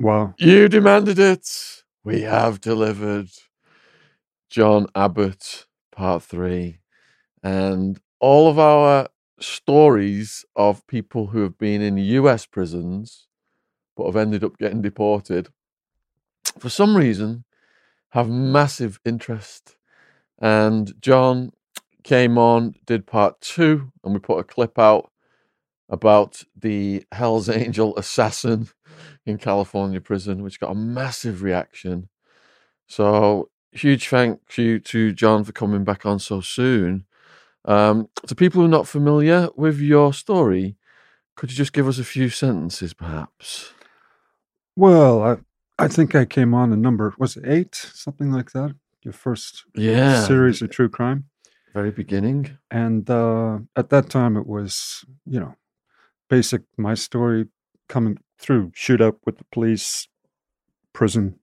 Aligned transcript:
Wow. 0.00 0.34
You 0.38 0.68
demanded 0.68 1.20
it. 1.20 1.84
We 2.04 2.22
have 2.22 2.60
delivered. 2.62 3.28
John 4.50 4.86
Abbott, 4.94 5.66
part 5.92 6.22
three. 6.22 6.80
And 7.42 8.00
all 8.20 8.48
of 8.50 8.58
our 8.58 9.08
stories 9.40 10.44
of 10.56 10.86
people 10.86 11.28
who 11.28 11.42
have 11.42 11.58
been 11.58 11.82
in 11.82 11.98
US 11.98 12.46
prisons 12.46 13.28
but 13.96 14.06
have 14.06 14.16
ended 14.16 14.44
up 14.44 14.58
getting 14.58 14.82
deported 14.82 15.48
for 16.58 16.70
some 16.70 16.96
reason 16.96 17.44
have 18.10 18.28
massive 18.28 19.00
interest. 19.04 19.76
And 20.40 20.92
John 21.02 21.52
came 22.04 22.38
on, 22.38 22.74
did 22.86 23.06
part 23.06 23.40
two, 23.40 23.92
and 24.04 24.14
we 24.14 24.20
put 24.20 24.38
a 24.38 24.44
clip 24.44 24.78
out 24.78 25.10
about 25.90 26.42
the 26.56 27.04
Hells 27.12 27.48
Angel 27.50 27.96
assassin 27.96 28.68
in 29.26 29.38
California 29.38 30.00
prison, 30.00 30.42
which 30.42 30.60
got 30.60 30.72
a 30.72 30.74
massive 30.74 31.42
reaction. 31.42 32.08
So, 32.86 33.50
huge 33.72 34.08
thank 34.08 34.58
you 34.58 34.80
to 34.80 35.12
John 35.12 35.44
for 35.44 35.52
coming 35.52 35.84
back 35.84 36.04
on 36.04 36.18
so 36.18 36.40
soon. 36.40 37.06
Um, 37.64 38.08
to 38.26 38.34
people 38.34 38.60
who 38.60 38.66
are 38.66 38.70
not 38.70 38.88
familiar 38.88 39.48
with 39.54 39.78
your 39.78 40.12
story, 40.12 40.76
could 41.36 41.50
you 41.50 41.56
just 41.56 41.72
give 41.72 41.86
us 41.86 41.98
a 41.98 42.04
few 42.04 42.28
sentences, 42.28 42.94
perhaps? 42.94 43.72
Well, 44.76 45.22
I, 45.22 45.36
I 45.78 45.88
think 45.88 46.14
I 46.14 46.24
came 46.24 46.54
on 46.54 46.72
a 46.72 46.76
number, 46.76 47.14
was 47.18 47.36
it 47.36 47.44
eight? 47.46 47.74
Something 47.74 48.32
like 48.32 48.52
that? 48.52 48.74
Your 49.02 49.12
first 49.12 49.64
Yeah, 49.74 50.26
series 50.26 50.62
of 50.62 50.70
true 50.70 50.88
crime. 50.88 51.24
very 51.72 51.90
beginning. 51.90 52.58
And 52.70 53.08
uh, 53.08 53.58
at 53.76 53.90
that 53.90 54.10
time, 54.10 54.36
it 54.36 54.46
was, 54.46 55.04
you 55.26 55.40
know, 55.40 55.54
basic 56.28 56.62
my 56.76 56.94
story 56.94 57.46
coming 57.88 58.18
through 58.40 58.70
shootout 58.70 59.16
with 59.26 59.38
the 59.38 59.44
police, 59.52 60.08
prison, 60.92 61.38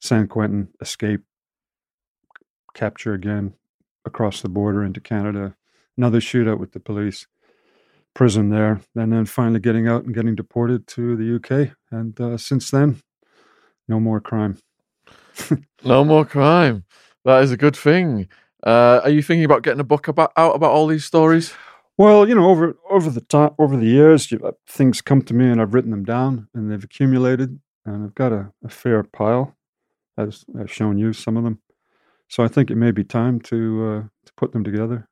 San 0.00 0.26
Quentin, 0.26 0.68
escape, 0.80 1.20
capture 2.74 3.14
again, 3.14 3.54
across 4.04 4.42
the 4.42 4.48
border 4.48 4.84
into 4.84 5.00
Canada, 5.00 5.54
another 5.96 6.20
shootout 6.20 6.58
with 6.58 6.72
the 6.72 6.80
police, 6.80 7.26
prison 8.14 8.50
there, 8.50 8.80
and 8.96 9.12
then 9.12 9.24
finally 9.24 9.60
getting 9.60 9.86
out 9.86 10.04
and 10.04 10.14
getting 10.14 10.34
deported 10.34 10.86
to 10.88 11.16
the 11.16 11.36
UK. 11.36 11.70
And 11.90 12.20
uh, 12.20 12.36
since 12.36 12.70
then, 12.70 13.00
no 13.86 14.00
more 14.00 14.20
crime. 14.20 14.58
No 15.84 16.04
more 16.04 16.24
crime. 16.24 16.84
That 17.24 17.44
is 17.44 17.52
a 17.52 17.56
good 17.56 17.76
thing. 17.76 18.28
Uh, 18.66 19.00
are 19.04 19.10
you 19.10 19.22
thinking 19.22 19.44
about 19.44 19.62
getting 19.62 19.78
a 19.78 19.84
book 19.84 20.08
about 20.08 20.32
out 20.36 20.56
about 20.56 20.72
all 20.72 20.88
these 20.88 21.04
stories? 21.04 21.54
Well, 21.98 22.28
you 22.28 22.36
know, 22.36 22.48
over 22.48 22.76
over 22.88 23.10
the 23.10 23.22
time, 23.22 23.50
over 23.58 23.76
the 23.76 23.86
years, 23.86 24.30
you, 24.30 24.38
uh, 24.44 24.52
things 24.68 25.00
come 25.02 25.20
to 25.22 25.34
me, 25.34 25.50
and 25.50 25.60
I've 25.60 25.74
written 25.74 25.90
them 25.90 26.04
down, 26.04 26.46
and 26.54 26.70
they've 26.70 26.84
accumulated, 26.84 27.58
and 27.84 28.04
I've 28.04 28.14
got 28.14 28.30
a, 28.30 28.52
a 28.64 28.68
fair 28.68 29.02
pile, 29.02 29.56
as 30.16 30.44
I've 30.56 30.72
shown 30.72 30.96
you 30.98 31.12
some 31.12 31.36
of 31.36 31.42
them. 31.42 31.60
So 32.28 32.44
I 32.44 32.48
think 32.48 32.70
it 32.70 32.76
may 32.76 32.92
be 32.92 33.02
time 33.02 33.40
to 33.40 33.84
uh, 33.84 34.02
to 34.26 34.32
put 34.36 34.52
them 34.52 34.62
together. 34.62 35.08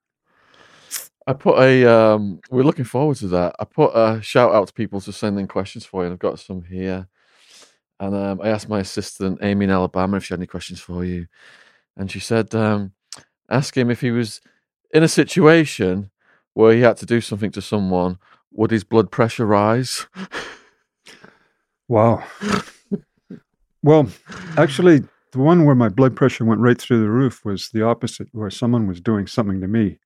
I 1.27 1.33
put 1.33 1.59
a. 1.59 1.85
Um, 1.93 2.41
we're 2.51 2.63
looking 2.63 2.85
forward 2.85 3.17
to 3.17 3.27
that. 3.29 3.57
I 3.59 3.65
put 3.65 3.91
a 3.93 4.23
shout 4.23 4.55
out 4.55 4.69
to 4.69 4.73
people 4.73 5.01
to 5.01 5.13
send 5.13 5.41
in 5.41 5.49
questions 5.49 5.85
for 5.85 6.03
you, 6.03 6.07
and 6.07 6.13
I've 6.13 6.21
got 6.21 6.39
some 6.39 6.63
here. 6.63 7.09
And 7.99 8.15
um, 8.15 8.41
I 8.41 8.51
asked 8.51 8.69
my 8.69 8.79
assistant 8.79 9.41
Amy 9.43 9.65
in 9.65 9.73
Alabama 9.73 10.19
if 10.19 10.25
she 10.27 10.35
had 10.35 10.39
any 10.39 10.47
questions 10.47 10.79
for 10.79 11.05
you, 11.05 11.27
and 11.97 12.13
she 12.13 12.21
said, 12.21 12.55
um, 12.55 12.93
"Ask 13.51 13.77
him 13.77 13.91
if 13.91 14.03
he 14.03 14.13
was 14.13 14.41
in 14.95 15.03
a 15.03 15.09
situation 15.09 16.13
where 16.57 16.73
he 16.73 16.81
had 16.81 16.97
to 16.97 17.05
do 17.05 17.21
something 17.21 17.51
to 17.51 17.61
someone, 17.61 18.19
would 18.51 18.71
his 18.71 18.83
blood 18.83 19.11
pressure 19.11 19.45
rise?" 19.45 20.07
Wow. 21.87 22.25
well, 23.83 24.09
actually, 24.57 25.01
the 25.33 25.39
one 25.39 25.67
where 25.67 25.75
my 25.75 25.91
blood 25.91 26.17
pressure 26.17 26.47
went 26.47 26.63
right 26.63 26.81
through 26.81 27.01
the 27.03 27.11
roof 27.11 27.45
was 27.45 27.69
the 27.69 27.83
opposite, 27.83 28.29
where 28.33 28.51
someone 28.51 28.87
was 28.87 29.03
doing 29.03 29.27
something 29.27 29.61
to 29.61 29.69
me, 29.69 29.99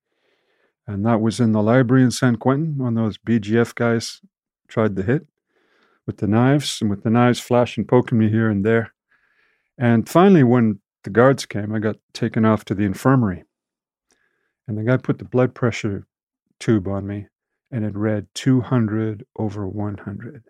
and 0.85 1.05
that 1.05 1.21
was 1.21 1.39
in 1.39 1.53
the 1.53 1.63
library 1.63 2.03
in 2.03 2.11
San 2.11 2.35
Quentin. 2.35 2.77
when 2.77 2.95
those 2.95 3.17
BGF 3.17 3.73
guys 3.73 4.19
tried 4.67 4.97
to 4.97 5.03
hit 5.03 5.27
with 6.05 6.17
the 6.17 6.27
knives, 6.27 6.81
and 6.81 6.89
with 6.89 7.03
the 7.03 7.09
knives 7.09 7.39
flashing, 7.39 7.85
poking 7.85 8.17
me 8.19 8.29
here 8.29 8.49
and 8.49 8.65
there. 8.65 8.93
And 9.77 10.07
finally, 10.09 10.43
when 10.43 10.81
the 11.05 11.09
guards 11.09 11.45
came, 11.45 11.73
I 11.73 11.79
got 11.79 11.95
taken 12.13 12.43
off 12.43 12.65
to 12.65 12.75
the 12.75 12.83
infirmary. 12.83 13.45
And 14.67 14.77
the 14.77 14.83
guy 14.83 14.97
put 14.97 15.17
the 15.17 15.25
blood 15.25 15.55
pressure 15.55 16.05
tube 16.61 16.87
on 16.87 17.05
me, 17.05 17.27
and 17.71 17.83
it 17.83 17.93
read 17.95 18.27
200 18.35 19.25
over 19.37 19.67
100. 19.67 20.43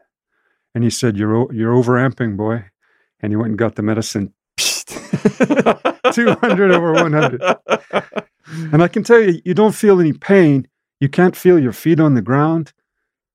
And 0.75 0.83
he 0.83 0.91
said, 0.91 1.17
"You're 1.17 1.51
you're 1.53 1.73
overamping, 1.73 2.37
boy." 2.37 2.65
And 3.21 3.31
he 3.31 3.35
went 3.35 3.49
and 3.49 3.57
got 3.57 3.75
the 3.75 3.81
medicine. 3.81 4.33
200 4.57 6.71
over 6.71 6.93
100. 6.93 7.41
And 8.73 8.83
I 8.83 8.87
can 8.87 9.03
tell 9.03 9.19
you, 9.19 9.39
you 9.45 9.53
don't 9.53 9.75
feel 9.75 9.99
any 9.99 10.13
pain. 10.13 10.67
You 10.99 11.09
can't 11.09 11.35
feel 11.35 11.59
your 11.59 11.73
feet 11.73 11.99
on 11.99 12.15
the 12.15 12.21
ground. 12.21 12.73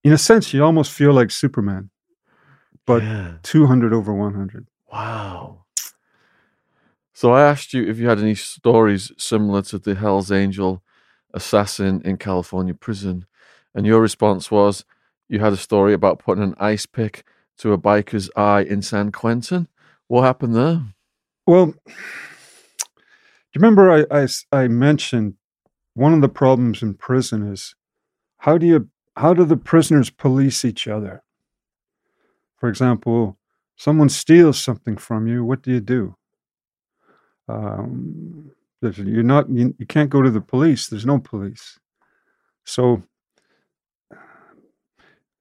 In 0.04 0.12
a 0.12 0.18
sense, 0.18 0.52
you 0.52 0.64
almost 0.64 0.92
feel 0.92 1.12
like 1.12 1.30
Superman. 1.30 1.90
But 2.86 3.02
Yeah. 3.02 3.34
200 3.42 3.92
over 3.92 4.12
100. 4.12 4.66
Wow. 4.92 5.64
So 7.12 7.32
I 7.32 7.42
asked 7.42 7.72
you 7.72 7.88
if 7.88 7.98
you 7.98 8.08
had 8.08 8.18
any 8.18 8.34
stories 8.34 9.10
similar 9.16 9.62
to 9.62 9.78
the 9.78 9.94
Hells 9.94 10.30
Angel 10.30 10.82
assassin 11.36 12.02
in 12.04 12.16
California 12.16 12.74
prison, 12.74 13.26
and 13.74 13.86
your 13.86 14.00
response 14.00 14.50
was 14.50 14.84
you 15.28 15.38
had 15.38 15.52
a 15.52 15.56
story 15.56 15.92
about 15.92 16.18
putting 16.18 16.42
an 16.42 16.56
ice 16.58 16.86
pick 16.86 17.24
to 17.58 17.72
a 17.72 17.78
biker's 17.78 18.30
eye 18.36 18.62
in 18.62 18.82
San 18.82 19.12
Quentin. 19.12 19.68
What 20.08 20.22
happened 20.22 20.56
there? 20.56 20.82
Well, 21.46 21.66
do 21.66 21.72
you 23.54 23.60
remember 23.60 24.06
I 24.10 24.26
I 24.50 24.68
mentioned 24.68 25.34
one 25.94 26.12
of 26.12 26.20
the 26.20 26.28
problems 26.28 26.82
in 26.82 26.94
prison 26.94 27.52
is 27.52 27.74
how 28.38 28.58
do 28.58 28.66
you 28.66 28.88
how 29.16 29.34
do 29.34 29.44
the 29.44 29.56
prisoners 29.56 30.10
police 30.10 30.64
each 30.64 30.88
other? 30.88 31.22
For 32.56 32.68
example, 32.68 33.38
someone 33.76 34.08
steals 34.08 34.58
something 34.58 34.96
from 34.96 35.26
you, 35.26 35.44
what 35.44 35.62
do 35.62 35.70
you 35.70 35.80
do? 35.80 36.16
Um, 37.48 38.52
there's, 38.82 38.98
you're 38.98 39.22
not 39.22 39.48
you, 39.50 39.74
you 39.78 39.86
can't 39.86 40.10
go 40.10 40.22
to 40.22 40.30
the 40.30 40.40
police. 40.40 40.88
There's 40.88 41.06
no 41.06 41.18
police. 41.18 41.78
So 42.64 43.02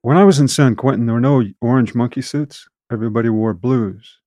when 0.02 0.16
I 0.16 0.24
was 0.24 0.38
in 0.38 0.48
San 0.48 0.76
Quentin, 0.76 1.06
there 1.06 1.14
were 1.14 1.20
no 1.20 1.42
orange 1.60 1.94
monkey 1.94 2.22
suits. 2.22 2.68
Everybody 2.90 3.28
wore 3.28 3.54
blues. 3.54 4.18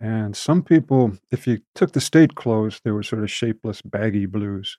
And 0.00 0.36
some 0.36 0.62
people, 0.62 1.12
if 1.30 1.46
you 1.46 1.60
took 1.74 1.92
the 1.92 2.00
state 2.00 2.34
clothes, 2.34 2.80
they 2.84 2.90
were 2.90 3.02
sort 3.02 3.22
of 3.22 3.30
shapeless, 3.30 3.82
baggy 3.82 4.26
blues. 4.26 4.78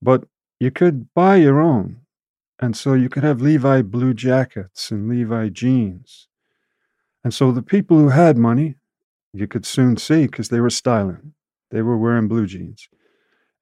But 0.00 0.24
you 0.60 0.70
could 0.70 1.12
buy 1.14 1.36
your 1.36 1.60
own. 1.60 2.00
And 2.60 2.76
so 2.76 2.94
you 2.94 3.08
could 3.08 3.22
have 3.22 3.40
Levi 3.40 3.82
blue 3.82 4.14
jackets 4.14 4.90
and 4.90 5.08
Levi 5.08 5.48
jeans. 5.48 6.28
And 7.22 7.32
so 7.32 7.52
the 7.52 7.62
people 7.62 7.98
who 7.98 8.08
had 8.08 8.36
money, 8.36 8.76
you 9.32 9.46
could 9.46 9.66
soon 9.66 9.96
see 9.96 10.26
because 10.26 10.48
they 10.48 10.60
were 10.60 10.70
styling. 10.70 11.34
They 11.70 11.82
were 11.82 11.98
wearing 11.98 12.28
blue 12.28 12.46
jeans. 12.46 12.88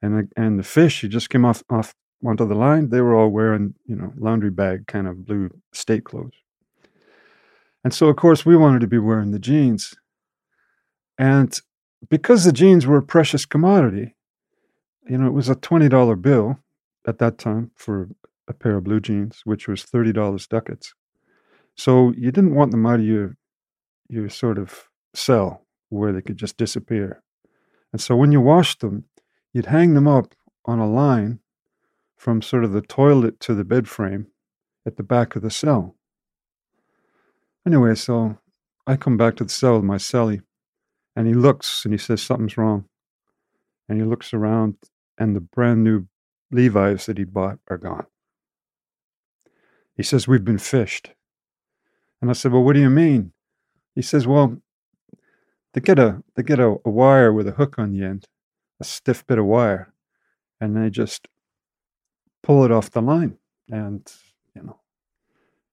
And 0.03 0.33
and 0.37 0.59
the 0.59 0.63
fish 0.63 1.01
who 1.01 1.09
just 1.09 1.31
came 1.31 1.45
off, 1.45 1.63
off 1.71 1.95
onto 2.25 2.47
the 2.47 2.55
line, 2.55 2.91
they 2.91 3.01
were 3.01 3.15
all 3.15 3.29
wearing, 3.29 3.75
you 3.85 3.97
know, 3.97 4.13
laundry 4.17 4.51
bag 4.51 4.87
kind 4.87 5.07
of 5.07 5.25
blue 5.25 5.51
state 5.73 6.05
clothes. 6.05 6.35
And 7.85 7.95
so, 7.95 8.09
of 8.09 8.17
course, 8.17 8.45
we 8.45 8.57
wanted 8.57 8.81
to 8.81 8.87
be 8.87 8.99
wearing 8.99 9.31
the 9.31 9.39
jeans. 9.39 9.95
And 11.19 11.59
because 12.09 12.45
the 12.45 12.53
jeans 12.53 12.87
were 12.87 12.99
a 12.99 13.03
precious 13.03 13.47
commodity, 13.47 14.17
you 15.09 15.19
know, 15.19 15.27
it 15.27 15.33
was 15.33 15.49
a 15.49 15.55
$20 15.55 16.21
bill 16.21 16.59
at 17.07 17.19
that 17.19 17.39
time 17.39 17.71
for 17.77 18.09
a 18.49 18.53
pair 18.53 18.77
of 18.77 18.85
blue 18.85 19.01
jeans, 19.01 19.43
which 19.45 19.69
was 19.69 19.85
$30 19.85 20.49
ducats. 20.49 20.95
So 21.77 22.13
you 22.17 22.33
didn't 22.33 22.55
want 22.55 22.71
them 22.71 22.87
out 22.87 23.01
of 23.01 23.07
your, 23.07 23.37
your 24.09 24.29
sort 24.29 24.59
of 24.59 24.89
cell 25.15 25.65
where 25.89 26.13
they 26.13 26.23
could 26.23 26.37
just 26.37 26.57
disappear. 26.57 27.23
And 27.97 28.01
so 28.03 28.15
when 28.15 28.31
you 28.31 28.43
washed 28.43 28.81
them, 28.81 29.07
you'd 29.55 29.73
hang 29.73 29.95
them 29.95 30.07
up 30.07 30.35
on 30.67 30.79
a 30.79 30.87
line 30.87 31.39
from 32.15 32.43
sort 32.43 32.63
of 32.63 32.73
the 32.73 32.83
toilet 32.83 33.41
to 33.41 33.55
the 33.55 33.65
bed 33.65 33.89
frame 33.89 34.27
at 34.85 34.99
the 34.99 35.03
back 35.03 35.35
of 35.35 35.41
the 35.41 35.51
cell. 35.51 35.97
Anyway, 37.67 37.95
so 37.95 38.37
I 38.87 38.97
come 38.97 39.17
back 39.17 39.37
to 39.37 39.45
the 39.45 39.51
cell 39.51 39.77
with 39.77 39.85
my 39.85 39.97
cellie, 39.97 40.43
and 41.17 41.27
he 41.27 41.33
looks 41.33 41.87
and 41.87 41.95
he 41.95 41.97
says 41.97 42.21
something's 42.21 42.59
wrong. 42.59 42.85
And 43.89 43.99
he 43.99 44.05
looks 44.05 44.35
around, 44.35 44.77
and 45.17 45.35
the 45.35 45.41
brand 45.41 45.83
new 45.83 46.07
Levi's 46.51 47.07
that 47.07 47.17
he 47.17 47.25
bought 47.25 47.61
are 47.71 47.79
gone. 47.79 48.05
He 49.95 50.03
says, 50.03 50.29
We've 50.29 50.45
been 50.45 50.59
fished. 50.59 51.13
And 52.21 52.29
I 52.29 52.35
said, 52.35 52.53
Well, 52.53 52.63
what 52.63 52.75
do 52.75 52.81
you 52.81 52.91
mean? 52.91 53.33
He 53.95 54.03
says, 54.03 54.27
Well, 54.27 54.61
they 55.77 55.83
get 55.83 55.99
a 55.99 56.23
they 56.35 56.43
get 56.43 56.59
a, 56.59 56.77
a 56.87 56.91
wire 56.91 57.31
with 57.35 57.47
a 57.47 57.53
hook 57.53 57.79
on 57.79 57.93
the 57.93 58.03
end, 58.03 58.25
a 58.81 58.85
stiff 58.85 59.27
bit 59.27 59.39
of 59.39 59.45
wire, 59.45 59.93
and 60.59 60.75
they 60.75 60.89
just 60.89 61.29
pull 62.43 62.65
it 62.65 62.73
off 62.73 62.91
the 62.91 63.03
line. 63.03 63.37
And, 63.69 64.11
you 64.55 64.63
know, 64.63 64.79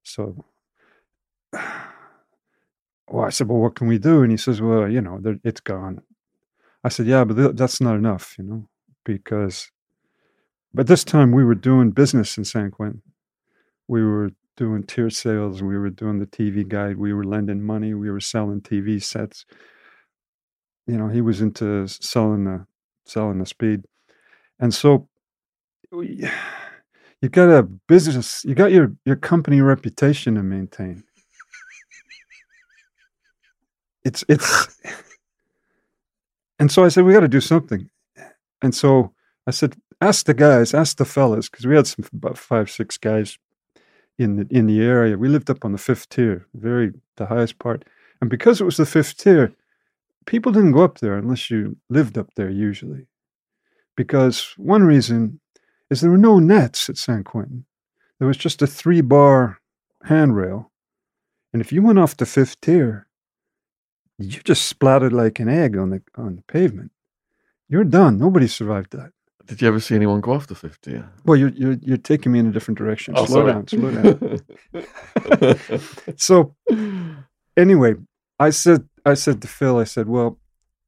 so 0.03 0.43
well, 1.53 3.23
I 3.25 3.29
said, 3.29 3.47
well, 3.47 3.59
what 3.59 3.75
can 3.75 3.87
we 3.87 3.97
do? 3.97 4.23
And 4.23 4.31
he 4.31 4.35
says, 4.37 4.61
well, 4.61 4.89
you 4.89 4.99
know, 4.99 5.21
it's 5.41 5.61
gone. 5.61 6.01
I 6.83 6.89
said, 6.89 7.05
yeah, 7.05 7.23
but 7.23 7.35
th- 7.37 7.55
that's 7.55 7.79
not 7.79 7.95
enough, 7.95 8.35
you 8.37 8.43
know, 8.43 8.67
because, 9.05 9.71
but 10.73 10.87
this 10.87 11.05
time 11.05 11.31
we 11.31 11.45
were 11.45 11.55
doing 11.55 11.91
business 11.91 12.37
in 12.37 12.43
San 12.43 12.71
Quentin. 12.71 13.03
We 13.87 14.03
were 14.03 14.31
doing 14.57 14.83
tier 14.83 15.09
sales. 15.09 15.63
We 15.63 15.77
were 15.77 15.89
doing 15.89 16.19
the 16.19 16.25
TV 16.25 16.67
guide. 16.67 16.97
We 16.97 17.13
were 17.13 17.23
lending 17.23 17.61
money. 17.61 17.93
We 17.93 18.11
were 18.11 18.19
selling 18.19 18.59
TV 18.59 19.01
sets. 19.01 19.45
You 20.87 20.97
know, 20.97 21.07
he 21.07 21.21
was 21.21 21.41
into 21.41 21.87
selling 21.87 22.43
the 22.45 22.65
selling 23.05 23.39
the 23.39 23.45
speed, 23.45 23.85
and 24.59 24.73
so 24.73 25.07
you 25.91 27.29
got 27.29 27.49
a 27.49 27.63
business. 27.63 28.43
You 28.43 28.55
got 28.55 28.71
your 28.71 28.93
your 29.05 29.15
company 29.15 29.61
reputation 29.61 30.35
to 30.35 30.43
maintain. 30.43 31.03
It's 34.03 34.25
it's, 34.27 34.77
and 36.59 36.71
so 36.71 36.83
I 36.83 36.89
said 36.89 37.05
we 37.05 37.13
got 37.13 37.21
to 37.21 37.27
do 37.27 37.41
something, 37.41 37.89
and 38.61 38.75
so 38.75 39.13
I 39.47 39.51
said 39.51 39.75
ask 40.01 40.25
the 40.25 40.33
guys, 40.33 40.73
ask 40.73 40.97
the 40.97 41.05
fellas, 41.05 41.49
because 41.49 41.65
we 41.65 41.75
had 41.75 41.87
some 41.87 42.05
about 42.13 42.37
five 42.37 42.69
six 42.69 42.97
guys 42.97 43.37
in 44.17 44.35
the 44.35 44.47
in 44.49 44.65
the 44.65 44.81
area. 44.81 45.17
We 45.17 45.29
lived 45.29 45.49
up 45.49 45.63
on 45.63 45.71
the 45.71 45.77
fifth 45.77 46.09
tier, 46.09 46.45
very 46.53 46.93
the 47.15 47.27
highest 47.27 47.59
part, 47.59 47.85
and 48.19 48.29
because 48.29 48.59
it 48.59 48.65
was 48.65 48.77
the 48.77 48.85
fifth 48.85 49.17
tier, 49.17 49.53
people 50.25 50.51
didn't 50.51 50.71
go 50.71 50.83
up 50.83 50.99
there 50.99 51.17
unless 51.17 51.49
you 51.49 51.77
lived 51.89 52.17
up 52.17 52.29
there 52.35 52.49
usually, 52.49 53.07
because 53.95 54.53
one 54.57 54.83
reason 54.83 55.39
is 55.89 56.01
there 56.01 56.11
were 56.11 56.17
no 56.17 56.39
nets 56.39 56.89
at 56.89 56.97
San 56.97 57.23
Quentin. 57.23 57.65
There 58.19 58.27
was 58.27 58.37
just 58.37 58.61
a 58.61 58.67
three 58.67 59.01
bar 59.01 59.59
handrail, 60.05 60.71
and 61.51 61.61
if 61.61 61.71
you 61.71 61.81
went 61.81 61.99
off 61.99 62.17
the 62.17 62.25
fifth 62.25 62.59
tier, 62.61 63.07
you 64.17 64.39
just 64.43 64.65
splattered 64.65 65.13
like 65.13 65.39
an 65.39 65.49
egg 65.49 65.77
on 65.77 65.89
the 65.89 66.01
on 66.15 66.35
the 66.35 66.43
pavement. 66.43 66.91
You're 67.69 67.83
done. 67.83 68.17
Nobody 68.17 68.47
survived 68.47 68.91
that. 68.91 69.11
Did 69.45 69.61
you 69.61 69.67
ever 69.67 69.79
see 69.79 69.95
anyone 69.95 70.21
go 70.21 70.33
off 70.33 70.47
the 70.47 70.55
50? 70.55 70.91
Yeah. 70.91 71.03
Well, 71.25 71.35
you're 71.35 71.49
you're, 71.49 71.77
you're 71.81 71.97
taking 71.97 72.31
me 72.31 72.39
in 72.39 72.47
a 72.47 72.51
different 72.51 72.77
direction. 72.77 73.13
Oh, 73.17 73.25
slow 73.25 73.41
sorry. 73.41 73.53
down, 73.53 73.67
slow 73.67 73.91
down. 73.91 74.39
So 76.17 76.55
anyway, 77.57 77.95
I 78.43 78.49
said 78.49 78.89
I 79.05 79.13
said 79.15 79.41
to 79.41 79.47
Phil, 79.47 79.77
I 79.77 79.83
said, 79.83 80.07
well, 80.07 80.39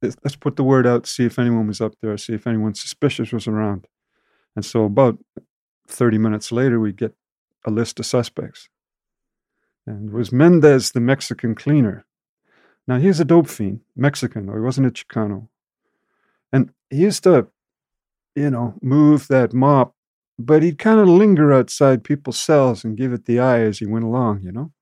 let's 0.02 0.36
put 0.36 0.56
the 0.56 0.64
word 0.64 0.86
out, 0.86 1.06
see 1.06 1.24
if 1.24 1.38
anyone 1.38 1.66
was 1.66 1.80
up 1.80 1.94
there, 2.00 2.16
see 2.16 2.34
if 2.34 2.46
anyone 2.46 2.74
suspicious 2.74 3.32
was 3.32 3.46
around. 3.46 3.86
And 4.54 4.64
so 4.64 4.84
about 4.84 5.18
30 5.88 6.18
minutes 6.18 6.52
later, 6.52 6.80
we 6.80 6.92
get 6.92 7.14
a 7.64 7.70
list 7.70 7.98
of 8.00 8.06
suspects. 8.06 8.68
And 9.86 10.10
it 10.10 10.14
was 10.14 10.32
Mendez, 10.32 10.92
the 10.92 11.00
Mexican 11.00 11.54
cleaner. 11.54 12.06
Now 12.88 12.98
he's 12.98 13.20
a 13.20 13.24
dope 13.24 13.48
fiend, 13.48 13.80
Mexican, 13.94 14.48
or 14.48 14.56
he 14.56 14.64
wasn't 14.64 14.86
a 14.86 14.90
Chicano. 14.90 15.48
And 16.52 16.72
he 16.90 16.98
used 16.98 17.22
to, 17.24 17.48
you 18.34 18.50
know, 18.50 18.74
move 18.82 19.28
that 19.28 19.52
mop, 19.52 19.94
but 20.38 20.62
he'd 20.62 20.78
kind 20.78 21.00
of 21.00 21.08
linger 21.08 21.52
outside 21.52 22.04
people's 22.04 22.38
cells 22.38 22.84
and 22.84 22.96
give 22.96 23.12
it 23.12 23.24
the 23.26 23.40
eye 23.40 23.60
as 23.60 23.78
he 23.78 23.86
went 23.86 24.04
along, 24.04 24.42
you 24.42 24.52
know? 24.52 24.72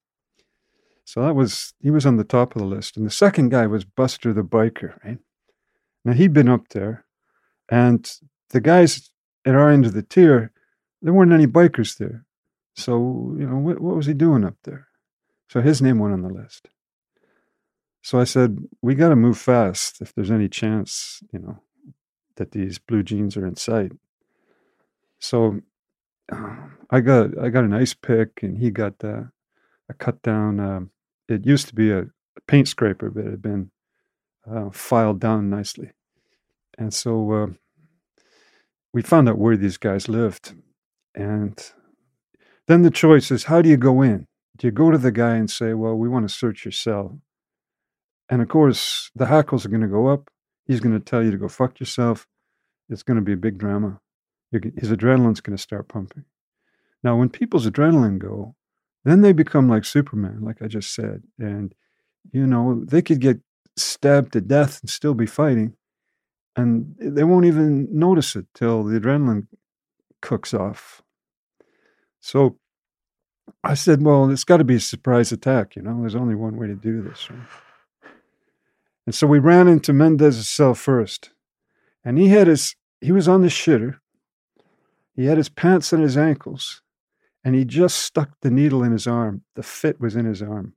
So 1.05 1.23
that 1.23 1.35
was 1.35 1.75
he 1.81 1.91
was 1.91 2.07
on 2.07 2.17
the 2.17 2.25
top 2.25 2.57
of 2.57 2.63
the 2.63 2.69
list. 2.69 2.97
And 2.97 3.07
the 3.07 3.11
second 3.11 3.51
guy 3.51 3.67
was 3.67 3.85
Buster 3.85 4.33
the 4.33 4.43
biker, 4.43 5.03
right? 5.05 5.19
Now 6.05 6.13
he'd 6.13 6.33
been 6.33 6.49
up 6.49 6.69
there, 6.71 7.05
and 7.69 8.11
the 8.51 8.61
guys 8.61 9.11
at 9.45 9.55
our 9.55 9.71
end 9.71 9.87
of 9.87 9.93
the 9.93 10.03
tier, 10.03 10.53
there 11.03 11.13
weren't 11.13 11.33
any 11.33 11.47
bikers 11.47 11.99
there. 11.99 12.25
So, 12.75 13.37
you 13.39 13.47
know, 13.47 13.57
what, 13.57 13.81
what 13.81 13.97
was 13.97 14.07
he 14.07 14.15
doing 14.15 14.45
up 14.45 14.57
there? 14.65 14.89
So 15.49 15.61
his 15.61 15.81
name 15.81 15.99
went 15.99 16.15
on 16.15 16.23
the 16.23 16.29
list. 16.29 16.69
So 18.03 18.19
I 18.21 18.25
said, 18.25 18.59
we 18.83 18.95
got 18.95 19.11
to 19.11 19.17
move 19.17 19.39
fast 19.39 20.01
if 20.01 20.15
there's 20.15 20.31
any 20.31 20.49
chance, 20.49 21.23
you 21.33 21.39
know, 21.39 21.61
that 22.37 22.53
these 22.53 22.79
blue 22.79 23.03
jeans 23.03 23.37
are 23.37 23.47
in 23.47 23.57
sight. 23.57 23.93
So 25.19 25.61
uh, 26.31 26.57
I 26.91 27.01
got 27.01 27.39
I 27.39 27.49
got 27.49 27.65
an 27.65 27.73
ice 27.73 27.95
pick, 27.95 28.43
and 28.43 28.59
he 28.59 28.71
got 28.71 29.03
uh, 29.03 29.25
a 29.89 29.95
cut 29.95 30.23
down. 30.23 30.61
Um, 30.61 30.91
it 31.29 31.47
used 31.47 31.69
to 31.69 31.75
be 31.75 31.91
a, 31.91 32.01
a 32.01 32.41
paint 32.47 32.69
scraper, 32.69 33.11
but 33.11 33.25
it 33.25 33.31
had 33.31 33.43
been 33.43 33.71
uh, 34.51 34.71
filed 34.71 35.21
down 35.21 35.51
nicely. 35.51 35.93
And 36.79 36.93
so 36.93 37.33
uh, 37.33 37.47
we 38.93 39.03
found 39.03 39.29
out 39.29 39.39
where 39.39 39.57
these 39.57 39.77
guys 39.77 40.09
lived. 40.09 40.55
And 41.15 41.59
then 42.67 42.83
the 42.83 42.91
choice 42.91 43.31
is 43.31 43.45
how 43.45 43.63
do 43.63 43.69
you 43.69 43.77
go 43.77 44.03
in? 44.03 44.27
Do 44.57 44.67
you 44.67 44.71
go 44.71 44.91
to 44.91 44.99
the 44.99 45.13
guy 45.13 45.37
and 45.37 45.51
say, 45.51 45.75
well, 45.75 45.95
we 45.95 46.09
want 46.09 46.29
to 46.29 46.35
search 46.35 46.65
your 46.65 46.73
cell? 46.73 47.21
And 48.29 48.41
of 48.41 48.49
course, 48.49 49.11
the 49.15 49.27
hackles 49.27 49.67
are 49.67 49.69
going 49.69 49.83
to 49.83 49.89
go 49.89 50.09
up. 50.09 50.31
He's 50.67 50.81
going 50.81 50.99
to 50.99 51.05
tell 51.05 51.23
you 51.23 51.31
to 51.31 51.37
go 51.37 51.49
fuck 51.49 51.79
yourself. 51.79 52.27
It's 52.89 53.03
going 53.03 53.17
to 53.17 53.23
be 53.23 53.33
a 53.33 53.37
big 53.37 53.59
drama. 53.59 54.01
His 54.51 54.91
adrenaline's 54.91 55.41
going 55.41 55.57
to 55.57 55.63
start 55.63 55.89
pumping. 55.89 56.25
Now, 57.03 57.17
when 57.17 57.29
people's 57.29 57.67
adrenaline 57.67 58.19
go, 58.19 58.55
then 59.05 59.21
they 59.21 59.33
become 59.33 59.69
like 59.69 59.85
Superman, 59.85 60.41
like 60.43 60.63
I 60.63 60.67
just 60.67 60.95
said. 60.95 61.23
And, 61.39 61.75
you 62.33 62.47
know, 62.47 62.85
they 62.85 63.03
could 63.03 63.21
get 63.21 63.41
stabbed 63.77 64.33
to 64.33 64.41
death 64.41 64.81
and 64.81 64.91
still 64.91 65.15
be 65.15 65.27
fighting. 65.27 65.75
And 66.57 66.95
they 66.99 67.25
won't 67.25 67.47
even 67.47 67.89
notice 67.91 68.37
it 68.37 68.47
till 68.55 68.85
the 68.85 68.99
adrenaline 68.99 69.49
cooks 70.23 70.55
off. 70.55 71.03
So 72.21 72.59
I 73.63 73.75
said, 73.75 74.03
well, 74.03 74.31
it's 74.31 74.45
got 74.45 74.59
to 74.59 74.65
be 74.65 74.77
a 74.77 74.81
surprise 74.81 75.33
attack. 75.33 75.77
You 75.77 75.83
know, 75.83 76.01
there's 76.01 76.15
only 76.15 76.35
one 76.35 76.57
way 76.57 76.67
to 76.67 76.75
do 76.75 77.03
this. 77.03 77.31
Right? 77.31 77.41
And 79.07 79.15
so 79.15 79.27
we 79.27 79.39
ran 79.39 79.69
into 79.69 79.93
Mendez's 79.93 80.49
cell 80.49 80.75
first. 80.75 81.31
And 82.05 82.19
he 82.19 82.29
had 82.29 82.47
his, 82.47 82.75
he 83.01 83.13
was 83.13 83.29
on 83.29 83.43
the 83.43 83.49
shitter. 83.49 83.99
He 85.15 85.27
had 85.27 85.37
his 85.37 85.49
pants 85.49 85.93
on 85.93 86.01
his 86.01 86.17
ankles. 86.17 86.83
And 87.45 87.55
he 87.55 87.65
just 87.65 87.99
stuck 87.99 88.31
the 88.41 88.51
needle 88.51 88.83
in 88.83 88.93
his 88.93 89.07
arm. 89.07 89.43
The 89.55 89.63
fit 89.63 90.01
was 90.01 90.17
in 90.17 90.25
his 90.25 90.43
arm. 90.43 90.75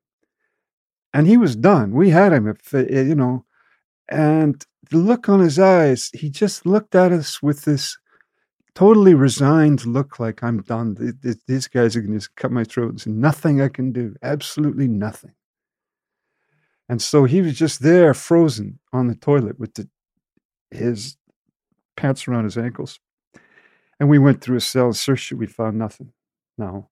And 1.13 1.25
he 1.25 1.37
was 1.37 1.55
done. 1.55 1.91
We 1.93 2.09
had 2.09 2.33
him, 2.33 2.53
uh, 2.73 2.77
you 2.79 3.15
know. 3.15 3.45
And 4.09 4.65
the 4.89 4.97
look 4.97 5.29
on 5.29 5.39
his 5.39 5.57
eyes, 5.59 6.09
he 6.13 6.29
just 6.29 6.65
looked 6.65 6.95
at 6.95 7.11
us 7.11 7.41
with 7.41 7.63
this 7.63 7.97
totally 8.75 9.13
resigned 9.13 9.85
look 9.85 10.19
like 10.19 10.43
I'm 10.43 10.61
done. 10.61 10.95
Th- 10.95 11.13
th- 11.21 11.37
These 11.47 11.67
guys 11.67 11.95
are 11.95 12.01
going 12.01 12.11
to 12.13 12.19
just 12.19 12.35
cut 12.35 12.51
my 12.51 12.63
throat. 12.63 13.07
Nothing 13.07 13.61
I 13.61 13.69
can 13.69 13.91
do. 13.91 14.15
Absolutely 14.21 14.87
nothing. 14.87 15.33
And 16.89 17.01
so 17.01 17.25
he 17.25 17.41
was 17.41 17.57
just 17.57 17.81
there, 17.81 18.13
frozen 18.13 18.79
on 18.93 19.07
the 19.07 19.15
toilet 19.15 19.59
with 19.59 19.73
the, 19.73 19.89
his 20.71 21.17
pants 21.95 22.27
around 22.27 22.45
his 22.45 22.57
ankles. 22.57 22.99
And 23.99 24.09
we 24.09 24.19
went 24.19 24.41
through 24.41 24.55
his 24.55 24.67
cell, 24.67 24.93
searched 24.93 25.31
it, 25.31 25.35
we 25.35 25.47
found 25.47 25.77
nothing. 25.77 26.13
Now, 26.57 26.89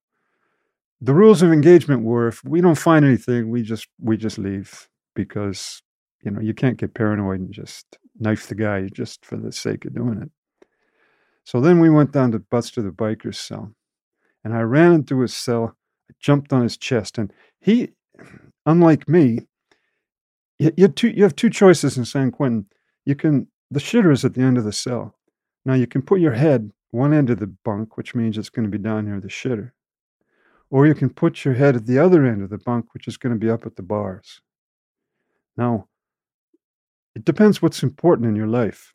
the 1.02 1.14
rules 1.14 1.42
of 1.42 1.52
engagement 1.52 2.04
were 2.04 2.28
if 2.28 2.44
we 2.44 2.62
don't 2.62 2.78
find 2.78 3.06
anything, 3.06 3.50
we 3.50 3.62
just 3.62 3.88
we 4.00 4.18
just 4.18 4.38
leave 4.38 4.88
because 5.16 5.82
you 6.24 6.32
know 6.32 6.42
you 6.42 6.54
can't 6.54 6.78
get 6.78 6.94
paranoid 6.94 7.40
and 7.40 7.52
just 7.52 7.98
knife 8.20 8.48
the 8.48 8.56
guy 8.56 8.88
just 8.94 9.26
for 9.26 9.38
the 9.38 9.52
sake 9.52 9.86
of 9.86 9.96
doing 9.96 10.22
it. 10.22 10.32
So 11.44 11.62
then 11.62 11.80
we 11.80 11.90
went 11.90 12.12
down 12.12 12.32
to 12.32 12.40
Buster 12.40 12.82
the 12.82 12.90
biker's 12.90 13.38
cell, 13.38 13.74
and 14.44 14.54
I 14.54 14.62
ran 14.62 14.94
into 14.94 15.20
his 15.20 15.34
cell, 15.34 15.76
jumped 16.20 16.52
on 16.54 16.64
his 16.64 16.78
chest, 16.78 17.18
and 17.18 17.32
he, 17.60 17.92
unlike 18.66 19.08
me, 19.08 19.48
you, 20.58 20.72
you, 20.76 20.84
have 20.86 20.96
two, 20.96 21.10
you 21.10 21.24
have 21.24 21.36
two 21.36 21.50
choices 21.50 21.98
in 21.98 22.06
San 22.06 22.32
Quentin. 22.32 22.66
You 23.06 23.16
can 23.16 23.48
the 23.70 23.80
shitter 23.80 24.12
is 24.12 24.24
at 24.24 24.34
the 24.34 24.42
end 24.42 24.58
of 24.58 24.64
the 24.64 24.72
cell. 24.72 25.16
Now 25.66 25.74
you 25.74 25.88
can 25.88 26.02
put 26.02 26.20
your 26.20 26.34
head 26.34 26.72
one 26.96 27.14
end 27.14 27.30
of 27.30 27.40
the 27.40 27.48
bunk, 27.48 27.98
which 27.98 28.16
means 28.16 28.38
it's 28.38 28.50
going 28.50 28.66
to 28.66 28.78
be 28.78 28.82
down 28.82 29.06
near 29.06 29.20
the 29.20 29.28
shitter, 29.28 29.72
or 30.70 30.88
you 30.88 30.96
can 30.96 31.10
put 31.10 31.46
your 31.46 31.54
head 31.54 31.76
at 31.76 31.86
the 31.86 32.00
other 32.00 32.26
end 32.26 32.42
of 32.42 32.50
the 32.50 32.58
bunk, 32.58 32.94
which 32.94 33.08
is 33.08 33.18
going 33.18 33.34
to 33.34 33.40
be 33.40 33.50
up 33.50 33.66
at 33.66 33.76
the 33.76 33.84
bars. 33.84 34.42
Now, 35.58 35.88
it 37.16 37.26
depends 37.26 37.62
what's 37.62 37.84
important 37.84 38.28
in 38.28 38.36
your 38.36 38.48
life. 38.48 38.94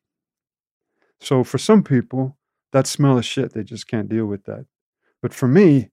So 1.20 1.44
for 1.44 1.58
some 1.58 1.82
people, 1.82 2.36
that 2.72 2.86
smell 2.86 3.18
of 3.18 3.24
shit, 3.24 3.52
they 3.52 3.62
just 3.62 3.86
can't 3.86 4.08
deal 4.08 4.26
with 4.26 4.44
that. 4.44 4.66
But 5.22 5.34
for 5.34 5.48
me, 5.48 5.90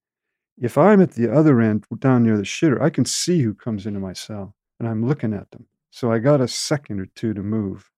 if 0.57 0.77
I'm 0.77 1.01
at 1.01 1.11
the 1.11 1.31
other 1.31 1.61
end 1.61 1.85
down 1.99 2.23
near 2.23 2.37
the 2.37 2.43
shitter, 2.43 2.81
I 2.81 2.89
can 2.89 3.05
see 3.05 3.41
who 3.41 3.53
comes 3.53 3.85
into 3.85 3.99
my 3.99 4.13
cell 4.13 4.55
and 4.79 4.87
I'm 4.87 5.05
looking 5.05 5.33
at 5.33 5.51
them. 5.51 5.67
So 5.91 6.11
I 6.11 6.19
got 6.19 6.41
a 6.41 6.47
second 6.47 6.99
or 6.99 7.07
two 7.15 7.33
to 7.33 7.41
move. 7.41 7.89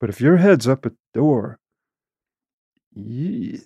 But 0.00 0.10
if 0.10 0.20
your 0.20 0.36
head's 0.36 0.68
up 0.68 0.86
at 0.86 0.92
the 0.92 1.20
door, 1.20 1.58
ye- 2.98 3.60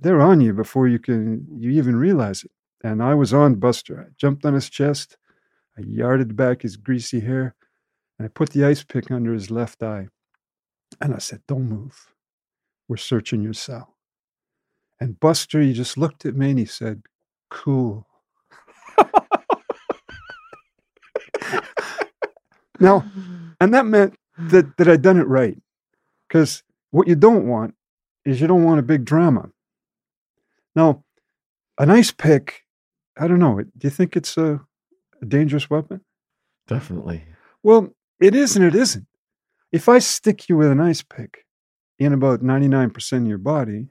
they're 0.00 0.20
on 0.22 0.40
you 0.42 0.54
before 0.54 0.88
you 0.88 0.98
can 1.00 1.46
you 1.58 1.72
even 1.72 1.96
realize 1.96 2.44
it. 2.44 2.52
And 2.84 3.02
I 3.02 3.14
was 3.14 3.34
on 3.34 3.56
Buster. 3.56 4.00
I 4.08 4.14
jumped 4.18 4.46
on 4.46 4.54
his 4.54 4.70
chest, 4.70 5.16
I 5.78 5.82
yarded 5.86 6.36
back 6.36 6.62
his 6.62 6.76
greasy 6.76 7.20
hair, 7.20 7.54
and 8.18 8.26
I 8.26 8.28
put 8.28 8.50
the 8.50 8.64
ice 8.64 8.84
pick 8.84 9.10
under 9.10 9.32
his 9.34 9.50
left 9.50 9.82
eye. 9.82 10.08
And 11.00 11.14
I 11.14 11.18
said, 11.18 11.42
Don't 11.48 11.68
move. 11.68 12.14
We're 12.88 12.96
searching 12.98 13.42
your 13.42 13.54
cell. 13.54 13.96
And 15.00 15.20
Buster, 15.20 15.60
he 15.60 15.72
just 15.74 15.98
looked 15.98 16.26
at 16.26 16.36
me 16.36 16.50
and 16.50 16.58
he 16.58 16.66
said, 16.66 17.02
Cool. 17.50 18.06
Now, 22.80 23.06
and 23.60 23.74
that 23.74 23.86
meant 23.86 24.14
that 24.38 24.76
that 24.78 24.88
I'd 24.88 25.02
done 25.02 25.18
it 25.18 25.28
right. 25.28 25.58
Because 26.28 26.62
what 26.90 27.08
you 27.08 27.16
don't 27.16 27.46
want 27.48 27.74
is 28.28 28.40
you 28.40 28.46
don't 28.46 28.64
want 28.64 28.80
a 28.80 28.82
big 28.82 29.04
drama. 29.04 29.50
Now, 30.74 31.04
an 31.78 31.90
ice 31.90 32.10
pick, 32.10 32.62
I 33.18 33.26
don't 33.26 33.38
know. 33.38 33.60
Do 33.60 33.70
you 33.82 33.90
think 33.90 34.16
it's 34.16 34.36
a, 34.36 34.60
a 35.20 35.26
dangerous 35.26 35.70
weapon? 35.70 36.00
Definitely. 36.66 37.24
Well, 37.62 37.88
it 38.20 38.34
is 38.34 38.56
and 38.56 38.64
it 38.64 38.74
isn't. 38.74 39.06
If 39.72 39.88
I 39.88 39.98
stick 39.98 40.48
you 40.48 40.56
with 40.56 40.70
an 40.70 40.80
ice 40.80 41.02
pick 41.02 41.44
in 41.98 42.12
about 42.12 42.42
99% 42.42 43.12
of 43.12 43.26
your 43.26 43.38
body, 43.38 43.88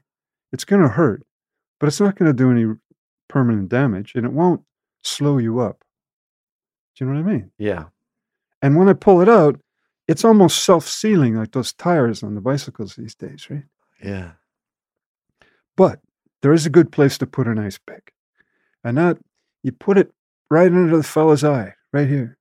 it's 0.52 0.64
going 0.64 0.82
to 0.82 0.88
hurt, 0.88 1.24
but 1.78 1.86
it's 1.86 2.00
not 2.00 2.16
going 2.16 2.30
to 2.30 2.36
do 2.36 2.50
any 2.50 2.74
permanent 3.28 3.68
damage 3.68 4.12
and 4.14 4.24
it 4.24 4.32
won't 4.32 4.62
slow 5.02 5.38
you 5.38 5.60
up. 5.60 5.84
Do 6.96 7.04
you 7.04 7.10
know 7.10 7.20
what 7.20 7.28
I 7.28 7.32
mean? 7.32 7.50
Yeah. 7.58 7.84
And 8.62 8.76
when 8.76 8.88
I 8.88 8.94
pull 8.94 9.20
it 9.20 9.28
out, 9.28 9.60
it's 10.08 10.24
almost 10.24 10.64
self 10.64 10.88
sealing 10.88 11.36
like 11.36 11.52
those 11.52 11.72
tires 11.72 12.22
on 12.22 12.34
the 12.34 12.40
bicycles 12.40 12.96
these 12.96 13.14
days, 13.14 13.46
right? 13.50 13.64
Yeah. 14.02 14.32
But 15.76 16.00
there 16.42 16.52
is 16.52 16.66
a 16.66 16.70
good 16.70 16.92
place 16.92 17.18
to 17.18 17.26
put 17.26 17.46
an 17.46 17.58
ice 17.58 17.78
pick. 17.78 18.12
And 18.84 18.96
that 18.98 19.18
you 19.62 19.72
put 19.72 19.98
it 19.98 20.12
right 20.50 20.70
under 20.70 20.96
the 20.96 21.02
fellow's 21.02 21.44
eye, 21.44 21.74
right 21.92 22.08
here. 22.08 22.38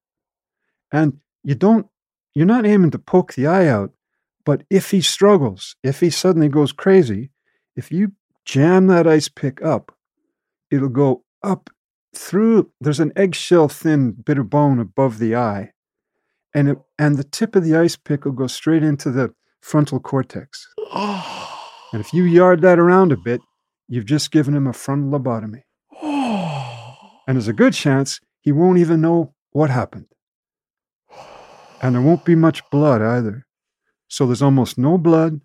And 0.91 1.19
you 1.43 1.55
don't, 1.55 1.87
you're 2.33 2.45
not 2.45 2.65
aiming 2.65 2.91
to 2.91 2.99
poke 2.99 3.33
the 3.33 3.47
eye 3.47 3.67
out, 3.67 3.91
but 4.45 4.63
if 4.69 4.91
he 4.91 5.01
struggles, 5.01 5.75
if 5.83 5.99
he 5.99 6.09
suddenly 6.09 6.47
goes 6.47 6.71
crazy, 6.71 7.31
if 7.75 7.91
you 7.91 8.13
jam 8.45 8.87
that 8.87 9.07
ice 9.07 9.27
pick 9.27 9.61
up, 9.61 9.93
it'll 10.71 10.89
go 10.89 11.23
up 11.43 11.69
through, 12.15 12.71
there's 12.79 12.99
an 12.99 13.11
eggshell 13.15 13.67
thin 13.67 14.11
bit 14.11 14.37
of 14.37 14.49
bone 14.49 14.79
above 14.79 15.19
the 15.19 15.35
eye. 15.35 15.71
And, 16.53 16.69
it, 16.69 16.77
and 16.97 17.17
the 17.17 17.23
tip 17.23 17.55
of 17.55 17.63
the 17.63 17.75
ice 17.75 17.95
pick 17.95 18.25
will 18.25 18.31
go 18.31 18.47
straight 18.47 18.83
into 18.83 19.11
the 19.11 19.33
frontal 19.61 19.99
cortex. 19.99 20.67
Oh. 20.91 21.36
And 21.93 22.01
if 22.01 22.13
you 22.13 22.23
yard 22.23 22.61
that 22.61 22.79
around 22.79 23.11
a 23.11 23.17
bit, 23.17 23.41
you've 23.87 24.05
just 24.05 24.31
given 24.31 24.55
him 24.55 24.67
a 24.67 24.73
frontal 24.73 25.19
lobotomy. 25.19 25.63
And 27.29 27.35
there's 27.35 27.49
a 27.49 27.53
good 27.53 27.73
chance 27.73 28.21
he 28.39 28.53
won't 28.53 28.77
even 28.77 29.01
know 29.01 29.33
what 29.51 29.69
happened. 29.69 30.05
And 31.81 31.93
there 31.93 32.01
won't 32.01 32.23
be 32.23 32.35
much 32.35 32.61
blood 32.69 33.01
either. 33.01 33.45
So 34.07 34.25
there's 34.25 34.41
almost 34.41 34.77
no 34.77 34.97
blood. 34.97 35.41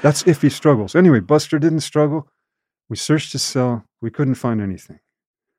That's 0.00 0.24
if 0.28 0.42
he 0.42 0.48
struggles. 0.48 0.94
Anyway, 0.94 1.18
Buster 1.18 1.58
didn't 1.58 1.80
struggle. 1.80 2.28
We 2.88 2.96
searched 2.96 3.32
his 3.32 3.42
cell. 3.42 3.84
We 4.00 4.10
couldn't 4.10 4.36
find 4.36 4.60
anything. 4.60 5.00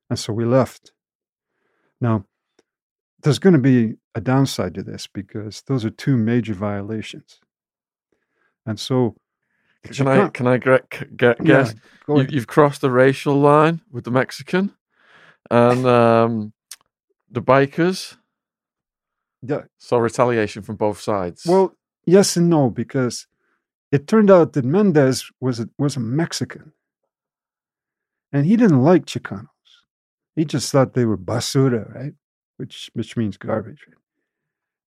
And 0.09 0.17
so 0.17 0.31
we 0.31 0.45
left. 0.45 0.93
Now, 1.99 2.25
there's 3.21 3.39
going 3.39 3.53
to 3.53 3.59
be 3.59 3.95
a 4.15 4.21
downside 4.21 4.75
to 4.75 4.83
this 4.83 5.07
because 5.07 5.63
those 5.67 5.83
are 5.85 5.89
two 5.89 6.17
major 6.17 6.53
violations. 6.53 7.39
And 8.65 8.79
so, 8.79 9.15
Can 9.83 10.07
I 10.07 10.29
can 10.29 10.47
I 10.47 10.57
get, 10.57 11.17
get 11.17 11.43
guess? 11.43 11.73
go 12.05 12.19
you, 12.19 12.27
you've 12.29 12.47
crossed 12.47 12.81
the 12.81 12.89
racial 12.91 13.35
line 13.35 13.81
with 13.91 14.05
the 14.05 14.11
Mexican 14.11 14.73
and 15.51 15.85
um, 15.99 16.53
the 17.29 17.41
bikers. 17.41 18.17
Yeah, 19.45 19.63
So 19.77 19.97
retaliation 19.97 20.63
from 20.63 20.77
both 20.77 21.01
sides. 21.01 21.45
Well, 21.45 21.75
yes 22.05 22.37
and 22.37 22.49
no, 22.49 22.69
because 22.69 23.27
it 23.91 24.07
turned 24.07 24.31
out 24.31 24.53
that 24.53 24.63
Mendez 24.63 25.29
was 25.41 25.59
a, 25.59 25.69
was 25.77 25.97
a 25.97 25.99
Mexican, 25.99 26.71
and 28.31 28.45
he 28.45 28.55
didn't 28.55 28.81
like 28.81 29.05
Chicanos. 29.05 29.47
He 30.35 30.45
just 30.45 30.71
thought 30.71 30.93
they 30.93 31.05
were 31.05 31.17
basura, 31.17 31.93
right? 31.93 32.13
Which 32.57 32.89
which 32.93 33.17
means 33.17 33.35
garbage. 33.35 33.85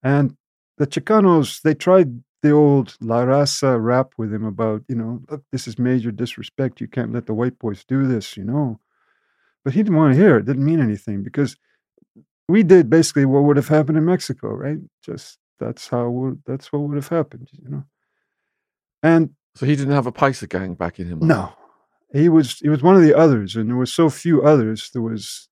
And 0.02 0.36
the 0.78 0.86
Chicanos 0.86 1.60
they 1.60 1.74
tried 1.74 2.22
the 2.42 2.50
old 2.50 2.96
La 3.00 3.24
Raza 3.24 3.82
rap 3.82 4.12
with 4.16 4.32
him 4.32 4.44
about 4.44 4.82
you 4.88 4.94
know 4.94 5.20
look 5.30 5.42
this 5.52 5.66
is 5.66 5.78
major 5.78 6.10
disrespect. 6.10 6.80
You 6.80 6.88
can't 6.88 7.12
let 7.12 7.26
the 7.26 7.34
white 7.34 7.58
boys 7.58 7.84
do 7.84 8.06
this, 8.06 8.36
you 8.36 8.44
know. 8.44 8.80
But 9.64 9.74
he 9.74 9.82
didn't 9.82 9.96
want 9.96 10.14
to 10.14 10.20
hear 10.20 10.36
it. 10.36 10.46
Didn't 10.46 10.64
mean 10.64 10.80
anything 10.80 11.22
because 11.22 11.56
we 12.48 12.62
did 12.62 12.88
basically 12.88 13.24
what 13.24 13.42
would 13.42 13.56
have 13.56 13.68
happened 13.68 13.98
in 13.98 14.04
Mexico, 14.04 14.48
right? 14.48 14.78
Just 15.02 15.38
that's 15.58 15.88
how 15.88 16.36
that's 16.46 16.72
what 16.72 16.82
would 16.82 16.96
have 16.96 17.08
happened, 17.08 17.48
you 17.52 17.68
know. 17.68 17.84
And 19.02 19.30
so 19.54 19.66
he 19.66 19.74
didn't 19.74 19.94
have 19.94 20.06
a 20.06 20.12
Paisa 20.12 20.48
gang 20.48 20.74
backing 20.74 21.06
him. 21.06 21.22
up? 21.22 21.28
no, 21.28 21.52
he 22.12 22.28
was 22.28 22.58
he 22.58 22.68
was 22.68 22.82
one 22.82 22.94
of 22.94 23.02
the 23.02 23.16
others, 23.16 23.56
and 23.56 23.68
there 23.68 23.76
were 23.76 23.86
so 23.86 24.10
few 24.10 24.42
others. 24.42 24.90
There 24.92 25.02
was 25.02 25.48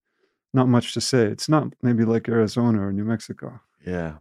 not 0.53 0.69
much 0.69 0.95
to 0.95 1.01
say. 1.01 1.25
It's 1.25 1.49
not 1.49 1.69
maybe 1.83 2.05
like 2.05 2.29
Arizona 2.29 2.87
or 2.87 2.93
New 2.93 3.05
Mexico. 3.05 3.61
Yeah. 3.85 4.15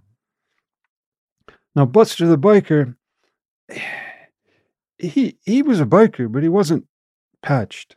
Now 1.75 1.85
Buster 1.85 2.27
the 2.27 2.37
biker, 2.37 2.95
he 4.97 5.37
he 5.43 5.61
was 5.61 5.79
a 5.79 5.85
biker, 5.85 6.31
but 6.31 6.43
he 6.43 6.49
wasn't 6.49 6.87
patched. 7.41 7.95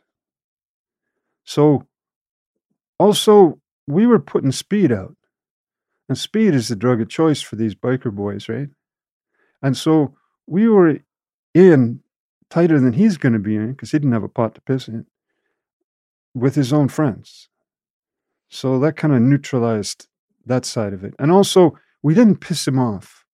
So 1.43 1.87
also 2.99 3.59
we 3.87 4.05
were 4.05 4.19
putting 4.19 4.51
speed 4.51 4.91
out. 4.91 5.15
And 6.09 6.17
speed 6.17 6.53
is 6.53 6.69
the 6.69 6.75
drug 6.75 7.01
of 7.01 7.09
choice 7.09 7.41
for 7.41 7.55
these 7.57 7.75
biker 7.75 8.13
boys, 8.13 8.47
right? 8.47 8.69
And 9.61 9.75
so 9.75 10.15
we 10.45 10.69
were 10.69 10.99
in 11.53 12.01
tighter 12.49 12.79
than 12.79 12.93
he's 12.93 13.17
going 13.17 13.33
to 13.33 13.39
be 13.39 13.55
in 13.55 13.71
because 13.71 13.91
he 13.91 13.99
didn't 13.99 14.13
have 14.13 14.23
a 14.23 14.29
pot 14.29 14.55
to 14.55 14.61
piss 14.61 14.87
in 14.87 15.05
with 16.33 16.55
his 16.55 16.71
own 16.71 16.87
friends. 16.87 17.49
So 18.49 18.79
that 18.79 18.95
kind 18.95 19.13
of 19.13 19.21
neutralized 19.21 20.07
that 20.45 20.65
side 20.65 20.93
of 20.93 21.03
it. 21.03 21.13
And 21.19 21.31
also, 21.31 21.77
we 22.01 22.13
didn't 22.13 22.37
piss 22.37 22.67
him 22.67 22.79
off. 22.79 23.25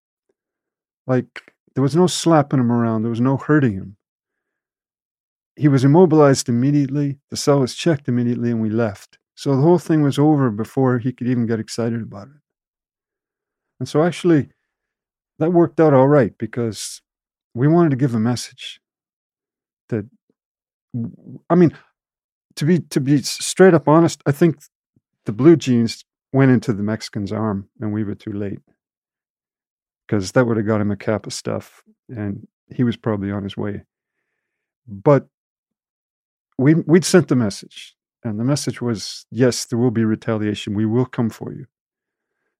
Like, 1.05 1.53
there 1.75 1.81
was 1.81 1.95
no 1.95 2.07
slapping 2.07 2.59
him 2.59 2.71
around, 2.71 3.03
there 3.03 3.09
was 3.09 3.21
no 3.21 3.37
hurting 3.37 3.73
him. 3.73 3.97
He 5.55 5.67
was 5.67 5.83
immobilized 5.83 6.49
immediately, 6.49 7.19
the 7.29 7.37
cell 7.37 7.59
was 7.59 7.75
checked 7.75 8.07
immediately, 8.07 8.51
and 8.51 8.61
we 8.61 8.69
left. 8.69 9.17
So 9.35 9.55
the 9.55 9.61
whole 9.61 9.79
thing 9.79 10.01
was 10.01 10.19
over 10.19 10.49
before 10.49 10.99
he 10.99 11.11
could 11.11 11.27
even 11.27 11.45
get 11.45 11.59
excited 11.59 12.01
about 12.01 12.27
it. 12.27 12.41
And 13.79 13.89
so, 13.89 14.03
actually, 14.03 14.49
that 15.39 15.51
worked 15.51 15.79
out 15.79 15.93
all 15.93 16.07
right 16.07 16.37
because 16.37 17.01
we 17.53 17.67
wanted 17.67 17.89
to 17.89 17.95
give 17.95 18.15
a 18.15 18.19
message 18.19 18.79
that, 19.89 20.05
I 21.49 21.55
mean, 21.55 21.75
to 22.55 22.65
be 22.65 22.79
to 22.79 23.01
be 23.01 23.21
straight 23.23 23.73
up 23.73 23.87
honest, 23.87 24.21
I 24.25 24.31
think 24.31 24.57
the 25.25 25.31
blue 25.31 25.55
jeans 25.55 26.05
went 26.31 26.51
into 26.51 26.71
the 26.73 26.83
Mexican's 26.83 27.31
arm, 27.31 27.69
and 27.81 27.91
we 27.91 28.03
were 28.03 28.15
too 28.15 28.31
late 28.31 28.59
because 30.13 30.33
that 30.33 30.45
would 30.45 30.57
have 30.57 30.67
got 30.67 30.79
him 30.79 30.91
a 30.91 30.95
cap 30.95 31.25
of 31.25 31.33
stuff, 31.33 31.83
and 32.07 32.47
he 32.67 32.83
was 32.83 32.95
probably 32.95 33.31
on 33.31 33.41
his 33.41 33.57
way. 33.57 33.83
But 34.87 35.27
we 36.55 36.75
we'd 36.75 37.03
sent 37.03 37.29
the 37.29 37.35
message, 37.35 37.95
and 38.23 38.39
the 38.39 38.43
message 38.43 38.79
was, 38.79 39.25
yes, 39.31 39.65
there 39.65 39.79
will 39.79 39.89
be 39.89 40.05
retaliation. 40.05 40.75
We 40.75 40.85
will 40.85 41.07
come 41.07 41.31
for 41.31 41.51
you. 41.51 41.65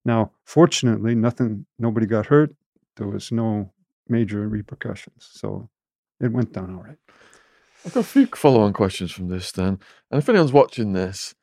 Now, 0.04 0.32
fortunately, 0.44 1.14
nothing, 1.14 1.66
nobody 1.78 2.06
got 2.06 2.26
hurt. 2.26 2.56
There 2.96 3.06
was 3.06 3.30
no 3.30 3.72
major 4.08 4.48
repercussions, 4.48 5.28
so 5.30 5.70
it 6.20 6.32
went 6.32 6.52
down 6.52 6.74
all 6.74 6.82
right. 6.82 6.98
I've 7.86 7.94
got 7.94 8.00
a 8.00 8.02
few 8.02 8.26
follow-on 8.26 8.72
questions 8.72 9.12
from 9.12 9.28
this 9.28 9.52
then. 9.52 9.78
And 10.10 10.20
if 10.20 10.28
anyone's 10.28 10.52
watching 10.52 10.92
this, 10.92 11.36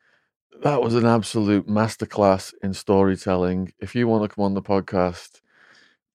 that 0.62 0.82
was 0.82 0.94
an 0.94 1.06
absolute 1.06 1.68
masterclass 1.68 2.54
in 2.62 2.74
storytelling. 2.74 3.72
If 3.80 3.96
you 3.96 4.10
want 4.10 4.30
to 4.30 4.36
come 4.36 4.44
on 4.44 4.56
the 4.56 4.62
podcast, 4.62 5.40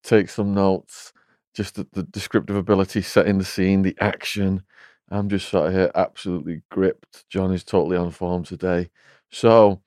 take 0.07 0.29
some 0.29 0.55
notes, 0.55 1.13
just 1.55 1.75
the, 1.75 1.87
the 1.93 2.03
descriptive 2.03 2.57
ability, 2.57 3.03
setting 3.03 3.39
the 3.39 3.45
scene, 3.45 3.83
the 3.83 3.97
action. 4.01 4.63
I'm 5.11 5.29
just 5.29 5.49
sat 5.49 5.73
here 5.73 5.91
absolutely 5.95 6.63
gripped. 6.71 7.29
John 7.29 7.53
is 7.53 7.65
totally 7.65 7.97
on 7.97 8.11
form 8.11 8.45
today. 8.45 8.91
So 9.31 9.81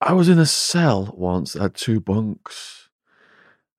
I 0.00 0.12
was 0.12 0.28
in 0.28 0.38
a 0.38 0.46
cell 0.46 1.14
once 1.16 1.52
that 1.52 1.62
had 1.62 1.74
two 1.74 2.00
bunks. 2.00 2.88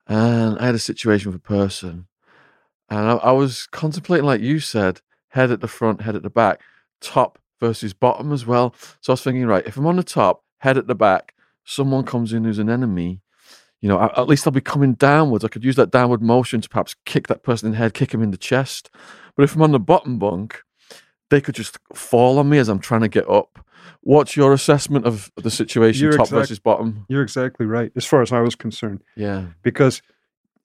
And 0.07 0.57
I 0.59 0.65
had 0.65 0.75
a 0.75 0.79
situation 0.79 1.31
with 1.31 1.41
a 1.41 1.43
person. 1.43 2.07
And 2.89 2.99
I, 2.99 3.13
I 3.15 3.31
was 3.31 3.67
contemplating, 3.67 4.25
like 4.25 4.41
you 4.41 4.59
said, 4.59 5.01
head 5.29 5.51
at 5.51 5.61
the 5.61 5.67
front, 5.67 6.01
head 6.01 6.15
at 6.15 6.23
the 6.23 6.29
back, 6.29 6.61
top 7.01 7.39
versus 7.59 7.93
bottom 7.93 8.31
as 8.33 8.45
well. 8.45 8.75
So 9.01 9.11
I 9.11 9.13
was 9.13 9.23
thinking, 9.23 9.45
right, 9.45 9.65
if 9.65 9.77
I'm 9.77 9.87
on 9.87 9.95
the 9.95 10.03
top, 10.03 10.43
head 10.59 10.77
at 10.77 10.87
the 10.87 10.95
back, 10.95 11.33
someone 11.63 12.03
comes 12.03 12.33
in 12.33 12.43
who's 12.43 12.59
an 12.59 12.69
enemy, 12.69 13.21
you 13.83 13.89
know, 13.89 14.01
at, 14.01 14.29
least 14.29 14.47
I'll 14.47 14.51
be 14.53 14.61
coming 14.61 14.93
downwards. 14.93 15.43
I 15.43 15.49
could 15.49 15.65
use 15.65 15.75
that 15.75 15.91
downward 15.91 16.21
motion 16.21 16.61
to 16.61 16.69
perhaps 16.69 16.95
kick 17.05 17.27
that 17.27 17.43
person 17.43 17.65
in 17.67 17.71
the 17.73 17.77
head, 17.77 17.93
kick 17.93 18.13
him 18.13 18.23
in 18.23 18.31
the 18.31 18.37
chest. 18.37 18.89
But 19.35 19.43
if 19.43 19.55
I'm 19.55 19.61
on 19.61 19.73
the 19.73 19.79
bottom 19.79 20.17
bunk, 20.17 20.61
they 21.29 21.41
could 21.41 21.53
just 21.55 21.77
fall 21.93 22.39
on 22.39 22.47
me 22.47 22.59
as 22.59 22.69
I'm 22.69 22.79
trying 22.79 23.01
to 23.01 23.09
get 23.09 23.29
up. 23.29 23.59
What's 23.99 24.37
your 24.37 24.53
assessment 24.53 25.05
of 25.05 25.29
the 25.35 25.51
situation, 25.51 26.01
You're 26.03 26.13
top 26.13 26.27
exact- 26.27 26.39
versus 26.43 26.59
bottom? 26.59 27.05
You're 27.09 27.23
exactly 27.23 27.65
right, 27.65 27.91
as 27.97 28.05
far 28.05 28.21
as 28.21 28.31
I 28.31 28.39
was 28.39 28.55
concerned. 28.55 29.03
Yeah. 29.17 29.47
because 29.63 30.01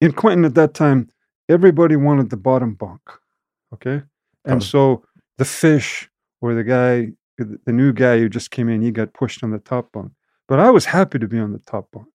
in 0.00 0.12
Quentin 0.12 0.44
at 0.44 0.54
that 0.54 0.74
time, 0.74 1.08
everybody 1.48 1.96
wanted 1.96 2.30
the 2.30 2.36
bottom 2.36 2.74
bunk. 2.74 3.00
Okay. 3.74 4.02
And 4.44 4.62
Oh. 4.62 4.64
so 4.64 5.04
the 5.38 5.44
fish 5.44 6.08
or 6.40 6.54
the 6.54 6.62
guy, 6.62 7.14
the 7.36 7.58
the 7.64 7.72
new 7.72 7.92
guy 7.92 8.18
who 8.20 8.28
just 8.28 8.52
came 8.52 8.68
in, 8.68 8.80
he 8.80 8.92
got 8.92 9.12
pushed 9.12 9.42
on 9.42 9.50
the 9.50 9.58
top 9.58 9.90
bunk. 9.90 10.12
But 10.46 10.60
I 10.60 10.70
was 10.70 10.84
happy 10.84 11.18
to 11.18 11.26
be 11.26 11.40
on 11.40 11.52
the 11.52 11.58
top 11.66 11.90
bunk 11.90 12.06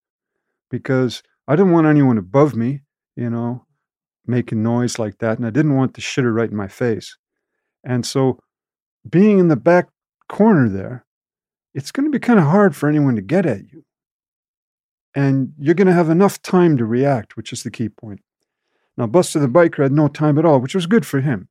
because 0.73 1.21
I 1.47 1.55
didn't 1.55 1.71
want 1.71 1.85
anyone 1.85 2.17
above 2.17 2.55
me, 2.55 2.81
you 3.15 3.29
know, 3.29 3.67
making 4.25 4.63
noise 4.63 4.97
like 4.97 5.19
that. 5.19 5.37
And 5.37 5.45
I 5.45 5.51
didn't 5.51 5.75
want 5.75 5.93
the 5.93 6.01
shitter 6.01 6.33
right 6.33 6.49
in 6.49 6.57
my 6.57 6.67
face. 6.67 7.15
And 7.83 8.03
so 8.03 8.39
being 9.07 9.37
in 9.37 9.49
the 9.49 9.55
back 9.55 9.89
corner 10.27 10.67
there, 10.67 11.05
it's 11.75 11.91
going 11.91 12.05
to 12.05 12.09
be 12.09 12.17
kind 12.17 12.39
of 12.39 12.45
hard 12.45 12.75
for 12.75 12.89
anyone 12.89 13.15
to 13.15 13.21
get 13.21 13.45
at 13.45 13.71
you. 13.71 13.85
And 15.13 15.53
you're 15.59 15.75
going 15.75 15.85
to 15.85 15.93
have 15.93 16.09
enough 16.09 16.41
time 16.41 16.75
to 16.77 16.85
react, 16.85 17.37
which 17.37 17.53
is 17.53 17.61
the 17.61 17.69
key 17.69 17.89
point. 17.89 18.21
Now, 18.97 19.05
Buster 19.05 19.37
the 19.37 19.47
biker 19.47 19.83
had 19.83 19.91
no 19.91 20.07
time 20.07 20.39
at 20.39 20.45
all, 20.45 20.59
which 20.59 20.73
was 20.73 20.87
good 20.87 21.05
for 21.05 21.21
him. 21.21 21.49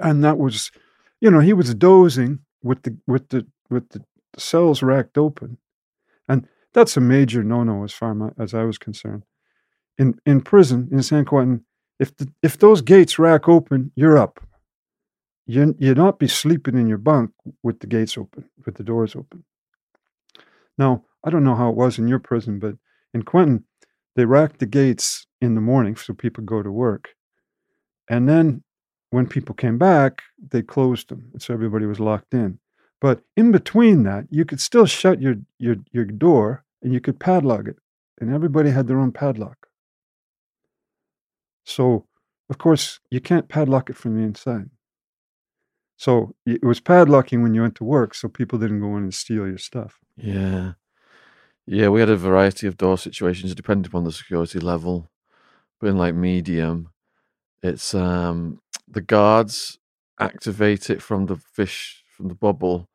And 0.00 0.22
that 0.22 0.38
was, 0.38 0.70
you 1.20 1.32
know, 1.32 1.40
he 1.40 1.52
was 1.52 1.74
dozing 1.74 2.44
with 2.62 2.82
the 2.82 2.96
with 3.08 3.30
the 3.30 3.44
with 3.70 3.88
the 3.88 4.04
cells 4.38 4.82
racked 4.82 5.18
open, 5.18 5.58
and 6.28 6.48
that's 6.74 6.96
a 6.96 7.00
major 7.00 7.42
no-no 7.42 7.84
as 7.84 7.92
far 7.92 8.34
as 8.38 8.52
I 8.52 8.64
was 8.64 8.78
concerned. 8.78 9.24
In 9.96 10.18
in 10.26 10.40
prison 10.40 10.88
in 10.92 11.02
San 11.02 11.24
Quentin, 11.24 11.64
if 11.98 12.16
the, 12.16 12.28
if 12.42 12.58
those 12.58 12.82
gates 12.82 13.18
rack 13.18 13.48
open, 13.48 13.92
you're 13.94 14.18
up. 14.18 14.40
You 15.46 15.74
you'd 15.78 15.98
not 15.98 16.18
be 16.18 16.28
sleeping 16.28 16.76
in 16.76 16.88
your 16.88 16.98
bunk 16.98 17.30
with 17.62 17.80
the 17.80 17.86
gates 17.86 18.18
open, 18.18 18.50
with 18.66 18.74
the 18.74 18.82
doors 18.82 19.14
open. 19.14 19.44
Now, 20.76 21.04
I 21.24 21.30
don't 21.30 21.44
know 21.44 21.54
how 21.54 21.70
it 21.70 21.76
was 21.76 21.98
in 21.98 22.08
your 22.08 22.18
prison, 22.18 22.58
but 22.58 22.74
in 23.12 23.22
Quentin, 23.22 23.64
they 24.16 24.24
racked 24.24 24.58
the 24.58 24.66
gates 24.66 25.26
in 25.40 25.54
the 25.54 25.60
morning 25.60 25.96
so 25.96 26.12
people 26.12 26.42
go 26.44 26.62
to 26.62 26.70
work. 26.70 27.10
And 28.10 28.28
then 28.28 28.64
when 29.10 29.26
people 29.26 29.54
came 29.54 29.78
back, 29.78 30.22
they 30.50 30.62
closed 30.62 31.08
them. 31.08 31.30
And 31.32 31.40
so 31.40 31.54
everybody 31.54 31.86
was 31.86 32.00
locked 32.00 32.34
in. 32.34 32.58
But 33.00 33.20
in 33.36 33.52
between 33.52 34.02
that, 34.04 34.26
you 34.30 34.44
could 34.44 34.60
still 34.60 34.86
shut 34.86 35.20
your, 35.20 35.36
your, 35.58 35.76
your 35.92 36.04
door 36.04 36.63
and 36.84 36.92
you 36.92 37.00
could 37.00 37.18
padlock 37.18 37.66
it. 37.66 37.76
And 38.20 38.32
everybody 38.32 38.70
had 38.70 38.86
their 38.86 39.00
own 39.00 39.10
padlock. 39.10 39.66
So, 41.64 42.06
of 42.48 42.58
course, 42.58 43.00
you 43.10 43.20
can't 43.20 43.48
padlock 43.48 43.90
it 43.90 43.96
from 43.96 44.16
the 44.16 44.22
inside. 44.22 44.70
So 45.96 46.34
it 46.44 46.62
was 46.62 46.80
padlocking 46.80 47.42
when 47.42 47.54
you 47.54 47.62
went 47.62 47.76
to 47.76 47.84
work 47.84 48.14
so 48.14 48.28
people 48.28 48.58
didn't 48.58 48.80
go 48.80 48.96
in 48.96 49.04
and 49.04 49.14
steal 49.14 49.46
your 49.46 49.58
stuff. 49.58 49.98
Yeah. 50.16 50.72
Yeah, 51.66 51.88
we 51.88 52.00
had 52.00 52.10
a 52.10 52.16
variety 52.16 52.66
of 52.66 52.76
door 52.76 52.98
situations 52.98 53.54
depending 53.54 53.86
upon 53.86 54.04
the 54.04 54.12
security 54.12 54.58
level. 54.58 55.08
But 55.80 55.88
in 55.88 55.98
like 55.98 56.14
medium, 56.14 56.90
it's 57.62 57.94
um 57.94 58.60
the 58.88 59.00
guards 59.00 59.78
activate 60.20 60.90
it 60.90 61.00
from 61.02 61.26
the 61.26 61.36
fish 61.36 62.04
from 62.16 62.28
the 62.28 62.34
bubble. 62.34 62.88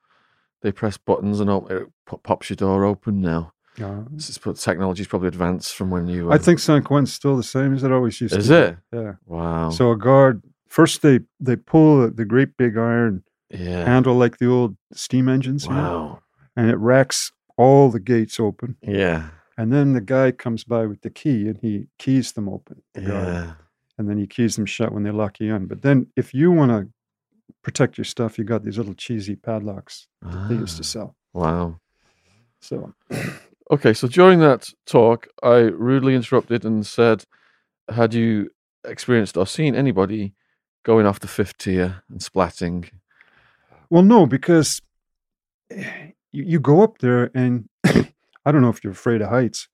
They 0.62 0.72
press 0.72 0.98
buttons 0.98 1.40
and 1.40 1.50
it 1.72 1.88
pops 2.24 2.50
your 2.50 2.58
door 2.58 2.86
open 2.86 3.22
now. 3.22 3.54
Yeah. 3.80 4.04
This 4.12 4.30
is, 4.30 4.62
technology's 4.62 5.08
probably 5.08 5.30
advanced 5.30 5.76
from 5.76 5.90
when 5.90 6.08
you. 6.08 6.32
I 6.32 6.38
think 6.38 6.60
San 6.60 6.84
Quentin's 6.84 7.14
still 7.14 7.38
the 7.38 7.44
same 7.44 7.74
as 7.74 7.84
it 7.84 7.92
always 7.92 8.20
used 8.20 8.36
is 8.36 8.48
to. 8.48 8.54
Is 8.54 8.70
it? 8.70 8.78
Yeah. 8.94 9.14
Wow. 9.26 9.70
So 9.70 9.92
a 9.92 9.98
guard 9.98 10.44
first 10.68 11.02
they 11.02 11.20
they 11.40 11.56
pull 11.56 12.10
the 12.10 12.26
great 12.26 12.56
big 12.58 12.78
iron 12.78 13.24
yeah. 13.50 13.86
handle 13.86 14.16
like 14.16 14.38
the 14.38 14.48
old 14.48 14.78
steam 14.94 15.28
engines. 15.28 15.68
Wow. 15.68 15.76
You 15.76 15.82
know, 15.82 16.20
and 16.56 16.70
it 16.70 16.78
racks 16.78 17.32
all 17.58 17.90
the 17.90 18.00
gates 18.00 18.40
open. 18.40 18.78
Yeah. 18.82 19.30
And 19.58 19.74
then 19.74 19.94
the 19.94 20.02
guy 20.02 20.32
comes 20.32 20.64
by 20.64 20.86
with 20.86 21.02
the 21.02 21.10
key 21.10 21.48
and 21.48 21.58
he 21.58 21.88
keys 21.98 22.32
them 22.32 22.48
open. 22.48 22.82
The 22.94 23.02
yeah. 23.02 23.08
Guard, 23.08 23.56
and 23.98 24.10
then 24.10 24.18
he 24.18 24.28
keys 24.28 24.56
them 24.56 24.66
shut 24.66 24.94
when 24.94 25.04
they 25.04 25.12
lock 25.12 25.40
you 25.42 25.54
in. 25.54 25.66
But 25.66 25.82
then 25.82 26.08
if 26.16 26.34
you 26.34 26.52
want 26.52 26.72
to 26.72 26.88
protect 27.62 27.98
your 27.98 28.06
stuff, 28.06 28.38
you 28.38 28.46
got 28.46 28.64
these 28.64 28.78
little 28.78 28.94
cheesy 28.94 29.36
padlocks 29.36 30.08
ah, 30.24 30.48
they 30.50 30.56
used 30.56 30.78
to 30.78 30.84
ah, 30.84 30.86
sell. 30.86 31.16
Wow. 31.34 31.80
So 32.62 32.94
Okay, 33.72 33.94
so 33.94 34.08
during 34.08 34.40
that 34.40 34.68
talk, 34.88 35.28
I 35.44 35.58
rudely 35.58 36.16
interrupted 36.16 36.66
and 36.66 36.86
said, 36.86 37.24
Had 37.88 38.16
you 38.16 38.50
experienced 38.84 39.38
or 39.38 39.46
seen 39.46 39.76
anybody 39.76 40.34
going 40.84 41.06
off 41.06 41.20
the 41.20 41.28
fifth 41.28 41.58
tier 41.60 42.02
and 42.10 42.20
splatting? 42.20 42.90
Well, 43.92 44.02
no, 44.02 44.26
because 44.26 44.82
eh, 45.70 46.12
you, 46.32 46.44
you 46.46 46.60
go 46.60 46.82
up 46.82 46.98
there 46.98 47.30
and 47.36 47.70
I 47.86 48.52
don't 48.52 48.62
know 48.64 48.70
if 48.70 48.84
you're 48.84 48.94
afraid 48.94 49.22
of 49.22 49.30
heights, 49.30 49.68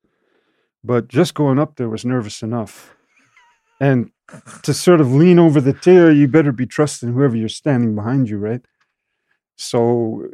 but 0.83 1.07
just 1.07 1.33
going 1.33 1.57
up 1.57 1.77
there 1.77 1.89
was 1.89 2.03
nervous 2.03 2.41
enough. 2.41 2.93
And 3.79 4.11
to 4.63 4.73
sort 4.73 4.99
of 4.99 5.13
lean 5.13 5.39
over 5.39 5.61
the 5.61 5.73
tier, 5.73 6.11
you 6.11 6.27
better 6.27 6.51
be 6.51 6.65
trusting 6.65 7.13
whoever 7.13 7.37
you're 7.37 7.47
standing 7.47 7.95
behind 7.95 8.27
you, 8.29 8.39
right? 8.39 8.65
So, 9.55 10.31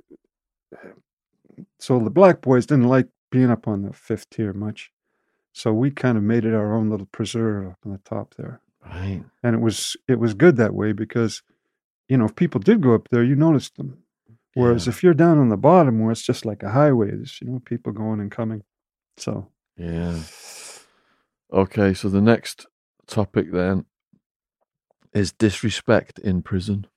eh, 0.73 0.93
so 1.77 1.99
the 1.99 2.09
black 2.09 2.41
boys 2.41 2.65
didn't 2.65 2.88
like 2.88 3.07
being 3.31 3.49
up 3.49 3.67
on 3.67 3.81
the 3.81 3.93
fifth 3.93 4.29
tier 4.29 4.53
much. 4.53 4.91
So 5.53 5.73
we 5.73 5.89
kind 5.91 6.17
of 6.17 6.23
made 6.23 6.45
it 6.45 6.53
our 6.53 6.75
own 6.75 6.89
little 6.89 7.07
preserve 7.07 7.67
up 7.71 7.79
on 7.85 7.91
the 7.91 7.97
top 7.99 8.35
there. 8.37 8.61
Right. 8.85 9.23
And 9.43 9.55
it 9.55 9.59
was 9.61 9.97
it 10.07 10.19
was 10.19 10.33
good 10.33 10.57
that 10.57 10.73
way 10.73 10.91
because, 10.91 11.41
you 12.07 12.17
know, 12.17 12.25
if 12.25 12.35
people 12.35 12.59
did 12.61 12.81
go 12.81 12.93
up 12.93 13.09
there, 13.09 13.23
you 13.23 13.35
noticed 13.35 13.75
them. 13.77 14.03
Whereas 14.53 14.85
Yeah. 14.85 14.91
if 14.91 15.03
you're 15.03 15.13
down 15.13 15.39
on 15.39 15.49
the 15.49 15.57
bottom 15.57 15.99
where 15.99 16.11
it's 16.11 16.21
just 16.25 16.45
like 16.45 16.61
a 16.63 16.71
highway, 16.71 17.07
there's 17.11 17.39
you 17.41 17.47
know 17.49 17.59
people 17.59 17.91
going 17.93 18.19
and 18.19 18.31
coming. 18.31 18.63
So 19.17 19.47
Yeah. 19.77 20.19
Okay, 21.53 21.93
so 21.93 22.07
the 22.09 22.21
next 22.21 22.65
topic 23.07 23.51
then 23.51 23.85
is 25.13 25.33
disrespect 25.33 26.17
in 26.19 26.41
prison. 26.41 26.87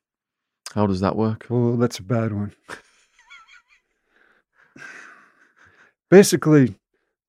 How 0.75 0.87
does 0.87 1.01
that 1.01 1.17
work? 1.17 1.47
oh, 1.51 1.77
that's 1.77 1.99
a 1.99 2.03
bad 2.05 2.33
one. 2.33 2.53
Basically, 6.11 6.77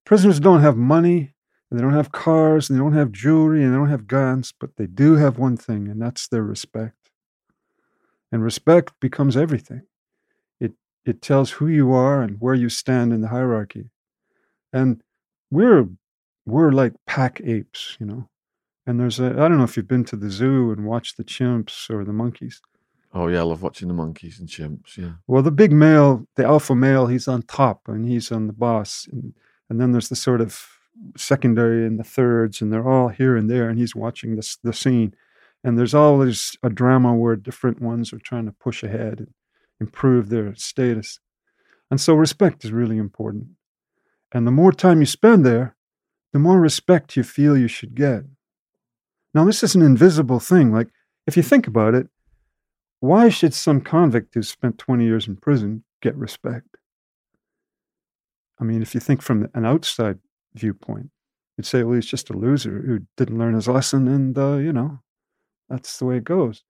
prisoners 0.05 0.39
don't 0.39 0.61
have 0.61 0.77
money 0.77 1.33
and 1.69 1.79
they 1.79 1.81
don't 1.81 1.93
have 1.93 2.11
cars 2.11 2.69
and 2.69 2.77
they 2.77 2.83
don't 2.83 2.93
have 2.93 3.11
jewelry 3.11 3.63
and 3.63 3.73
they 3.73 3.77
don't 3.77 3.89
have 3.89 4.07
guns, 4.07 4.53
but 4.59 4.75
they 4.77 4.85
do 4.85 5.15
have 5.15 5.37
one 5.37 5.57
thing, 5.57 5.87
and 5.87 6.01
that's 6.01 6.27
their 6.27 6.43
respect. 6.43 7.09
And 8.31 8.43
respect 8.43 8.93
becomes 8.99 9.35
everything. 9.37 9.83
It 10.59 10.73
it 11.05 11.21
tells 11.21 11.51
who 11.51 11.67
you 11.67 11.93
are 11.93 12.21
and 12.21 12.37
where 12.39 12.53
you 12.53 12.69
stand 12.69 13.13
in 13.13 13.21
the 13.21 13.29
hierarchy. 13.29 13.89
And 14.73 15.01
we're 15.49 15.87
we're 16.45 16.71
like 16.71 16.93
pack 17.07 17.41
apes, 17.43 17.97
you 17.99 18.05
know. 18.05 18.29
And 18.85 18.99
there's 18.99 19.19
a 19.19 19.27
I 19.27 19.47
don't 19.47 19.57
know 19.57 19.63
if 19.63 19.77
you've 19.77 19.87
been 19.87 20.05
to 20.05 20.15
the 20.15 20.29
zoo 20.29 20.71
and 20.71 20.85
watched 20.85 21.17
the 21.17 21.23
chimps 21.23 21.89
or 21.89 22.03
the 22.03 22.13
monkeys. 22.13 22.61
Oh 23.17 23.27
yeah, 23.27 23.39
I 23.39 23.43
love 23.43 23.63
watching 23.63 23.87
the 23.87 23.93
monkeys 23.93 24.41
and 24.41 24.49
chimps. 24.49 24.97
Yeah. 24.97 25.13
Well, 25.25 25.41
the 25.41 25.49
big 25.49 25.71
male, 25.71 26.27
the 26.35 26.43
alpha 26.43 26.75
male, 26.75 27.07
he's 27.07 27.29
on 27.29 27.43
top 27.43 27.87
and 27.87 28.05
he's 28.05 28.29
on 28.29 28.47
the 28.47 28.53
boss. 28.53 29.07
And, 29.09 29.33
and 29.69 29.79
then 29.79 29.93
there's 29.93 30.09
the 30.09 30.17
sort 30.17 30.41
of 30.41 30.67
secondary 31.15 31.85
and 31.85 31.97
the 31.97 32.03
thirds, 32.03 32.61
and 32.61 32.71
they're 32.71 32.87
all 32.87 33.07
here 33.07 33.37
and 33.37 33.49
there, 33.49 33.69
and 33.69 33.79
he's 33.79 33.95
watching 33.95 34.35
this 34.35 34.57
the 34.57 34.73
scene. 34.73 35.15
And 35.63 35.79
there's 35.79 35.93
always 35.93 36.57
a 36.61 36.69
drama 36.69 37.15
where 37.15 37.37
different 37.37 37.81
ones 37.81 38.11
are 38.11 38.19
trying 38.19 38.45
to 38.47 38.51
push 38.51 38.83
ahead 38.83 39.19
and 39.19 39.33
improve 39.79 40.27
their 40.29 40.53
status. 40.55 41.19
And 41.89 42.01
so 42.01 42.15
respect 42.15 42.65
is 42.65 42.71
really 42.71 42.97
important. 42.97 43.47
And 44.33 44.45
the 44.45 44.51
more 44.51 44.73
time 44.73 44.99
you 44.99 45.05
spend 45.05 45.45
there, 45.45 45.75
the 46.33 46.39
more 46.39 46.59
respect 46.59 47.15
you 47.15 47.23
feel 47.23 47.57
you 47.57 47.69
should 47.69 47.95
get. 47.95 48.25
Now, 49.33 49.45
this 49.45 49.63
is 49.63 49.73
an 49.73 49.81
invisible 49.81 50.39
thing. 50.39 50.73
Like, 50.73 50.89
if 51.25 51.37
you 51.37 51.43
think 51.43 51.65
about 51.65 51.95
it, 51.95 52.09
why 52.99 53.29
should 53.29 53.53
some 53.53 53.81
convict 53.81 54.33
who 54.33 54.43
spent 54.43 54.77
20 54.77 55.05
years 55.05 55.27
in 55.27 55.35
prison 55.35 55.83
get 56.01 56.15
respect? 56.15 56.77
I 58.59 58.63
mean, 58.63 58.81
if 58.81 58.93
you 58.93 58.99
think 58.99 59.21
from 59.21 59.49
an 59.53 59.65
outside 59.65 60.19
viewpoint, 60.53 61.09
you'd 61.57 61.65
say, 61.65 61.83
well, 61.83 61.95
he's 61.95 62.05
just 62.05 62.29
a 62.29 62.37
loser 62.37 62.81
who 62.85 62.99
didn't 63.17 63.37
learn 63.37 63.53
his 63.53 63.67
lesson, 63.67 64.07
and, 64.07 64.37
uh, 64.37 64.55
you 64.55 64.71
know, 64.71 64.99
that's 65.69 65.97
the 65.97 66.05
way 66.05 66.17
it 66.17 66.23
goes. 66.23 66.63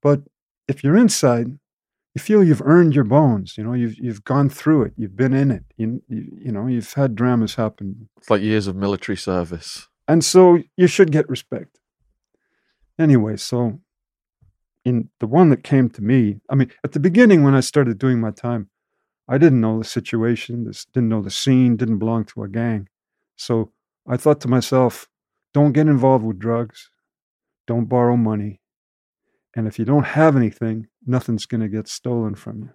But 0.00 0.22
if 0.68 0.82
you're 0.82 0.96
inside, 0.96 1.58
you 2.14 2.20
feel 2.20 2.44
you've 2.44 2.62
earned 2.64 2.94
your 2.94 3.04
bones. 3.04 3.56
You 3.56 3.64
know, 3.64 3.72
you've 3.72 3.98
you've 3.98 4.24
gone 4.24 4.48
through 4.48 4.82
it. 4.82 4.92
You've 4.96 5.16
been 5.16 5.32
in 5.32 5.50
it. 5.50 5.64
You 5.76 6.02
you, 6.08 6.38
you 6.44 6.52
know, 6.52 6.66
you've 6.66 6.92
had 6.92 7.14
dramas 7.14 7.54
happen. 7.54 8.08
It's 8.18 8.30
like 8.30 8.42
years 8.42 8.66
of 8.66 8.76
military 8.76 9.16
service. 9.16 9.88
And 10.06 10.24
so 10.24 10.58
you 10.76 10.86
should 10.88 11.10
get 11.10 11.28
respect. 11.28 11.78
Anyway, 12.98 13.36
so 13.36 13.80
in 14.84 15.08
the 15.20 15.26
one 15.26 15.50
that 15.50 15.62
came 15.62 15.88
to 15.90 16.02
me, 16.02 16.40
I 16.50 16.54
mean, 16.54 16.70
at 16.84 16.92
the 16.92 17.00
beginning 17.00 17.42
when 17.42 17.54
I 17.54 17.60
started 17.60 17.98
doing 17.98 18.20
my 18.20 18.30
time, 18.30 18.68
I 19.28 19.38
didn't 19.38 19.60
know 19.60 19.78
the 19.78 19.84
situation, 19.84 20.70
didn't 20.92 21.08
know 21.08 21.22
the 21.22 21.30
scene, 21.30 21.76
didn't 21.76 21.98
belong 21.98 22.24
to 22.26 22.42
a 22.42 22.48
gang. 22.48 22.88
So 23.36 23.70
I 24.06 24.16
thought 24.16 24.40
to 24.42 24.48
myself, 24.48 25.08
don't 25.54 25.72
get 25.72 25.86
involved 25.86 26.24
with 26.24 26.38
drugs, 26.38 26.90
don't 27.66 27.86
borrow 27.86 28.16
money, 28.16 28.60
and 29.54 29.66
if 29.66 29.78
you 29.78 29.84
don't 29.84 30.06
have 30.06 30.36
anything, 30.36 30.88
nothing's 31.06 31.46
going 31.46 31.60
to 31.60 31.68
get 31.68 31.86
stolen 31.86 32.34
from 32.34 32.62
you. 32.62 32.70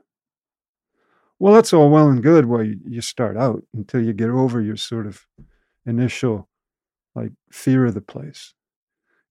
Well, 1.39 1.54
that's 1.54 1.74
all 1.74 1.89
well 1.89 2.10
and 2.10 2.24
good 2.24 2.46
while 2.46 2.63
you, 2.63 3.02
start 3.02 3.38
out 3.38 3.63
until 3.74 4.02
you 4.04 4.13
get 4.13 4.30
over 4.30 4.62
your 4.62 4.78
sort 4.78 5.06
of 5.06 5.26
initial 5.86 6.50
like 7.15 7.32
fear 7.52 7.86
of 7.86 7.93
the 7.93 8.02
place. 8.02 8.54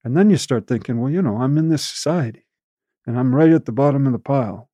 And 0.04 0.16
then 0.16 0.30
you 0.30 0.36
start 0.36 0.68
thinking, 0.68 1.00
well, 1.00 1.10
you 1.10 1.22
know, 1.22 1.38
I'm 1.38 1.58
in 1.58 1.68
this 1.68 1.84
society 1.84 2.45
and 3.06 3.18
I'm 3.18 3.34
right 3.34 3.52
at 3.52 3.64
the 3.64 3.72
bottom 3.72 4.06
of 4.06 4.12
the 4.12 4.18
pile. 4.18 4.68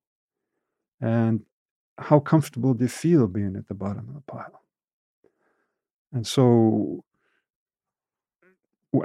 And 0.99 1.41
how 1.97 2.19
comfortable 2.19 2.73
do 2.73 2.85
you 2.85 2.89
feel 2.89 3.27
being 3.27 3.55
at 3.55 3.67
the 3.67 3.73
bottom 3.73 4.07
of 4.09 4.15
the 4.15 4.21
pile? 4.21 4.61
And 6.11 6.25
so 6.25 7.03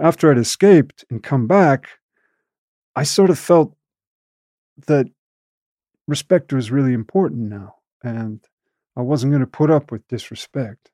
after 0.00 0.30
I'd 0.30 0.38
escaped 0.38 1.04
and 1.10 1.22
come 1.22 1.46
back, 1.46 1.88
I 2.96 3.02
sort 3.02 3.30
of 3.30 3.38
felt 3.38 3.74
that 4.86 5.06
respect 6.06 6.52
was 6.52 6.70
really 6.70 6.92
important 6.92 7.50
now. 7.50 7.76
And 8.02 8.40
I 8.96 9.02
wasn't 9.02 9.32
going 9.32 9.40
to 9.40 9.46
put 9.46 9.70
up 9.70 9.90
with 9.90 10.06
disrespect. 10.08 10.90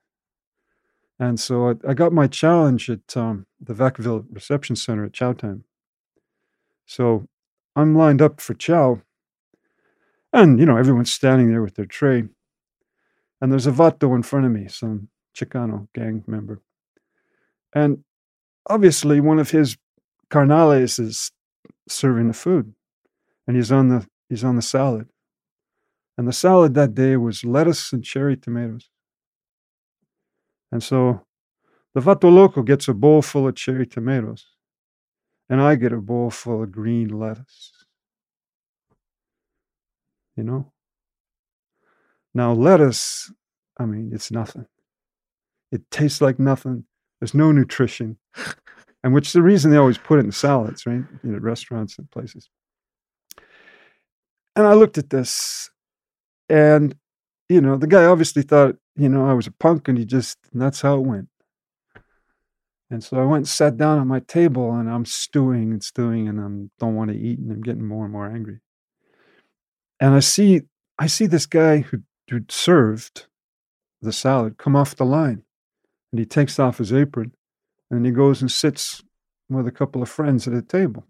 And 1.18 1.38
so 1.38 1.70
I, 1.70 1.90
I 1.90 1.94
got 1.94 2.12
my 2.12 2.26
challenge 2.26 2.90
at 2.90 3.16
um, 3.16 3.46
the 3.60 3.74
Vacaville 3.74 4.26
Reception 4.30 4.74
Center 4.74 5.04
at 5.04 5.12
chow 5.12 5.32
time. 5.32 5.64
So 6.86 7.28
I'm 7.76 7.96
lined 7.96 8.22
up 8.22 8.40
for 8.40 8.54
chow. 8.54 9.02
And, 10.32 10.58
you 10.58 10.66
know, 10.66 10.76
everyone's 10.76 11.12
standing 11.12 11.50
there 11.50 11.62
with 11.62 11.76
their 11.76 11.86
tray. 11.86 12.24
And 13.40 13.52
there's 13.52 13.66
a 13.66 13.72
vato 13.72 14.14
in 14.14 14.22
front 14.22 14.46
of 14.46 14.52
me, 14.52 14.68
some 14.68 15.08
Chicano 15.36 15.88
gang 15.94 16.24
member. 16.26 16.60
And 17.72 18.04
obviously, 18.68 19.20
one 19.20 19.38
of 19.38 19.50
his 19.50 19.76
carnales 20.30 20.98
is 20.98 21.30
serving 21.88 22.28
the 22.28 22.34
food. 22.34 22.74
And 23.46 23.56
he's 23.56 23.70
on 23.70 23.88
the 23.88 24.06
he's 24.28 24.44
on 24.44 24.56
the 24.56 24.62
salad. 24.62 25.08
And 26.16 26.28
the 26.28 26.32
salad 26.32 26.74
that 26.74 26.94
day 26.94 27.16
was 27.16 27.44
lettuce 27.44 27.92
and 27.92 28.04
cherry 28.04 28.36
tomatoes. 28.36 28.88
And 30.70 30.82
so 30.82 31.24
the 31.94 32.00
Vato 32.00 32.32
Loco 32.32 32.62
gets 32.62 32.88
a 32.88 32.94
bowl 32.94 33.22
full 33.22 33.46
of 33.46 33.54
cherry 33.54 33.86
tomatoes, 33.86 34.46
and 35.54 35.62
I 35.62 35.76
get 35.76 35.92
a 35.92 35.98
bowl 35.98 36.30
full 36.30 36.64
of 36.64 36.72
green 36.72 37.16
lettuce. 37.16 37.70
You 40.36 40.42
know? 40.42 40.72
Now, 42.34 42.52
lettuce, 42.52 43.32
I 43.78 43.84
mean, 43.84 44.10
it's 44.12 44.32
nothing. 44.32 44.66
It 45.70 45.88
tastes 45.92 46.20
like 46.20 46.40
nothing. 46.40 46.86
There's 47.20 47.34
no 47.34 47.52
nutrition. 47.52 48.18
And 49.04 49.14
which 49.14 49.28
is 49.28 49.32
the 49.32 49.42
reason 49.42 49.70
they 49.70 49.76
always 49.76 49.96
put 49.96 50.18
it 50.18 50.24
in 50.24 50.32
salads, 50.32 50.86
right? 50.86 51.04
You 51.22 51.30
know, 51.30 51.38
restaurants 51.38 51.98
and 51.98 52.10
places. 52.10 52.50
And 54.56 54.66
I 54.66 54.74
looked 54.74 54.98
at 54.98 55.10
this 55.10 55.70
and, 56.48 56.96
you 57.48 57.60
know, 57.60 57.76
the 57.76 57.86
guy 57.86 58.06
obviously 58.06 58.42
thought, 58.42 58.74
you 58.96 59.08
know, 59.08 59.24
I 59.24 59.34
was 59.34 59.46
a 59.46 59.52
punk 59.52 59.86
and 59.86 59.96
he 59.96 60.04
just, 60.04 60.36
and 60.52 60.60
that's 60.60 60.80
how 60.80 60.96
it 60.96 61.02
went. 61.02 61.28
And 62.90 63.02
so 63.02 63.18
I 63.18 63.24
went 63.24 63.40
and 63.42 63.48
sat 63.48 63.76
down 63.76 63.98
at 63.98 64.06
my 64.06 64.20
table 64.20 64.72
and 64.72 64.90
I'm 64.90 65.04
stewing 65.04 65.72
and 65.72 65.82
stewing 65.82 66.28
and 66.28 66.40
I 66.40 66.44
don't 66.78 66.94
want 66.94 67.10
to 67.10 67.16
eat 67.16 67.38
and 67.38 67.50
I'm 67.50 67.62
getting 67.62 67.86
more 67.86 68.04
and 68.04 68.12
more 68.12 68.30
angry. 68.30 68.60
And 70.00 70.14
I 70.14 70.20
see, 70.20 70.62
I 70.98 71.06
see 71.06 71.26
this 71.26 71.46
guy 71.46 71.78
who, 71.78 72.02
who 72.30 72.40
served 72.48 73.26
the 74.02 74.12
salad 74.12 74.58
come 74.58 74.76
off 74.76 74.96
the 74.96 75.04
line 75.04 75.42
and 76.12 76.18
he 76.18 76.26
takes 76.26 76.58
off 76.58 76.78
his 76.78 76.92
apron 76.92 77.32
and 77.90 78.04
he 78.04 78.12
goes 78.12 78.40
and 78.40 78.52
sits 78.52 79.02
with 79.48 79.66
a 79.66 79.72
couple 79.72 80.02
of 80.02 80.08
friends 80.08 80.46
at 80.46 80.54
a 80.54 80.62
table. 80.62 81.06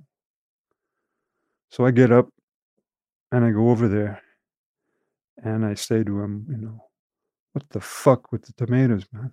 So 1.71 1.85
I 1.85 1.91
get 1.91 2.13
up 2.13 2.29
and 3.33 3.45
I 3.45 3.51
go 3.51 3.71
over 3.71 3.89
there 3.89 4.23
and 5.43 5.65
I 5.67 5.75
say 5.75 6.05
to 6.05 6.21
him, 6.21 6.47
you 6.49 6.57
know, 6.57 6.85
what 7.53 7.65
the 7.71 7.81
fuck 7.81 8.33
with 8.33 8.43
the 8.47 8.53
tomatoes, 8.53 9.07
man? 9.13 9.33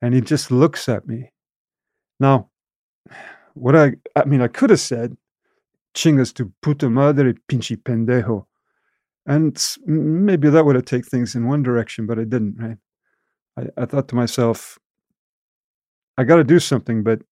And 0.00 0.14
he 0.14 0.20
just 0.20 0.50
looks 0.50 0.88
at 0.88 1.06
me. 1.06 1.30
Now, 2.22 2.50
what 3.54 3.74
I, 3.74 3.94
I 4.14 4.24
mean, 4.26 4.42
I 4.42 4.46
could 4.46 4.70
have 4.70 4.78
said, 4.78 5.16
chingas 5.92 6.32
tu 6.32 6.52
puta 6.62 6.88
madre, 6.88 7.34
pinche 7.50 7.76
pendejo. 7.76 8.46
And 9.26 9.60
maybe 9.84 10.48
that 10.48 10.64
would 10.64 10.76
have 10.76 10.84
taken 10.84 11.08
things 11.08 11.34
in 11.34 11.48
one 11.48 11.64
direction, 11.64 12.06
but 12.06 12.20
I 12.20 12.24
didn't, 12.24 12.56
right? 12.60 12.76
I, 13.58 13.82
I 13.82 13.86
thought 13.86 14.06
to 14.08 14.14
myself, 14.14 14.78
I 16.16 16.22
got 16.22 16.36
to 16.36 16.44
do 16.44 16.60
something, 16.60 17.02
but 17.02 17.22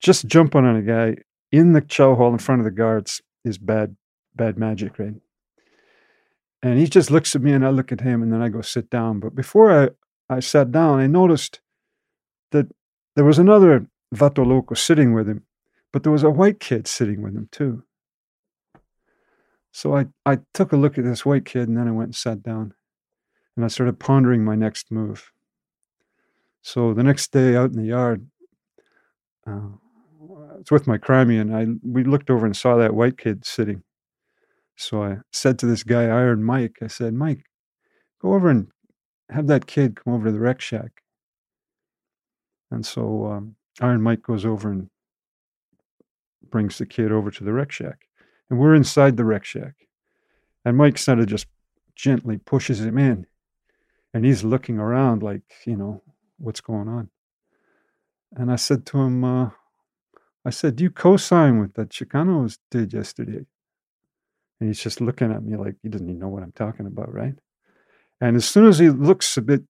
just 0.00 0.26
jumping 0.26 0.64
on 0.64 0.74
a 0.74 0.82
guy 0.82 1.22
in 1.52 1.72
the 1.72 1.80
chow 1.80 2.16
hall 2.16 2.32
in 2.32 2.38
front 2.38 2.60
of 2.60 2.64
the 2.64 2.72
guards 2.72 3.22
is 3.44 3.56
bad, 3.56 3.96
bad 4.34 4.58
magic, 4.58 4.98
right? 4.98 5.14
And 6.60 6.76
he 6.76 6.88
just 6.88 7.12
looks 7.12 7.36
at 7.36 7.42
me 7.42 7.52
and 7.52 7.64
I 7.64 7.70
look 7.70 7.92
at 7.92 8.00
him 8.00 8.20
and 8.20 8.32
then 8.32 8.42
I 8.42 8.48
go 8.48 8.62
sit 8.62 8.90
down. 8.90 9.20
But 9.20 9.36
before 9.36 9.70
I, 9.70 9.90
I 10.28 10.40
sat 10.40 10.72
down, 10.72 10.98
I 10.98 11.06
noticed 11.06 11.60
that 12.50 12.66
there 13.14 13.24
was 13.24 13.38
another 13.38 13.86
Vato 14.14 14.46
Loco 14.46 14.74
sitting 14.74 15.12
with 15.12 15.28
him, 15.28 15.44
but 15.92 16.02
there 16.02 16.12
was 16.12 16.22
a 16.22 16.30
white 16.30 16.60
kid 16.60 16.86
sitting 16.86 17.22
with 17.22 17.34
him 17.34 17.48
too. 17.50 17.84
So 19.72 19.96
I, 19.96 20.06
I 20.24 20.38
took 20.54 20.72
a 20.72 20.76
look 20.76 20.98
at 20.98 21.04
this 21.04 21.26
white 21.26 21.44
kid 21.44 21.68
and 21.68 21.76
then 21.76 21.88
I 21.88 21.92
went 21.92 22.08
and 22.08 22.16
sat 22.16 22.42
down 22.42 22.74
and 23.56 23.64
I 23.64 23.68
started 23.68 23.98
pondering 23.98 24.44
my 24.44 24.54
next 24.54 24.90
move. 24.90 25.30
So 26.62 26.94
the 26.94 27.02
next 27.02 27.32
day 27.32 27.54
out 27.54 27.70
in 27.70 27.76
the 27.76 27.86
yard, 27.86 28.26
uh, 29.46 29.68
it's 30.60 30.70
with 30.70 30.86
my 30.86 30.98
Crimean. 30.98 31.54
I 31.54 31.66
we 31.86 32.02
looked 32.04 32.30
over 32.30 32.44
and 32.44 32.56
saw 32.56 32.76
that 32.76 32.94
white 32.94 33.16
kid 33.16 33.46
sitting, 33.46 33.82
so 34.76 35.02
I 35.02 35.18
said 35.32 35.58
to 35.58 35.66
this 35.66 35.82
guy, 35.82 36.04
Iron 36.04 36.44
Mike, 36.44 36.78
I 36.80 36.86
said, 36.86 37.12
Mike, 37.12 37.44
go 38.22 38.34
over 38.34 38.48
and 38.48 38.68
have 39.28 39.48
that 39.48 39.66
kid 39.66 39.96
come 39.96 40.14
over 40.14 40.26
to 40.26 40.32
the 40.32 40.38
rec 40.38 40.60
shack. 40.60 41.02
And 42.70 42.86
so 42.86 43.26
um, 43.26 43.56
Iron 43.80 44.02
Mike 44.02 44.22
goes 44.22 44.44
over 44.44 44.70
and 44.70 44.88
brings 46.50 46.78
the 46.78 46.86
kid 46.86 47.12
over 47.12 47.30
to 47.30 47.44
the 47.44 47.52
rec 47.52 47.70
shack. 47.70 48.08
And 48.50 48.58
we're 48.58 48.74
inside 48.74 49.16
the 49.16 49.24
rec 49.24 49.44
shack. 49.44 49.74
And 50.64 50.76
Mike 50.76 50.98
sort 50.98 51.20
of 51.20 51.26
just 51.26 51.46
gently 51.94 52.38
pushes 52.38 52.80
him 52.80 52.98
in. 52.98 53.26
And 54.14 54.24
he's 54.24 54.44
looking 54.44 54.78
around 54.78 55.22
like, 55.22 55.42
you 55.64 55.76
know, 55.76 56.02
what's 56.38 56.60
going 56.60 56.88
on? 56.88 57.10
And 58.34 58.50
I 58.50 58.56
said 58.56 58.86
to 58.86 58.98
him, 58.98 59.24
uh, 59.24 59.50
I 60.44 60.50
said, 60.50 60.76
Do 60.76 60.84
you 60.84 60.90
co 60.90 61.16
sign 61.16 61.60
with 61.60 61.74
that 61.74 61.90
Chicanos 61.90 62.58
did 62.70 62.92
yesterday? 62.92 63.46
And 64.60 64.68
he's 64.68 64.80
just 64.80 65.00
looking 65.00 65.30
at 65.30 65.42
me 65.42 65.56
like 65.56 65.76
he 65.82 65.88
doesn't 65.88 66.08
even 66.08 66.20
know 66.20 66.28
what 66.28 66.42
I'm 66.42 66.52
talking 66.52 66.86
about, 66.86 67.12
right? 67.12 67.34
And 68.20 68.36
as 68.36 68.44
soon 68.44 68.66
as 68.66 68.78
he 68.78 68.88
looks 68.88 69.36
a 69.36 69.42
bit 69.42 69.62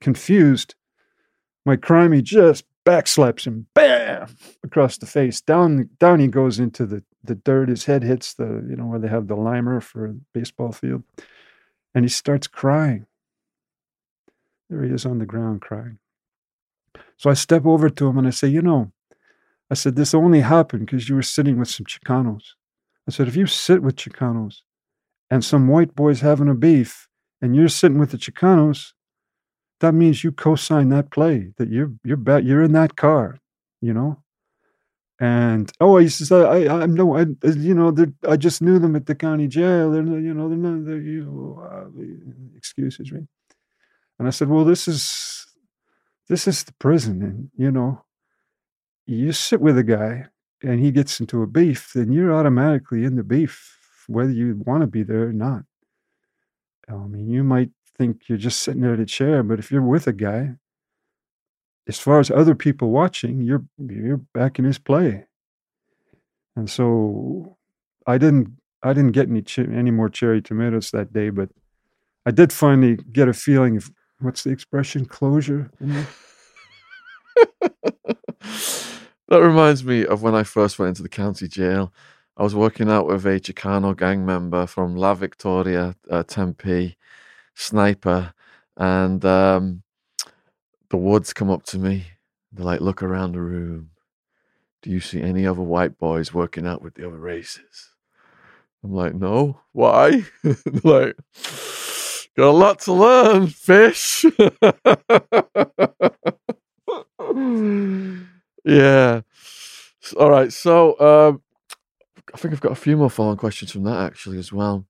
confused, 0.00 0.74
my 1.64 1.76
crimey 1.76 2.22
just 2.22 2.64
backslaps 2.84 3.46
him, 3.46 3.66
bam, 3.74 4.34
across 4.64 4.98
the 4.98 5.06
face. 5.06 5.40
Down, 5.40 5.88
down 5.98 6.20
he 6.20 6.28
goes 6.28 6.58
into 6.58 6.86
the, 6.86 7.02
the 7.22 7.34
dirt. 7.34 7.68
His 7.68 7.84
head 7.84 8.02
hits 8.02 8.34
the, 8.34 8.64
you 8.68 8.76
know, 8.76 8.86
where 8.86 8.98
they 8.98 9.08
have 9.08 9.28
the 9.28 9.36
limer 9.36 9.82
for 9.82 10.06
a 10.06 10.14
baseball 10.34 10.72
field. 10.72 11.02
And 11.94 12.04
he 12.04 12.08
starts 12.08 12.46
crying. 12.46 13.06
There 14.70 14.82
he 14.82 14.90
is 14.90 15.04
on 15.04 15.18
the 15.18 15.26
ground 15.26 15.60
crying. 15.60 15.98
So 17.16 17.30
I 17.30 17.34
step 17.34 17.66
over 17.66 17.90
to 17.90 18.08
him 18.08 18.18
and 18.18 18.26
I 18.26 18.30
say, 18.30 18.48
You 18.48 18.62
know, 18.62 18.92
I 19.72 19.74
said, 19.74 19.96
this 19.96 20.12
only 20.12 20.40
happened 20.40 20.84
because 20.84 21.08
you 21.08 21.14
were 21.14 21.22
sitting 21.22 21.58
with 21.58 21.68
some 21.68 21.86
Chicanos. 21.86 22.42
I 23.08 23.10
said, 23.10 23.26
if 23.26 23.36
you 23.36 23.46
sit 23.46 23.82
with 23.82 23.96
Chicanos 23.96 24.56
and 25.30 25.42
some 25.42 25.66
white 25.66 25.94
boys 25.94 26.20
having 26.20 26.50
a 26.50 26.54
beef 26.54 27.08
and 27.40 27.56
you're 27.56 27.68
sitting 27.68 27.98
with 27.98 28.10
the 28.10 28.18
Chicanos, 28.18 28.92
that 29.82 29.92
means 29.92 30.24
you 30.24 30.32
co-sign 30.32 30.88
that 30.90 31.10
play, 31.10 31.52
that 31.58 31.68
you're 31.68 31.92
you're 32.04 32.16
ba- 32.16 32.42
you're 32.42 32.62
in 32.62 32.72
that 32.72 32.96
car, 32.96 33.38
you 33.80 33.92
know. 33.92 34.22
And 35.20 35.70
oh, 35.80 35.98
he 35.98 36.08
says, 36.08 36.32
I 36.32 36.42
I, 36.42 36.82
I 36.82 36.86
no, 36.86 37.16
I 37.16 37.26
you 37.44 37.74
know, 37.74 37.94
I 38.26 38.36
just 38.36 38.62
knew 38.62 38.78
them 38.78 38.96
at 38.96 39.06
the 39.06 39.14
county 39.14 39.48
jail. 39.48 39.90
They're 39.90 40.02
you 40.02 40.34
know 40.34 40.48
they're 40.48 40.58
not 40.58 40.86
they're, 40.86 41.00
you 41.00 41.62
uh, 41.62 41.88
excuses, 42.56 43.12
right? 43.12 43.28
And 44.18 44.28
I 44.28 44.30
said, 44.30 44.48
well, 44.48 44.64
this 44.64 44.88
is 44.88 45.46
this 46.28 46.48
is 46.48 46.64
the 46.64 46.72
prison, 46.74 47.22
and 47.22 47.50
you 47.56 47.70
know, 47.70 48.04
you 49.06 49.32
sit 49.32 49.60
with 49.60 49.76
a 49.76 49.84
guy 49.84 50.26
and 50.62 50.78
he 50.80 50.92
gets 50.92 51.18
into 51.18 51.42
a 51.42 51.46
beef, 51.46 51.92
then 51.92 52.12
you're 52.12 52.32
automatically 52.32 53.04
in 53.04 53.16
the 53.16 53.24
beef, 53.24 53.76
whether 54.06 54.30
you 54.30 54.62
want 54.64 54.82
to 54.82 54.86
be 54.86 55.02
there 55.02 55.24
or 55.28 55.32
not. 55.32 55.62
I 56.88 56.94
mean, 56.94 57.28
you 57.28 57.42
might 57.42 57.70
think 58.02 58.28
you're 58.28 58.38
just 58.38 58.60
sitting 58.60 58.80
there 58.80 58.94
at 58.94 59.00
a 59.00 59.06
chair, 59.06 59.42
but 59.44 59.60
if 59.60 59.70
you're 59.70 59.80
with 59.80 60.08
a 60.08 60.12
guy, 60.12 60.56
as 61.88 61.98
far 61.98 62.18
as 62.18 62.30
other 62.30 62.54
people 62.54 62.90
watching, 62.90 63.40
you're 63.40 63.64
you're 63.78 64.22
back 64.34 64.58
in 64.58 64.64
his 64.64 64.78
play. 64.78 65.26
And 66.56 66.68
so, 66.68 67.56
I 68.06 68.18
didn't 68.18 68.48
I 68.82 68.92
didn't 68.92 69.12
get 69.12 69.28
any 69.28 69.44
any 69.58 69.90
more 69.92 70.08
cherry 70.08 70.42
tomatoes 70.42 70.90
that 70.90 71.12
day, 71.12 71.30
but 71.30 71.50
I 72.26 72.32
did 72.32 72.52
finally 72.52 72.96
get 73.12 73.28
a 73.28 73.32
feeling 73.32 73.76
of 73.76 73.90
what's 74.20 74.42
the 74.42 74.50
expression 74.50 75.04
closure. 75.06 75.70
That 79.28 79.40
reminds 79.40 79.82
me 79.82 80.04
of 80.04 80.22
when 80.22 80.34
I 80.34 80.42
first 80.42 80.78
went 80.78 80.90
into 80.90 81.02
the 81.02 81.08
county 81.08 81.48
jail. 81.48 81.90
I 82.36 82.42
was 82.42 82.54
working 82.54 82.90
out 82.90 83.06
with 83.06 83.24
a 83.24 83.40
Chicano 83.40 83.96
gang 83.96 84.26
member 84.26 84.66
from 84.66 84.94
La 84.94 85.14
Victoria, 85.14 85.96
uh, 86.10 86.22
Tempe, 86.22 86.98
sniper, 87.54 88.34
and 88.76 89.24
um, 89.24 89.82
the 90.90 90.96
woods 90.96 91.32
come 91.32 91.50
up 91.50 91.64
to 91.64 91.78
me. 91.78 92.06
They're 92.52 92.66
like, 92.66 92.80
look 92.80 93.02
around 93.02 93.32
the 93.32 93.40
room. 93.40 93.90
Do 94.82 94.90
you 94.90 95.00
see 95.00 95.22
any 95.22 95.46
other 95.46 95.62
white 95.62 95.98
boys 95.98 96.34
working 96.34 96.66
out 96.66 96.82
with 96.82 96.94
the 96.94 97.06
other 97.06 97.18
races? 97.18 97.90
I'm 98.84 98.92
like, 98.92 99.14
no. 99.14 99.60
Why? 99.72 100.24
like, 100.84 101.16
Got 102.34 102.48
a 102.48 102.50
lot 102.52 102.78
to 102.80 102.92
learn, 102.94 103.46
fish. 103.48 104.24
yeah. 108.64 109.20
All 110.18 110.30
right. 110.30 110.50
So 110.50 110.98
um, 110.98 111.42
I 112.34 112.38
think 112.38 112.54
I've 112.54 112.62
got 112.62 112.72
a 112.72 112.76
few 112.76 112.96
more 112.96 113.10
following 113.10 113.36
questions 113.36 113.72
from 113.72 113.84
that 113.84 114.00
actually 114.00 114.38
as 114.38 114.50
well. 114.50 114.86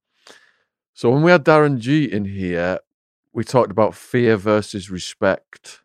So 0.93 1.09
when 1.09 1.23
we 1.23 1.31
had 1.31 1.43
Darren 1.43 1.79
G 1.79 2.05
in 2.05 2.25
here, 2.25 2.79
we 3.33 3.43
talked 3.43 3.71
about 3.71 3.95
fear 3.95 4.37
versus 4.37 4.91
respect. 4.91 5.81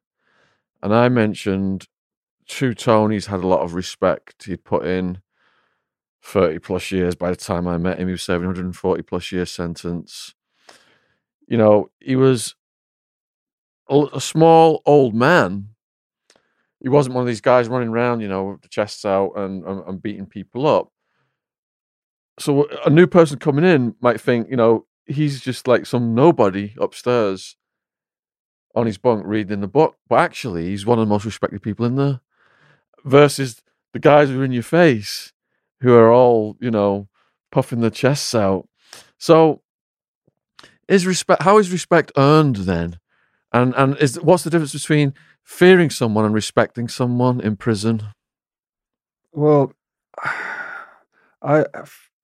And 0.82 0.94
I 0.94 1.08
mentioned 1.08 1.88
True 2.46 2.74
Tony's 2.74 3.26
had 3.26 3.40
a 3.40 3.46
lot 3.46 3.60
of 3.60 3.74
respect. 3.74 4.44
He'd 4.44 4.64
put 4.64 4.86
in 4.86 5.20
30 6.22 6.58
plus 6.58 6.90
years 6.90 7.14
by 7.14 7.30
the 7.30 7.36
time 7.36 7.66
I 7.66 7.78
met 7.78 7.98
him. 7.98 8.08
He 8.08 8.12
was 8.12 8.22
serving 8.22 8.46
140 8.46 9.02
plus 9.02 9.32
year 9.32 9.46
sentence. 9.46 10.34
You 11.46 11.56
know, 11.56 11.90
he 12.00 12.16
was 12.16 12.54
a, 13.88 14.20
small 14.20 14.82
old 14.84 15.14
man. 15.14 15.70
He 16.80 16.90
wasn't 16.90 17.14
one 17.14 17.22
of 17.22 17.28
these 17.28 17.40
guys 17.40 17.68
running 17.68 17.88
around, 17.88 18.20
you 18.20 18.28
know, 18.28 18.44
with 18.44 18.60
the 18.60 18.68
chests 18.68 19.06
out 19.06 19.32
and, 19.36 19.64
and, 19.64 19.82
and 19.86 20.02
beating 20.02 20.26
people 20.26 20.66
up. 20.66 20.92
So 22.38 22.68
a 22.84 22.90
new 22.90 23.06
person 23.06 23.38
coming 23.38 23.64
in 23.64 23.96
might 24.00 24.20
think, 24.20 24.48
you 24.50 24.56
know, 24.56 24.86
he's 25.08 25.40
just 25.40 25.66
like 25.66 25.86
some 25.86 26.14
nobody 26.14 26.74
upstairs 26.78 27.56
on 28.74 28.86
his 28.86 28.98
bunk 28.98 29.24
reading 29.26 29.60
the 29.60 29.66
book, 29.66 29.96
but 30.08 30.20
actually 30.20 30.66
he's 30.66 30.86
one 30.86 30.98
of 30.98 31.06
the 31.06 31.12
most 31.12 31.24
respected 31.24 31.62
people 31.62 31.86
in 31.86 31.96
there. 31.96 32.20
Versus 33.04 33.62
the 33.92 33.98
guys 33.98 34.28
who 34.28 34.40
are 34.40 34.44
in 34.44 34.52
your 34.52 34.62
face, 34.62 35.32
who 35.80 35.94
are 35.94 36.12
all 36.12 36.56
you 36.60 36.70
know 36.70 37.08
puffing 37.50 37.80
their 37.80 37.90
chests 37.90 38.34
out. 38.34 38.68
So, 39.18 39.62
is 40.88 41.06
respect? 41.06 41.42
How 41.42 41.58
is 41.58 41.72
respect 41.72 42.12
earned 42.16 42.56
then? 42.56 42.98
And 43.52 43.74
and 43.76 43.96
is 43.98 44.20
what's 44.20 44.44
the 44.44 44.50
difference 44.50 44.72
between 44.72 45.14
fearing 45.42 45.90
someone 45.90 46.24
and 46.24 46.34
respecting 46.34 46.88
someone 46.88 47.40
in 47.40 47.56
prison? 47.56 48.02
Well, 49.32 49.72
I, 51.42 51.64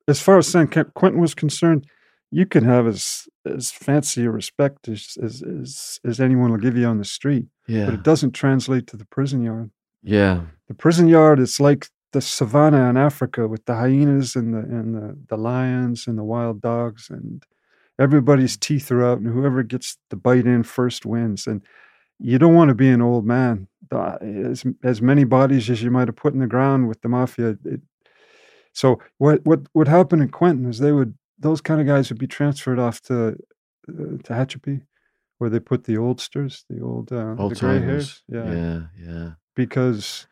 as 0.08 0.20
far 0.20 0.38
as 0.38 0.48
San 0.48 0.66
Quentin 0.66 1.20
was 1.20 1.34
concerned, 1.34 1.86
you 2.34 2.46
can 2.46 2.64
have 2.64 2.86
as 2.88 3.28
as 3.46 3.70
fancy 3.70 4.24
a 4.24 4.30
respect 4.30 4.88
as, 4.88 5.16
as 5.22 5.42
as 5.42 6.00
as 6.04 6.20
anyone 6.20 6.50
will 6.50 6.64
give 6.66 6.76
you 6.76 6.86
on 6.86 6.98
the 6.98 7.04
street, 7.18 7.46
Yeah, 7.68 7.84
but 7.86 7.94
it 7.94 8.02
doesn't 8.02 8.32
translate 8.32 8.86
to 8.88 8.96
the 8.96 9.04
prison 9.16 9.40
yard. 9.42 9.70
yeah, 10.02 10.40
The 10.68 10.74
prison 10.74 11.06
yard 11.08 11.38
is 11.38 11.60
like 11.60 11.86
the 12.12 12.20
savannah 12.20 12.90
in 12.90 12.96
Africa 12.96 13.46
with 13.46 13.64
the 13.66 13.74
hyenas 13.76 14.34
and 14.36 14.52
the 14.54 14.58
and 14.78 14.94
the, 14.96 15.16
the 15.28 15.36
lions 15.36 16.08
and 16.08 16.18
the 16.18 16.24
wild 16.34 16.60
dogs 16.60 17.08
and 17.10 17.44
everybody's 17.98 18.56
teeth 18.56 18.90
are 18.90 19.04
out 19.04 19.18
and 19.20 19.28
whoever 19.32 19.62
gets 19.62 19.96
the 20.10 20.16
bite 20.16 20.46
in 20.46 20.62
first 20.64 21.06
wins 21.06 21.46
and 21.46 21.62
you 22.18 22.38
don't 22.38 22.54
want 22.54 22.68
to 22.70 22.74
be 22.74 22.88
an 22.88 23.02
old 23.02 23.24
man. 23.24 23.68
As 23.92 24.64
as 24.82 25.00
many 25.00 25.24
bodies 25.24 25.70
as 25.70 25.82
you 25.84 25.90
might 25.90 26.08
have 26.08 26.16
put 26.24 26.34
in 26.34 26.40
the 26.40 26.54
ground 26.56 26.88
with 26.88 27.00
the 27.02 27.08
mafia 27.08 27.56
it, 27.64 27.80
so 28.72 28.98
what 29.18 29.38
what 29.44 29.60
would 29.74 29.88
happen 29.88 30.20
in 30.20 30.30
Quentin 30.30 30.68
is 30.68 30.78
they 30.78 30.90
would 30.98 31.14
those 31.38 31.60
kind 31.60 31.80
of 31.80 31.86
guys 31.86 32.08
would 32.10 32.18
be 32.18 32.26
transferred 32.26 32.78
off 32.78 33.00
to 33.02 33.28
uh, 33.28 33.32
to 33.86 34.18
Tehachapi 34.22 34.82
where 35.38 35.50
they 35.50 35.60
put 35.60 35.84
the 35.84 35.96
oldsters 35.98 36.64
the 36.70 36.80
old 36.80 37.12
uh, 37.12 37.34
old 37.38 37.52
the 37.54 37.60
gray 37.60 37.80
hairs. 37.80 38.22
Yeah, 38.28 38.52
yeah, 38.52 38.80
yeah. 38.98 39.30
because 39.56 40.26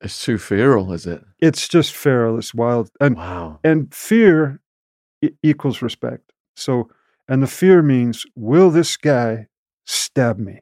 It's 0.00 0.22
too 0.24 0.36
feral, 0.38 0.92
is 0.92 1.06
it? 1.06 1.22
it's 1.40 1.68
just 1.68 1.94
feral 1.94 2.38
it's 2.38 2.52
wild 2.54 2.90
and 3.00 3.16
Wow. 3.16 3.60
and 3.64 3.94
fear 3.94 4.60
equals 5.42 5.80
respect. 5.82 6.32
So 6.56 6.88
and 7.28 7.42
the 7.42 7.46
fear 7.46 7.82
means 7.82 8.24
will 8.34 8.70
this 8.70 8.96
guy 8.96 9.46
stab 9.86 10.38
me? 10.38 10.60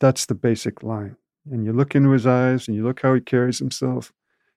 That's 0.00 0.26
the 0.26 0.34
basic 0.34 0.82
line. 0.82 1.16
And 1.50 1.64
you 1.64 1.72
look 1.72 1.94
into 1.94 2.10
his 2.10 2.26
eyes 2.26 2.68
and 2.68 2.76
you 2.76 2.84
look 2.84 3.02
how 3.02 3.14
he 3.14 3.20
carries 3.20 3.58
himself 3.58 4.12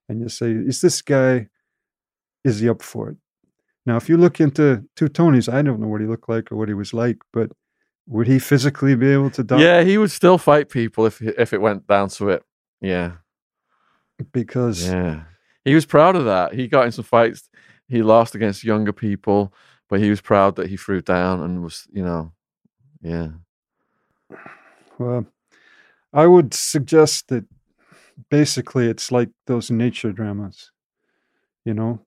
and 0.08 0.22
you 0.22 0.30
say 0.30 0.52
is 0.52 0.80
this 0.82 1.02
guy 1.02 1.48
is 2.44 2.60
he 2.60 2.70
up 2.70 2.82
for 2.82 3.10
it 3.10 3.18
now 3.88 3.98
if 3.98 4.08
you 4.10 4.18
look 4.18 4.40
into 4.40 4.84
two 4.96 5.08
tonys 5.08 5.52
i 5.52 5.64
don't 5.64 5.80
know 5.80 5.88
what 5.88 6.02
he 6.02 6.08
looked 6.08 6.30
like 6.30 6.52
or 6.52 6.56
what 6.58 6.68
he 6.68 6.76
was 6.76 6.94
like 6.94 7.18
but 7.34 7.50
would 8.10 8.28
he 8.28 8.40
physically 8.40 8.96
be 8.96 9.12
able 9.12 9.30
to 9.32 9.44
die 9.44 9.60
Yeah, 9.60 9.84
he 9.84 9.98
would 9.98 10.12
still 10.12 10.38
fight 10.38 10.70
people 10.70 11.06
if 11.06 11.22
if 11.22 11.52
it 11.54 11.62
went 11.62 11.88
down 11.88 12.08
to 12.10 12.30
it. 12.30 12.44
Yeah. 12.80 13.12
because 14.32 14.88
Yeah. 14.88 15.24
He 15.66 15.76
was 15.76 15.86
proud 15.86 16.16
of 16.16 16.24
that. 16.26 16.54
He 16.54 16.70
got 16.70 16.86
in 16.86 16.94
some 16.94 17.04
fights. 17.04 17.50
He 17.90 18.02
lost 18.02 18.36
against 18.36 18.64
younger 18.64 18.94
people, 18.94 19.54
but 19.90 20.00
he 20.00 20.10
was 20.10 20.22
proud 20.22 20.56
that 20.56 20.70
he 20.70 20.78
threw 20.78 21.02
down 21.02 21.42
and 21.44 21.62
was, 21.62 21.86
you 21.92 22.04
know, 22.04 22.32
yeah. 23.02 23.30
Well, 24.98 25.26
I 26.14 26.26
would 26.28 26.54
suggest 26.54 27.28
that 27.28 27.46
basically 28.30 28.88
it's 28.88 29.12
like 29.12 29.30
those 29.48 29.70
nature 29.70 30.14
dramas. 30.14 30.72
You 31.66 31.74
know, 31.74 32.00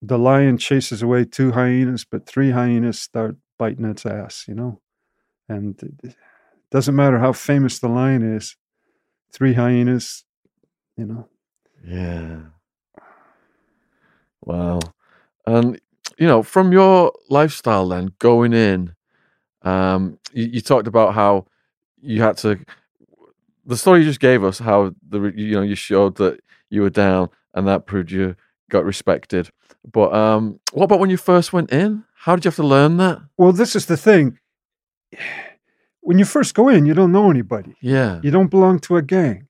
the 0.00 0.18
lion 0.18 0.58
chases 0.58 1.02
away 1.02 1.24
two 1.24 1.52
hyenas, 1.52 2.04
but 2.04 2.26
three 2.26 2.50
hyenas 2.50 2.98
start 3.00 3.36
biting 3.58 3.84
its 3.84 4.06
ass, 4.06 4.44
you 4.46 4.54
know? 4.54 4.80
And 5.48 5.80
it 6.02 6.14
doesn't 6.70 6.94
matter 6.94 7.18
how 7.18 7.32
famous 7.32 7.78
the 7.78 7.88
lion 7.88 8.22
is, 8.22 8.56
three 9.32 9.54
hyenas, 9.54 10.24
you 10.96 11.06
know. 11.06 11.28
Yeah. 11.84 12.40
Wow. 14.42 14.80
And, 15.46 15.80
you 16.18 16.26
know, 16.26 16.42
from 16.42 16.72
your 16.72 17.12
lifestyle 17.28 17.88
then, 17.88 18.12
going 18.18 18.52
in, 18.52 18.94
um, 19.62 20.18
you, 20.32 20.44
you 20.44 20.60
talked 20.60 20.86
about 20.86 21.14
how 21.14 21.46
you 22.00 22.22
had 22.22 22.36
to, 22.38 22.58
the 23.66 23.76
story 23.76 24.00
you 24.00 24.06
just 24.06 24.20
gave 24.20 24.44
us, 24.44 24.58
how 24.58 24.94
the, 25.08 25.32
you 25.34 25.52
know, 25.52 25.62
you 25.62 25.74
showed 25.74 26.16
that 26.16 26.40
you 26.70 26.82
were 26.82 26.90
down 26.90 27.28
and 27.54 27.66
that 27.66 27.86
proved 27.86 28.10
you 28.10 28.36
got 28.70 28.84
respected. 28.84 29.50
But 29.90 30.12
um, 30.12 30.60
what 30.72 30.84
about 30.84 31.00
when 31.00 31.10
you 31.10 31.16
first 31.16 31.52
went 31.52 31.72
in? 31.72 32.04
How 32.14 32.34
did 32.34 32.44
you 32.44 32.48
have 32.48 32.56
to 32.56 32.66
learn 32.66 32.96
that? 32.98 33.20
Well, 33.36 33.52
this 33.52 33.74
is 33.76 33.86
the 33.86 33.96
thing. 33.96 34.38
When 36.00 36.18
you 36.18 36.24
first 36.24 36.54
go 36.54 36.68
in, 36.68 36.86
you 36.86 36.94
don't 36.94 37.12
know 37.12 37.30
anybody. 37.30 37.76
Yeah. 37.80 38.20
You 38.22 38.30
don't 38.30 38.50
belong 38.50 38.80
to 38.80 38.96
a 38.96 39.02
gang. 39.02 39.48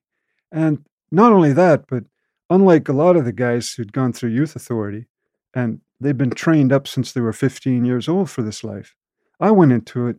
And 0.52 0.84
not 1.10 1.32
only 1.32 1.52
that, 1.52 1.86
but 1.88 2.04
unlike 2.50 2.88
a 2.88 2.92
lot 2.92 3.16
of 3.16 3.24
the 3.24 3.32
guys 3.32 3.72
who'd 3.72 3.92
gone 3.92 4.12
through 4.12 4.30
youth 4.30 4.56
authority 4.56 5.06
and 5.54 5.80
they've 6.00 6.16
been 6.16 6.30
trained 6.30 6.72
up 6.72 6.86
since 6.86 7.12
they 7.12 7.20
were 7.20 7.32
15 7.32 7.84
years 7.84 8.08
old 8.08 8.30
for 8.30 8.42
this 8.42 8.62
life, 8.62 8.94
I 9.40 9.50
went 9.50 9.72
into 9.72 10.06
it 10.08 10.16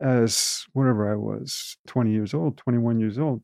as 0.00 0.66
whatever 0.72 1.10
I 1.10 1.16
was 1.16 1.76
20 1.86 2.10
years 2.10 2.34
old, 2.34 2.56
21 2.56 2.98
years 2.98 3.18
old, 3.18 3.42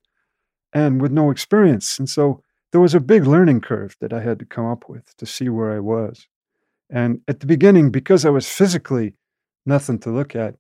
and 0.73 1.01
with 1.01 1.13
no 1.13 1.31
experience. 1.31 1.99
And 1.99 2.09
so 2.09 2.43
there 2.73 2.81
was 2.81 2.95
a 2.95 3.01
big 3.01 3.27
learning 3.27 3.61
curve 3.61 3.97
that 4.01 4.13
I 4.13 4.21
had 4.21 4.39
to 4.41 4.45
come 4.45 4.67
up 4.67 4.89
with 4.89 5.17
to 5.17 5.27
see 5.27 5.49
where 5.49 5.73
I 5.73 5.81
was. 5.81 6.27
And 6.91 7.21
at 7.29 7.41
the 7.41 7.47
beginning, 7.47 7.91
because 7.91 8.25
I 8.25 8.31
was 8.31 8.49
physically 8.49 9.15
nothing 9.67 9.99
to 10.01 10.11
look 10.11 10.35
at, 10.35 10.55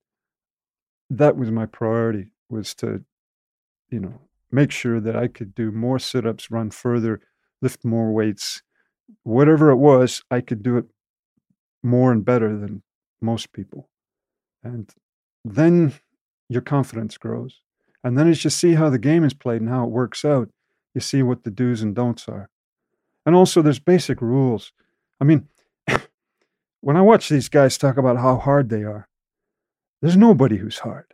that 1.10 1.36
was 1.36 1.50
my 1.50 1.66
priority 1.66 2.28
was 2.50 2.74
to, 2.76 3.04
you 3.90 4.00
know, 4.00 4.20
make 4.50 4.70
sure 4.70 5.00
that 5.00 5.16
I 5.16 5.28
could 5.28 5.54
do 5.54 5.70
more 5.70 5.98
sit-ups, 5.98 6.50
run 6.50 6.70
further, 6.70 7.20
lift 7.60 7.84
more 7.84 8.12
weights, 8.12 8.62
whatever 9.22 9.70
it 9.70 9.76
was, 9.76 10.22
I 10.30 10.40
could 10.40 10.62
do 10.62 10.76
it 10.76 10.86
more 11.82 12.12
and 12.12 12.24
better 12.24 12.58
than 12.58 12.82
most 13.20 13.52
people. 13.52 13.88
And 14.62 14.90
then 15.44 15.94
your 16.48 16.62
confidence 16.62 17.16
grows. 17.16 17.60
And 18.04 18.18
then 18.18 18.28
as 18.28 18.44
you 18.44 18.50
see 18.50 18.74
how 18.74 18.90
the 18.90 18.98
game 18.98 19.24
is 19.24 19.34
played 19.34 19.60
and 19.60 19.70
how 19.70 19.84
it 19.84 19.90
works 19.90 20.24
out, 20.24 20.50
you 20.94 21.00
see 21.00 21.22
what 21.22 21.44
the 21.44 21.50
do's 21.50 21.82
and 21.82 21.94
don'ts 21.94 22.28
are. 22.28 22.48
And 23.26 23.34
also 23.34 23.62
there's 23.62 23.78
basic 23.78 24.22
rules. 24.22 24.72
I 25.20 25.24
mean, 25.24 25.48
when 26.80 26.96
I 26.96 27.02
watch 27.02 27.28
these 27.28 27.48
guys 27.48 27.76
talk 27.76 27.96
about 27.96 28.16
how 28.16 28.36
hard 28.36 28.68
they 28.68 28.84
are, 28.84 29.08
there's 30.00 30.16
nobody 30.16 30.56
who's 30.56 30.78
hard. 30.78 31.06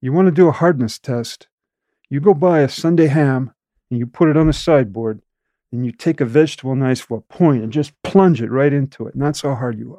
You 0.00 0.12
want 0.12 0.26
to 0.26 0.32
do 0.32 0.48
a 0.48 0.52
hardness 0.52 0.98
test, 0.98 1.48
you 2.10 2.20
go 2.20 2.34
buy 2.34 2.60
a 2.60 2.68
Sunday 2.68 3.06
ham 3.06 3.54
and 3.90 3.98
you 3.98 4.06
put 4.06 4.28
it 4.28 4.36
on 4.36 4.48
a 4.48 4.52
sideboard 4.52 5.22
and 5.70 5.86
you 5.86 5.92
take 5.92 6.20
a 6.20 6.26
vegetable 6.26 6.74
knife 6.74 7.00
for 7.00 7.18
a 7.18 7.22
point 7.22 7.62
and 7.62 7.72
just 7.72 7.94
plunge 8.02 8.42
it 8.42 8.50
right 8.50 8.72
into 8.72 9.06
it. 9.06 9.14
And 9.14 9.22
that's 9.22 9.40
how 9.40 9.54
hard 9.54 9.78
you 9.78 9.98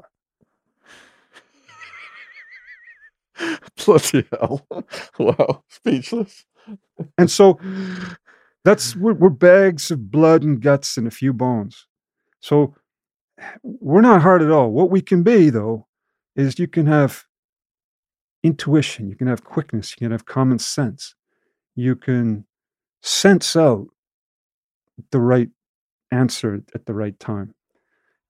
are. 3.40 3.58
Bloody 3.86 4.26
hell. 4.32 4.68
wow. 5.20 5.64
Speechless. 5.70 6.46
And 7.18 7.32
so 7.32 7.60
that's 8.64 8.96
we're, 8.96 9.14
we're 9.14 9.30
bags 9.30 9.92
of 9.92 10.12
blood 10.12 10.44
and 10.44 10.62
guts 10.62 10.98
and 10.98 11.08
a 11.08 11.12
few 11.12 11.34
bones. 11.34 11.88
So 12.40 12.76
we're 13.64 14.02
not 14.02 14.22
hard 14.22 14.42
at 14.42 14.52
all. 14.52 14.72
What 14.72 14.92
we 14.92 15.02
can 15.02 15.24
be, 15.24 15.50
though, 15.50 15.88
is 16.36 16.60
you 16.60 16.68
can 16.68 16.86
have 16.88 17.26
intuition, 18.44 19.10
you 19.10 19.16
can 19.16 19.28
have 19.28 19.44
quickness, 19.44 19.92
you 19.92 20.06
can 20.06 20.12
have 20.12 20.26
common 20.26 20.60
sense, 20.60 21.16
you 21.76 21.96
can 21.96 22.46
sense 23.02 23.56
out 23.56 23.88
the 25.12 25.20
right 25.20 25.50
answer 26.12 26.62
at 26.76 26.86
the 26.86 26.94
right 26.94 27.20
time. 27.20 27.54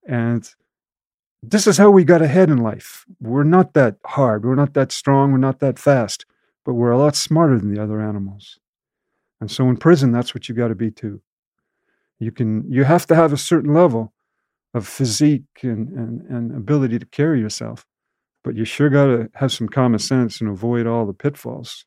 And 0.07 0.49
this 1.41 1.67
is 1.67 1.77
how 1.77 1.91
we 1.91 2.05
got 2.05 2.21
ahead 2.21 2.49
in 2.49 2.57
life. 2.57 3.05
We're 3.19 3.43
not 3.43 3.73
that 3.73 3.97
hard, 4.05 4.45
we're 4.45 4.55
not 4.55 4.73
that 4.73 4.91
strong, 4.91 5.31
we're 5.31 5.37
not 5.37 5.59
that 5.59 5.79
fast, 5.79 6.25
but 6.63 6.73
we're 6.73 6.91
a 6.91 6.97
lot 6.97 7.15
smarter 7.15 7.59
than 7.59 7.73
the 7.73 7.81
other 7.81 7.99
animals. 7.99 8.59
And 9.43 9.51
so 9.51 9.67
in 9.67 9.75
prison, 9.75 10.13
that's 10.13 10.34
what 10.34 10.47
you 10.47 10.56
got 10.56 10.69
to 10.69 10.75
be 10.75 10.89
too. 10.89 11.21
You 12.17 12.32
can 12.32 12.63
you 12.71 12.86
have 12.86 13.06
to 13.08 13.15
have 13.15 13.34
a 13.34 13.38
certain 13.38 13.73
level 13.73 14.13
of 14.73 14.88
physique 14.88 15.60
and, 15.63 15.89
and, 15.89 16.21
and 16.29 16.56
ability 16.56 16.97
to 16.99 17.06
carry 17.06 17.41
yourself, 17.41 17.86
but 18.41 18.56
you 18.56 18.63
sure 18.63 18.89
got 18.89 19.08
to 19.08 19.29
have 19.34 19.51
some 19.51 19.67
common 19.67 19.99
sense 19.99 20.39
and 20.39 20.49
avoid 20.49 20.88
all 20.88 21.06
the 21.06 21.13
pitfalls. 21.13 21.84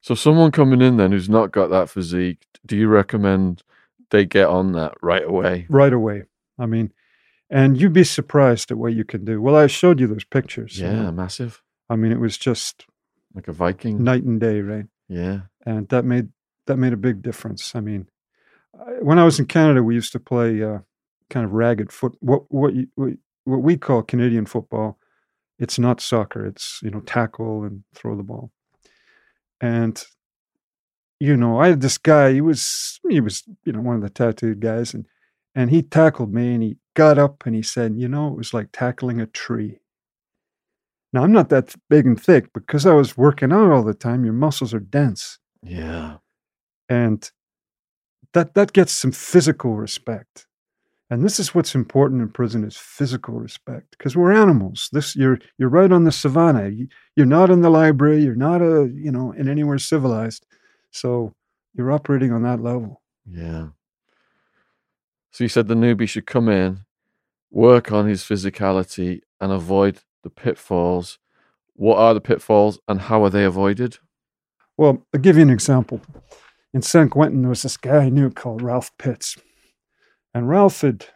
So, 0.00 0.14
someone 0.14 0.52
coming 0.52 0.80
in 0.80 0.96
then 0.96 1.10
who's 1.10 1.28
not 1.28 1.50
got 1.50 1.70
that 1.70 1.90
physique, 1.90 2.46
do 2.64 2.76
you 2.76 2.86
recommend 2.86 3.64
they 4.10 4.24
get 4.24 4.46
on 4.46 4.70
that 4.74 4.94
right 5.02 5.24
away? 5.24 5.66
Right 5.68 5.92
away. 5.92 6.22
I 6.56 6.66
mean, 6.66 6.92
and 7.50 7.80
you'd 7.80 7.92
be 7.92 8.04
surprised 8.04 8.70
at 8.70 8.78
what 8.78 8.92
you 8.92 9.04
can 9.04 9.24
do. 9.24 9.42
Well, 9.42 9.56
I 9.56 9.66
showed 9.66 9.98
you 9.98 10.06
those 10.06 10.22
pictures. 10.22 10.78
Yeah, 10.78 10.90
you 10.90 11.02
know? 11.02 11.10
massive. 11.10 11.64
I 11.90 11.96
mean, 11.96 12.12
it 12.12 12.20
was 12.20 12.38
just 12.38 12.86
like 13.34 13.48
a 13.48 13.52
Viking, 13.52 14.04
night 14.04 14.22
and 14.22 14.40
day, 14.40 14.60
right? 14.60 14.86
Yeah, 15.08 15.40
and 15.68 15.88
that 15.90 16.04
made 16.04 16.28
that 16.66 16.78
made 16.78 16.94
a 16.94 17.04
big 17.08 17.22
difference. 17.22 17.74
I 17.74 17.80
mean, 17.80 18.08
when 19.00 19.18
I 19.18 19.24
was 19.24 19.38
in 19.38 19.46
Canada, 19.46 19.82
we 19.82 19.94
used 19.94 20.12
to 20.12 20.20
play 20.20 20.62
uh, 20.62 20.78
kind 21.28 21.44
of 21.44 21.52
ragged 21.52 21.92
foot. 21.92 22.16
What 22.20 22.44
what, 22.48 22.74
you, 22.74 22.88
what 23.44 23.62
we 23.62 23.76
call 23.76 24.02
Canadian 24.02 24.46
football. 24.46 24.98
It's 25.58 25.78
not 25.78 26.00
soccer. 26.00 26.46
It's 26.46 26.80
you 26.82 26.90
know 26.90 27.00
tackle 27.00 27.64
and 27.64 27.84
throw 27.94 28.16
the 28.16 28.22
ball. 28.22 28.50
And 29.60 30.02
you 31.20 31.36
know, 31.36 31.60
I 31.60 31.68
had 31.68 31.82
this 31.82 31.98
guy. 31.98 32.32
He 32.32 32.40
was 32.40 32.98
he 33.08 33.20
was 33.20 33.44
you 33.64 33.72
know 33.72 33.82
one 33.82 33.96
of 33.96 34.02
the 34.02 34.10
tattooed 34.10 34.60
guys, 34.60 34.94
and 34.94 35.04
and 35.54 35.70
he 35.70 35.82
tackled 35.82 36.32
me, 36.32 36.54
and 36.54 36.62
he 36.62 36.78
got 36.94 37.18
up 37.18 37.44
and 37.44 37.54
he 37.54 37.62
said, 37.62 37.94
you 37.96 38.08
know, 38.08 38.28
it 38.28 38.36
was 38.36 38.54
like 38.54 38.68
tackling 38.72 39.20
a 39.20 39.26
tree. 39.26 39.80
Now 41.12 41.24
I'm 41.24 41.32
not 41.32 41.50
that 41.50 41.74
big 41.90 42.06
and 42.06 42.20
thick 42.20 42.50
but 42.54 42.66
because 42.66 42.86
I 42.86 42.94
was 42.94 43.18
working 43.18 43.52
out 43.52 43.70
all 43.70 43.82
the 43.82 43.92
time. 43.92 44.24
Your 44.24 44.34
muscles 44.34 44.72
are 44.72 44.80
dense. 44.80 45.38
Yeah. 45.62 46.18
And 46.88 47.30
that 48.32 48.54
that 48.54 48.72
gets 48.72 48.92
some 48.92 49.12
physical 49.12 49.74
respect. 49.76 50.46
And 51.10 51.24
this 51.24 51.40
is 51.40 51.54
what's 51.54 51.74
important 51.74 52.20
in 52.20 52.28
prison 52.28 52.64
is 52.64 52.76
physical 52.76 53.34
respect 53.34 53.92
because 53.92 54.14
we're 54.14 54.32
animals. 54.32 54.90
This 54.92 55.16
you're 55.16 55.38
you're 55.56 55.70
right 55.70 55.90
on 55.90 56.04
the 56.04 56.12
savannah. 56.12 56.70
You're 57.16 57.26
not 57.26 57.50
in 57.50 57.62
the 57.62 57.70
library. 57.70 58.22
You're 58.22 58.34
not 58.34 58.60
a 58.60 58.90
you 58.94 59.10
know 59.10 59.32
in 59.32 59.48
anywhere 59.48 59.78
civilized. 59.78 60.46
So 60.90 61.34
you're 61.74 61.92
operating 61.92 62.32
on 62.32 62.42
that 62.42 62.60
level. 62.60 63.02
Yeah. 63.26 63.68
So 65.30 65.44
you 65.44 65.48
said 65.48 65.68
the 65.68 65.74
newbie 65.74 66.08
should 66.08 66.26
come 66.26 66.48
in, 66.48 66.80
work 67.50 67.92
on 67.92 68.06
his 68.06 68.22
physicality, 68.22 69.20
and 69.40 69.52
avoid 69.52 70.00
the 70.22 70.30
pitfalls. 70.30 71.18
What 71.74 71.98
are 71.98 72.12
the 72.12 72.20
pitfalls, 72.20 72.80
and 72.88 73.02
how 73.02 73.24
are 73.24 73.30
they 73.30 73.44
avoided? 73.44 73.98
Well, 74.78 75.04
I'll 75.12 75.20
give 75.20 75.36
you 75.36 75.42
an 75.42 75.50
example 75.50 76.00
in 76.74 76.82
San 76.82 77.08
Quentin, 77.08 77.42
there 77.42 77.48
was 77.48 77.62
this 77.62 77.76
guy 77.76 78.04
I 78.04 78.08
knew 78.08 78.30
called 78.30 78.62
Ralph 78.62 78.96
Pitts. 78.98 79.36
And 80.34 80.48
Ralph 80.48 80.82
had 80.82 81.06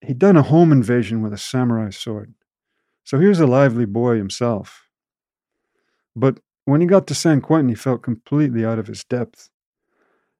he'd 0.00 0.18
done 0.18 0.36
a 0.36 0.42
home 0.42 0.72
invasion 0.72 1.22
with 1.22 1.32
a 1.32 1.38
samurai 1.38 1.90
sword. 1.90 2.34
So 3.04 3.18
he 3.18 3.26
was 3.26 3.40
a 3.40 3.46
lively 3.46 3.86
boy 3.86 4.16
himself. 4.16 4.86
But 6.14 6.38
when 6.64 6.80
he 6.80 6.86
got 6.86 7.06
to 7.08 7.14
San 7.14 7.40
Quentin, 7.40 7.68
he 7.68 7.74
felt 7.74 8.02
completely 8.02 8.64
out 8.64 8.78
of 8.78 8.86
his 8.86 9.04
depth. 9.04 9.50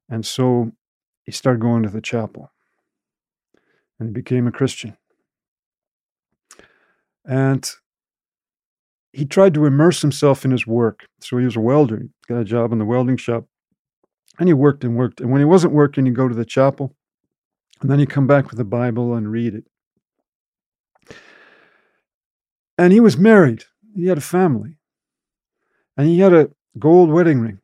And 0.08 0.24
so 0.24 0.72
he 1.24 1.32
started 1.32 1.60
going 1.60 1.82
to 1.82 1.88
the 1.88 2.00
chapel. 2.00 2.50
And 3.98 4.08
he 4.08 4.12
became 4.12 4.46
a 4.46 4.52
Christian. 4.52 4.96
And 7.24 7.68
he 9.12 9.24
tried 9.24 9.54
to 9.54 9.66
immerse 9.66 10.00
himself 10.00 10.44
in 10.44 10.52
his 10.52 10.66
work. 10.66 11.06
So 11.20 11.36
he 11.38 11.44
was 11.44 11.56
a 11.56 11.60
welder. 11.60 11.98
He 11.98 12.08
got 12.30 12.40
a 12.40 12.44
job 12.44 12.72
in 12.72 12.78
the 12.78 12.84
welding 12.84 13.16
shop. 13.16 13.46
And 14.38 14.48
he 14.48 14.54
worked 14.54 14.84
and 14.84 14.96
worked. 14.96 15.20
And 15.20 15.30
when 15.30 15.40
he 15.40 15.44
wasn't 15.44 15.74
working, 15.74 16.06
he'd 16.06 16.14
go 16.14 16.28
to 16.28 16.34
the 16.34 16.44
chapel. 16.44 16.94
And 17.80 17.90
then 17.90 17.98
he'd 17.98 18.10
come 18.10 18.26
back 18.26 18.48
with 18.48 18.56
the 18.56 18.64
Bible 18.64 19.14
and 19.14 19.30
read 19.30 19.54
it. 19.54 19.64
And 22.78 22.92
he 22.92 23.00
was 23.00 23.18
married. 23.18 23.64
He 23.94 24.06
had 24.06 24.18
a 24.18 24.22
family. 24.22 24.76
And 25.96 26.06
he 26.06 26.20
had 26.20 26.32
a 26.32 26.50
gold 26.78 27.10
wedding 27.10 27.40
ring. 27.40 27.58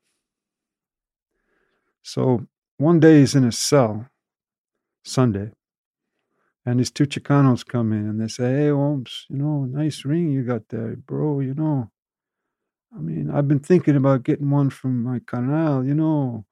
So 2.02 2.46
one 2.76 3.00
day 3.00 3.20
he's 3.20 3.34
in 3.34 3.44
his 3.44 3.58
cell, 3.58 4.08
Sunday, 5.04 5.52
and 6.64 6.80
these 6.80 6.90
two 6.90 7.06
Chicanos 7.06 7.64
come 7.64 7.92
in 7.92 8.08
and 8.08 8.20
they 8.20 8.28
say, 8.28 8.50
Hey, 8.52 8.68
Holmes, 8.68 9.26
you 9.28 9.38
know, 9.38 9.64
nice 9.64 10.04
ring 10.04 10.30
you 10.32 10.42
got 10.42 10.68
there, 10.68 10.96
bro, 10.96 11.40
you 11.40 11.54
know. 11.54 11.90
I 12.94 13.00
mean, 13.00 13.30
I've 13.30 13.48
been 13.48 13.60
thinking 13.60 13.96
about 13.96 14.24
getting 14.24 14.50
one 14.50 14.70
from 14.70 15.02
my 15.02 15.20
carnal, 15.20 15.84
you 15.84 15.94
know. 15.94 16.44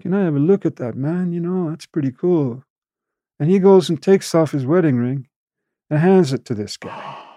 Can 0.00 0.14
I 0.14 0.24
have 0.24 0.36
a 0.36 0.40
look 0.40 0.66
at 0.66 0.76
that, 0.76 0.94
man? 0.94 1.32
You 1.32 1.40
know, 1.40 1.70
that's 1.70 1.86
pretty 1.86 2.12
cool. 2.12 2.62
And 3.38 3.50
he 3.50 3.58
goes 3.58 3.88
and 3.88 4.00
takes 4.00 4.34
off 4.34 4.52
his 4.52 4.66
wedding 4.66 4.96
ring 4.96 5.28
and 5.90 5.98
hands 5.98 6.32
it 6.32 6.44
to 6.46 6.54
this 6.54 6.76
guy. 6.76 7.22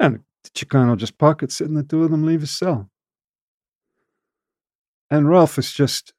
And 0.00 0.20
the 0.44 0.50
Chicano 0.50 0.96
just 0.96 1.18
pockets 1.18 1.60
it, 1.60 1.66
and 1.66 1.76
the 1.76 1.82
two 1.82 2.04
of 2.04 2.12
them 2.12 2.24
leave 2.24 2.42
his 2.42 2.56
cell. 2.56 2.88
And 5.10 5.28
Ralph 5.28 5.58
is 5.58 5.72
just, 5.72 6.12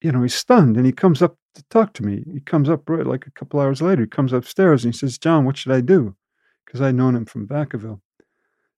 you 0.00 0.12
know, 0.12 0.22
he's 0.22 0.34
stunned 0.34 0.76
and 0.76 0.86
he 0.86 0.92
comes 0.92 1.22
up 1.22 1.36
to 1.54 1.64
talk 1.70 1.92
to 1.94 2.04
me. 2.04 2.22
He 2.32 2.40
comes 2.40 2.68
up 2.68 2.88
right 2.88 3.06
like 3.06 3.26
a 3.26 3.32
couple 3.32 3.58
hours 3.58 3.82
later. 3.82 4.02
He 4.02 4.08
comes 4.08 4.32
upstairs 4.32 4.84
and 4.84 4.94
he 4.94 4.98
says, 4.98 5.18
John, 5.18 5.44
what 5.44 5.56
should 5.56 5.72
I 5.72 5.80
do? 5.80 6.14
Because 6.64 6.80
I'd 6.80 6.94
known 6.94 7.16
him 7.16 7.24
from 7.24 7.48
Vacaville. 7.48 8.00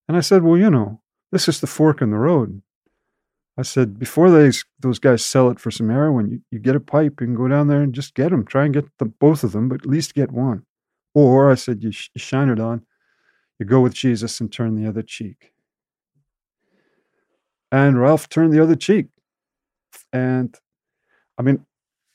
And 0.08 0.16
I 0.16 0.20
said, 0.20 0.42
Well, 0.42 0.56
you 0.56 0.70
know, 0.70 1.00
this 1.32 1.48
is 1.48 1.60
the 1.60 1.66
fork 1.66 2.02
in 2.02 2.10
the 2.10 2.16
road. 2.16 2.62
I 3.58 3.62
said, 3.62 3.98
before 3.98 4.30
they, 4.30 4.50
those 4.78 4.98
guys 4.98 5.24
sell 5.24 5.50
it 5.50 5.60
for 5.60 5.70
some 5.70 5.90
heroin, 5.90 6.30
you, 6.30 6.40
you 6.50 6.58
get 6.58 6.76
a 6.76 6.80
pipe 6.80 7.20
and 7.20 7.36
go 7.36 7.46
down 7.46 7.68
there 7.68 7.82
and 7.82 7.92
just 7.92 8.14
get 8.14 8.30
them. 8.30 8.44
Try 8.44 8.64
and 8.64 8.74
get 8.74 8.86
the, 8.98 9.04
both 9.04 9.44
of 9.44 9.52
them, 9.52 9.68
but 9.68 9.82
at 9.82 9.86
least 9.86 10.14
get 10.14 10.32
one. 10.32 10.64
Or 11.14 11.50
I 11.50 11.56
said, 11.56 11.82
you, 11.82 11.92
sh- 11.92 12.10
you 12.14 12.20
shine 12.20 12.48
it 12.48 12.60
on, 12.60 12.86
you 13.58 13.66
go 13.66 13.80
with 13.80 13.92
Jesus 13.92 14.40
and 14.40 14.50
turn 14.50 14.76
the 14.76 14.88
other 14.88 15.02
cheek. 15.02 15.52
And 17.70 18.00
Ralph 18.00 18.28
turned 18.28 18.52
the 18.52 18.62
other 18.62 18.76
cheek. 18.76 19.08
And 20.12 20.56
I 21.36 21.42
mean, 21.42 21.66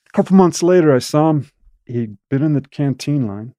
a 0.08 0.17
couple 0.17 0.36
months 0.36 0.63
later, 0.63 0.93
I 0.93 0.99
saw 0.99 1.30
him. 1.30 1.49
He'd 1.86 2.17
been 2.30 2.41
in 2.41 2.54
the 2.54 2.62
canteen 2.62 3.28
line. 3.28 3.54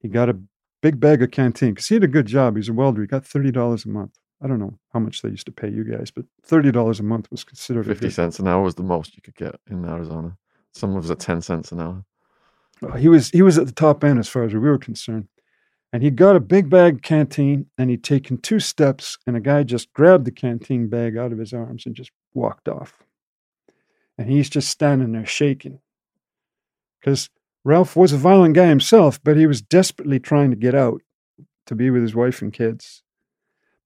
He 0.00 0.08
got 0.08 0.28
a 0.28 0.38
big 0.82 1.00
bag 1.00 1.22
of 1.22 1.30
canteen 1.30 1.70
because 1.70 1.88
he 1.88 1.94
had 1.94 2.04
a 2.04 2.08
good 2.08 2.26
job. 2.26 2.56
He's 2.56 2.68
a 2.68 2.72
welder. 2.72 3.00
He 3.00 3.06
got 3.06 3.24
$30 3.24 3.86
a 3.86 3.88
month. 3.88 4.18
I 4.42 4.46
don't 4.46 4.58
know 4.58 4.78
how 4.92 5.00
much 5.00 5.22
they 5.22 5.30
used 5.30 5.46
to 5.46 5.52
pay 5.52 5.68
you 5.68 5.84
guys, 5.84 6.10
but 6.10 6.26
thirty 6.42 6.70
dollars 6.70 7.00
a 7.00 7.02
month 7.02 7.30
was 7.30 7.44
considered 7.44 7.86
fifty 7.86 8.10
cents 8.10 8.38
an 8.38 8.46
hour 8.46 8.62
was 8.62 8.74
the 8.74 8.82
most 8.82 9.16
you 9.16 9.22
could 9.22 9.34
get 9.34 9.58
in 9.70 9.84
Arizona. 9.84 10.36
Some 10.72 10.94
was 10.94 11.10
at 11.10 11.20
ten 11.20 11.40
cents 11.40 11.72
an 11.72 11.80
hour. 11.80 12.04
Uh, 12.82 12.96
he 12.96 13.08
was 13.08 13.30
he 13.30 13.40
was 13.40 13.56
at 13.56 13.66
the 13.66 13.72
top 13.72 14.04
end 14.04 14.18
as 14.18 14.28
far 14.28 14.44
as 14.44 14.52
we 14.52 14.58
were 14.58 14.76
concerned, 14.76 15.28
and 15.92 16.02
he 16.02 16.10
got 16.10 16.36
a 16.36 16.40
big 16.40 16.68
bag 16.68 17.02
canteen, 17.02 17.66
and 17.78 17.88
he'd 17.88 18.04
taken 18.04 18.36
two 18.36 18.60
steps, 18.60 19.16
and 19.26 19.36
a 19.36 19.40
guy 19.40 19.62
just 19.62 19.92
grabbed 19.94 20.26
the 20.26 20.30
canteen 20.30 20.88
bag 20.88 21.16
out 21.16 21.32
of 21.32 21.38
his 21.38 21.54
arms 21.54 21.86
and 21.86 21.94
just 21.94 22.10
walked 22.34 22.68
off, 22.68 23.02
and 24.18 24.30
he's 24.30 24.50
just 24.50 24.68
standing 24.68 25.12
there 25.12 25.24
shaking, 25.24 25.80
because 27.00 27.30
Ralph 27.64 27.96
was 27.96 28.12
a 28.12 28.18
violent 28.18 28.54
guy 28.54 28.66
himself, 28.66 29.18
but 29.24 29.38
he 29.38 29.46
was 29.46 29.62
desperately 29.62 30.20
trying 30.20 30.50
to 30.50 30.56
get 30.56 30.74
out 30.74 31.00
to 31.64 31.74
be 31.74 31.88
with 31.88 32.02
his 32.02 32.14
wife 32.14 32.42
and 32.42 32.52
kids 32.52 33.02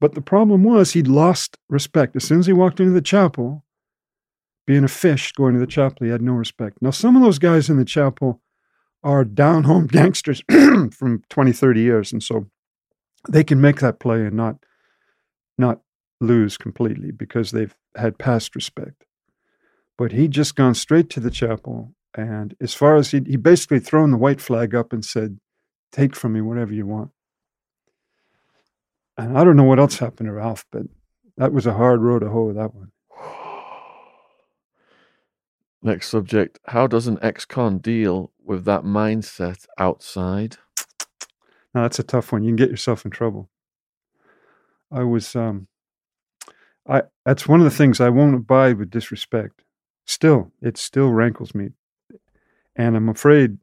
but 0.00 0.14
the 0.14 0.22
problem 0.22 0.64
was 0.64 0.92
he'd 0.92 1.06
lost 1.06 1.58
respect. 1.68 2.16
As 2.16 2.24
soon 2.24 2.40
as 2.40 2.46
he 2.46 2.52
walked 2.52 2.80
into 2.80 2.92
the 2.92 3.02
chapel, 3.02 3.64
being 4.66 4.84
a 4.84 4.88
fish 4.88 5.32
going 5.32 5.54
to 5.54 5.60
the 5.60 5.66
chapel, 5.66 6.06
he 6.06 6.10
had 6.10 6.22
no 6.22 6.32
respect. 6.32 6.78
Now, 6.80 6.90
some 6.90 7.16
of 7.16 7.22
those 7.22 7.38
guys 7.38 7.68
in 7.68 7.76
the 7.76 7.84
chapel 7.84 8.40
are 9.02 9.24
down 9.24 9.64
home 9.64 9.86
gangsters 9.90 10.42
from 10.92 11.22
20, 11.28 11.52
30 11.52 11.80
years. 11.80 12.12
And 12.12 12.22
so 12.22 12.46
they 13.28 13.44
can 13.44 13.60
make 13.60 13.80
that 13.80 14.00
play 14.00 14.24
and 14.24 14.36
not, 14.36 14.56
not 15.58 15.80
lose 16.20 16.56
completely 16.56 17.10
because 17.10 17.50
they've 17.50 17.74
had 17.96 18.18
past 18.18 18.54
respect. 18.54 19.04
But 19.98 20.12
he'd 20.12 20.30
just 20.30 20.56
gone 20.56 20.74
straight 20.74 21.10
to 21.10 21.20
the 21.20 21.30
chapel. 21.30 21.94
And 22.16 22.54
as 22.60 22.72
far 22.72 22.96
as 22.96 23.10
he, 23.10 23.20
he 23.26 23.36
basically 23.36 23.80
thrown 23.80 24.10
the 24.10 24.16
white 24.16 24.40
flag 24.40 24.74
up 24.74 24.92
and 24.92 25.04
said, 25.04 25.38
Take 25.92 26.14
from 26.14 26.32
me 26.32 26.40
whatever 26.40 26.72
you 26.72 26.86
want. 26.86 27.10
And 29.20 29.36
I 29.36 29.44
don't 29.44 29.56
know 29.56 29.64
what 29.64 29.78
else 29.78 29.98
happened 29.98 30.28
to 30.28 30.32
Ralph, 30.32 30.64
but 30.70 30.84
that 31.36 31.52
was 31.52 31.66
a 31.66 31.74
hard 31.74 32.00
road 32.00 32.20
to 32.20 32.30
hoe, 32.30 32.54
that 32.54 32.74
one. 32.74 32.90
Next 35.82 36.08
subject 36.08 36.58
How 36.66 36.86
does 36.86 37.06
an 37.06 37.18
ex 37.20 37.44
con 37.44 37.78
deal 37.78 38.32
with 38.42 38.64
that 38.64 38.82
mindset 38.82 39.66
outside? 39.76 40.56
Now, 41.74 41.82
that's 41.82 41.98
a 41.98 42.02
tough 42.02 42.32
one. 42.32 42.42
You 42.42 42.48
can 42.48 42.56
get 42.56 42.70
yourself 42.70 43.04
in 43.04 43.10
trouble. 43.10 43.50
I 44.90 45.04
was, 45.04 45.36
um, 45.36 45.68
I, 46.88 47.02
that's 47.26 47.46
one 47.46 47.60
of 47.60 47.64
the 47.64 47.70
things 47.70 48.00
I 48.00 48.08
won't 48.08 48.34
abide 48.34 48.78
with 48.78 48.90
disrespect. 48.90 49.62
Still, 50.06 50.50
it 50.62 50.78
still 50.78 51.10
rankles 51.10 51.54
me. 51.54 51.70
And 52.74 52.96
I'm 52.96 53.10
afraid 53.10 53.58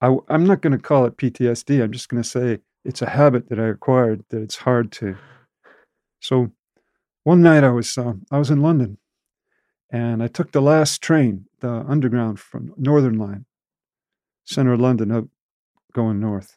I, 0.00 0.16
I'm 0.28 0.46
not 0.46 0.62
going 0.62 0.72
to 0.72 0.78
call 0.78 1.04
it 1.04 1.18
PTSD. 1.18 1.82
I'm 1.82 1.92
just 1.92 2.08
going 2.08 2.22
to 2.22 2.28
say 2.28 2.58
it's 2.84 3.02
a 3.02 3.10
habit 3.10 3.48
that 3.48 3.58
I 3.58 3.68
acquired 3.68 4.24
that 4.30 4.42
it's 4.42 4.56
hard 4.56 4.90
to. 4.92 5.16
So 6.20 6.52
one 7.24 7.42
night 7.42 7.64
I 7.64 7.70
was 7.70 7.96
uh, 7.96 8.14
I 8.30 8.38
was 8.38 8.50
in 8.50 8.62
London, 8.62 8.98
and 9.90 10.22
I 10.22 10.26
took 10.26 10.52
the 10.52 10.62
last 10.62 11.02
train, 11.02 11.46
the 11.60 11.84
underground 11.88 12.40
from 12.40 12.74
Northern 12.76 13.18
Line, 13.18 13.44
center 14.44 14.72
of 14.72 14.80
London, 14.80 15.12
up 15.12 15.24
going 15.92 16.20
north. 16.20 16.56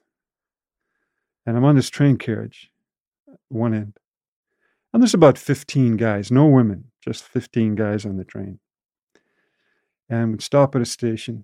And 1.45 1.55
I'm 1.55 1.63
on 1.63 1.76
this 1.76 1.89
train 1.89 2.17
carriage, 2.17 2.71
one 3.49 3.73
end, 3.73 3.99
and 4.91 5.03
there's 5.03 5.13
about 5.13 5.38
15 5.38 5.97
guys, 5.97 6.32
no 6.32 6.47
women, 6.47 6.86
just 7.03 7.23
15 7.23 7.76
guys 7.76 8.05
on 8.05 8.17
the 8.17 8.23
train. 8.23 8.59
And 10.09 10.32
we'd 10.32 10.41
stop 10.41 10.76
at 10.76 10.82
a 10.82 10.86
station, 10.86 11.43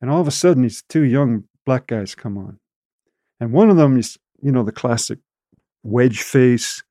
and 0.00 0.10
all 0.10 0.20
of 0.20 0.26
a 0.26 0.32
sudden 0.32 0.62
these 0.62 0.82
two 0.88 1.02
young 1.02 1.44
black 1.64 1.86
guys 1.86 2.14
come 2.14 2.36
on, 2.36 2.58
and 3.40 3.52
one 3.52 3.70
of 3.70 3.76
them 3.76 3.98
is 3.98 4.18
you 4.42 4.52
know 4.52 4.62
the 4.62 4.72
classic 4.72 5.18
wedge 5.82 6.22
face 6.22 6.82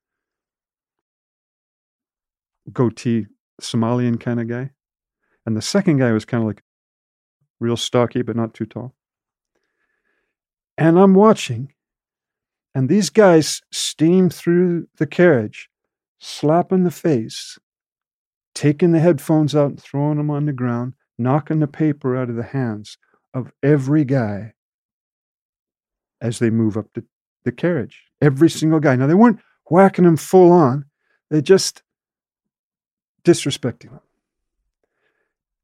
goatee 2.72 3.26
Somalian 3.60 4.20
kind 4.20 4.40
of 4.40 4.48
guy. 4.48 4.70
And 5.46 5.56
the 5.56 5.62
second 5.62 5.98
guy 5.98 6.12
was 6.12 6.24
kind 6.24 6.42
of 6.42 6.46
like 6.46 6.62
real 7.60 7.76
stocky, 7.76 8.22
but 8.22 8.36
not 8.36 8.54
too 8.54 8.66
tall. 8.66 8.94
And 10.76 10.98
I'm 10.98 11.14
watching, 11.14 11.72
and 12.74 12.88
these 12.88 13.10
guys 13.10 13.62
steam 13.72 14.30
through 14.30 14.86
the 14.98 15.06
carriage, 15.06 15.68
slapping 16.20 16.84
the 16.84 16.90
face, 16.90 17.58
taking 18.54 18.92
the 18.92 19.00
headphones 19.00 19.56
out 19.56 19.70
and 19.70 19.80
throwing 19.80 20.18
them 20.18 20.30
on 20.30 20.46
the 20.46 20.52
ground, 20.52 20.92
knocking 21.18 21.58
the 21.58 21.66
paper 21.66 22.16
out 22.16 22.30
of 22.30 22.36
the 22.36 22.44
hands 22.44 22.96
of 23.34 23.52
every 23.62 24.04
guy 24.04 24.52
as 26.20 26.38
they 26.38 26.50
move 26.50 26.76
up 26.76 26.86
the, 26.94 27.04
the 27.44 27.52
carriage. 27.52 28.04
Every 28.20 28.48
mm. 28.48 28.58
single 28.58 28.80
guy. 28.80 28.96
Now, 28.96 29.06
they 29.06 29.14
weren't 29.14 29.40
whacking 29.70 30.04
them 30.04 30.16
full 30.16 30.50
on, 30.52 30.86
they 31.30 31.42
just 31.42 31.82
disrespecting 33.24 33.90
them. 33.90 34.00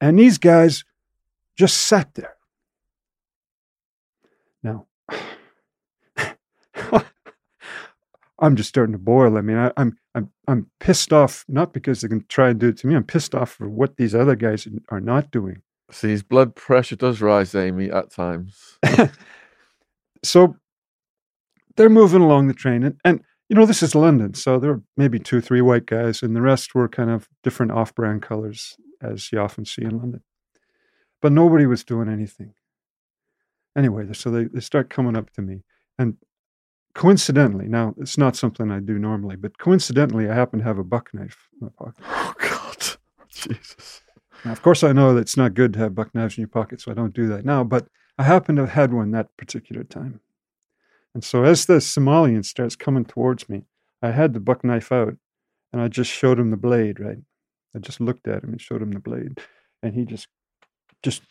And 0.00 0.18
these 0.18 0.38
guys 0.38 0.84
just 1.56 1.78
sat 1.78 2.14
there. 2.14 2.34
Now, 4.62 4.86
I'm 8.38 8.56
just 8.56 8.68
starting 8.68 8.92
to 8.92 8.98
boil. 8.98 9.38
I 9.38 9.40
mean, 9.40 9.56
I, 9.56 9.66
am 9.68 9.72
I'm, 9.76 9.98
I'm 10.14 10.30
I'm 10.46 10.70
pissed 10.80 11.12
off 11.12 11.44
not 11.48 11.72
because 11.72 12.00
they 12.00 12.08
can 12.08 12.24
try 12.28 12.50
and 12.50 12.60
do 12.60 12.68
it 12.68 12.76
to 12.78 12.86
me. 12.86 12.94
I'm 12.94 13.04
pissed 13.04 13.34
off 13.34 13.52
for 13.52 13.68
what 13.68 13.96
these 13.96 14.14
other 14.14 14.36
guys 14.36 14.68
are 14.90 15.00
not 15.00 15.30
doing. 15.30 15.62
See, 15.90 16.08
his 16.08 16.22
blood 16.22 16.54
pressure 16.54 16.96
does 16.96 17.20
rise, 17.20 17.54
Amy, 17.54 17.90
at 17.90 18.10
times. 18.10 18.78
so 20.24 20.56
they're 21.76 21.88
moving 21.88 22.22
along 22.22 22.46
the 22.48 22.54
train, 22.54 22.82
and, 22.82 23.00
and 23.04 23.20
you 23.48 23.56
know, 23.56 23.66
this 23.66 23.82
is 23.82 23.94
London, 23.94 24.34
so 24.34 24.58
there 24.58 24.72
were 24.72 24.82
maybe 24.96 25.18
two, 25.18 25.40
three 25.40 25.60
white 25.60 25.86
guys, 25.86 26.22
and 26.22 26.34
the 26.34 26.40
rest 26.42 26.74
were 26.74 26.88
kind 26.88 27.10
of 27.10 27.28
different 27.42 27.72
off 27.72 27.94
brand 27.94 28.22
colors, 28.22 28.76
as 29.02 29.30
you 29.32 29.38
often 29.38 29.64
see 29.64 29.82
in 29.82 29.98
London. 29.98 30.22
But 31.20 31.32
nobody 31.32 31.66
was 31.66 31.84
doing 31.84 32.08
anything. 32.08 32.54
Anyway, 33.76 34.06
so 34.12 34.30
they, 34.30 34.44
they 34.44 34.60
start 34.60 34.88
coming 34.88 35.16
up 35.16 35.30
to 35.32 35.42
me. 35.42 35.64
And 35.98 36.16
coincidentally, 36.94 37.66
now 37.66 37.94
it's 37.98 38.16
not 38.16 38.36
something 38.36 38.70
I 38.70 38.80
do 38.80 38.98
normally, 38.98 39.36
but 39.36 39.58
coincidentally, 39.58 40.28
I 40.28 40.34
happen 40.34 40.60
to 40.60 40.64
have 40.64 40.78
a 40.78 40.84
buck 40.84 41.10
knife 41.12 41.48
in 41.52 41.66
my 41.66 41.72
pocket. 41.76 42.04
Oh, 42.08 42.34
God. 42.38 42.76
Jesus. 43.28 44.00
Now, 44.44 44.52
of 44.52 44.60
course, 44.60 44.84
I 44.84 44.92
know 44.92 45.14
that 45.14 45.22
it's 45.22 45.38
not 45.38 45.54
good 45.54 45.72
to 45.72 45.78
have 45.78 45.94
buck 45.94 46.14
knives 46.14 46.36
in 46.36 46.42
your 46.42 46.48
pocket, 46.48 46.78
so 46.78 46.90
I 46.90 46.94
don't 46.94 47.14
do 47.14 47.26
that 47.28 47.46
now, 47.46 47.64
but 47.64 47.88
I 48.18 48.22
happen 48.22 48.56
to 48.56 48.62
have 48.62 48.70
had 48.70 48.92
one 48.92 49.10
that 49.10 49.36
particular 49.36 49.84
time. 49.84 50.20
And 51.14 51.24
so 51.24 51.44
as 51.44 51.66
the 51.66 51.74
Somalian 51.74 52.44
starts 52.44 52.76
coming 52.76 53.04
towards 53.04 53.48
me, 53.48 53.64
I 54.02 54.10
had 54.10 54.34
the 54.34 54.40
buck 54.40 54.64
knife 54.64 54.92
out 54.92 55.16
and 55.72 55.80
I 55.82 55.88
just 55.88 56.10
showed 56.10 56.38
him 56.38 56.50
the 56.50 56.56
blade, 56.56 57.00
right? 57.00 57.18
I 57.74 57.78
just 57.78 58.00
looked 58.00 58.28
at 58.28 58.44
him 58.44 58.50
and 58.50 58.60
showed 58.60 58.82
him 58.82 58.92
the 58.92 59.00
blade. 59.00 59.40
And 59.82 59.94
he 59.94 60.04
just 60.04 60.28
just 61.02 61.22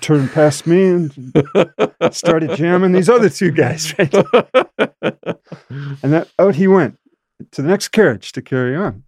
turned 0.00 0.30
past 0.30 0.66
me 0.66 0.86
and 0.86 1.34
started 2.12 2.56
jamming 2.56 2.92
these 2.92 3.08
other 3.08 3.28
two 3.28 3.50
guys, 3.50 3.92
right? 3.98 4.14
and 5.02 6.12
that 6.12 6.28
out 6.38 6.54
he 6.54 6.68
went 6.68 6.96
to 7.50 7.62
the 7.62 7.68
next 7.68 7.88
carriage 7.88 8.30
to 8.32 8.40
carry 8.40 8.76
on. 8.76 9.02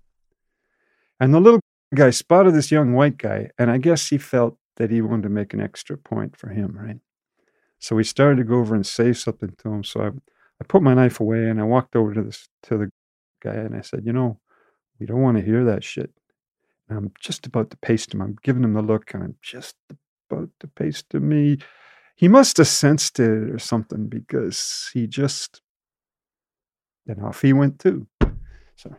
And 1.20 1.32
the 1.32 1.40
little 1.40 1.60
guy 1.94 2.10
spotted 2.10 2.52
this 2.52 2.72
young 2.72 2.94
white 2.94 3.16
guy, 3.16 3.50
and 3.58 3.70
I 3.70 3.78
guess 3.78 4.08
he 4.08 4.18
felt 4.18 4.56
that 4.82 4.90
he 4.90 5.00
wanted 5.00 5.22
to 5.22 5.28
make 5.28 5.54
an 5.54 5.60
extra 5.60 5.96
point 5.96 6.36
for 6.36 6.48
him, 6.48 6.76
right? 6.76 6.98
So 7.78 7.94
we 7.94 8.02
started 8.02 8.38
to 8.38 8.42
go 8.42 8.56
over 8.56 8.74
and 8.74 8.84
say 8.84 9.12
something 9.12 9.54
to 9.58 9.68
him. 9.68 9.84
So 9.84 10.00
I, 10.00 10.08
I 10.08 10.64
put 10.66 10.82
my 10.82 10.92
knife 10.92 11.20
away 11.20 11.48
and 11.48 11.60
I 11.60 11.62
walked 11.62 11.94
over 11.94 12.12
to 12.12 12.20
this 12.20 12.48
to 12.64 12.78
the 12.78 12.90
guy 13.40 13.54
and 13.54 13.76
I 13.76 13.82
said, 13.82 14.04
you 14.04 14.12
know, 14.12 14.40
we 14.98 15.06
don't 15.06 15.22
want 15.22 15.36
to 15.36 15.44
hear 15.44 15.64
that 15.66 15.84
shit. 15.84 16.10
And 16.88 16.98
I'm 16.98 17.12
just 17.20 17.46
about 17.46 17.70
to 17.70 17.76
paste 17.76 18.12
him. 18.12 18.22
I'm 18.22 18.34
giving 18.42 18.64
him 18.64 18.72
the 18.72 18.82
look 18.82 19.14
and 19.14 19.22
I'm 19.22 19.36
just 19.40 19.76
about 20.28 20.50
to 20.58 20.66
paste 20.66 21.14
him. 21.14 21.30
He, 21.30 21.60
he 22.16 22.26
must 22.26 22.56
have 22.56 22.66
sensed 22.66 23.20
it 23.20 23.50
or 23.50 23.60
something 23.60 24.08
because 24.08 24.90
he 24.92 25.06
just 25.06 25.60
and 27.06 27.22
off 27.22 27.40
he 27.40 27.52
went 27.52 27.78
too. 27.78 28.08
So 28.74 28.96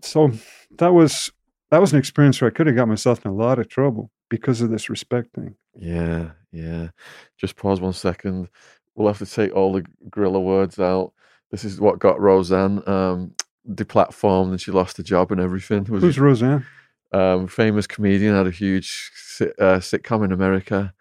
so 0.00 0.30
that 0.78 0.94
was 0.94 1.32
that 1.72 1.80
was 1.80 1.92
an 1.92 1.98
experience 1.98 2.40
where 2.40 2.48
I 2.48 2.54
could 2.54 2.68
have 2.68 2.76
got 2.76 2.86
myself 2.86 3.24
in 3.24 3.32
a 3.32 3.34
lot 3.34 3.58
of 3.58 3.68
trouble 3.68 4.12
because 4.30 4.62
of 4.62 4.70
this 4.70 4.88
respect 4.88 5.34
thing. 5.34 5.54
Yeah, 5.78 6.30
yeah. 6.52 6.88
Just 7.36 7.56
pause 7.56 7.80
one 7.80 7.92
second. 7.92 8.48
We'll 8.94 9.08
have 9.08 9.18
to 9.18 9.26
take 9.26 9.54
all 9.54 9.74
the 9.74 9.84
gorilla 10.10 10.40
words 10.40 10.78
out. 10.78 11.12
This 11.50 11.64
is 11.64 11.80
what 11.80 11.98
got 11.98 12.18
Roseanne 12.18 12.82
um, 12.88 13.34
deplatformed 13.68 14.50
and 14.50 14.60
she 14.60 14.70
lost 14.70 14.96
her 14.96 15.02
job 15.02 15.30
and 15.32 15.40
everything. 15.40 15.84
Was 15.84 16.02
Who's 16.02 16.18
Roseanne? 16.18 16.64
Um, 17.12 17.48
famous 17.48 17.86
comedian 17.86 18.34
had 18.34 18.46
a 18.46 18.52
huge 18.52 19.10
uh, 19.40 19.80
sitcom 19.80 20.24
in 20.24 20.32
America. 20.32 20.94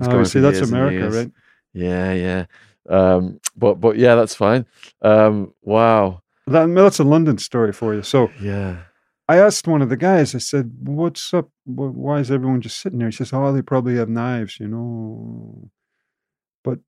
Oh, 0.00 0.24
see, 0.24 0.40
that's 0.40 0.60
America, 0.60 1.08
right? 1.10 1.30
Yeah, 1.72 2.12
yeah. 2.12 2.46
Um, 2.88 3.40
but 3.56 3.74
but 3.74 3.96
yeah, 3.96 4.16
that's 4.16 4.34
fine. 4.34 4.66
Um, 5.00 5.54
wow, 5.62 6.22
that, 6.46 6.66
that's 6.74 6.98
a 6.98 7.04
London 7.04 7.38
story 7.38 7.72
for 7.72 7.94
you. 7.94 8.02
So 8.02 8.30
yeah, 8.40 8.82
I 9.26 9.38
asked 9.38 9.66
one 9.66 9.80
of 9.80 9.88
the 9.88 9.96
guys, 9.96 10.34
I 10.34 10.38
said, 10.38 10.72
What's 10.82 11.32
up? 11.32 11.48
Why 11.64 12.18
is 12.20 12.30
everyone 12.30 12.60
just 12.60 12.80
sitting 12.80 12.98
there? 12.98 13.08
He 13.08 13.16
says, 13.16 13.32
Oh, 13.32 13.52
they 13.52 13.62
probably 13.62 13.96
have 13.96 14.08
knives, 14.08 14.60
you 14.60 14.68
know. 14.68 15.70
But 16.62 16.80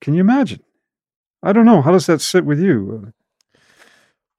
can 0.00 0.14
you 0.14 0.20
imagine? 0.20 0.60
I 1.42 1.52
don't 1.52 1.66
know. 1.66 1.80
How 1.82 1.92
does 1.92 2.06
that 2.06 2.20
sit 2.20 2.44
with 2.44 2.60
you? 2.60 3.12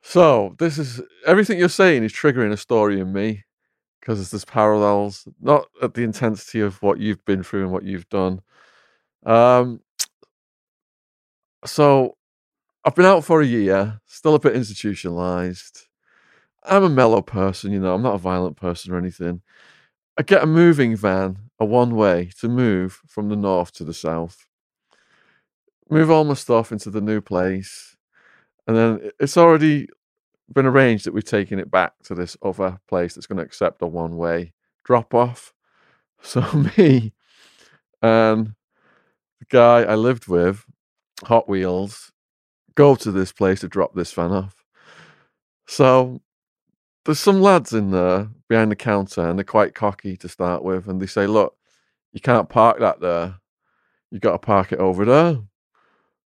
So, 0.03 0.55
this 0.59 0.77
is 0.77 1.01
everything 1.25 1.57
you're 1.57 1.69
saying 1.69 2.03
is 2.03 2.13
triggering 2.13 2.51
a 2.51 2.57
story 2.57 2.99
in 2.99 3.11
me 3.11 3.43
because 3.99 4.29
there's 4.29 4.45
parallels, 4.45 5.27
not 5.41 5.65
at 5.81 5.95
the 5.95 6.03
intensity 6.03 6.61
of 6.61 6.79
what 6.83 6.99
you've 6.99 7.25
been 7.25 7.41
through 7.41 7.63
and 7.63 7.71
what 7.71 7.83
you've 7.83 8.07
done. 8.09 8.41
Um, 9.25 9.81
so, 11.65 12.17
I've 12.83 12.93
been 12.93 13.05
out 13.05 13.25
for 13.25 13.41
a 13.41 13.45
year, 13.47 13.99
still 14.05 14.35
a 14.35 14.39
bit 14.39 14.55
institutionalized 14.55 15.87
I'm 16.67 16.83
a 16.83 16.89
mellow 16.89 17.21
person, 17.21 17.71
you 17.71 17.79
know, 17.79 17.93
I'm 17.95 18.01
not 18.01 18.15
a 18.15 18.19
violent 18.19 18.57
person 18.57 18.93
or 18.93 18.97
anything. 18.97 19.41
I 20.17 20.23
get 20.23 20.43
a 20.43 20.47
moving 20.47 20.95
van, 20.95 21.37
a 21.59 21.65
one 21.65 21.95
way 21.95 22.29
to 22.39 22.47
move 22.49 23.01
from 23.07 23.29
the 23.29 23.35
north 23.35 23.71
to 23.73 23.83
the 23.83 23.93
south, 23.93 24.45
move 25.89 26.09
all 26.09 26.23
my 26.23 26.33
stuff 26.33 26.71
into 26.71 26.89
the 26.89 27.01
new 27.01 27.21
place. 27.21 27.95
And 28.67 28.77
then 28.77 29.11
it's 29.19 29.37
already 29.37 29.87
been 30.53 30.65
arranged 30.65 31.05
that 31.05 31.13
we're 31.13 31.21
taking 31.21 31.59
it 31.59 31.71
back 31.71 31.93
to 32.03 32.15
this 32.15 32.37
other 32.43 32.79
place 32.87 33.15
that's 33.15 33.27
going 33.27 33.37
to 33.37 33.43
accept 33.43 33.81
a 33.81 33.87
one 33.87 34.17
way 34.17 34.53
drop 34.83 35.13
off. 35.13 35.53
So, 36.21 36.41
me 36.77 37.13
and 38.01 38.55
the 39.39 39.45
guy 39.49 39.83
I 39.83 39.95
lived 39.95 40.27
with, 40.27 40.65
Hot 41.25 41.47
Wheels, 41.49 42.11
go 42.75 42.95
to 42.95 43.11
this 43.11 43.31
place 43.31 43.61
to 43.61 43.67
drop 43.67 43.95
this 43.95 44.13
van 44.13 44.31
off. 44.31 44.63
So 45.67 46.21
there's 47.05 47.19
some 47.19 47.39
lads 47.39 47.71
in 47.71 47.91
there 47.91 48.29
behind 48.49 48.71
the 48.71 48.75
counter 48.75 49.21
and 49.21 49.37
they're 49.37 49.43
quite 49.43 49.75
cocky 49.75 50.17
to 50.17 50.27
start 50.27 50.63
with 50.63 50.87
and 50.87 50.99
they 50.99 51.05
say 51.05 51.27
look 51.27 51.55
you 52.11 52.21
can't 52.21 52.47
park 52.47 52.79
that 52.79 53.01
there. 53.01 53.35
You've 54.09 54.21
got 54.21 54.31
to 54.31 54.37
park 54.37 54.71
it 54.71 54.79
over 54.79 55.03
there. 55.03 55.37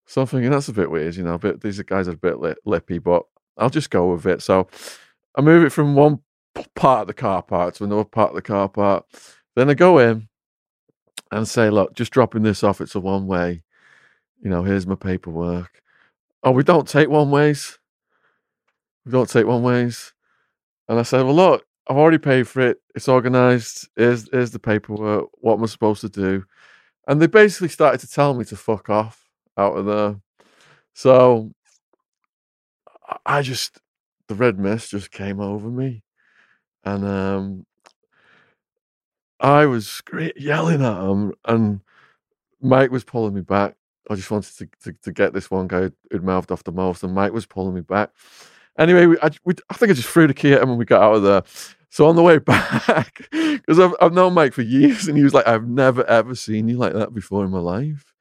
So 0.08 0.20
i'm 0.20 0.26
thinking 0.26 0.50
that's 0.50 0.68
a 0.68 0.72
bit 0.72 0.90
weird 0.90 1.16
you 1.16 1.24
know 1.24 1.38
but 1.38 1.60
these 1.60 1.80
guys 1.82 2.08
are 2.08 2.12
a 2.12 2.16
bit 2.16 2.38
lip- 2.38 2.58
lippy 2.64 2.98
but 2.98 3.24
i'll 3.56 3.70
just 3.70 3.90
go 3.90 4.12
with 4.12 4.26
it. 4.26 4.42
So 4.42 4.68
i 5.34 5.40
move 5.40 5.64
it 5.64 5.72
from 5.72 5.94
one 5.94 6.20
part 6.74 7.02
of 7.02 7.06
the 7.06 7.14
car 7.14 7.42
park 7.42 7.74
to 7.74 7.84
another 7.84 8.04
part 8.04 8.30
of 8.30 8.36
the 8.36 8.42
car 8.42 8.68
park. 8.68 9.04
Then 9.56 9.70
i 9.70 9.74
go 9.74 9.98
in 9.98 10.28
and 11.32 11.48
say 11.48 11.70
look 11.70 11.94
just 11.94 12.12
dropping 12.12 12.42
this 12.42 12.62
off 12.62 12.80
it's 12.80 12.94
a 12.94 13.00
one 13.00 13.26
way. 13.26 13.62
You 14.42 14.50
know 14.50 14.62
here's 14.62 14.86
my 14.86 14.94
paperwork. 14.94 15.82
Oh 16.42 16.50
we 16.50 16.62
don't 16.62 16.86
take 16.86 17.08
one 17.08 17.30
ways. 17.30 17.78
We 19.04 19.12
don't 19.12 19.30
take 19.30 19.46
one 19.46 19.62
ways 19.62 20.12
and 20.88 20.98
I 20.98 21.02
said, 21.02 21.22
Well, 21.24 21.34
look, 21.34 21.66
I've 21.88 21.96
already 21.96 22.18
paid 22.18 22.48
for 22.48 22.60
it. 22.60 22.78
It's 22.94 23.08
organized. 23.08 23.88
Here's, 23.96 24.28
here's 24.30 24.50
the 24.50 24.58
paperwork. 24.58 25.28
What 25.34 25.54
am 25.54 25.62
I 25.62 25.66
supposed 25.66 26.00
to 26.02 26.08
do? 26.08 26.44
and 27.06 27.22
they 27.22 27.26
basically 27.26 27.68
started 27.68 28.00
to 28.00 28.08
tell 28.10 28.34
me 28.34 28.44
to 28.44 28.56
fuck 28.56 28.90
off 28.90 29.28
out 29.56 29.76
of 29.76 29.86
there. 29.86 30.16
So 30.94 31.52
I- 33.24 33.42
just 33.42 33.78
the 34.28 34.34
red 34.34 34.58
mist 34.58 34.90
just 34.90 35.10
came 35.12 35.40
over 35.40 35.70
me, 35.70 36.02
and 36.84 37.04
um, 37.04 37.66
I 39.38 39.66
was 39.66 39.86
scre- 39.88 40.36
yelling 40.36 40.82
at 40.82 41.00
him, 41.00 41.32
and 41.44 41.80
Mike 42.60 42.90
was 42.90 43.04
pulling 43.04 43.34
me 43.34 43.42
back. 43.42 43.76
I 44.10 44.14
just 44.16 44.30
wanted 44.30 44.56
to, 44.56 44.68
to, 44.84 44.98
to 45.02 45.12
get 45.12 45.32
this 45.32 45.50
one 45.50 45.68
guy 45.68 45.90
who'd 46.10 46.24
mouthed 46.24 46.50
off 46.50 46.64
the 46.64 46.72
most, 46.72 47.04
and 47.04 47.14
Mike 47.14 47.32
was 47.32 47.46
pulling 47.46 47.74
me 47.74 47.82
back. 47.82 48.10
Anyway, 48.78 49.16
I, 49.22 49.30
we, 49.44 49.54
I 49.70 49.74
think 49.74 49.90
I 49.90 49.94
just 49.94 50.08
threw 50.08 50.26
the 50.26 50.34
key 50.34 50.52
at 50.52 50.62
him 50.62 50.70
and 50.70 50.78
we 50.78 50.84
got 50.84 51.02
out 51.02 51.16
of 51.16 51.22
there. 51.22 51.42
So 51.90 52.06
on 52.08 52.16
the 52.16 52.22
way 52.22 52.38
back, 52.38 53.28
because 53.30 53.78
I've, 53.80 53.94
I've 54.00 54.12
known 54.12 54.34
Mike 54.34 54.52
for 54.52 54.62
years, 54.62 55.08
and 55.08 55.16
he 55.16 55.24
was 55.24 55.32
like, 55.32 55.46
I've 55.46 55.66
never 55.66 56.04
ever 56.04 56.34
seen 56.34 56.68
you 56.68 56.76
like 56.76 56.92
that 56.92 57.14
before 57.14 57.44
in 57.44 57.50
my 57.50 57.58
life. 57.58 58.12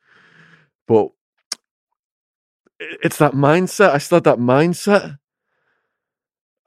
But 0.87 1.09
it's 2.79 3.17
that 3.17 3.33
mindset. 3.33 3.91
I 3.91 3.97
still 3.97 4.17
had 4.17 4.23
that 4.25 4.37
mindset. 4.37 5.17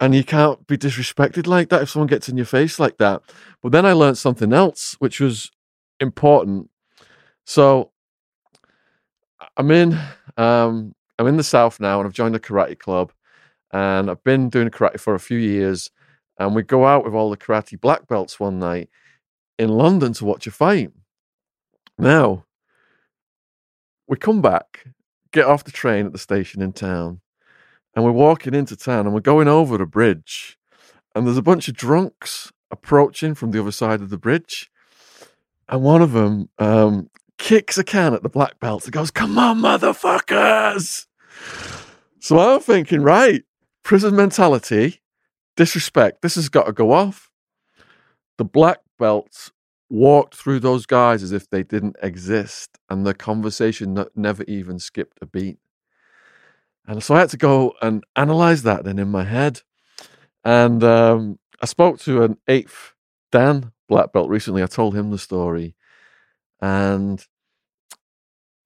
And 0.01 0.15
you 0.15 0.23
can't 0.23 0.65
be 0.67 0.79
disrespected 0.79 1.47
like 1.49 1.71
that 1.71 1.83
if 1.83 1.91
someone 1.91 2.07
gets 2.07 2.29
in 2.29 2.37
your 2.37 2.47
face 2.47 2.79
like 2.79 2.99
that. 2.99 3.21
But 3.63 3.73
then 3.73 3.85
I 3.85 3.93
learned 3.93 4.17
something 4.17 4.53
else, 4.53 4.95
which 5.01 5.19
was 5.19 5.51
important. 5.99 6.71
So 7.45 7.91
I'm 9.57 9.71
in 9.71 9.99
um, 10.37 10.95
I'm 11.19 11.27
in 11.27 11.37
the 11.37 11.43
south 11.43 11.81
now, 11.81 11.99
and 11.99 12.07
I've 12.07 12.15
joined 12.15 12.37
a 12.37 12.39
karate 12.39 12.79
club, 12.79 13.13
and 13.73 14.11
I've 14.11 14.25
been 14.25 14.49
doing 14.49 14.71
karate 14.71 15.01
for 15.01 15.15
a 15.15 15.21
few 15.21 15.39
years. 15.39 15.91
And 16.39 16.55
we 16.55 16.63
go 16.63 16.87
out 16.87 17.05
with 17.05 17.15
all 17.15 17.31
the 17.31 17.37
karate 17.37 17.81
black 17.81 18.07
belts 18.07 18.39
one 18.39 18.59
night 18.59 18.89
in 19.59 19.71
London 19.71 20.13
to 20.15 20.25
watch 20.25 20.47
a 20.47 20.51
fight. 20.51 20.93
Now 21.99 22.45
we 24.09 24.17
come 24.17 24.41
back, 24.41 24.87
get 25.33 25.45
off 25.45 25.65
the 25.65 25.71
train 25.71 26.07
at 26.07 26.13
the 26.13 26.19
station 26.19 26.63
in 26.63 26.73
town, 26.73 27.21
and 27.95 28.05
we're 28.05 28.11
walking 28.11 28.55
into 28.55 28.77
town, 28.77 29.07
and 29.07 29.15
we're 29.15 29.21
going 29.21 29.49
over 29.49 29.77
the 29.77 29.87
bridge, 29.87 30.59
and 31.15 31.27
there's 31.27 31.37
a 31.37 31.43
bunch 31.43 31.69
of 31.69 31.75
drunks 31.75 32.53
approaching 32.71 33.35
from 33.35 33.51
the 33.51 33.61
other 33.61 33.73
side 33.73 34.01
of 34.01 34.11
the 34.11 34.19
bridge, 34.19 34.71
and 35.69 35.83
one 35.83 36.01
of 36.01 36.13
them 36.13 36.49
um, 36.59 37.11
kicks 37.37 37.77
a 37.77 37.85
can 37.85 38.15
at 38.15 38.23
the 38.23 38.29
black 38.29 38.59
belts 38.61 38.87
and 38.87 38.95
goes, 38.95 39.11
Come 39.11 39.39
on, 39.39 39.61
motherfuckers. 39.61 41.07
So 42.21 42.39
I'm 42.39 42.61
thinking, 42.61 43.03
right, 43.03 43.45
prison 43.89 44.15
mentality, 44.15 45.01
disrespect, 45.57 46.21
this 46.21 46.35
has 46.35 46.51
got 46.51 46.65
to 46.65 46.73
go 46.75 46.93
off. 46.93 47.31
The 48.37 48.45
black 48.45 48.81
belts 48.99 49.51
walked 49.89 50.35
through 50.35 50.61
those 50.61 50.85
guys 50.85 51.23
as 51.23 51.33
if 51.33 51.49
they 51.49 51.63
didn't 51.63 51.97
exist, 52.03 52.77
and 52.91 53.07
the 53.07 53.15
conversation 53.15 54.05
never 54.15 54.43
even 54.43 54.79
skipped 54.79 55.17
a 55.23 55.27
beat. 55.27 55.59
And 56.87 57.03
so 57.03 57.15
I 57.15 57.21
had 57.21 57.31
to 57.31 57.39
go 57.39 57.73
and 57.81 58.05
analyze 58.15 58.63
that 58.65 58.85
then 58.85 58.99
in 58.99 59.09
my 59.09 59.25
head. 59.25 59.63
And 60.45 60.85
um, 60.85 61.39
I 61.63 61.65
spoke 61.65 61.99
to 62.01 62.25
an 62.25 62.37
eighth 62.47 62.93
Dan 63.33 63.73
black 63.89 64.13
belt 64.13 64.29
recently. 64.29 64.63
I 64.63 64.67
told 64.67 64.95
him 64.95 65.11
the 65.11 65.19
story. 65.19 65.75
And 66.61 67.25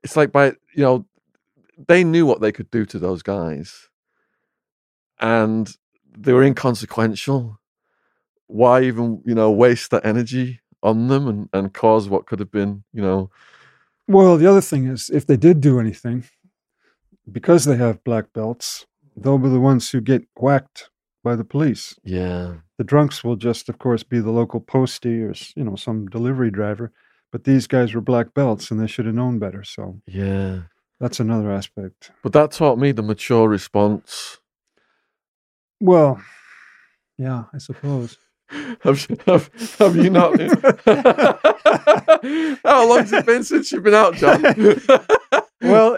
it's 0.03 0.17
like 0.17 0.33
by 0.33 0.55
you 0.75 0.83
know, 0.83 1.07
they 1.87 2.03
knew 2.03 2.27
what 2.27 2.41
they 2.41 2.51
could 2.51 2.73
do 2.73 2.85
to 2.87 2.99
those 2.99 3.23
guys. 3.23 3.89
And 5.23 5.75
they 6.19 6.33
were 6.35 6.43
inconsequential. 6.43 7.59
Why 8.49 8.83
even, 8.83 9.23
you 9.25 9.35
know, 9.35 9.51
waste 9.51 9.91
that 9.93 10.05
energy 10.05 10.61
on 10.83 11.09
them 11.09 11.27
and, 11.27 11.49
and 11.53 11.73
cause 11.73 12.09
what 12.09 12.27
could 12.27 12.41
have 12.41 12.51
been, 12.51 12.85
you 12.93 13.01
know, 13.01 13.31
Well, 14.09 14.37
the 14.37 14.47
other 14.47 14.61
thing 14.61 14.87
is, 14.87 15.09
if 15.09 15.27
they 15.27 15.37
did 15.37 15.61
do 15.61 15.81
anything, 15.81 16.25
because 17.31 17.65
they 17.65 17.77
have 17.77 18.05
black 18.05 18.33
belts, 18.35 18.85
they'll 19.17 19.39
be 19.39 19.49
the 19.49 19.61
ones 19.61 19.91
who 19.91 20.01
get 20.01 20.27
whacked 20.37 20.91
by 21.23 21.37
the 21.37 21.45
police. 21.45 21.95
yeah, 22.03 22.55
The 22.79 22.85
drunks 22.85 23.23
will 23.23 23.37
just, 23.37 23.69
of 23.69 23.79
course, 23.79 24.03
be 24.03 24.19
the 24.19 24.33
local 24.33 24.61
postie 24.61 25.23
or 25.23 25.35
you 25.55 25.63
know 25.65 25.77
some 25.77 26.09
delivery 26.09 26.51
driver. 26.51 26.93
But 27.31 27.45
these 27.45 27.67
guys 27.67 27.95
were 27.95 28.01
black 28.03 28.35
belts, 28.35 28.71
and 28.71 28.81
they 28.81 28.89
should 28.89 29.07
have 29.07 29.15
known 29.15 29.39
better. 29.39 29.63
So 29.65 30.01
yeah. 30.07 30.63
that's 31.01 31.21
another 31.21 31.51
aspect. 31.51 32.11
But 32.23 32.33
that 32.35 32.51
taught 32.51 32.77
me 32.79 32.93
the 32.93 33.03
mature 33.03 33.49
response. 33.49 34.39
Well, 35.83 36.23
yeah, 37.19 37.45
I 37.53 37.59
suppose. 37.59 38.17
Have, 38.83 39.07
have, 39.25 39.51
have 39.79 39.97
you 39.97 40.11
not? 40.11 40.39
How 42.65 42.87
long's 42.87 43.11
it 43.11 43.25
been 43.25 43.45
since 43.45 43.73
you've 43.73 43.83
been 43.83 43.95
out, 43.95 44.15
John? 44.17 44.43
Well, 45.63 45.97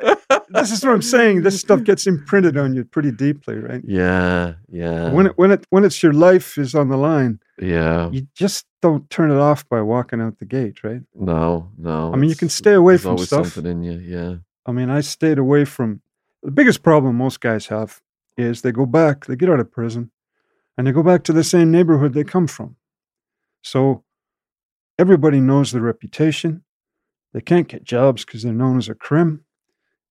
this 0.50 0.70
is 0.70 0.84
what 0.84 0.92
I'm 0.92 1.02
saying. 1.02 1.42
This 1.42 1.58
stuff 1.58 1.82
gets 1.84 2.06
imprinted 2.06 2.58
on 2.58 2.74
you 2.74 2.84
pretty 2.84 3.10
deeply, 3.10 3.56
right? 3.56 3.80
yeah, 3.82 4.54
yeah, 4.68 5.10
When 5.10 5.26
it 5.26 5.32
when 5.36 5.52
it 5.52 5.66
when 5.70 5.84
it's 5.84 6.02
your 6.02 6.12
life 6.12 6.58
is 6.58 6.74
on 6.74 6.90
the 6.90 6.98
line, 6.98 7.40
yeah. 7.58 8.10
you 8.10 8.26
just 8.34 8.66
don't 8.82 9.08
turn 9.08 9.30
it 9.30 9.38
off 9.38 9.66
by 9.70 9.80
walking 9.80 10.20
out 10.20 10.38
the 10.38 10.44
gate, 10.44 10.84
right? 10.84 11.00
No, 11.14 11.70
no. 11.78 12.12
I 12.12 12.16
mean, 12.16 12.28
you 12.28 12.36
can 12.36 12.50
stay 12.50 12.74
away 12.74 12.98
from 12.98 13.16
stuff. 13.16 13.54
something 13.54 13.72
in 13.72 13.82
you. 13.82 13.98
Yeah, 13.98 14.36
I 14.66 14.72
mean, 14.72 14.90
I 14.90 15.00
stayed 15.00 15.38
away 15.38 15.64
from 15.64 16.02
the 16.42 16.50
biggest 16.50 16.82
problem 16.82 17.16
most 17.16 17.40
guys 17.40 17.68
have 17.68 18.02
is 18.36 18.62
they 18.62 18.72
go 18.72 18.86
back, 18.86 19.26
they 19.26 19.36
get 19.36 19.50
out 19.50 19.60
of 19.60 19.70
prison, 19.70 20.10
and 20.76 20.86
they 20.86 20.92
go 20.92 21.02
back 21.02 21.24
to 21.24 21.32
the 21.32 21.44
same 21.44 21.70
neighborhood 21.70 22.14
they 22.14 22.24
come 22.24 22.46
from. 22.46 22.76
So 23.62 24.04
everybody 24.98 25.40
knows 25.40 25.72
their 25.72 25.82
reputation. 25.82 26.64
They 27.32 27.40
can't 27.40 27.68
get 27.68 27.84
jobs 27.84 28.24
because 28.24 28.42
they're 28.42 28.52
known 28.52 28.78
as 28.78 28.88
a 28.88 28.94
crim. 28.94 29.44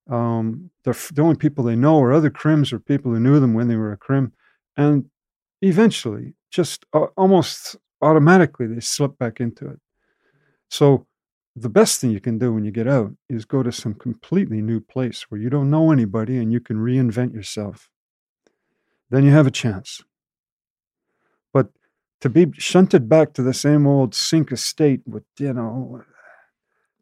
Um, 0.09 0.71
the, 0.83 0.91
the 1.13 1.21
only 1.21 1.35
people 1.35 1.63
they 1.63 1.75
know 1.75 2.01
are 2.01 2.11
other 2.11 2.29
crims 2.29 2.73
or 2.73 2.79
people 2.79 3.11
who 3.11 3.19
knew 3.19 3.39
them 3.39 3.53
when 3.53 3.67
they 3.67 3.75
were 3.75 3.93
a 3.93 3.97
crim. 3.97 4.33
And 4.75 5.05
eventually, 5.61 6.33
just 6.51 6.85
uh, 6.93 7.07
almost 7.15 7.77
automatically, 8.01 8.67
they 8.67 8.81
slip 8.81 9.17
back 9.17 9.39
into 9.39 9.67
it. 9.67 9.79
So 10.69 11.07
the 11.55 11.69
best 11.69 12.01
thing 12.01 12.11
you 12.11 12.19
can 12.19 12.37
do 12.37 12.53
when 12.53 12.65
you 12.65 12.71
get 12.71 12.87
out 12.87 13.11
is 13.29 13.45
go 13.45 13.63
to 13.63 13.71
some 13.71 13.93
completely 13.93 14.61
new 14.61 14.79
place 14.79 15.23
where 15.29 15.39
you 15.39 15.49
don't 15.49 15.69
know 15.69 15.91
anybody 15.91 16.37
and 16.37 16.51
you 16.51 16.59
can 16.59 16.77
reinvent 16.77 17.33
yourself. 17.33 17.89
Then 19.13 19.25
you 19.25 19.29
have 19.29 19.45
a 19.45 19.51
chance. 19.51 20.01
But 21.53 21.67
to 22.21 22.29
be 22.29 22.51
shunted 22.57 23.07
back 23.07 23.33
to 23.33 23.43
the 23.43 23.53
same 23.53 23.85
old 23.85 24.15
sink 24.15 24.51
estate 24.51 25.01
with, 25.05 25.21
you 25.37 25.53
know, 25.53 26.01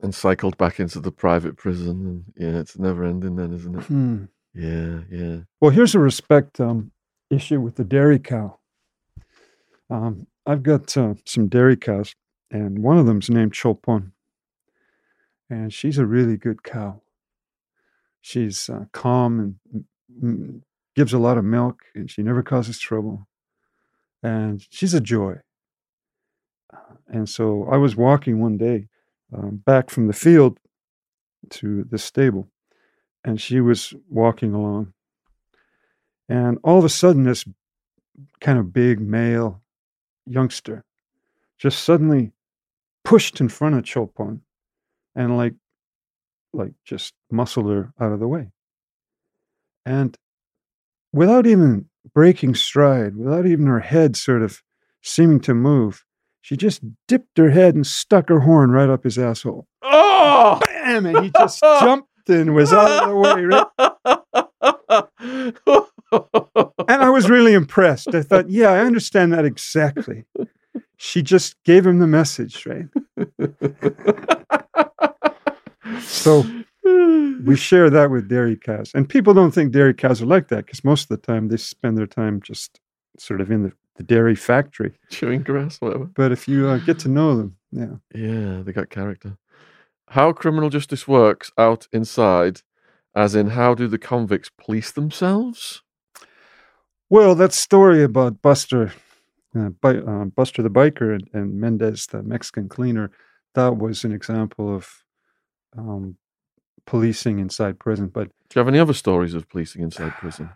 and 0.01 0.13
cycled 0.13 0.57
back 0.57 0.81
into 0.81 0.99
the 0.99 1.13
private 1.13 1.55
prison, 1.55 2.05
and 2.05 2.23
yeah, 2.35 2.59
it's 2.59 2.77
never 2.77 3.05
ending, 3.05 3.37
then, 3.37 3.53
isn't 3.53 3.79
it? 3.79 3.83
hmm. 3.85 4.23
Yeah, 4.53 4.99
yeah. 5.09 5.37
Well, 5.61 5.71
here's 5.71 5.95
a 5.95 5.99
respect 5.99 6.59
um, 6.59 6.91
issue 7.29 7.61
with 7.61 7.75
the 7.75 7.85
dairy 7.85 8.19
cow. 8.19 8.59
Um, 9.89 10.27
I've 10.45 10.63
got 10.63 10.97
uh, 10.97 11.13
some 11.25 11.47
dairy 11.47 11.77
cows, 11.77 12.13
and 12.51 12.79
one 12.79 12.97
of 12.97 13.05
them's 13.05 13.29
named 13.29 13.55
Chopin. 13.55 14.11
And 15.49 15.73
she's 15.73 15.97
a 15.97 16.05
really 16.05 16.35
good 16.35 16.61
cow. 16.63 17.03
She's 18.19 18.69
uh, 18.69 18.85
calm 18.91 19.55
and 20.21 20.63
gives 20.95 21.13
a 21.13 21.19
lot 21.19 21.37
of 21.37 21.45
milk, 21.45 21.83
and 21.95 22.09
she 22.09 22.21
never 22.21 22.43
causes 22.43 22.79
trouble. 22.79 23.27
And 24.23 24.65
she's 24.69 24.93
a 24.93 25.01
joy. 25.01 25.37
And 27.07 27.27
so 27.27 27.67
I 27.69 27.77
was 27.77 27.95
walking 27.95 28.39
one 28.39 28.57
day 28.57 28.87
um, 29.35 29.61
back 29.65 29.89
from 29.89 30.07
the 30.07 30.13
field 30.13 30.59
to 31.49 31.83
the 31.89 31.97
stable, 31.97 32.47
and 33.23 33.39
she 33.39 33.59
was 33.59 33.93
walking 34.09 34.53
along. 34.53 34.93
And 36.29 36.59
all 36.63 36.79
of 36.79 36.85
a 36.85 36.89
sudden, 36.89 37.23
this 37.23 37.45
kind 38.39 38.59
of 38.59 38.71
big 38.73 39.01
male 39.01 39.61
youngster 40.25 40.83
just 41.57 41.83
suddenly 41.83 42.31
pushed 43.03 43.41
in 43.41 43.49
front 43.49 43.75
of 43.75 43.87
Chopin 43.87 44.41
and 45.15 45.37
like 45.37 45.53
like 46.53 46.73
just 46.83 47.13
muscled 47.29 47.69
her 47.69 47.93
out 47.99 48.11
of 48.11 48.19
the 48.19 48.27
way. 48.27 48.51
And 49.85 50.17
without 51.13 51.45
even 51.47 51.85
breaking 52.13 52.55
stride, 52.55 53.15
without 53.15 53.45
even 53.45 53.67
her 53.67 53.79
head 53.79 54.15
sort 54.15 54.41
of 54.41 54.61
seeming 55.01 55.39
to 55.41 55.53
move, 55.53 56.03
she 56.41 56.57
just 56.57 56.81
dipped 57.07 57.37
her 57.37 57.51
head 57.51 57.75
and 57.75 57.85
stuck 57.85 58.29
her 58.29 58.41
horn 58.41 58.71
right 58.71 58.89
up 58.89 59.03
his 59.03 59.17
asshole. 59.17 59.67
Oh! 59.81 60.59
Bam! 60.65 61.05
And 61.05 61.25
he 61.25 61.31
just 61.37 61.61
jumped 61.61 62.07
and 62.27 62.55
was 62.55 62.73
out 62.73 63.03
of 63.03 63.09
the 63.09 63.15
way, 63.15 63.45
right? 63.45 63.67
And 66.87 67.01
I 67.03 67.09
was 67.09 67.29
really 67.29 67.53
impressed. 67.53 68.13
I 68.13 68.21
thought, 68.21 68.49
yeah, 68.49 68.71
I 68.71 68.79
understand 68.79 69.33
that 69.33 69.45
exactly. 69.45 70.25
She 70.97 71.21
just 71.21 71.55
gave 71.63 71.85
him 71.85 71.99
the 71.99 72.07
message, 72.07 72.65
right? 72.65 72.87
So 76.01 76.43
we 77.43 77.55
share 77.55 77.89
that 77.89 78.11
with 78.11 78.27
dairy 78.29 78.55
cows. 78.57 78.91
And 78.93 79.07
people 79.07 79.33
don't 79.33 79.51
think 79.51 79.71
dairy 79.71 79.93
cows 79.93 80.21
are 80.21 80.25
like 80.25 80.47
that 80.49 80.65
because 80.65 80.83
most 80.83 81.03
of 81.03 81.09
the 81.09 81.25
time 81.25 81.47
they 81.47 81.57
spend 81.57 81.97
their 81.97 82.07
time 82.07 82.41
just 82.41 82.79
sort 83.17 83.41
of 83.41 83.51
in 83.51 83.63
the, 83.63 83.71
the 83.95 84.03
dairy 84.03 84.35
factory. 84.35 84.93
chewing 85.09 85.43
grass, 85.43 85.77
whatever. 85.81 86.05
But 86.05 86.31
if 86.31 86.47
you 86.47 86.67
uh, 86.67 86.77
get 86.77 86.99
to 86.99 87.09
know 87.09 87.35
them, 87.35 87.57
yeah. 87.71 87.95
Yeah, 88.13 88.61
they 88.63 88.71
got 88.71 88.89
character. 88.89 89.37
how 90.09 90.33
criminal 90.33 90.69
justice 90.69 91.07
works 91.07 91.51
out 91.57 91.87
inside, 91.91 92.61
as 93.15 93.35
in 93.35 93.47
how 93.51 93.73
do 93.73 93.87
the 93.87 93.97
convicts 93.97 94.49
police 94.57 94.91
themselves? 94.91 95.81
Well, 97.09 97.35
that 97.35 97.53
story 97.53 98.03
about 98.03 98.41
Buster, 98.41 98.93
uh, 99.57 99.69
Bi- 99.81 99.97
uh, 99.97 100.25
Buster 100.25 100.61
the 100.63 100.69
biker, 100.69 101.13
and, 101.13 101.29
and 101.33 101.59
Mendez 101.59 102.07
the 102.07 102.23
Mexican 102.23 102.69
cleaner, 102.69 103.11
that 103.53 103.77
was 103.77 104.05
an 104.05 104.13
example 104.13 104.73
of 104.73 104.87
um, 105.77 106.17
policing 106.85 107.39
inside 107.39 107.79
prison. 107.79 108.07
But 108.07 108.29
Do 108.49 108.59
you 108.59 108.59
have 108.59 108.67
any 108.67 108.79
other 108.79 108.93
stories 108.93 109.33
of 109.33 109.49
policing 109.49 109.81
inside 109.81 110.11
prison? 110.13 110.49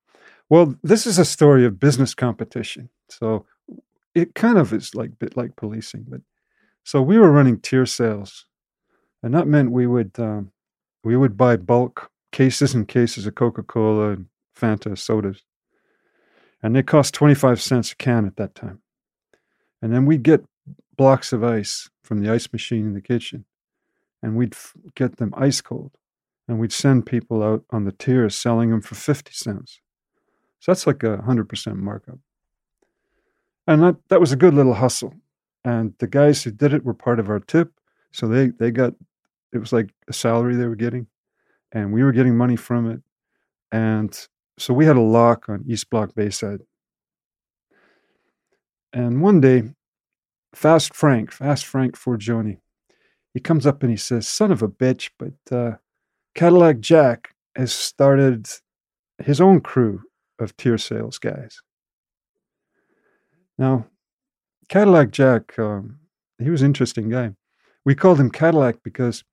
well, 0.48 0.74
this 0.82 1.06
is 1.06 1.18
a 1.18 1.24
story 1.24 1.64
of 1.64 1.80
business 1.80 2.14
competition. 2.14 2.88
So 3.08 3.46
it 4.14 4.34
kind 4.34 4.58
of 4.58 4.72
is 4.72 4.94
like 4.94 5.18
bit 5.18 5.36
like 5.36 5.56
policing. 5.56 6.06
But 6.08 6.20
so 6.84 7.00
we 7.00 7.18
were 7.18 7.30
running 7.30 7.60
tier 7.60 7.86
sales, 7.86 8.46
and 9.22 9.34
that 9.34 9.46
meant 9.46 9.70
we 9.70 9.86
would 9.86 10.18
um, 10.18 10.52
we 11.04 11.16
would 11.16 11.36
buy 11.36 11.56
bulk 11.56 12.10
cases 12.30 12.74
and 12.74 12.88
cases 12.88 13.26
of 13.26 13.34
Coca 13.34 13.62
Cola 13.62 14.10
and 14.10 14.26
Fanta 14.58 14.96
sodas, 14.98 15.42
and 16.62 16.74
they 16.74 16.82
cost 16.82 17.14
twenty 17.14 17.34
five 17.34 17.60
cents 17.60 17.92
a 17.92 17.96
can 17.96 18.26
at 18.26 18.36
that 18.36 18.54
time. 18.54 18.80
And 19.80 19.92
then 19.92 20.06
we'd 20.06 20.22
get 20.22 20.44
blocks 20.96 21.32
of 21.32 21.42
ice 21.42 21.90
from 22.04 22.20
the 22.20 22.30
ice 22.30 22.52
machine 22.52 22.86
in 22.86 22.94
the 22.94 23.00
kitchen, 23.00 23.44
and 24.22 24.36
we'd 24.36 24.54
f- 24.54 24.74
get 24.94 25.16
them 25.16 25.34
ice 25.36 25.60
cold, 25.60 25.92
and 26.46 26.58
we'd 26.58 26.72
send 26.72 27.06
people 27.06 27.42
out 27.42 27.64
on 27.70 27.84
the 27.84 27.92
tiers 27.92 28.36
selling 28.36 28.70
them 28.70 28.80
for 28.80 28.94
fifty 28.94 29.32
cents. 29.32 29.80
So 30.60 30.70
that's 30.70 30.86
like 30.86 31.02
a 31.02 31.22
hundred 31.22 31.48
percent 31.48 31.76
markup. 31.76 32.18
And 33.66 33.82
that, 33.82 33.96
that 34.08 34.20
was 34.20 34.32
a 34.32 34.36
good 34.36 34.54
little 34.54 34.74
hustle. 34.74 35.14
And 35.64 35.94
the 35.98 36.08
guys 36.08 36.42
who 36.42 36.50
did 36.50 36.74
it 36.74 36.84
were 36.84 36.94
part 36.94 37.20
of 37.20 37.30
our 37.30 37.38
tip. 37.38 37.72
So 38.10 38.26
they, 38.26 38.48
they 38.48 38.72
got 38.72 38.94
it 39.52 39.58
was 39.58 39.72
like 39.72 39.90
a 40.08 40.12
salary 40.12 40.56
they 40.56 40.66
were 40.66 40.74
getting. 40.74 41.06
And 41.70 41.92
we 41.92 42.02
were 42.02 42.12
getting 42.12 42.36
money 42.36 42.56
from 42.56 42.90
it. 42.90 43.00
And 43.70 44.26
so 44.58 44.74
we 44.74 44.84
had 44.84 44.96
a 44.96 45.00
lock 45.00 45.48
on 45.48 45.64
East 45.66 45.90
Block 45.90 46.14
Bayside. 46.14 46.60
And 48.92 49.22
one 49.22 49.40
day, 49.40 49.74
Fast 50.54 50.94
Frank, 50.94 51.32
Fast 51.32 51.64
Frank 51.64 51.96
Forgione, 51.96 52.58
he 53.34 53.40
comes 53.40 53.66
up 53.66 53.82
and 53.82 53.90
he 53.90 53.96
says, 53.96 54.28
Son 54.28 54.52
of 54.52 54.62
a 54.62 54.68
bitch, 54.68 55.10
but 55.18 55.54
uh, 55.54 55.76
Cadillac 56.34 56.80
Jack 56.80 57.34
has 57.56 57.72
started 57.72 58.48
his 59.18 59.40
own 59.40 59.60
crew 59.60 60.02
of 60.38 60.56
tier 60.56 60.78
sales 60.78 61.18
guys. 61.18 61.60
Now, 63.58 63.86
Cadillac 64.68 65.10
Jack, 65.10 65.58
um, 65.58 65.98
he 66.38 66.50
was 66.50 66.62
an 66.62 66.66
interesting 66.66 67.08
guy. 67.08 67.32
We 67.84 67.94
called 67.94 68.18
him 68.18 68.30
Cadillac 68.30 68.82
because 68.82 69.24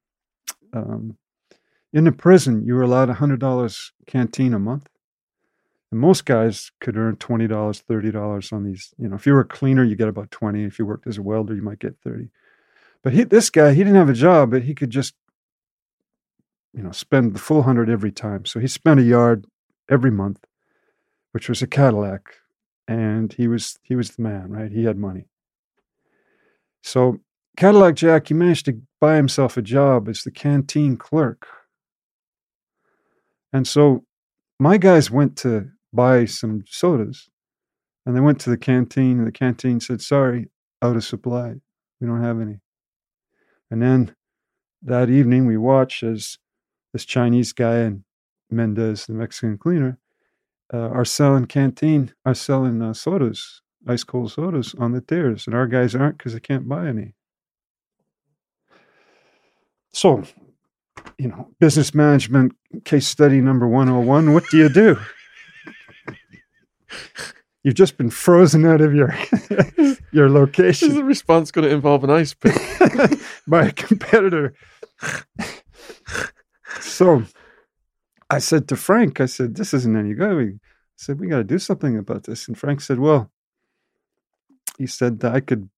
um, 0.73 1.17
in 1.93 2.03
the 2.03 2.11
prison 2.11 2.65
you 2.65 2.75
were 2.75 2.83
allowed 2.83 3.09
hundred 3.09 3.39
dollars 3.39 3.91
canteen 4.05 4.53
a 4.53 4.59
month, 4.59 4.87
and 5.91 5.99
most 5.99 6.25
guys 6.25 6.71
could 6.81 6.97
earn 6.97 7.15
twenty 7.15 7.47
dollars, 7.47 7.81
thirty 7.81 8.11
dollars 8.11 8.51
on 8.51 8.63
these. 8.63 8.93
You 8.97 9.07
know, 9.07 9.15
if 9.15 9.25
you 9.25 9.33
were 9.33 9.41
a 9.41 9.45
cleaner, 9.45 9.83
you 9.83 9.95
get 9.95 10.07
about 10.07 10.31
twenty. 10.31 10.63
If 10.63 10.77
you 10.77 10.85
worked 10.85 11.07
as 11.07 11.17
a 11.17 11.23
welder, 11.23 11.55
you 11.55 11.61
might 11.61 11.79
get 11.79 11.95
thirty. 12.03 12.29
But 13.03 13.13
he, 13.13 13.23
this 13.23 13.49
guy, 13.49 13.73
he 13.73 13.83
didn't 13.83 13.95
have 13.95 14.09
a 14.09 14.13
job, 14.13 14.51
but 14.51 14.63
he 14.63 14.75
could 14.75 14.89
just, 14.89 15.15
you 16.73 16.83
know, 16.83 16.91
spend 16.91 17.33
the 17.33 17.39
full 17.39 17.63
hundred 17.63 17.89
every 17.89 18.11
time. 18.11 18.45
So 18.45 18.59
he 18.59 18.67
spent 18.67 18.99
a 18.99 19.03
yard 19.03 19.45
every 19.89 20.11
month, 20.11 20.45
which 21.31 21.47
was 21.47 21.61
a 21.61 21.67
Cadillac, 21.67 22.35
and 22.87 23.31
he 23.33 23.47
was 23.47 23.79
he 23.83 23.95
was 23.95 24.11
the 24.11 24.21
man, 24.21 24.49
right? 24.49 24.71
He 24.71 24.83
had 24.83 24.97
money. 24.97 25.25
So 26.83 27.19
Cadillac 27.57 27.95
Jack, 27.95 28.27
he 28.27 28.33
managed 28.33 28.65
to 28.65 28.81
buy 28.99 29.15
himself 29.15 29.57
a 29.57 29.61
job 29.61 30.07
as 30.07 30.23
the 30.23 30.31
canteen 30.31 30.97
clerk. 30.97 31.47
And 33.51 33.67
so 33.67 34.05
my 34.59 34.77
guys 34.77 35.09
went 35.09 35.37
to 35.37 35.69
buy 35.91 36.25
some 36.25 36.63
sodas, 36.67 37.29
and 38.05 38.15
they 38.15 38.21
went 38.21 38.39
to 38.41 38.49
the 38.49 38.57
canteen, 38.57 39.17
and 39.17 39.27
the 39.27 39.31
canteen 39.31 39.79
said, 39.79 40.01
"Sorry, 40.01 40.49
out 40.81 40.95
of 40.95 41.03
supply. 41.03 41.55
We 41.99 42.07
don't 42.07 42.21
have 42.21 42.39
any." 42.39 42.59
And 43.71 43.81
then 43.81 44.15
that 44.81 45.09
evening, 45.09 45.45
we 45.45 45.57
watched 45.57 46.03
as 46.03 46.37
this 46.93 47.05
Chinese 47.05 47.53
guy 47.53 47.77
and 47.77 48.03
Mendez, 48.49 49.05
the 49.05 49.13
Mexican 49.13 49.57
cleaner, 49.57 49.99
uh, 50.73 50.89
are 50.89 51.05
selling 51.05 51.45
canteen, 51.45 52.13
are 52.25 52.33
selling 52.33 52.81
uh, 52.81 52.93
sodas, 52.93 53.61
ice 53.87 54.03
cold 54.03 54.31
sodas 54.31 54.75
on 54.77 54.91
the 54.91 55.01
tiers, 55.01 55.47
and 55.47 55.55
our 55.55 55.67
guys 55.67 55.95
aren't 55.95 56.17
because 56.17 56.33
they 56.33 56.39
can't 56.39 56.67
buy 56.67 56.87
any. 56.87 57.13
So, 59.91 60.23
you 61.17 61.29
know, 61.29 61.49
business 61.59 61.93
management 61.93 62.53
case 62.85 63.07
study 63.07 63.41
number 63.41 63.67
101 63.67 64.33
what 64.33 64.43
do 64.51 64.57
you 64.57 64.69
do? 64.69 64.97
You've 67.63 67.75
just 67.75 67.97
been 67.97 68.09
frozen 68.09 68.65
out 68.65 68.81
of 68.81 68.93
your 68.93 69.13
your 70.11 70.27
Is 70.27 70.31
location 70.31 70.95
the 70.95 71.03
response 71.03 71.51
going 71.51 71.67
to 71.67 71.73
involve 71.73 72.03
an 72.03 72.09
ice 72.09 72.33
pick? 72.33 72.55
by 73.47 73.67
a 73.67 73.71
competitor. 73.71 74.53
so 76.79 77.23
I 78.29 78.39
said 78.39 78.67
to 78.69 78.75
Frank, 78.75 79.19
I 79.19 79.25
said, 79.25 79.55
this 79.55 79.73
isn't 79.73 79.97
any 79.97 80.13
good. 80.13 80.35
We 80.35 80.45
I 80.45 81.01
said, 81.01 81.19
we 81.19 81.27
got 81.27 81.37
to 81.37 81.43
do 81.43 81.59
something 81.59 81.97
about 81.97 82.23
this. 82.23 82.47
And 82.47 82.57
Frank 82.57 82.81
said, 82.81 82.99
well, 82.99 83.31
he 84.77 84.85
said 84.85 85.19
that 85.21 85.33
I 85.33 85.39
could, 85.39 85.69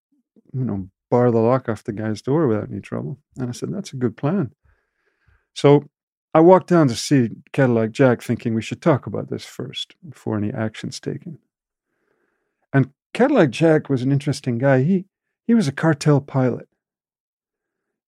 you 0.54 0.66
know, 0.66 0.90
bar 1.10 1.30
the 1.32 1.40
lock 1.40 1.70
off 1.70 1.84
the 1.84 1.94
guy's 1.94 2.22
door 2.22 2.48
without 2.48 2.70
any 2.72 2.82
trouble. 2.82 3.20
And 3.38 3.50
I 3.50 3.52
said, 3.52 3.74
that's 3.74 3.94
a 3.94 3.98
good 3.98 4.18
plan. 4.18 4.52
So 5.54 5.90
I 6.34 6.40
walked 6.40 6.68
down 6.68 6.88
to 6.88 6.96
see 6.96 7.30
Cadillac 7.52 7.92
Jack 7.92 8.22
thinking 8.22 8.56
we 8.56 8.62
should 8.62 8.82
talk 8.82 9.06
about 9.06 9.30
this 9.30 9.46
first 9.46 9.96
before 10.08 10.38
any 10.38 10.52
action's 10.52 11.00
taken. 11.00 11.40
Cadillac 13.22 13.52
Jack 13.52 13.88
was 13.88 14.02
an 14.02 14.12
interesting 14.12 14.58
guy. 14.58 14.82
He 14.82 15.06
he 15.46 15.54
was 15.54 15.68
a 15.68 15.72
cartel 15.72 16.22
pilot. 16.22 16.68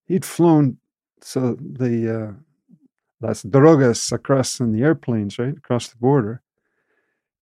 He'd 0.06 0.26
flown 0.26 0.78
so 1.22 1.56
the 1.60 2.20
uh, 2.20 2.32
las 3.22 3.44
drogas 3.44 4.12
across 4.12 4.60
in 4.60 4.72
the 4.72 4.82
airplanes, 4.82 5.38
right 5.38 5.56
across 5.56 5.88
the 5.88 5.98
border, 5.98 6.42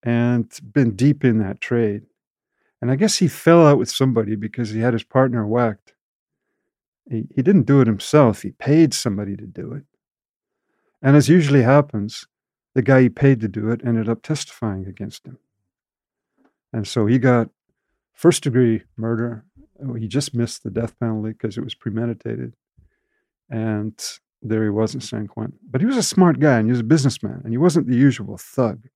and 0.03 0.51
been 0.73 0.97
deep 0.97 1.23
in 1.23 1.39
that 1.39 1.61
trade. 1.61 2.01
And 2.81 2.91
I 2.91 2.97
guess 2.97 3.19
he 3.19 3.29
fell 3.29 3.65
out 3.65 3.77
with 3.77 3.89
somebody 3.89 4.35
because 4.35 4.71
he 4.71 4.81
had 4.81 4.91
his 4.91 5.05
partner 5.05 5.47
whacked. 5.47 5.93
He, 7.09 7.29
he 7.33 7.41
didn't 7.41 7.67
do 7.67 7.79
it 7.79 7.87
himself. 7.87 8.41
He 8.41 8.51
paid 8.51 8.93
somebody 8.93 9.37
to 9.37 9.47
do 9.47 9.71
it. 9.71 9.85
And 11.01 11.15
as 11.15 11.29
usually 11.29 11.61
happens, 11.61 12.27
the 12.75 12.81
guy 12.81 13.03
he 13.03 13.09
paid 13.09 13.39
to 13.39 13.47
do 13.47 13.69
it 13.69 13.79
ended 13.85 14.09
up 14.09 14.23
testifying 14.23 14.87
against 14.87 15.25
him. 15.25 15.37
And 16.73 16.85
so 16.85 17.05
he 17.05 17.17
got 17.17 17.49
first 18.21 18.43
degree 18.43 18.83
murder. 18.97 19.43
Oh, 19.83 19.95
He 19.95 20.07
just 20.07 20.35
missed 20.35 20.61
the 20.63 20.69
death 20.69 20.97
penalty 20.99 21.31
because 21.31 21.57
it 21.57 21.63
was 21.63 21.73
premeditated. 21.73 22.53
And 23.49 23.99
there 24.43 24.63
he 24.63 24.69
was 24.69 24.93
in 24.93 25.01
San 25.01 25.27
Quentin. 25.27 25.57
But 25.67 25.81
he 25.81 25.87
was 25.87 25.97
a 25.97 26.03
smart 26.03 26.39
guy 26.39 26.59
and 26.59 26.67
he 26.67 26.71
was 26.71 26.81
a 26.81 26.85
businessman 26.85 27.41
and 27.43 27.51
he 27.51 27.57
wasn't 27.57 27.87
the 27.87 27.97
usual 27.97 28.37
thug. 28.37 28.87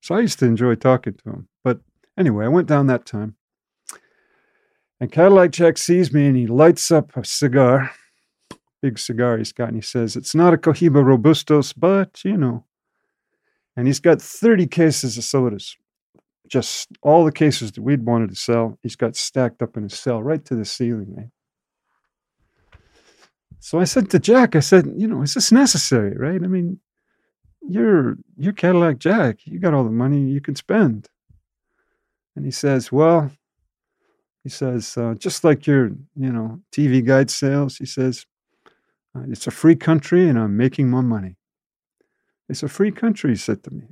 So 0.00 0.16
I 0.16 0.20
used 0.20 0.40
to 0.40 0.46
enjoy 0.46 0.74
talking 0.74 1.14
to 1.14 1.30
him. 1.30 1.48
But 1.62 1.78
anyway, 2.18 2.44
I 2.44 2.48
went 2.48 2.66
down 2.66 2.88
that 2.88 3.06
time. 3.06 3.36
And 5.00 5.12
Cadillac 5.12 5.52
Jack 5.52 5.78
sees 5.78 6.12
me 6.12 6.26
and 6.26 6.36
he 6.36 6.48
lights 6.48 6.90
up 6.90 7.16
a 7.16 7.24
cigar, 7.24 7.92
big 8.80 8.98
cigar 8.98 9.38
he's 9.38 9.52
got, 9.52 9.68
and 9.68 9.76
he 9.76 9.82
says, 9.82 10.14
It's 10.16 10.34
not 10.34 10.54
a 10.54 10.56
Cohiba 10.56 11.02
Robustos, 11.02 11.72
but 11.76 12.20
you 12.24 12.36
know. 12.36 12.64
And 13.76 13.86
he's 13.86 14.00
got 14.00 14.20
30 14.22 14.66
cases 14.66 15.18
of 15.18 15.24
sodas 15.24 15.76
just 16.52 16.90
all 17.00 17.24
the 17.24 17.32
cases 17.32 17.72
that 17.72 17.80
we'd 17.80 18.04
wanted 18.04 18.28
to 18.28 18.36
sell, 18.36 18.78
he's 18.82 18.94
got 18.94 19.16
stacked 19.16 19.62
up 19.62 19.74
in 19.74 19.84
his 19.84 19.98
cell 19.98 20.22
right 20.22 20.44
to 20.44 20.54
the 20.54 20.66
ceiling, 20.66 21.14
right? 21.16 21.30
So 23.58 23.80
I 23.80 23.84
said 23.84 24.10
to 24.10 24.18
Jack, 24.18 24.54
I 24.54 24.60
said, 24.60 24.92
you 24.94 25.08
know, 25.08 25.22
is 25.22 25.32
this 25.32 25.50
necessary, 25.50 26.14
right? 26.14 26.42
I 26.42 26.46
mean, 26.46 26.78
you're 27.66 28.18
you're 28.36 28.52
Cadillac 28.52 28.98
Jack. 28.98 29.46
You 29.46 29.60
got 29.60 29.72
all 29.72 29.84
the 29.84 29.90
money 29.90 30.20
you 30.20 30.42
can 30.42 30.54
spend. 30.54 31.08
And 32.36 32.44
he 32.44 32.50
says, 32.50 32.92
well, 32.92 33.30
he 34.42 34.50
says, 34.50 34.94
uh, 34.98 35.14
just 35.16 35.44
like 35.44 35.66
your, 35.66 35.86
you 36.14 36.32
know, 36.32 36.60
TV 36.70 37.02
guide 37.02 37.30
sales, 37.30 37.78
he 37.78 37.86
says, 37.86 38.26
uh, 39.16 39.22
it's 39.28 39.46
a 39.46 39.50
free 39.50 39.76
country 39.76 40.28
and 40.28 40.38
I'm 40.38 40.56
making 40.56 40.90
my 40.90 41.00
money. 41.00 41.36
It's 42.48 42.62
a 42.62 42.68
free 42.68 42.92
country, 42.92 43.30
he 43.30 43.36
said 43.36 43.62
to 43.64 43.70
me. 43.70 43.84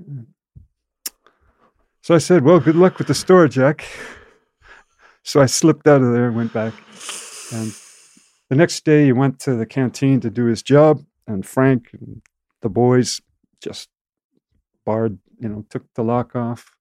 So 2.03 2.15
I 2.15 2.19
said, 2.19 2.45
Well, 2.45 2.61
good 2.61 2.77
luck 2.77 2.99
with 2.99 3.09
the 3.09 3.15
store, 3.15 3.47
Jack. 3.49 3.87
So 5.23 5.41
I 5.41 5.47
slipped 5.47 5.87
out 5.87 6.01
of 6.01 6.13
there 6.13 6.29
and 6.29 6.37
went 6.37 6.53
back. 6.53 6.73
And 7.53 7.75
the 8.49 8.57
next 8.57 8.85
day, 8.85 9.05
he 9.05 9.13
went 9.13 9.39
to 9.41 9.55
the 9.55 9.67
canteen 9.67 10.21
to 10.21 10.31
do 10.31 10.47
his 10.47 10.63
job, 10.63 11.05
and 11.27 11.47
Frank 11.47 11.91
and 11.93 12.23
the 12.63 12.69
boys 12.69 13.21
just 13.63 13.89
barred, 14.85 15.19
you 15.39 15.49
know, 15.49 15.65
took 15.69 15.85
the 15.95 16.03
lock 16.03 16.35
off 16.35 16.75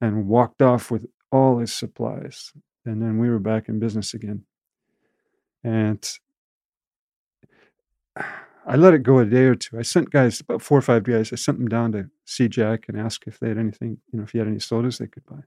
and 0.00 0.28
walked 0.28 0.62
off 0.62 0.90
with 0.90 1.06
all 1.32 1.58
his 1.58 1.72
supplies. 1.72 2.52
And 2.84 3.02
then 3.02 3.18
we 3.18 3.28
were 3.28 3.40
back 3.40 3.68
in 3.68 3.80
business 3.80 4.14
again. 4.14 4.44
And 5.64 6.08
I 8.68 8.74
let 8.74 8.94
it 8.94 9.04
go 9.04 9.20
a 9.20 9.24
day 9.24 9.44
or 9.44 9.54
two. 9.54 9.78
I 9.78 9.82
sent 9.82 10.10
guys, 10.10 10.40
about 10.40 10.60
four 10.60 10.76
or 10.76 10.82
five 10.82 11.04
guys, 11.04 11.32
I 11.32 11.36
sent 11.36 11.58
them 11.58 11.68
down 11.68 11.92
to 11.92 12.10
see 12.24 12.48
Jack 12.48 12.86
and 12.88 12.98
ask 12.98 13.24
if 13.26 13.38
they 13.38 13.48
had 13.48 13.58
anything, 13.58 13.98
you 14.12 14.18
know, 14.18 14.24
if 14.24 14.32
he 14.32 14.38
had 14.38 14.48
any 14.48 14.58
sodas 14.58 14.98
they 14.98 15.06
could 15.06 15.24
buy. 15.24 15.42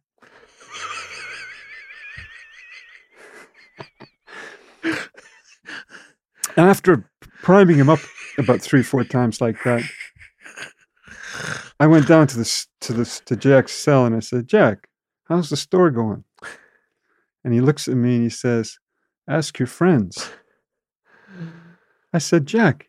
and 6.56 6.70
after 6.70 7.12
priming 7.42 7.76
him 7.78 7.90
up 7.90 8.00
about 8.38 8.62
three, 8.62 8.84
four 8.84 9.04
times 9.04 9.42
like 9.42 9.62
that, 9.64 9.84
I 11.78 11.88
went 11.88 12.08
down 12.08 12.28
to 12.28 12.38
this 12.38 12.68
to 12.82 12.94
this 12.94 13.20
to 13.22 13.36
Jack's 13.36 13.74
cell 13.74 14.06
and 14.06 14.16
I 14.16 14.20
said, 14.20 14.48
Jack, 14.48 14.88
how's 15.26 15.50
the 15.50 15.58
store 15.58 15.92
going? 15.92 16.24
And 17.44 17.54
he 17.54 17.60
looks 17.60 17.90
at 17.90 17.96
me 17.96 18.16
and 18.16 18.24
he 18.24 18.30
says, 18.30 18.80
Ask 19.28 19.60
your 19.60 19.68
friends. 19.68 20.30
I 22.14 22.18
said, 22.18 22.46
Jack, 22.46 22.89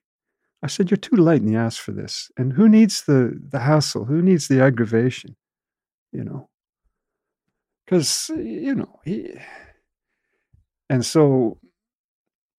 I 0.63 0.67
said, 0.67 0.91
you're 0.91 0.99
too 0.99 1.17
light 1.17 1.41
in 1.41 1.47
the 1.47 1.59
ass 1.59 1.77
for 1.77 1.93
this. 1.93 2.31
And 2.37 2.53
who 2.53 2.69
needs 2.69 3.03
the 3.03 3.39
the 3.51 3.61
hassle? 3.61 4.05
Who 4.05 4.21
needs 4.21 4.49
the 4.49 4.63
aggravation? 4.63 5.37
You 6.13 6.25
know. 6.25 6.49
Because, 7.85 8.31
you 8.37 8.75
know, 8.75 9.01
he 9.05 9.33
and 10.89 11.05
so 11.05 11.59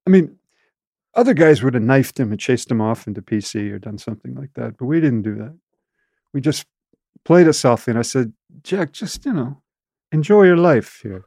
I 0.08 0.10
mean, 0.10 0.38
other 1.14 1.34
guys 1.34 1.62
would 1.62 1.74
have 1.74 1.84
knifed 1.84 2.20
him 2.20 2.32
and 2.32 2.40
chased 2.40 2.72
him 2.72 2.82
off 2.82 3.08
into 3.08 3.22
PC 3.22 3.72
or 3.72 3.80
done 3.80 3.98
something 3.98 4.34
like 4.36 4.54
that, 4.56 4.78
but 4.78 4.86
we 4.86 5.00
didn't 5.00 5.22
do 5.24 5.36
that. 5.36 5.58
We 6.34 6.42
just 6.42 6.66
played 7.26 7.48
it 7.48 7.54
softly, 7.54 7.92
and 7.92 8.00
I 8.00 8.04
said, 8.04 8.34
Jack, 8.64 8.94
just 8.94 9.26
you 9.26 9.34
know, 9.34 9.62
enjoy 10.12 10.44
your 10.44 10.58
life 10.58 11.00
here. 11.04 11.26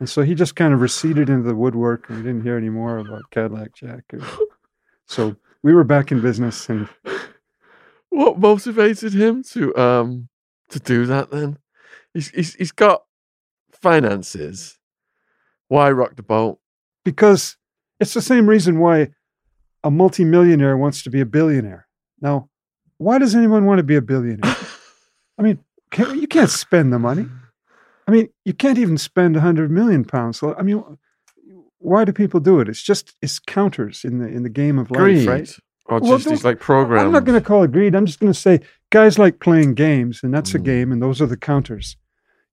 And 0.00 0.08
so 0.08 0.22
he 0.22 0.34
just 0.34 0.56
kind 0.56 0.74
of 0.74 0.80
receded 0.80 1.28
into 1.28 1.46
the 1.46 1.54
woodwork, 1.54 2.08
and 2.08 2.18
we 2.18 2.24
didn't 2.24 2.42
hear 2.42 2.56
any 2.56 2.68
more 2.68 2.98
about 2.98 3.30
Cadillac 3.30 3.74
Jack. 3.74 4.12
so 5.06 5.36
we 5.64 5.74
were 5.74 5.82
back 5.82 6.12
in 6.12 6.20
business, 6.20 6.68
and 6.68 6.88
What 8.10 8.38
motivated 8.38 9.12
him 9.12 9.42
to 9.54 9.76
um 9.76 10.28
to 10.70 10.78
do 10.78 11.04
that 11.06 11.32
then? 11.32 11.58
He's 12.12 12.28
he's, 12.28 12.54
he's 12.54 12.72
got 12.72 13.02
finances. 13.72 14.78
Why 15.66 15.90
rock 15.90 16.14
the 16.14 16.22
boat? 16.22 16.60
because 17.04 17.56
it's 18.00 18.14
the 18.14 18.22
same 18.22 18.48
reason 18.48 18.78
why 18.78 19.10
a 19.84 19.90
multimillionaire 19.90 20.76
wants 20.76 21.02
to 21.02 21.10
be 21.10 21.20
a 21.20 21.26
billionaire. 21.26 21.86
Now, 22.20 22.48
why 22.98 23.18
does 23.18 23.34
anyone 23.34 23.66
want 23.66 23.78
to 23.78 23.84
be 23.84 23.96
a 23.96 24.02
billionaire? 24.02 24.56
I 25.38 25.42
mean, 25.42 25.58
can, 25.90 26.18
you 26.18 26.26
can't 26.26 26.50
spend 26.50 26.92
the 26.92 26.98
money. 26.98 27.26
I 28.08 28.10
mean, 28.10 28.30
you 28.44 28.54
can't 28.54 28.78
even 28.78 28.98
spend 28.98 29.36
a 29.36 29.40
hundred 29.40 29.70
million 29.70 30.04
pounds. 30.04 30.42
I 30.42 30.62
mean, 30.62 30.82
why 31.84 32.04
do 32.04 32.12
people 32.12 32.40
do 32.40 32.60
it? 32.60 32.68
It's 32.68 32.82
just 32.82 33.14
it's 33.20 33.38
counters 33.38 34.04
in 34.04 34.18
the 34.18 34.26
in 34.26 34.42
the 34.42 34.48
game 34.48 34.78
of 34.78 34.90
life, 34.90 35.26
right? 35.26 35.56
Or 35.86 36.00
Well, 36.00 36.16
just 36.16 36.28
these 36.28 36.44
like 36.44 36.58
programs. 36.60 37.04
I'm 37.04 37.12
not 37.12 37.24
going 37.24 37.38
to 37.38 37.46
call 37.46 37.62
it 37.62 37.72
greed. 37.72 37.94
I'm 37.94 38.06
just 38.06 38.18
going 38.20 38.32
to 38.32 38.38
say 38.38 38.60
guys 38.90 39.18
like 39.18 39.38
playing 39.38 39.74
games, 39.74 40.20
and 40.22 40.32
that's 40.32 40.54
a 40.54 40.58
Mm. 40.58 40.64
game, 40.64 40.92
and 40.92 41.02
those 41.02 41.20
are 41.20 41.26
the 41.26 41.36
counters. 41.36 41.96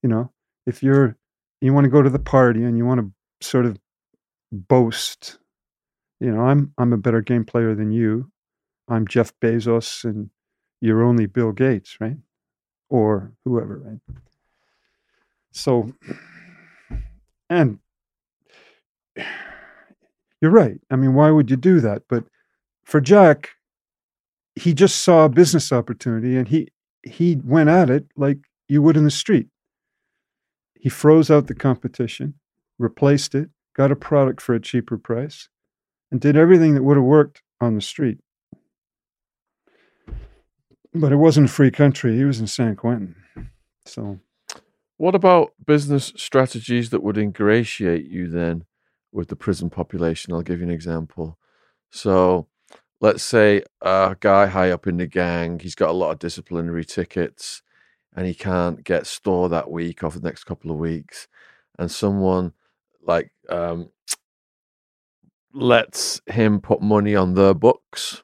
You 0.03 0.09
know, 0.09 0.31
if 0.65 0.83
you're 0.83 1.15
you 1.61 1.73
want 1.73 1.85
to 1.85 1.89
go 1.89 2.01
to 2.01 2.09
the 2.09 2.19
party 2.19 2.63
and 2.63 2.77
you 2.77 2.85
want 2.85 2.99
to 3.01 3.11
sort 3.47 3.65
of 3.65 3.77
boast, 4.51 5.37
you 6.19 6.29
know, 6.31 6.41
I'm 6.41 6.73
I'm 6.77 6.91
a 6.91 6.97
better 6.97 7.21
game 7.21 7.45
player 7.45 7.73
than 7.73 7.91
you. 7.91 8.31
I'm 8.89 9.07
Jeff 9.07 9.31
Bezos, 9.39 10.03
and 10.03 10.29
you're 10.81 11.03
only 11.03 11.25
Bill 11.25 11.53
Gates, 11.53 11.97
right? 12.01 12.17
Or 12.89 13.31
whoever, 13.45 13.77
right? 13.77 13.99
So, 15.51 15.93
and 17.49 17.79
you're 20.41 20.51
right. 20.51 20.79
I 20.89 20.95
mean, 20.95 21.13
why 21.13 21.31
would 21.31 21.51
you 21.51 21.57
do 21.57 21.79
that? 21.81 22.03
But 22.09 22.25
for 22.83 22.99
Jack, 23.01 23.51
he 24.55 24.73
just 24.73 25.01
saw 25.01 25.25
a 25.25 25.29
business 25.29 25.71
opportunity 25.71 26.37
and 26.37 26.47
he 26.47 26.69
he 27.03 27.37
went 27.43 27.69
at 27.69 27.89
it 27.89 28.05
like 28.17 28.39
you 28.67 28.81
would 28.81 28.97
in 28.97 29.03
the 29.05 29.11
street. 29.11 29.47
He 30.75 30.89
froze 30.89 31.31
out 31.31 31.47
the 31.47 31.55
competition, 31.55 32.35
replaced 32.79 33.35
it, 33.35 33.49
got 33.75 33.91
a 33.91 33.95
product 33.95 34.41
for 34.41 34.55
a 34.55 34.59
cheaper 34.59 34.97
price, 34.97 35.49
and 36.11 36.21
did 36.21 36.37
everything 36.37 36.75
that 36.75 36.83
would 36.83 36.97
have 36.97 37.05
worked 37.05 37.41
on 37.61 37.75
the 37.75 37.81
street. 37.81 38.19
But 40.93 41.11
it 41.11 41.17
wasn't 41.17 41.49
a 41.49 41.53
free 41.53 41.71
country. 41.71 42.17
He 42.17 42.25
was 42.25 42.39
in 42.39 42.47
San 42.47 42.75
Quentin. 42.75 43.15
So 43.85 44.19
What 44.97 45.15
about 45.15 45.53
business 45.65 46.13
strategies 46.17 46.89
that 46.91 47.03
would 47.03 47.17
ingratiate 47.17 48.05
you 48.05 48.27
then 48.29 48.65
with 49.11 49.27
the 49.27 49.35
prison 49.35 49.69
population? 49.69 50.33
I'll 50.33 50.41
give 50.41 50.59
you 50.59 50.65
an 50.65 50.71
example. 50.71 51.37
So, 51.89 52.47
let's 53.01 53.23
say 53.23 53.63
a 53.81 54.15
guy 54.19 54.45
high 54.45 54.71
up 54.71 54.87
in 54.87 54.97
the 54.97 55.07
gang, 55.07 55.59
he's 55.59 55.75
got 55.75 55.89
a 55.89 55.93
lot 55.93 56.11
of 56.11 56.19
disciplinary 56.19 56.85
tickets 56.85 57.63
and 58.15 58.27
he 58.27 58.33
can't 58.33 58.83
get 58.83 59.07
store 59.07 59.49
that 59.49 59.71
week 59.71 60.03
or 60.03 60.11
for 60.11 60.19
the 60.19 60.27
next 60.27 60.43
couple 60.43 60.71
of 60.71 60.77
weeks. 60.77 61.27
And 61.79 61.89
someone 61.89 62.53
like 63.01 63.31
um, 63.49 63.89
lets 65.53 66.21
him 66.27 66.61
put 66.61 66.81
money 66.81 67.15
on 67.15 67.33
their 67.33 67.53
books. 67.53 68.23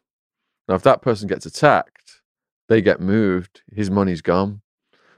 Now, 0.67 0.75
if 0.75 0.83
that 0.83 1.01
person 1.01 1.27
gets 1.27 1.45
attacked, 1.45 2.21
they 2.67 2.81
get 2.81 2.99
moved, 2.99 3.61
his 3.73 3.89
money's 3.89 4.21
gone. 4.21 4.61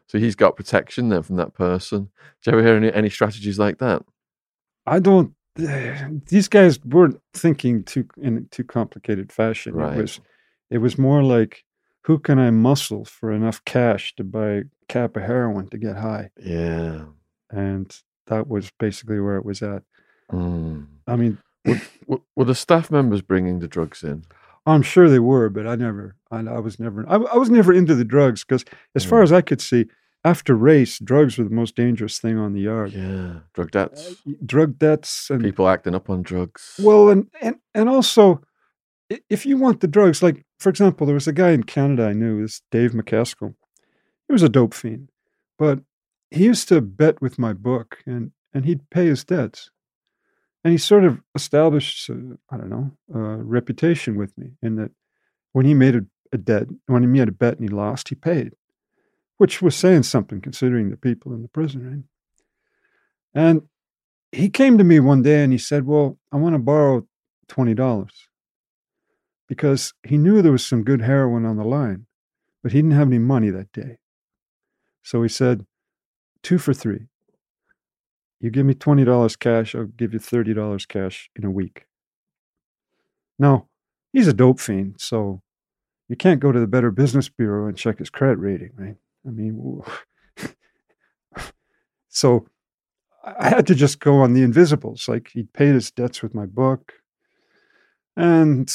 So 0.07 0.17
he's 0.17 0.35
got 0.35 0.55
protection 0.55 1.09
then 1.09 1.23
from 1.23 1.35
that 1.35 1.53
person. 1.53 2.09
Do 2.43 2.51
you 2.51 2.57
ever 2.57 2.63
hear 2.63 2.75
any, 2.75 2.93
any 2.93 3.09
strategies 3.09 3.59
like 3.59 3.79
that? 3.79 4.03
I 4.85 4.99
don't. 4.99 5.33
These 6.27 6.47
guys 6.47 6.83
weren't 6.83 7.19
thinking 7.33 7.83
too 7.83 8.05
in 8.21 8.47
too 8.51 8.63
complicated 8.63 9.31
fashion. 9.31 9.73
Right. 9.75 9.97
It 9.97 10.01
was, 10.01 10.19
it 10.69 10.77
was 10.79 10.97
more 10.97 11.23
like, 11.23 11.63
who 12.03 12.17
can 12.19 12.39
I 12.39 12.49
muscle 12.51 13.05
for 13.05 13.31
enough 13.31 13.63
cash 13.65 14.15
to 14.15 14.23
buy 14.23 14.49
a 14.49 14.63
cap 14.87 15.15
of 15.17 15.23
heroin 15.23 15.67
to 15.69 15.77
get 15.77 15.97
high? 15.97 16.31
Yeah. 16.41 17.05
And 17.51 17.95
that 18.27 18.47
was 18.47 18.71
basically 18.79 19.19
where 19.19 19.37
it 19.37 19.45
was 19.45 19.61
at. 19.61 19.83
Mm. 20.31 20.87
I 21.07 21.15
mean, 21.15 21.37
W- 21.65 22.23
were 22.35 22.45
the 22.45 22.55
staff 22.55 22.89
members 22.89 23.21
bringing 23.21 23.59
the 23.59 23.67
drugs 23.67 24.03
in? 24.03 24.23
I'm 24.65 24.81
sure 24.81 25.09
they 25.09 25.19
were, 25.19 25.49
but 25.49 25.65
I 25.67 25.75
never, 25.75 26.15
I, 26.31 26.39
I 26.39 26.59
was 26.59 26.79
never, 26.79 27.07
I, 27.09 27.15
I 27.15 27.37
was 27.37 27.49
never 27.49 27.73
into 27.73 27.95
the 27.95 28.05
drugs 28.05 28.43
because, 28.43 28.63
as 28.95 29.03
far 29.03 29.19
Mm. 29.21 29.23
as 29.23 29.31
I 29.33 29.41
could 29.41 29.61
see, 29.61 29.85
after 30.23 30.53
race, 30.53 30.99
drugs 30.99 31.37
were 31.37 31.45
the 31.45 31.49
most 31.49 31.75
dangerous 31.75 32.19
thing 32.19 32.37
on 32.37 32.53
the 32.53 32.61
yard. 32.61 32.93
Yeah. 32.93 33.39
Drug 33.53 33.71
debts. 33.71 34.15
Drug 34.45 34.77
debts 34.77 35.29
and 35.29 35.43
People 35.43 35.67
acting 35.67 35.95
up 35.95 36.09
on 36.09 36.21
drugs. 36.21 36.75
Well, 36.79 37.09
and, 37.09 37.27
and 37.41 37.55
and 37.73 37.89
also, 37.89 38.41
if 39.29 39.45
you 39.45 39.57
want 39.57 39.79
the 39.79 39.87
drugs, 39.87 40.21
like 40.21 40.45
for 40.59 40.69
example, 40.69 41.07
there 41.07 41.13
was 41.13 41.27
a 41.27 41.33
guy 41.33 41.51
in 41.51 41.63
Canada 41.63 42.07
I 42.07 42.13
knew, 42.13 42.41
this 42.41 42.61
Dave 42.71 42.91
McCaskill. 42.91 43.55
He 44.27 44.33
was 44.33 44.43
a 44.43 44.49
dope 44.49 44.73
fiend, 44.73 45.09
but 45.57 45.79
he 46.29 46.45
used 46.45 46.67
to 46.67 46.81
bet 46.81 47.21
with 47.21 47.39
my 47.39 47.53
book, 47.53 47.99
and 48.05 48.31
and 48.53 48.65
he'd 48.65 48.89
pay 48.89 49.05
his 49.07 49.23
debts, 49.23 49.71
and 50.63 50.71
he 50.71 50.77
sort 50.77 51.05
of 51.05 51.21
established, 51.33 52.09
uh, 52.09 52.35
I 52.51 52.57
don't 52.57 52.69
know, 52.69 52.91
a 53.13 53.19
reputation 53.19 54.17
with 54.17 54.37
me 54.37 54.51
in 54.61 54.75
that 54.75 54.91
when 55.53 55.65
he 55.65 55.73
made 55.73 55.95
a, 55.95 56.01
a 56.33 56.37
debt, 56.37 56.67
when 56.87 57.03
he 57.03 57.07
made 57.07 57.29
a 57.29 57.31
bet 57.31 57.57
and 57.57 57.67
he 57.67 57.73
lost, 57.73 58.09
he 58.09 58.15
paid, 58.15 58.53
which 59.39 59.61
was 59.61 59.73
saying 59.73 60.03
something 60.03 60.41
considering 60.41 60.89
the 60.89 60.97
people 60.97 61.33
in 61.33 61.41
the 61.41 61.47
prison, 61.47 61.89
right? 61.89 62.03
And 63.33 63.61
he 64.33 64.49
came 64.49 64.77
to 64.77 64.83
me 64.83 64.99
one 64.99 65.21
day 65.21 65.43
and 65.43 65.53
he 65.53 65.57
said, 65.57 65.85
Well, 65.85 66.19
I 66.31 66.35
want 66.35 66.55
to 66.55 66.59
borrow 66.59 67.07
$20 67.47 68.09
because 69.47 69.93
he 70.05 70.17
knew 70.17 70.41
there 70.41 70.51
was 70.51 70.65
some 70.65 70.83
good 70.83 71.01
heroin 71.01 71.45
on 71.45 71.55
the 71.55 71.63
line, 71.63 72.05
but 72.61 72.73
he 72.73 72.79
didn't 72.79 72.97
have 72.97 73.07
any 73.07 73.17
money 73.17 73.49
that 73.49 73.71
day. 73.71 73.97
So 75.03 75.23
he 75.23 75.29
said, 75.29 75.65
Two 76.43 76.57
for 76.57 76.73
three. 76.73 77.07
You 78.41 78.51
give 78.51 78.65
me 78.65 78.73
$20 78.73 79.39
cash, 79.39 79.73
I'll 79.73 79.85
give 79.85 80.13
you 80.13 80.19
$30 80.19 80.87
cash 80.89 81.29
in 81.33 81.45
a 81.45 81.51
week. 81.51 81.85
Now, 83.37 83.67
he's 84.11 84.27
a 84.27 84.33
dope 84.33 84.59
fiend, 84.59 84.95
so 84.97 85.41
you 86.09 86.17
can't 86.17 86.41
go 86.41 86.51
to 86.51 86.59
the 86.59 86.67
Better 86.67 86.91
Business 86.91 87.29
Bureau 87.29 87.67
and 87.67 87.77
check 87.77 87.99
his 87.99 88.09
credit 88.09 88.37
rating, 88.39 88.71
right? 88.75 88.95
I 89.27 89.31
mean, 89.31 89.81
so 92.09 92.45
I 93.23 93.49
had 93.49 93.67
to 93.67 93.75
just 93.75 93.99
go 93.99 94.21
on 94.21 94.33
the 94.33 94.43
invisibles. 94.43 95.07
Like 95.07 95.29
he 95.33 95.43
paid 95.43 95.73
his 95.73 95.91
debts 95.91 96.21
with 96.21 96.33
my 96.33 96.45
book, 96.45 96.93
and 98.15 98.71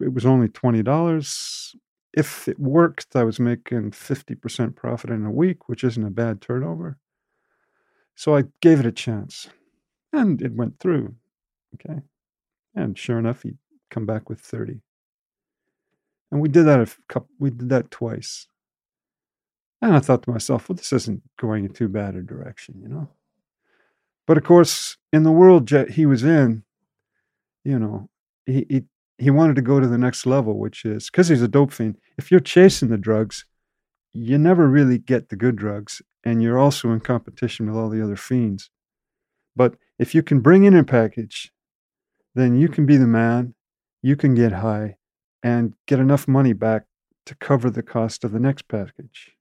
it 0.00 0.12
was 0.12 0.26
only 0.26 0.48
twenty 0.48 0.82
dollars. 0.82 1.74
If 2.12 2.48
it 2.48 2.58
worked, 2.58 3.14
I 3.14 3.24
was 3.24 3.40
making 3.40 3.92
fifty 3.92 4.34
percent 4.34 4.76
profit 4.76 5.10
in 5.10 5.24
a 5.24 5.30
week, 5.30 5.68
which 5.68 5.84
isn't 5.84 6.06
a 6.06 6.10
bad 6.10 6.40
turnover. 6.40 6.98
So 8.14 8.36
I 8.36 8.44
gave 8.60 8.80
it 8.80 8.86
a 8.86 8.92
chance, 8.92 9.48
and 10.12 10.40
it 10.42 10.54
went 10.54 10.78
through. 10.78 11.14
Okay, 11.74 12.00
and 12.74 12.98
sure 12.98 13.18
enough, 13.18 13.42
he'd 13.42 13.58
come 13.90 14.06
back 14.06 14.28
with 14.28 14.40
thirty. 14.40 14.82
And 16.30 16.40
we 16.40 16.48
did 16.48 16.64
that 16.64 16.80
a 16.80 16.88
couple. 17.08 17.30
We 17.38 17.50
did 17.50 17.68
that 17.70 17.90
twice. 17.90 18.46
And 19.82 19.94
I 19.94 20.00
thought 20.00 20.22
to 20.24 20.30
myself, 20.30 20.68
well, 20.68 20.76
this 20.76 20.92
isn't 20.92 21.22
going 21.38 21.64
in 21.64 21.72
too 21.72 21.88
bad 21.88 22.14
a 22.14 22.22
direction, 22.22 22.80
you 22.82 22.88
know. 22.88 23.08
But 24.26 24.36
of 24.36 24.44
course, 24.44 24.96
in 25.12 25.22
the 25.22 25.32
world 25.32 25.66
jet 25.66 25.92
he 25.92 26.06
was 26.06 26.22
in, 26.22 26.64
you 27.64 27.78
know, 27.78 28.08
he 28.46 28.66
he, 28.68 28.84
he 29.18 29.30
wanted 29.30 29.56
to 29.56 29.62
go 29.62 29.80
to 29.80 29.88
the 29.88 29.98
next 29.98 30.26
level, 30.26 30.58
which 30.58 30.84
is 30.84 31.10
because 31.10 31.28
he's 31.28 31.42
a 31.42 31.48
dope 31.48 31.72
fiend. 31.72 31.96
If 32.16 32.30
you're 32.30 32.40
chasing 32.40 32.88
the 32.88 32.96
drugs, 32.96 33.44
you 34.12 34.38
never 34.38 34.68
really 34.68 34.98
get 34.98 35.28
the 35.28 35.36
good 35.36 35.56
drugs, 35.56 36.02
and 36.24 36.42
you're 36.42 36.58
also 36.58 36.90
in 36.90 37.00
competition 37.00 37.66
with 37.66 37.76
all 37.76 37.88
the 37.88 38.02
other 38.02 38.16
fiends. 38.16 38.70
But 39.56 39.76
if 39.98 40.14
you 40.14 40.22
can 40.22 40.40
bring 40.40 40.64
in 40.64 40.74
a 40.74 40.84
package, 40.84 41.52
then 42.34 42.56
you 42.56 42.68
can 42.68 42.86
be 42.86 42.96
the 42.96 43.06
man, 43.06 43.54
you 44.02 44.16
can 44.16 44.34
get 44.34 44.52
high, 44.52 44.96
and 45.42 45.74
get 45.86 45.98
enough 45.98 46.28
money 46.28 46.52
back 46.52 46.84
to 47.26 47.34
cover 47.34 47.70
the 47.70 47.82
cost 47.82 48.24
of 48.24 48.32
the 48.32 48.40
next 48.40 48.68
package. 48.68 49.36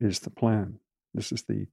Is 0.00 0.20
the 0.20 0.30
plan. 0.30 0.78
This 1.14 1.32
is 1.32 1.42
the 1.42 1.66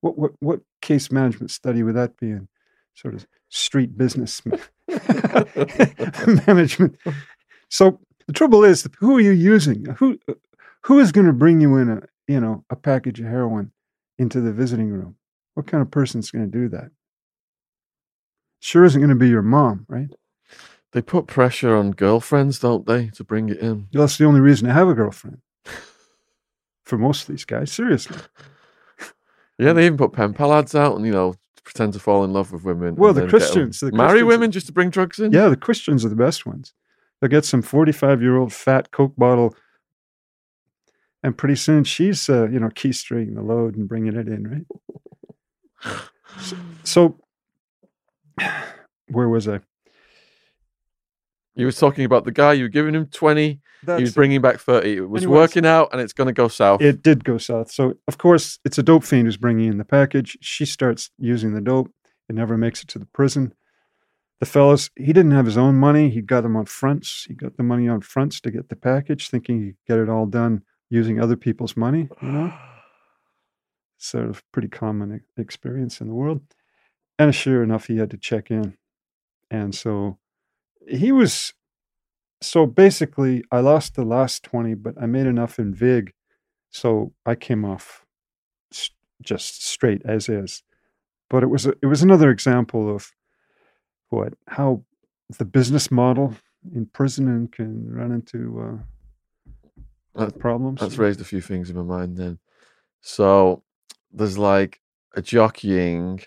what 0.00 0.18
what 0.18 0.32
what 0.40 0.60
case 0.82 1.10
management 1.10 1.50
study 1.50 1.82
would 1.82 1.96
that 1.96 2.18
be 2.18 2.30
in? 2.30 2.48
Sort 2.94 3.14
of 3.14 3.26
street 3.48 3.96
business 3.96 4.42
management. 6.46 6.98
So 7.70 8.00
the 8.26 8.32
trouble 8.32 8.64
is, 8.64 8.88
who 8.98 9.16
are 9.16 9.20
you 9.20 9.30
using? 9.30 9.84
Who 9.98 10.18
who 10.82 10.98
is 10.98 11.12
going 11.12 11.26
to 11.26 11.32
bring 11.32 11.60
you 11.60 11.76
in 11.76 11.88
a 11.88 12.02
you 12.26 12.40
know 12.40 12.64
a 12.70 12.76
package 12.76 13.20
of 13.20 13.26
heroin 13.26 13.72
into 14.18 14.40
the 14.40 14.52
visiting 14.52 14.90
room? 14.90 15.16
What 15.54 15.66
kind 15.66 15.82
of 15.82 15.90
person's 15.90 16.30
going 16.30 16.50
to 16.50 16.58
do 16.58 16.68
that? 16.68 16.90
Sure 18.60 18.84
isn't 18.84 19.00
going 19.00 19.10
to 19.10 19.16
be 19.16 19.28
your 19.28 19.42
mom, 19.42 19.86
right? 19.88 20.08
They 20.92 21.02
put 21.02 21.26
pressure 21.26 21.76
on 21.76 21.92
girlfriends, 21.92 22.58
don't 22.58 22.86
they, 22.86 23.08
to 23.08 23.24
bring 23.24 23.50
it 23.50 23.58
in? 23.58 23.88
That's 23.92 24.18
the 24.18 24.24
only 24.24 24.40
reason 24.40 24.68
to 24.68 24.74
have 24.74 24.88
a 24.88 24.94
girlfriend. 24.94 25.38
For 26.88 26.96
most 26.98 27.22
of 27.22 27.28
these 27.28 27.44
guys, 27.44 27.70
seriously. 27.70 28.18
Yeah, 29.60 29.72
they 29.72 29.86
even 29.86 29.98
put 29.98 30.12
pen 30.12 30.34
pal 30.34 30.52
ads 30.52 30.76
out 30.76 30.94
and 30.96 31.04
you 31.04 31.10
know 31.10 31.34
pretend 31.64 31.92
to 31.94 31.98
fall 31.98 32.22
in 32.22 32.32
love 32.32 32.52
with 32.52 32.62
women. 32.62 32.94
Well, 32.94 33.12
the 33.12 33.22
then 33.22 33.28
get 33.28 33.34
'em- 33.34 33.40
Christians, 33.40 33.80
the 33.80 33.90
marry 33.90 34.08
Christians- 34.20 34.28
women 34.28 34.50
just 34.52 34.66
to 34.68 34.72
bring 34.72 34.88
drugs 34.90 35.18
in. 35.18 35.32
Yeah, 35.32 35.48
the 35.48 35.56
Christians 35.56 36.04
are 36.04 36.08
the 36.08 36.14
best 36.14 36.46
ones. 36.46 36.72
They'll 37.20 37.28
get 37.28 37.44
some 37.44 37.60
45 37.62 38.22
year 38.22 38.36
old 38.36 38.52
fat 38.52 38.92
Coke 38.92 39.16
bottle, 39.16 39.56
and 41.24 41.36
pretty 41.36 41.56
soon 41.56 41.82
she's, 41.82 42.28
uh, 42.28 42.48
you 42.48 42.60
know, 42.60 42.68
keistering 42.68 43.34
the 43.34 43.42
load 43.42 43.74
and 43.76 43.88
bringing 43.88 44.14
it 44.14 44.28
in, 44.28 44.64
right? 45.84 46.00
So, 46.84 47.18
where 49.08 49.28
was 49.28 49.48
I? 49.48 49.58
You 51.56 51.66
were 51.66 51.72
talking 51.72 52.04
about 52.04 52.24
the 52.24 52.30
guy. 52.32 52.52
You 52.52 52.64
were 52.64 52.68
giving 52.68 52.94
him 52.94 53.06
twenty. 53.84 54.00
he 54.00 54.04
was 54.04 54.14
bringing 54.14 54.40
back 54.40 54.58
thirty. 54.60 54.96
It 54.96 55.08
was 55.08 55.22
Anyways. 55.22 55.36
working 55.38 55.66
out, 55.66 55.88
and 55.92 56.00
it's 56.00 56.12
going 56.12 56.26
to 56.26 56.32
go 56.32 56.48
south. 56.48 56.80
it 56.80 57.02
did 57.02 57.24
go 57.24 57.38
south. 57.38 57.70
So, 57.70 57.94
of 58.06 58.18
course, 58.18 58.58
it's 58.64 58.78
a 58.78 58.82
dope 58.82 59.04
fiend 59.04 59.26
who's 59.26 59.36
bringing 59.36 59.68
in 59.68 59.78
the 59.78 59.84
package. 59.84 60.36
She 60.40 60.64
starts 60.64 61.10
using 61.18 61.54
the 61.54 61.60
dope. 61.60 61.90
It 62.28 62.34
never 62.34 62.56
makes 62.58 62.82
it 62.82 62.88
to 62.88 62.98
the 62.98 63.06
prison. 63.06 63.54
The 64.40 64.46
fellas, 64.46 64.90
he 64.96 65.06
didn't 65.12 65.32
have 65.32 65.46
his 65.46 65.58
own 65.58 65.74
money. 65.76 66.10
He 66.10 66.20
got 66.20 66.42
them 66.42 66.56
on 66.56 66.66
fronts. 66.66 67.24
He 67.26 67.34
got 67.34 67.56
the 67.56 67.64
money 67.64 67.88
on 67.88 68.02
fronts 68.02 68.40
to 68.42 68.50
get 68.52 68.68
the 68.68 68.76
package, 68.76 69.28
thinking 69.30 69.62
he'd 69.64 69.76
get 69.86 69.98
it 69.98 70.08
all 70.08 70.26
done 70.26 70.62
using 70.90 71.20
other 71.20 71.36
people's 71.36 71.76
money, 71.76 72.08
you 72.22 72.28
know? 72.28 72.52
sort 73.98 74.28
of 74.28 74.44
pretty 74.52 74.68
common 74.68 75.22
experience 75.36 76.00
in 76.00 76.06
the 76.06 76.14
world. 76.14 76.40
And 77.18 77.34
sure 77.34 77.64
enough, 77.64 77.88
he 77.88 77.98
had 77.98 78.10
to 78.10 78.16
check 78.16 78.50
in. 78.50 78.76
And 79.50 79.74
so 79.74 80.18
he 80.86 81.10
was, 81.10 81.52
so 82.40 82.66
basically, 82.66 83.42
I 83.50 83.60
lost 83.60 83.94
the 83.94 84.04
last 84.04 84.42
20, 84.44 84.74
but 84.74 84.94
I 85.00 85.06
made 85.06 85.26
enough 85.26 85.58
in 85.58 85.74
VIG. 85.74 86.12
So 86.70 87.12
I 87.26 87.34
came 87.34 87.64
off 87.64 88.04
just 89.22 89.64
straight 89.66 90.02
as 90.04 90.28
is. 90.28 90.62
But 91.30 91.42
it 91.42 91.48
was, 91.48 91.66
a, 91.66 91.74
it 91.82 91.86
was 91.86 92.02
another 92.02 92.30
example 92.30 92.94
of 92.94 93.10
what, 94.10 94.34
how 94.46 94.84
the 95.38 95.44
business 95.44 95.90
model 95.90 96.34
in 96.74 96.86
prison 96.86 97.28
and 97.28 97.50
can 97.50 97.92
run 97.92 98.12
into 98.12 98.60
uh, 98.60 100.24
That- 100.24 100.38
problems. 100.38 100.80
That's 100.80 100.96
raised 100.98 101.20
a 101.20 101.24
few 101.24 101.40
things 101.40 101.70
in 101.70 101.76
my 101.76 101.82
mind 101.82 102.16
then. 102.16 102.38
So 103.00 103.62
there's 104.12 104.38
like 104.38 104.80
a 105.14 105.22
jockeying 105.22 106.20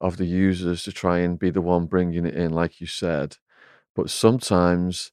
of 0.00 0.16
the 0.16 0.26
users 0.26 0.82
to 0.84 0.92
try 0.92 1.18
and 1.18 1.38
be 1.38 1.50
the 1.50 1.60
one 1.60 1.86
bringing 1.86 2.26
it 2.26 2.34
in, 2.34 2.50
like 2.52 2.80
you 2.80 2.86
said. 2.86 3.36
But 3.94 4.10
sometimes 4.10 5.12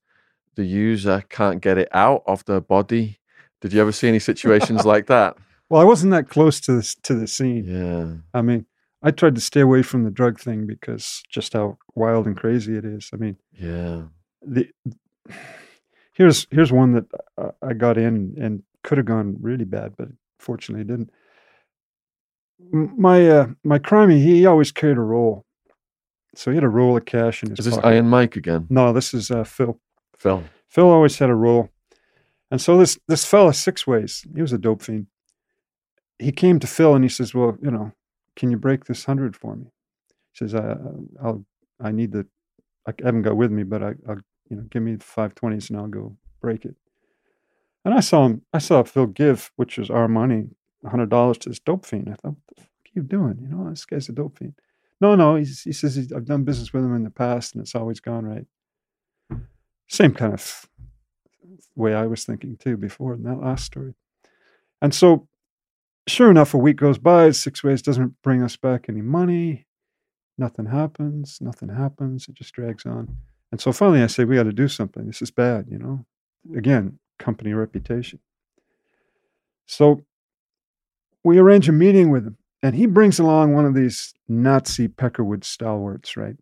the 0.59 0.65
user 0.65 1.23
can't 1.29 1.61
get 1.61 1.77
it 1.77 1.87
out 1.93 2.21
of 2.27 2.43
their 2.45 2.59
body. 2.61 3.19
Did 3.61 3.71
you 3.73 3.81
ever 3.81 3.91
see 3.93 4.07
any 4.09 4.19
situations 4.19 4.85
like 4.85 5.07
that? 5.15 5.37
Well, 5.69 5.81
I 5.81 5.85
wasn't 5.85 6.11
that 6.11 6.27
close 6.29 6.59
to 6.61 6.73
this 6.73 6.95
to 7.03 7.13
the 7.15 7.27
scene. 7.27 7.63
Yeah. 7.65 8.07
I 8.37 8.41
mean, 8.41 8.65
I 9.01 9.11
tried 9.11 9.35
to 9.35 9.41
stay 9.41 9.61
away 9.61 9.83
from 9.83 10.03
the 10.03 10.11
drug 10.11 10.39
thing 10.39 10.67
because 10.67 11.23
just 11.29 11.53
how 11.53 11.77
wild 11.95 12.25
and 12.27 12.35
crazy 12.35 12.75
it 12.75 12.83
is. 12.85 13.09
I 13.13 13.17
mean, 13.17 13.37
Yeah. 13.53 14.03
the 14.41 14.67
here's 16.13 16.47
here's 16.51 16.71
one 16.71 16.91
that 16.93 17.05
I 17.61 17.73
got 17.73 17.97
in 17.97 18.35
and 18.41 18.63
could 18.83 18.97
have 18.97 19.05
gone 19.07 19.37
really 19.41 19.65
bad, 19.65 19.93
but 19.97 20.09
fortunately 20.39 20.81
it 20.81 20.87
didn't. 20.87 21.11
My 22.71 23.29
uh, 23.29 23.47
my 23.63 23.79
crimey, 23.79 24.21
he 24.21 24.45
always 24.45 24.71
carried 24.71 24.97
a 24.97 25.01
roll, 25.01 25.45
so 26.35 26.51
he 26.51 26.55
had 26.55 26.63
a 26.65 26.69
roll 26.69 26.97
of 26.97 27.05
cash 27.05 27.41
in 27.43 27.51
his 27.51 27.59
Is 27.59 27.65
this 27.65 27.75
pocket. 27.75 27.87
Iron 27.87 28.09
Mike 28.09 28.35
again? 28.35 28.67
no, 28.69 28.91
this 28.91 29.13
is 29.13 29.31
uh, 29.31 29.43
Phil. 29.45 29.79
Phil. 30.19 30.43
Phil 30.67 30.89
always 30.89 31.17
had 31.17 31.29
a 31.29 31.35
roll, 31.35 31.69
and 32.51 32.61
so 32.61 32.77
this 32.77 32.99
this 33.07 33.25
fella 33.25 33.53
six 33.53 33.87
ways. 33.87 34.25
He 34.35 34.41
was 34.41 34.53
a 34.53 34.57
dope 34.57 34.83
fiend. 34.83 35.07
He 36.19 36.31
came 36.31 36.59
to 36.59 36.67
Phil 36.67 36.93
and 36.93 37.03
he 37.03 37.09
says, 37.09 37.33
"Well, 37.33 37.57
you 37.61 37.71
know, 37.71 37.93
can 38.35 38.51
you 38.51 38.57
break 38.57 38.85
this 38.85 39.05
hundred 39.05 39.35
for 39.35 39.55
me?" 39.55 39.67
He 40.33 40.37
says, 40.37 40.53
"I 40.53 40.75
I'll 41.23 41.45
I 41.79 41.91
need 41.91 42.11
the 42.11 42.27
I 42.85 42.93
haven't 43.03 43.23
got 43.23 43.37
with 43.37 43.51
me, 43.51 43.63
but 43.63 43.81
I 43.81 43.95
I'll 44.07 44.19
you 44.49 44.57
know 44.57 44.63
give 44.69 44.83
me 44.83 44.95
the 44.95 45.03
five 45.03 45.33
twenties 45.35 45.69
and 45.69 45.79
I'll 45.79 45.87
go 45.87 46.17
break 46.41 46.65
it." 46.65 46.75
And 47.85 47.93
I 47.93 48.01
saw 48.01 48.25
him. 48.25 48.41
I 48.53 48.59
saw 48.59 48.83
Phil 48.83 49.07
give, 49.07 49.51
which 49.55 49.77
was 49.77 49.89
our 49.89 50.09
money, 50.09 50.49
hundred 50.85 51.09
dollars 51.09 51.37
to 51.39 51.49
this 51.49 51.59
dope 51.59 51.85
fiend. 51.85 52.09
I 52.09 52.15
thought, 52.15 52.35
"What 52.35 52.57
the 52.57 52.61
fuck 52.61 52.69
are 52.85 52.91
you 52.93 53.03
doing? 53.03 53.39
You 53.41 53.47
know, 53.47 53.69
this 53.69 53.85
guy's 53.85 54.09
a 54.09 54.11
dope 54.11 54.37
fiend." 54.37 54.55
No, 55.01 55.15
no, 55.15 55.35
he's, 55.35 55.61
he 55.61 55.71
says 55.71 56.11
I've 56.13 56.25
done 56.25 56.43
business 56.43 56.73
with 56.73 56.83
him 56.83 56.93
in 56.93 57.05
the 57.05 57.09
past 57.09 57.55
and 57.55 57.61
it's 57.61 57.73
always 57.73 58.01
gone 58.01 58.25
right. 58.25 58.45
Same 59.89 60.13
kind 60.13 60.33
of 60.33 60.69
way 61.75 61.93
I 61.93 62.05
was 62.05 62.23
thinking 62.23 62.57
too 62.57 62.77
before 62.77 63.13
in 63.13 63.23
that 63.23 63.41
last 63.41 63.65
story. 63.65 63.95
And 64.81 64.93
so, 64.93 65.27
sure 66.07 66.29
enough, 66.29 66.53
a 66.53 66.57
week 66.57 66.77
goes 66.77 66.97
by, 66.97 67.31
Six 67.31 67.63
Ways 67.63 67.81
doesn't 67.81 68.21
bring 68.21 68.43
us 68.43 68.55
back 68.55 68.85
any 68.87 69.01
money. 69.01 69.65
Nothing 70.37 70.67
happens, 70.67 71.39
nothing 71.41 71.69
happens. 71.69 72.27
It 72.29 72.35
just 72.35 72.53
drags 72.53 72.85
on. 72.85 73.17
And 73.51 73.59
so 73.59 73.71
finally 73.71 74.01
I 74.01 74.07
say, 74.07 74.23
we 74.23 74.35
got 74.35 74.43
to 74.43 74.53
do 74.53 74.67
something. 74.67 75.05
This 75.05 75.21
is 75.21 75.31
bad, 75.31 75.65
you 75.69 75.77
know? 75.77 76.05
Mm-hmm. 76.47 76.57
Again, 76.57 76.99
company 77.17 77.53
reputation. 77.53 78.19
So 79.65 80.05
we 81.23 81.39
arrange 81.39 81.67
a 81.67 81.73
meeting 81.73 82.09
with 82.11 82.25
him, 82.25 82.37
and 82.63 82.75
he 82.75 82.85
brings 82.85 83.19
along 83.19 83.53
one 83.53 83.65
of 83.65 83.75
these 83.75 84.13
Nazi 84.27 84.87
Peckerwood 84.87 85.43
stalwarts, 85.43 86.15
right? 86.15 86.35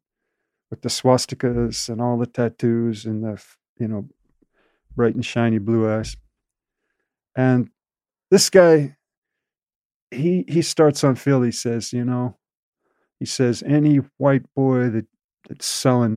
With 0.70 0.82
the 0.82 0.90
swastikas 0.90 1.88
and 1.90 2.02
all 2.02 2.18
the 2.18 2.26
tattoos 2.26 3.06
and 3.06 3.24
the, 3.24 3.42
you 3.80 3.88
know, 3.88 4.10
bright 4.96 5.16
and 5.16 5.26
shiny 5.26 5.60
blue 5.60 5.90
eyes. 5.90 6.18
And 7.36 7.70
this 8.32 8.50
guy, 8.50 8.98
he 10.12 10.44
he 10.48 10.62
starts 10.62 11.04
on 11.04 11.16
Phil. 11.16 11.42
He 11.44 11.52
says, 11.52 11.94
you 11.94 12.04
know, 12.04 12.36
he 13.20 13.26
says 13.26 13.64
any 13.66 13.98
white 14.18 14.44
boy 14.56 14.90
that 14.90 15.06
that's 15.48 15.66
selling, 15.66 16.16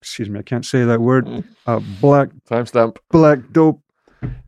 excuse 0.00 0.28
me, 0.28 0.40
I 0.40 0.42
can't 0.42 0.66
say 0.66 0.84
that 0.84 1.00
word, 1.00 1.26
Mm. 1.26 1.44
uh, 1.66 1.80
black 2.00 2.30
Timestamp. 2.50 2.96
black 3.10 3.38
dope, 3.52 3.80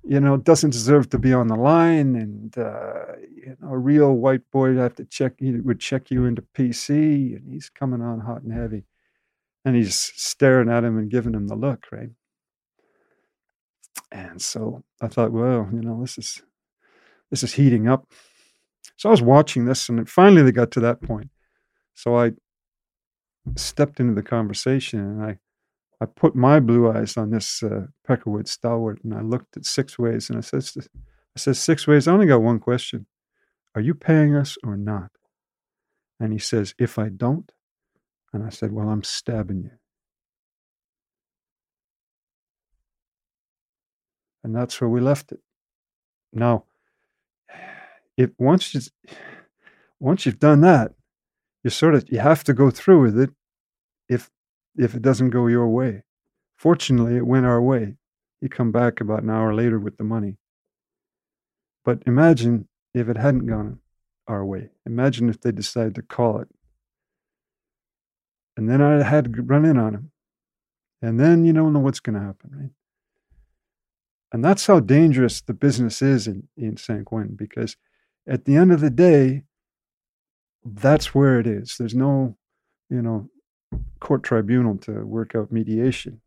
you 0.03 0.19
know, 0.19 0.37
doesn't 0.37 0.71
deserve 0.71 1.09
to 1.11 1.19
be 1.19 1.33
on 1.33 1.47
the 1.47 1.55
line. 1.57 2.17
And 2.17 2.57
uh, 2.59 3.17
you 3.37 3.57
know, 3.61 3.69
a 3.71 3.79
real 3.79 4.15
white 4.15 4.51
boy 4.51 4.71
would 4.71 4.79
have 4.79 4.97
to 4.97 5.05
check. 5.05 5.35
He 5.39 5.53
would 5.53 5.79
check 5.79 6.11
you 6.11 6.25
into 6.25 6.43
PC, 6.43 7.37
and 7.37 7.53
he's 7.53 7.69
coming 7.71 8.01
on 8.03 8.21
hot 8.21 8.43
and 8.43 8.53
heavy, 8.53 8.85
and 9.65 9.77
he's 9.77 9.95
staring 10.15 10.71
at 10.71 10.85
him 10.85 10.99
and 10.99 11.11
giving 11.11 11.35
him 11.35 11.49
the 11.49 11.57
look, 11.57 11.87
right? 11.91 12.11
And 14.13 14.41
so 14.41 14.85
I 15.01 15.09
thought, 15.09 15.33
well, 15.33 15.69
you 15.73 15.81
know, 15.81 16.01
this 16.01 16.19
is 16.19 16.43
this 17.31 17.43
is 17.43 17.55
heating 17.55 17.89
up. 17.89 18.07
So 18.97 19.09
I 19.09 19.13
was 19.13 19.23
watching 19.23 19.65
this, 19.65 19.89
and 19.89 20.09
finally 20.09 20.43
they 20.43 20.53
got 20.53 20.71
to 20.73 20.81
that 20.81 21.03
point. 21.03 21.31
So 21.95 22.17
I 22.17 22.33
stepped 23.57 24.01
into 24.01 24.15
the 24.15 24.23
conversation, 24.23 25.01
and 25.01 25.23
I 25.23 25.39
I 26.01 26.07
put 26.07 26.37
my 26.37 26.61
blue 26.61 26.91
eyes 26.91 27.17
on 27.17 27.31
this 27.31 27.63
uh, 27.63 27.87
Peckerwood 28.07 28.49
stalwart, 28.49 29.03
and 29.05 29.15
I 29.15 29.21
looked 29.21 29.57
at 29.57 29.65
Six 29.65 29.99
Ways, 29.99 30.29
and 30.29 30.39
I 30.39 30.43
said, 30.43 30.65
"I 31.37 31.39
said 31.39 31.57
Six 31.57 31.87
Ways, 31.87 32.07
I 32.07 32.13
only 32.13 32.27
got 32.27 32.43
one 32.43 32.61
question: 32.61 33.07
Are 33.75 33.81
you 33.81 33.95
paying 33.95 34.37
us 34.37 34.57
or 34.63 34.77
not?" 34.77 35.11
And 36.21 36.33
he 36.33 36.39
says, 36.39 36.75
"If 36.79 36.99
I 36.99 37.09
don't," 37.09 37.51
and 38.35 38.45
I 38.45 38.51
said, 38.51 38.73
"Well, 38.73 38.89
I'm 38.89 39.03
stabbing 39.03 39.63
you." 39.63 39.71
And 44.43 44.55
that's 44.55 44.81
where 44.81 44.91
we 44.91 45.01
left 45.01 45.33
it. 45.33 45.41
Now, 46.33 46.65
if 48.17 48.31
once 48.39 48.75
you 48.75 48.81
once 49.99 50.27
you've 50.27 50.39
done 50.39 50.61
that, 50.61 50.93
you 51.63 51.71
sort 51.71 51.95
of 51.95 52.05
you 52.11 52.19
have 52.19 52.45
to 52.45 52.53
go 52.53 52.71
through 52.71 53.03
with 53.03 53.19
it 53.19 53.31
if 54.09 54.31
if 54.77 54.95
it 54.95 55.03
doesn't 55.03 55.31
go 55.31 55.47
your 55.47 55.69
way 55.69 56.03
Fortunately, 56.57 57.17
it 57.17 57.27
went 57.27 57.47
our 57.47 57.61
way. 57.61 57.97
He 58.41 58.49
come 58.49 58.73
back 58.73 59.01
about 59.01 59.23
an 59.23 59.31
hour 59.31 59.55
later 59.55 59.79
with 59.79 59.97
the 59.97 60.05
money. 60.05 60.39
But 61.85 62.03
imagine 62.07 62.69
if 62.95 63.09
it 63.09 63.17
hadn't 63.17 63.47
gone 63.47 63.81
our 64.27 64.45
way. 64.45 64.71
Imagine 64.87 65.29
if 65.29 65.41
they 65.41 65.53
decided 65.53 65.95
to 65.97 66.03
call 66.03 66.39
it. 66.39 66.49
And 68.57 68.69
then 68.69 68.81
I 68.81 69.03
had 69.03 69.33
to 69.33 69.43
run 69.43 69.65
in 69.65 69.77
on 69.79 69.95
him. 69.95 70.11
And 71.03 71.19
then 71.19 71.45
you 71.45 71.53
don't 71.53 71.73
know 71.73 71.81
what's 71.81 72.01
going 72.01 72.19
to 72.19 72.25
happen, 72.25 72.51
right? 72.53 72.71
And 74.33 74.45
that's 74.45 74.67
how 74.67 74.81
dangerous 74.81 75.41
the 75.41 75.55
business 75.55 76.03
is 76.03 76.27
in, 76.27 76.49
in 76.57 76.77
San 76.77 77.05
Quentin 77.05 77.37
because 77.37 77.77
at 78.27 78.47
the 78.47 78.57
end 78.57 78.73
of 78.73 78.81
the 78.81 78.91
day, 78.91 79.43
that's 80.65 81.15
where 81.15 81.39
it 81.39 81.47
is. 81.47 81.77
There's 81.79 81.95
no, 81.95 82.37
you 82.89 83.03
know, 83.03 83.29
court 84.01 84.23
tribunal 84.23 84.77
to 84.79 85.05
work 85.05 85.35
out 85.35 85.53
mediation. 85.53 86.21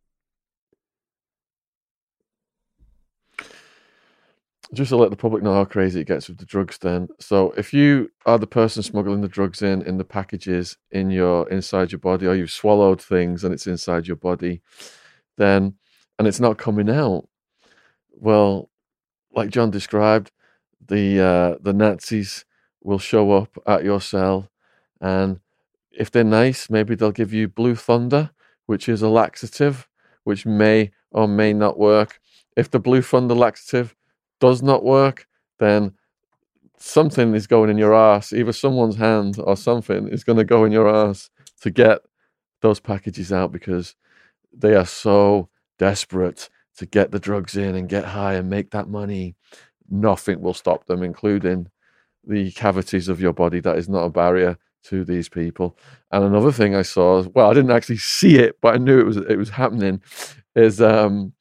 Just 4.74 4.89
to 4.89 4.97
let 4.97 5.09
the 5.09 5.15
public 5.15 5.43
know 5.43 5.53
how 5.53 5.65
crazy 5.65 6.01
it 6.01 6.07
gets 6.07 6.28
with 6.28 6.38
the 6.38 6.45
drugs 6.45 6.78
then. 6.80 7.07
So 7.20 7.51
if 7.51 7.74
you 7.74 8.09
are 8.26 8.38
the 8.38 8.47
person 8.47 8.84
smuggling 8.84 9.22
the 9.22 9.28
drugs 9.28 9.61
in 9.61 9.82
in 9.84 9.97
the 9.97 10.03
packages 10.03 10.78
in 10.91 11.09
your 11.09 11.49
inside 11.49 11.91
your 11.91 11.99
body 11.99 12.28
or 12.28 12.36
you've 12.36 12.51
swallowed 12.51 13.01
things 13.01 13.43
and 13.43 13.53
it's 13.53 13.68
inside 13.68 14.07
your 14.07 14.18
body 14.18 14.61
then 15.38 15.76
and 16.20 16.28
it's 16.28 16.39
not 16.39 16.57
coming 16.57 16.89
out 16.89 17.28
well 18.11 18.70
like 19.34 19.49
john 19.49 19.70
described 19.70 20.32
the 20.88 21.20
uh, 21.20 21.55
the 21.61 21.74
nazis 21.74 22.43
will 22.82 22.97
show 22.97 23.32
up 23.32 23.55
at 23.68 23.84
your 23.84 24.01
cell 24.01 24.49
and 24.99 25.39
if 25.91 26.09
they're 26.09 26.24
nice 26.24 26.70
maybe 26.70 26.95
they'll 26.95 27.11
give 27.11 27.34
you 27.34 27.47
blue 27.47 27.76
thunder 27.76 28.32
which 28.65 28.89
is 28.89 29.01
a 29.01 29.09
laxative 29.09 29.88
which 30.24 30.45
may 30.45 30.91
or 31.11 31.28
may 31.28 31.53
not 31.53 31.80
work. 31.80 32.20
If 32.55 32.70
the 32.70 32.80
blue 32.80 33.01
thunder 33.01 33.34
laxative 33.34 33.95
does 34.39 34.61
not 34.61 34.83
work, 34.83 35.27
then 35.59 35.93
something 36.77 37.33
is 37.33 37.47
going 37.47 37.69
in 37.69 37.77
your 37.77 37.95
ass. 37.95 38.33
Either 38.33 38.53
someone's 38.53 38.95
hand 38.95 39.38
or 39.39 39.57
something 39.57 40.07
is 40.07 40.23
going 40.23 40.38
to 40.38 40.43
go 40.43 40.63
in 40.63 40.71
your 40.71 40.88
ass 40.88 41.29
to 41.61 41.71
get 41.71 41.99
those 42.61 42.79
packages 42.79 43.31
out 43.31 43.51
because 43.51 43.95
they 44.53 44.75
are 44.75 44.85
so 44.85 45.49
desperate 45.77 46.49
to 46.77 46.85
get 46.85 47.11
the 47.11 47.19
drugs 47.19 47.57
in 47.57 47.75
and 47.75 47.89
get 47.89 48.05
high 48.05 48.35
and 48.35 48.49
make 48.49 48.71
that 48.71 48.88
money. 48.88 49.35
Nothing 49.89 50.41
will 50.41 50.53
stop 50.53 50.85
them, 50.85 51.01
including 51.01 51.67
the 52.25 52.51
cavities 52.51 53.07
of 53.07 53.21
your 53.21 53.33
body. 53.33 53.59
That 53.59 53.77
is 53.77 53.89
not 53.89 54.03
a 54.03 54.09
barrier 54.09 54.57
to 54.83 55.03
these 55.03 55.29
people. 55.29 55.77
And 56.11 56.23
another 56.23 56.51
thing 56.51 56.75
I 56.75 56.81
saw, 56.81 57.23
well, 57.33 57.49
I 57.49 57.53
didn't 57.53 57.71
actually 57.71 57.97
see 57.97 58.38
it, 58.38 58.57
but 58.61 58.75
I 58.75 58.77
knew 58.77 58.99
it 58.99 59.05
was 59.05 59.17
it 59.17 59.38
was 59.38 59.49
happening. 59.49 60.01
Is 60.55 60.81
um, 60.81 61.33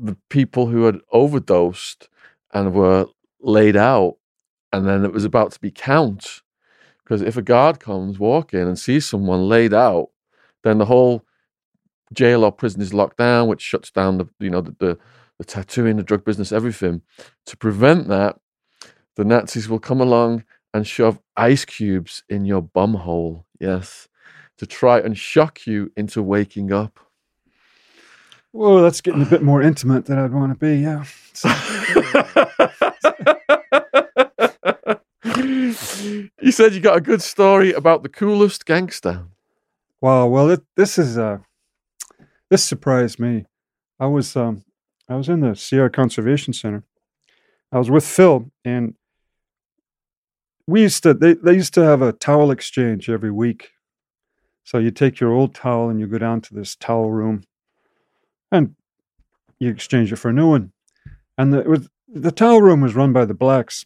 the 0.00 0.16
people 0.30 0.66
who 0.66 0.84
had 0.84 0.98
overdosed 1.12 2.08
and 2.52 2.74
were 2.74 3.06
laid 3.40 3.76
out, 3.76 4.16
and 4.72 4.86
then 4.86 5.04
it 5.04 5.12
was 5.12 5.24
about 5.24 5.52
to 5.52 5.60
be 5.60 5.70
count. 5.70 6.42
Because 7.02 7.20
if 7.20 7.36
a 7.36 7.42
guard 7.42 7.80
comes 7.80 8.18
walking 8.18 8.60
and 8.60 8.78
sees 8.78 9.06
someone 9.06 9.48
laid 9.48 9.74
out, 9.74 10.08
then 10.62 10.78
the 10.78 10.86
whole 10.86 11.24
jail 12.12 12.44
or 12.44 12.52
prison 12.52 12.80
is 12.80 12.94
locked 12.94 13.18
down, 13.18 13.48
which 13.48 13.60
shuts 13.60 13.90
down 13.90 14.18
the 14.18 14.26
you 14.40 14.50
know 14.50 14.60
the, 14.60 14.74
the, 14.78 14.98
the 15.38 15.44
tattooing, 15.44 15.96
the 15.96 16.02
drug 16.02 16.24
business, 16.24 16.52
everything. 16.52 17.02
To 17.46 17.56
prevent 17.56 18.08
that, 18.08 18.38
the 19.16 19.24
Nazis 19.24 19.68
will 19.68 19.78
come 19.80 20.00
along 20.00 20.44
and 20.72 20.86
shove 20.86 21.20
ice 21.36 21.64
cubes 21.64 22.22
in 22.28 22.44
your 22.44 22.62
bum 22.62 22.94
hole. 22.94 23.46
Yes, 23.60 24.08
to 24.58 24.66
try 24.66 24.98
and 24.98 25.16
shock 25.16 25.66
you 25.66 25.92
into 25.96 26.22
waking 26.22 26.72
up. 26.72 26.98
Whoa, 28.54 28.82
that's 28.82 29.00
getting 29.00 29.22
a 29.22 29.26
bit 29.26 29.42
more 29.42 29.60
intimate 29.60 30.06
than 30.06 30.16
I'd 30.16 30.32
want 30.32 30.52
to 30.52 30.56
be. 30.56 30.76
Yeah. 30.76 31.02
you 36.40 36.52
said 36.52 36.72
you 36.72 36.78
got 36.78 36.96
a 36.96 37.00
good 37.00 37.20
story 37.20 37.72
about 37.72 38.04
the 38.04 38.08
coolest 38.08 38.64
gangster. 38.64 39.24
Wow. 40.00 40.28
Well, 40.28 40.50
it, 40.50 40.62
this 40.76 40.98
is 40.98 41.18
uh, 41.18 41.38
this 42.48 42.62
surprised 42.62 43.18
me. 43.18 43.46
I 43.98 44.06
was 44.06 44.36
um, 44.36 44.62
I 45.08 45.16
was 45.16 45.28
in 45.28 45.40
the 45.40 45.56
Sierra 45.56 45.90
Conservation 45.90 46.52
Center. 46.52 46.84
I 47.72 47.78
was 47.78 47.90
with 47.90 48.06
Phil, 48.06 48.52
and 48.64 48.94
we 50.68 50.82
used 50.82 51.02
to 51.02 51.12
they, 51.12 51.34
they 51.34 51.54
used 51.54 51.74
to 51.74 51.82
have 51.82 52.02
a 52.02 52.12
towel 52.12 52.52
exchange 52.52 53.10
every 53.10 53.32
week. 53.32 53.70
So 54.62 54.78
you 54.78 54.92
take 54.92 55.18
your 55.18 55.32
old 55.32 55.56
towel 55.56 55.88
and 55.88 55.98
you 55.98 56.06
go 56.06 56.18
down 56.18 56.40
to 56.42 56.54
this 56.54 56.76
towel 56.76 57.10
room 57.10 57.42
and 58.50 58.74
you 59.58 59.70
exchange 59.70 60.12
it 60.12 60.16
for 60.16 60.30
a 60.30 60.32
new 60.32 60.48
one. 60.48 60.72
And 61.36 61.52
the, 61.52 61.62
was, 61.62 61.88
the 62.08 62.32
towel 62.32 62.62
room 62.62 62.80
was 62.80 62.94
run 62.94 63.12
by 63.12 63.24
the 63.24 63.34
blacks, 63.34 63.84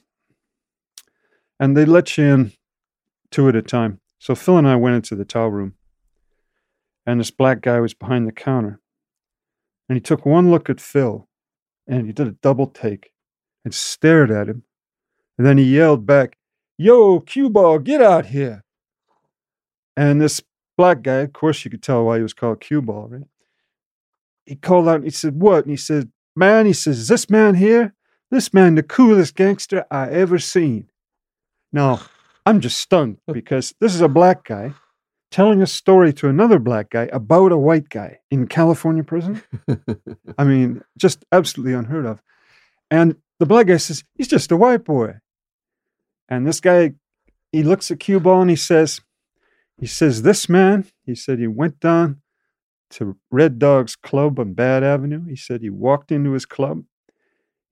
and 1.58 1.76
they 1.76 1.84
let 1.84 2.18
you 2.18 2.24
in 2.24 2.52
two 3.30 3.48
at 3.48 3.56
a 3.56 3.62
time. 3.62 4.00
So 4.18 4.34
Phil 4.34 4.58
and 4.58 4.68
I 4.68 4.76
went 4.76 4.96
into 4.96 5.14
the 5.14 5.24
towel 5.24 5.50
room, 5.50 5.74
and 7.06 7.20
this 7.20 7.30
black 7.30 7.60
guy 7.60 7.80
was 7.80 7.94
behind 7.94 8.26
the 8.26 8.32
counter, 8.32 8.80
and 9.88 9.96
he 9.96 10.00
took 10.00 10.26
one 10.26 10.50
look 10.50 10.68
at 10.68 10.80
Phil, 10.80 11.28
and 11.86 12.06
he 12.06 12.12
did 12.12 12.26
a 12.26 12.32
double 12.32 12.66
take, 12.66 13.12
and 13.64 13.72
stared 13.72 14.30
at 14.30 14.48
him, 14.48 14.64
and 15.36 15.46
then 15.46 15.56
he 15.56 15.64
yelled 15.64 16.04
back, 16.04 16.36
"Yo, 16.76 17.20
cue 17.20 17.48
ball, 17.48 17.78
get 17.78 18.02
out 18.02 18.26
here!" 18.26 18.64
And 19.96 20.20
this 20.20 20.42
black 20.76 21.02
guy, 21.02 21.20
of 21.20 21.32
course, 21.32 21.64
you 21.64 21.70
could 21.70 21.82
tell 21.82 22.04
why 22.04 22.18
he 22.18 22.22
was 22.22 22.34
called 22.34 22.60
cue 22.60 22.82
ball, 22.82 23.08
right? 23.08 23.22
He 24.48 24.56
called 24.56 24.88
out 24.88 24.96
and 24.96 25.04
he 25.04 25.10
said, 25.10 25.40
What? 25.40 25.64
And 25.64 25.70
he 25.70 25.76
said, 25.76 26.10
Man, 26.34 26.66
he 26.66 26.72
says, 26.72 27.06
This 27.06 27.28
man 27.28 27.54
here, 27.54 27.94
this 28.30 28.54
man, 28.54 28.74
the 28.74 28.82
coolest 28.82 29.34
gangster 29.34 29.84
I 29.90 30.08
ever 30.08 30.38
seen. 30.38 30.88
Now, 31.72 32.00
I'm 32.46 32.60
just 32.60 32.80
stunned 32.80 33.18
because 33.32 33.74
this 33.80 33.94
is 33.94 34.00
a 34.00 34.08
black 34.08 34.44
guy 34.44 34.72
telling 35.30 35.60
a 35.60 35.66
story 35.66 36.12
to 36.14 36.28
another 36.28 36.58
black 36.58 36.88
guy 36.88 37.10
about 37.12 37.52
a 37.52 37.58
white 37.58 37.90
guy 37.90 38.18
in 38.30 38.48
California 38.48 39.04
prison. 39.04 39.42
I 40.38 40.44
mean, 40.44 40.82
just 40.96 41.26
absolutely 41.30 41.74
unheard 41.74 42.06
of. 42.06 42.22
And 42.90 43.16
the 43.38 43.46
black 43.46 43.66
guy 43.66 43.76
says, 43.76 44.02
He's 44.14 44.28
just 44.28 44.50
a 44.50 44.56
white 44.56 44.84
boy. 44.84 45.16
And 46.30 46.46
this 46.46 46.60
guy, 46.60 46.94
he 47.52 47.62
looks 47.62 47.90
at 47.90 48.00
Cue 48.00 48.20
Ball 48.20 48.42
and 48.42 48.50
he 48.50 48.56
says, 48.56 49.02
he 49.78 49.86
says, 49.86 50.22
This 50.22 50.48
man, 50.48 50.86
he 51.04 51.14
said, 51.14 51.38
he 51.38 51.46
went 51.46 51.80
down 51.80 52.22
to 52.90 53.16
Red 53.30 53.58
Dog's 53.58 53.96
club 53.96 54.38
on 54.38 54.54
Bad 54.54 54.82
Avenue. 54.82 55.24
He 55.26 55.36
said 55.36 55.60
he 55.60 55.70
walked 55.70 56.10
into 56.10 56.32
his 56.32 56.46
club. 56.46 56.84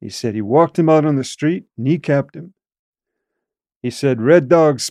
He 0.00 0.08
said 0.08 0.34
he 0.34 0.42
walked 0.42 0.78
him 0.78 0.88
out 0.88 1.04
on 1.04 1.16
the 1.16 1.24
street, 1.24 1.64
kneecapped 1.78 2.34
him. 2.34 2.54
He 3.82 3.90
said 3.90 4.20
Red 4.20 4.48
Dog's 4.48 4.90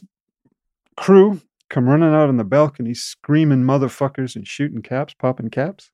crew 0.97 1.41
come 1.69 1.89
running 1.89 2.13
out 2.13 2.29
on 2.29 2.37
the 2.37 2.43
balcony, 2.43 2.93
screaming 2.93 3.63
motherfuckers 3.63 4.35
and 4.35 4.47
shooting 4.47 4.81
caps, 4.81 5.13
popping 5.13 5.49
caps. 5.49 5.91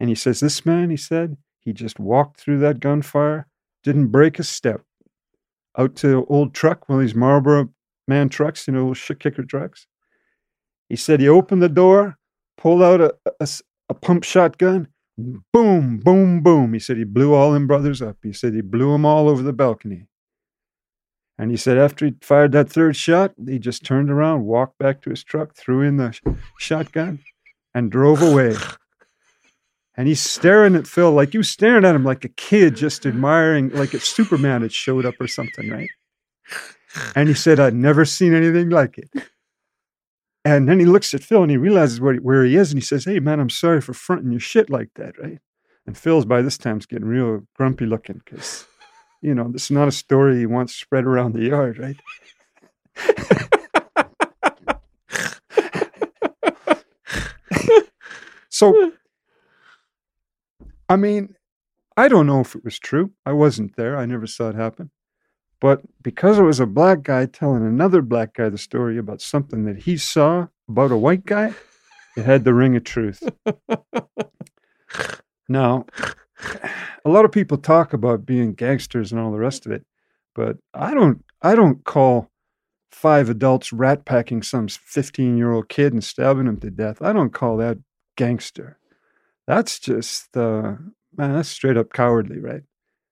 And 0.00 0.08
he 0.08 0.14
says, 0.14 0.40
This 0.40 0.64
man, 0.64 0.90
he 0.90 0.96
said, 0.96 1.36
he 1.60 1.72
just 1.72 1.98
walked 1.98 2.40
through 2.40 2.58
that 2.60 2.80
gunfire, 2.80 3.46
didn't 3.82 4.08
break 4.08 4.38
a 4.38 4.44
step. 4.44 4.82
Out 5.76 5.96
to 5.96 6.26
old 6.28 6.54
truck, 6.54 6.88
one 6.88 6.98
of 6.98 7.04
these 7.04 7.14
Marlboro 7.14 7.68
man 8.06 8.28
trucks, 8.28 8.66
you 8.66 8.72
know, 8.72 8.94
shit 8.94 9.20
kicker 9.20 9.44
trucks. 9.44 9.86
He 10.88 10.96
said 10.96 11.20
he 11.20 11.28
opened 11.28 11.62
the 11.62 11.68
door, 11.68 12.17
pulled 12.58 12.82
out 12.82 13.00
a, 13.00 13.14
a, 13.40 13.48
a 13.88 13.94
pump 13.94 14.24
shotgun. 14.24 14.88
Boom, 15.16 15.98
boom, 15.98 16.42
boom. 16.42 16.74
He 16.74 16.78
said 16.78 16.98
he 16.98 17.04
blew 17.04 17.34
all 17.34 17.52
them 17.52 17.66
brothers 17.66 18.02
up. 18.02 18.18
He 18.22 18.32
said 18.32 18.52
he 18.52 18.60
blew 18.60 18.92
them 18.92 19.06
all 19.06 19.28
over 19.28 19.42
the 19.42 19.52
balcony. 19.54 20.06
And 21.38 21.50
he 21.50 21.56
said 21.56 21.78
after 21.78 22.06
he 22.06 22.14
fired 22.20 22.52
that 22.52 22.68
third 22.68 22.96
shot, 22.96 23.32
he 23.46 23.58
just 23.58 23.84
turned 23.84 24.10
around, 24.10 24.44
walked 24.44 24.78
back 24.78 25.00
to 25.02 25.10
his 25.10 25.24
truck, 25.24 25.54
threw 25.54 25.82
in 25.82 25.96
the 25.96 26.12
sh- 26.12 26.20
shotgun, 26.58 27.20
and 27.74 27.90
drove 27.90 28.20
away. 28.20 28.54
And 29.96 30.06
he's 30.06 30.22
staring 30.22 30.76
at 30.76 30.86
Phil 30.86 31.10
like 31.10 31.34
you 31.34 31.42
staring 31.42 31.84
at 31.84 31.96
him 31.96 32.04
like 32.04 32.24
a 32.24 32.28
kid 32.28 32.76
just 32.76 33.04
admiring, 33.04 33.70
like 33.70 33.94
if 33.94 34.04
Superman 34.04 34.62
had 34.62 34.72
showed 34.72 35.04
up 35.04 35.16
or 35.18 35.26
something, 35.26 35.68
right? 35.68 35.90
And 37.16 37.28
he 37.28 37.34
said, 37.34 37.58
I'd 37.58 37.74
never 37.74 38.04
seen 38.04 38.32
anything 38.32 38.70
like 38.70 38.96
it. 38.96 39.10
And 40.44 40.68
then 40.68 40.78
he 40.78 40.86
looks 40.86 41.12
at 41.14 41.22
Phil 41.22 41.42
and 41.42 41.50
he 41.50 41.56
realizes 41.56 42.00
where, 42.00 42.14
where 42.16 42.44
he 42.44 42.56
is 42.56 42.70
and 42.70 42.78
he 42.78 42.84
says, 42.84 43.04
Hey, 43.04 43.18
man, 43.20 43.40
I'm 43.40 43.50
sorry 43.50 43.80
for 43.80 43.92
fronting 43.92 44.30
your 44.30 44.40
shit 44.40 44.70
like 44.70 44.90
that, 44.94 45.18
right? 45.18 45.38
And 45.86 45.96
Phil's 45.96 46.24
by 46.24 46.42
this 46.42 46.58
time 46.58 46.78
is 46.78 46.86
getting 46.86 47.06
real 47.06 47.46
grumpy 47.54 47.86
looking 47.86 48.20
because, 48.24 48.66
you 49.22 49.34
know, 49.34 49.50
this 49.50 49.64
is 49.64 49.70
not 49.70 49.88
a 49.88 49.92
story 49.92 50.38
he 50.38 50.46
wants 50.46 50.74
spread 50.74 51.04
around 51.04 51.32
the 51.32 51.44
yard, 51.44 51.78
right? 51.78 51.96
so, 58.48 58.92
I 60.88 60.96
mean, 60.96 61.36
I 61.96 62.08
don't 62.08 62.26
know 62.26 62.40
if 62.40 62.54
it 62.54 62.64
was 62.64 62.78
true. 62.78 63.12
I 63.26 63.32
wasn't 63.32 63.76
there. 63.76 63.96
I 63.96 64.06
never 64.06 64.26
saw 64.26 64.50
it 64.50 64.54
happen. 64.54 64.90
But 65.60 65.82
because 66.02 66.38
it 66.38 66.42
was 66.42 66.60
a 66.60 66.66
black 66.66 67.02
guy 67.02 67.26
telling 67.26 67.66
another 67.66 68.02
black 68.02 68.34
guy 68.34 68.48
the 68.48 68.58
story 68.58 68.96
about 68.96 69.20
something 69.20 69.64
that 69.64 69.82
he 69.82 69.96
saw 69.96 70.48
about 70.68 70.92
a 70.92 70.96
white 70.96 71.26
guy, 71.26 71.54
It 72.18 72.24
had 72.24 72.42
the 72.42 72.52
ring 72.52 72.74
of 72.74 72.82
truth. 72.82 73.22
now, 75.48 75.86
a 77.04 77.08
lot 77.08 77.24
of 77.24 77.30
people 77.30 77.58
talk 77.58 77.92
about 77.92 78.26
being 78.26 78.54
gangsters 78.54 79.12
and 79.12 79.20
all 79.20 79.30
the 79.30 79.38
rest 79.38 79.66
of 79.66 79.72
it, 79.72 79.84
but 80.34 80.56
I 80.74 80.94
don't. 80.94 81.24
I 81.42 81.54
don't 81.54 81.84
call 81.84 82.28
five 82.90 83.28
adults 83.28 83.72
rat 83.72 84.04
packing 84.04 84.42
some 84.42 84.66
15 84.66 85.36
year 85.36 85.52
old 85.52 85.68
kid 85.68 85.92
and 85.92 86.02
stabbing 86.02 86.48
him 86.48 86.58
to 86.58 86.70
death. 86.70 87.00
I 87.00 87.12
don't 87.12 87.32
call 87.32 87.56
that 87.58 87.78
gangster. 88.16 88.78
That's 89.46 89.78
just, 89.78 90.36
uh, 90.36 90.74
man, 91.16 91.34
that's 91.34 91.48
straight 91.48 91.76
up 91.76 91.92
cowardly, 91.92 92.40
right? 92.40 92.62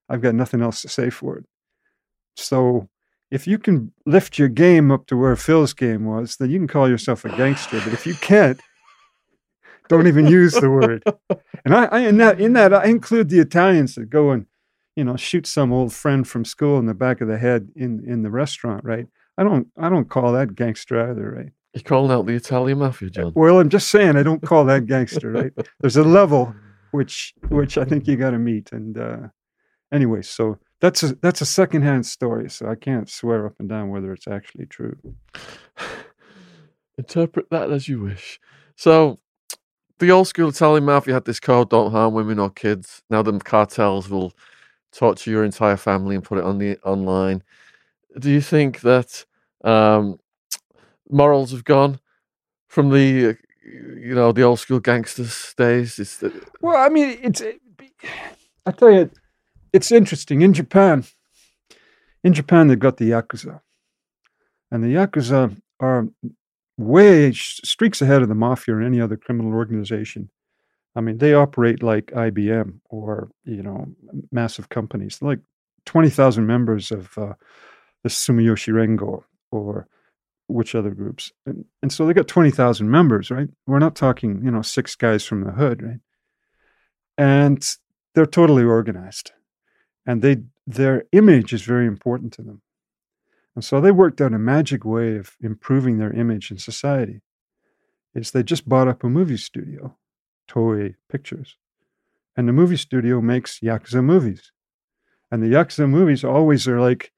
I've 0.08 0.20
got 0.20 0.34
nothing 0.34 0.62
else 0.62 0.82
to 0.82 0.88
say 0.88 1.10
for 1.10 1.38
it. 1.38 1.44
So 2.36 2.88
if 3.30 3.46
you 3.46 3.58
can 3.58 3.92
lift 4.04 4.38
your 4.38 4.48
game 4.48 4.90
up 4.90 5.06
to 5.06 5.16
where 5.16 5.36
Phil's 5.36 5.72
game 5.72 6.04
was, 6.04 6.36
then 6.36 6.50
you 6.50 6.58
can 6.58 6.68
call 6.68 6.88
yourself 6.88 7.24
a 7.24 7.36
gangster. 7.36 7.80
But 7.82 7.92
if 7.92 8.06
you 8.06 8.14
can't, 8.14 8.60
don't 9.88 10.06
even 10.06 10.26
use 10.26 10.54
the 10.54 10.70
word. 10.70 11.02
And 11.64 11.74
I, 11.74 11.86
I 11.86 11.98
in 12.00 12.18
that 12.18 12.40
in 12.40 12.52
that 12.52 12.72
I 12.72 12.86
include 12.86 13.28
the 13.28 13.40
Italians 13.40 13.96
that 13.96 14.08
go 14.10 14.30
and 14.30 14.46
you 14.94 15.04
know 15.04 15.16
shoot 15.16 15.46
some 15.46 15.72
old 15.72 15.92
friend 15.92 16.26
from 16.26 16.44
school 16.44 16.78
in 16.78 16.86
the 16.86 16.94
back 16.94 17.20
of 17.20 17.28
the 17.28 17.38
head 17.38 17.68
in 17.74 18.04
in 18.06 18.22
the 18.22 18.30
restaurant, 18.30 18.84
right? 18.84 19.06
I 19.36 19.42
don't 19.42 19.68
I 19.76 19.88
don't 19.88 20.08
call 20.08 20.32
that 20.32 20.54
gangster 20.54 21.10
either, 21.10 21.30
right? 21.30 21.52
You're 21.74 21.82
calling 21.82 22.10
out 22.10 22.26
the 22.26 22.34
Italian 22.34 22.78
mafia, 22.78 23.10
John. 23.10 23.32
Well, 23.34 23.60
I'm 23.60 23.68
just 23.68 23.88
saying 23.88 24.16
I 24.16 24.22
don't 24.22 24.42
call 24.42 24.64
that 24.66 24.86
gangster, 24.86 25.30
right? 25.32 25.52
There's 25.80 25.96
a 25.96 26.04
level 26.04 26.54
which 26.92 27.34
which 27.48 27.76
I 27.76 27.84
think 27.84 28.06
you 28.06 28.16
got 28.16 28.30
to 28.30 28.38
meet, 28.38 28.72
and 28.72 28.96
uh, 28.96 29.18
anyway, 29.92 30.22
so 30.22 30.58
that's 30.80 31.02
a 31.02 31.14
that's 31.16 31.40
a 31.40 31.46
secondhand 31.46 32.06
story, 32.06 32.50
so 32.50 32.68
I 32.68 32.74
can't 32.74 33.08
swear 33.08 33.46
up 33.46 33.54
and 33.58 33.68
down 33.68 33.90
whether 33.90 34.12
it's 34.12 34.28
actually 34.28 34.66
true. 34.66 34.96
Interpret 36.98 37.50
that 37.50 37.70
as 37.70 37.88
you 37.88 38.00
wish. 38.00 38.40
So, 38.74 39.18
the 39.98 40.10
old 40.10 40.28
school 40.28 40.48
Italian 40.48 40.84
mafia 40.84 41.14
had 41.14 41.24
this 41.24 41.40
code: 41.40 41.70
don't 41.70 41.92
harm 41.92 42.14
women 42.14 42.38
or 42.38 42.50
kids. 42.50 43.02
Now 43.08 43.22
the 43.22 43.38
cartels 43.38 44.08
will 44.08 44.32
torture 44.92 45.30
your 45.30 45.44
entire 45.44 45.76
family 45.76 46.14
and 46.14 46.24
put 46.24 46.38
it 46.38 46.44
on 46.44 46.58
the 46.58 46.78
online. 46.84 47.42
Do 48.18 48.30
you 48.30 48.40
think 48.40 48.80
that 48.80 49.24
um, 49.64 50.18
morals 51.10 51.52
have 51.52 51.64
gone 51.64 52.00
from 52.68 52.90
the 52.90 53.30
uh, 53.30 53.34
you 53.64 54.14
know 54.14 54.32
the 54.32 54.42
old 54.42 54.58
school 54.58 54.80
gangsters 54.80 55.54
days? 55.56 55.98
It's 55.98 56.18
the... 56.18 56.32
Well, 56.60 56.76
I 56.76 56.90
mean, 56.90 57.18
it's. 57.22 57.42
I 58.66 58.72
tell 58.72 58.90
you, 58.90 59.10
it's 59.76 59.92
interesting 59.92 60.40
in 60.40 60.54
Japan. 60.54 61.04
In 62.24 62.32
Japan, 62.32 62.66
they've 62.66 62.78
got 62.78 62.96
the 62.96 63.10
yakuza, 63.10 63.60
and 64.70 64.82
the 64.82 64.94
yakuza 64.94 65.54
are 65.78 66.08
way 66.78 67.30
streaks 67.32 68.00
ahead 68.00 68.22
of 68.22 68.28
the 68.28 68.34
mafia 68.34 68.74
or 68.74 68.82
any 68.82 69.00
other 69.00 69.18
criminal 69.18 69.52
organization. 69.52 70.30
I 70.94 71.02
mean, 71.02 71.18
they 71.18 71.34
operate 71.34 71.82
like 71.82 72.06
IBM 72.06 72.80
or 72.88 73.28
you 73.44 73.62
know 73.62 73.86
massive 74.32 74.70
companies, 74.70 75.20
like 75.20 75.40
twenty 75.84 76.08
thousand 76.08 76.46
members 76.46 76.90
of 76.90 77.16
uh, 77.18 77.34
the 78.02 78.08
Sumiyoshi 78.08 78.72
Rengo 78.72 79.24
or 79.50 79.86
which 80.48 80.74
other 80.74 80.90
groups. 80.90 81.32
And, 81.44 81.66
and 81.82 81.92
so 81.92 82.06
they 82.06 82.12
got 82.12 82.28
20,000 82.28 82.88
members, 82.88 83.32
right? 83.32 83.48
We're 83.66 83.80
not 83.80 83.96
talking, 83.96 84.44
you 84.44 84.50
know, 84.52 84.62
six 84.62 84.94
guys 84.94 85.24
from 85.24 85.42
the 85.42 85.50
hood, 85.50 85.82
right? 85.82 85.98
And 87.18 87.66
they're 88.14 88.26
totally 88.26 88.62
organized. 88.62 89.32
And 90.06 90.22
they 90.22 90.42
their 90.66 91.04
image 91.12 91.52
is 91.52 91.62
very 91.62 91.86
important 91.86 92.32
to 92.34 92.42
them. 92.42 92.62
And 93.54 93.64
so 93.64 93.80
they 93.80 93.92
worked 93.92 94.20
out 94.20 94.34
a 94.34 94.38
magic 94.38 94.84
way 94.84 95.16
of 95.16 95.36
improving 95.40 95.98
their 95.98 96.12
image 96.12 96.50
in 96.50 96.58
society. 96.58 97.22
Is 98.14 98.30
they 98.30 98.42
just 98.42 98.68
bought 98.68 98.88
up 98.88 99.04
a 99.04 99.08
movie 99.08 99.36
studio, 99.36 99.96
Toei 100.48 100.94
Pictures. 101.10 101.56
And 102.36 102.48
the 102.48 102.52
movie 102.52 102.76
studio 102.76 103.20
makes 103.20 103.60
Yakuza 103.60 104.02
movies. 104.02 104.52
And 105.30 105.42
the 105.42 105.48
Yakuza 105.48 105.88
movies 105.88 106.24
always 106.24 106.68
are 106.68 106.80
like 106.80 107.12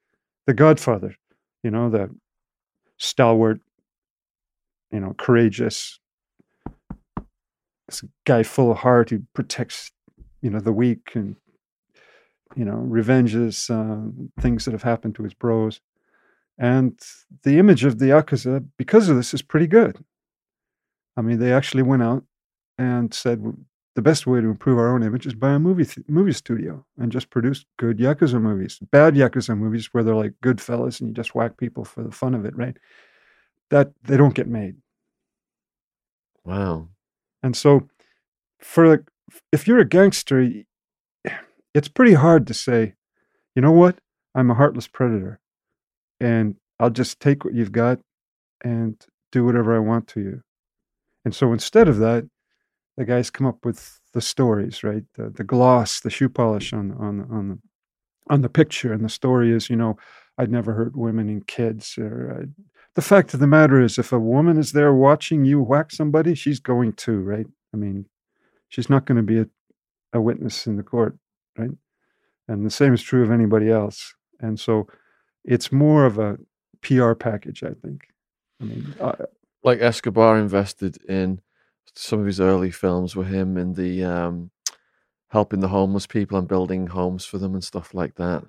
the 0.45 0.53
Godfather, 0.53 1.15
you 1.63 1.71
know, 1.71 1.89
the 1.89 2.09
stalwart, 2.97 3.59
you 4.91 4.99
know, 4.99 5.13
courageous, 5.17 5.99
this 7.87 8.03
guy 8.25 8.43
full 8.43 8.71
of 8.71 8.77
heart 8.77 9.09
who 9.09 9.23
protects, 9.33 9.91
you 10.41 10.49
know, 10.49 10.59
the 10.59 10.71
weak 10.71 11.11
and, 11.15 11.35
you 12.55 12.65
know, 12.65 12.77
revenges 12.77 13.69
uh, 13.69 14.01
things 14.39 14.65
that 14.65 14.71
have 14.71 14.83
happened 14.83 15.15
to 15.15 15.23
his 15.23 15.33
bros. 15.33 15.81
And 16.57 16.99
the 17.43 17.57
image 17.57 17.85
of 17.85 17.99
the 17.99 18.07
Yakuza, 18.07 18.65
because 18.77 19.07
of 19.07 19.15
this, 19.15 19.33
is 19.33 19.41
pretty 19.41 19.67
good. 19.67 20.03
I 21.15 21.21
mean, 21.21 21.39
they 21.39 21.53
actually 21.53 21.83
went 21.83 22.03
out 22.03 22.23
and 22.77 23.13
said 23.13 23.43
the 23.95 24.01
best 24.01 24.27
way 24.27 24.39
to 24.39 24.47
improve 24.47 24.77
our 24.77 24.93
own 24.93 25.03
image 25.03 25.25
is 25.25 25.33
buy 25.33 25.51
a 25.51 25.59
movie 25.59 25.85
th- 25.85 26.07
movie 26.07 26.31
studio 26.31 26.85
and 26.97 27.11
just 27.11 27.29
produce 27.29 27.65
good 27.77 27.97
yakuza 27.97 28.41
movies. 28.41 28.79
Bad 28.91 29.15
yakuza 29.15 29.57
movies 29.57 29.87
where 29.91 30.03
they're 30.03 30.15
like 30.15 30.33
good 30.41 30.61
fellas 30.61 30.99
and 30.99 31.09
you 31.09 31.13
just 31.13 31.35
whack 31.35 31.57
people 31.57 31.83
for 31.83 32.03
the 32.03 32.11
fun 32.11 32.33
of 32.33 32.45
it, 32.45 32.55
right? 32.55 32.77
That 33.69 33.91
they 34.03 34.15
don't 34.15 34.33
get 34.33 34.47
made. 34.47 34.75
Wow. 36.45 36.87
And 37.43 37.55
so, 37.55 37.89
for 38.59 39.05
if 39.51 39.67
you're 39.67 39.79
a 39.79 39.85
gangster, 39.85 40.49
it's 41.73 41.87
pretty 41.87 42.13
hard 42.13 42.47
to 42.47 42.53
say, 42.53 42.95
you 43.55 43.61
know 43.61 43.71
what? 43.71 43.99
I'm 44.35 44.51
a 44.51 44.55
heartless 44.55 44.87
predator, 44.87 45.39
and 46.19 46.55
I'll 46.79 46.89
just 46.89 47.19
take 47.19 47.43
what 47.43 47.53
you've 47.53 47.71
got 47.71 47.99
and 48.63 49.03
do 49.31 49.45
whatever 49.45 49.75
I 49.75 49.79
want 49.79 50.07
to 50.09 50.21
you. 50.21 50.41
And 51.25 51.35
so 51.35 51.53
instead 51.53 51.87
of 51.87 51.97
that, 51.97 52.29
the 52.97 53.05
guys 53.05 53.29
come 53.29 53.47
up 53.47 53.65
with 53.65 53.99
the 54.13 54.21
stories, 54.21 54.83
right? 54.83 55.03
The, 55.15 55.29
the 55.29 55.43
gloss, 55.43 55.99
the 55.99 56.09
shoe 56.09 56.29
polish 56.29 56.73
on 56.73 56.91
on 56.93 57.27
on 57.31 57.49
the 57.49 57.59
on 58.29 58.41
the 58.41 58.49
picture, 58.49 58.93
and 58.93 59.03
the 59.03 59.09
story 59.09 59.51
is, 59.51 59.69
you 59.69 59.75
know, 59.75 59.97
I'd 60.37 60.51
never 60.51 60.73
hurt 60.73 60.95
women 60.95 61.29
and 61.29 61.45
kids. 61.45 61.97
Or 61.97 62.39
uh, 62.41 62.45
the 62.95 63.01
fact 63.01 63.33
of 63.33 63.39
the 63.39 63.47
matter 63.47 63.81
is, 63.81 63.97
if 63.97 64.11
a 64.11 64.19
woman 64.19 64.57
is 64.57 64.71
there 64.71 64.93
watching 64.93 65.45
you 65.45 65.61
whack 65.61 65.91
somebody, 65.91 66.35
she's 66.35 66.59
going 66.59 66.93
to, 66.93 67.19
right? 67.19 67.47
I 67.73 67.77
mean, 67.77 68.05
she's 68.67 68.89
not 68.89 69.05
going 69.05 69.17
to 69.17 69.23
be 69.23 69.39
a, 69.39 69.47
a 70.13 70.21
witness 70.21 70.67
in 70.67 70.77
the 70.77 70.83
court, 70.83 71.17
right? 71.59 71.71
And 72.47 72.65
the 72.65 72.71
same 72.71 72.93
is 72.93 73.01
true 73.01 73.23
of 73.23 73.31
anybody 73.31 73.69
else. 73.69 74.15
And 74.39 74.59
so, 74.59 74.87
it's 75.43 75.71
more 75.71 76.05
of 76.05 76.19
a 76.19 76.37
PR 76.81 77.13
package, 77.13 77.63
I 77.63 77.73
think. 77.81 78.07
I 78.61 78.65
mean, 78.65 78.95
uh, 78.99 79.13
like 79.63 79.81
Escobar 79.81 80.37
invested 80.37 80.97
in 81.03 81.41
some 81.95 82.19
of 82.19 82.25
his 82.25 82.39
early 82.39 82.71
films 82.71 83.15
with 83.15 83.27
him 83.27 83.57
in 83.57 83.73
the 83.73 84.03
um, 84.03 84.51
helping 85.29 85.59
the 85.59 85.67
homeless 85.67 86.07
people 86.07 86.37
and 86.37 86.47
building 86.47 86.87
homes 86.87 87.25
for 87.25 87.37
them 87.37 87.53
and 87.53 87.63
stuff 87.63 87.93
like 87.93 88.15
that. 88.15 88.43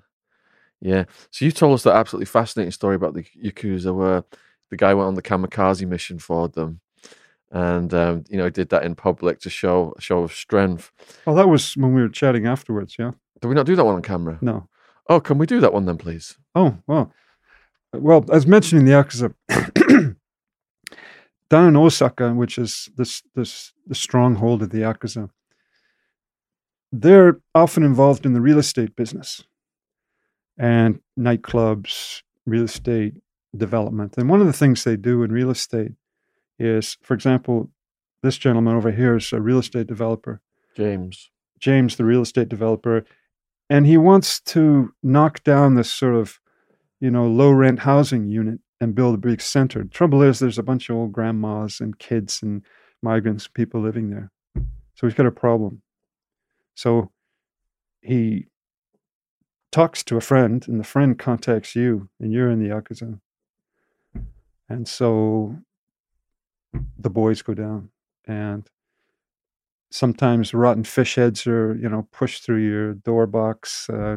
Yeah. 0.81 1.05
So 1.31 1.45
you 1.45 1.53
told 1.53 1.75
us 1.75 1.83
that 1.83 1.95
absolutely 1.95 2.27
fascinating 2.27 2.73
story 2.73 2.97
about 2.97 3.15
the 3.15 3.25
Yakuza 3.45 3.95
where 3.95 4.25
the 4.71 4.77
guy 4.77 4.95
went 4.95 5.09
on 5.09 5.15
the 5.15 5.23
kamikaze 5.23 5.87
mission 5.87 6.19
for 6.19 6.49
them. 6.49 6.81
And 7.51 7.93
um, 7.93 8.25
you 8.29 8.39
know, 8.39 8.49
did 8.49 8.69
that 8.69 8.85
in 8.85 8.95
public 8.95 9.41
to 9.41 9.51
show 9.51 9.95
show 9.99 10.23
of 10.23 10.33
strength. 10.33 10.93
Oh, 11.27 11.35
that 11.35 11.49
was 11.49 11.77
when 11.77 11.95
we 11.95 12.01
were 12.01 12.09
chatting 12.09 12.47
afterwards, 12.47 12.97
yeah. 12.99 13.13
Did 13.41 13.49
we 13.49 13.55
not 13.55 13.67
do 13.67 13.75
that 13.77 13.85
one 13.85 13.97
on 13.97 14.03
camera? 14.03 14.39
No. 14.41 14.69
Oh, 15.09 15.19
can 15.21 15.39
we 15.39 15.47
do 15.47 15.61
that 15.61 15.73
one 15.73 15.87
then, 15.87 15.97
please? 15.99 16.37
Oh, 16.55 16.79
well. 16.87 17.13
Well, 17.93 18.25
as 18.33 18.47
mentioning 18.47 18.85
the 18.85 18.93
Yakuza, 18.93 19.35
down 21.51 21.69
in 21.69 21.77
Osaka, 21.77 22.33
which 22.33 22.57
is 22.57 22.89
this 22.97 23.23
this 23.35 23.73
the 23.87 23.97
stronghold 23.97 24.63
of 24.63 24.71
the 24.71 24.79
Yakuza, 24.79 25.31
they're 26.93 27.41
often 27.55 27.83
involved 27.83 28.25
in 28.25 28.33
the 28.33 28.41
real 28.41 28.59
estate 28.59 28.95
business 28.95 29.43
and 30.57 31.01
nightclubs, 31.19 32.23
real 32.47 32.65
estate 32.65 33.15
development. 33.57 34.15
And 34.17 34.29
one 34.29 34.41
of 34.41 34.47
the 34.47 34.53
things 34.53 34.85
they 34.85 34.97
do 34.97 35.25
in 35.25 35.33
real 35.33 35.51
estate 35.51 35.93
is, 36.61 36.97
for 37.03 37.15
example, 37.15 37.71
this 38.23 38.37
gentleman 38.37 38.77
over 38.77 38.93
here 38.93 39.17
is 39.17 39.33
a 39.33 39.41
real 39.41 39.59
estate 39.59 39.87
developer. 39.87 40.41
James. 40.77 41.31
James, 41.59 41.97
the 41.97 42.05
real 42.05 42.23
estate 42.23 42.49
developer. 42.49 43.05
And 43.69 43.87
he 43.87 43.97
wants 43.97 44.41
to 44.41 44.93
knock 45.03 45.43
down 45.43 45.75
this 45.75 45.91
sort 45.91 46.15
of, 46.15 46.39
you 47.01 47.11
know, 47.11 47.27
low 47.27 47.51
rent 47.51 47.81
housing 47.81 48.29
unit 48.29 48.61
and 48.81 48.95
build 48.95 49.15
a 49.15 49.19
big 49.19 49.41
center. 49.41 49.85
Trouble 49.85 50.23
is, 50.23 50.39
there's 50.39 50.59
a 50.59 50.63
bunch 50.63 50.89
of 50.89 50.97
old 50.97 51.13
grandmas 51.13 51.81
and 51.81 51.99
kids 51.99 52.43
and 52.43 52.63
migrants, 53.03 53.49
people 53.49 53.81
living 53.81 54.11
there. 54.11 54.31
So 54.95 55.07
he's 55.07 55.15
got 55.15 55.27
a 55.27 55.31
problem. 55.31 55.83
So 56.75 57.11
he 58.03 58.47
talks 59.73 60.03
to 60.05 60.17
a 60.17 60.21
friend, 60.21 60.67
and 60.67 60.81
the 60.81 60.85
friend 60.85 61.19
contacts 61.19 61.77
you, 61.77 62.09
and 62.19 62.33
you're 62.33 62.51
in 62.51 62.63
the 62.63 62.71
Yakuza. 62.71 63.21
And 64.69 64.89
so 64.89 65.57
the 66.99 67.11
boys 67.11 67.43
go 67.43 67.55
down, 67.55 67.91
and 68.27 68.69
sometimes 69.91 70.55
rotten 70.55 70.85
fish 70.85 71.17
heads 71.17 71.47
are, 71.47 71.75
you 71.75 71.89
know, 71.89 72.07
pushed 72.13 72.45
through 72.45 72.65
your 72.65 72.95
door 72.95 73.27
box. 73.27 73.89
Uh, 73.91 74.17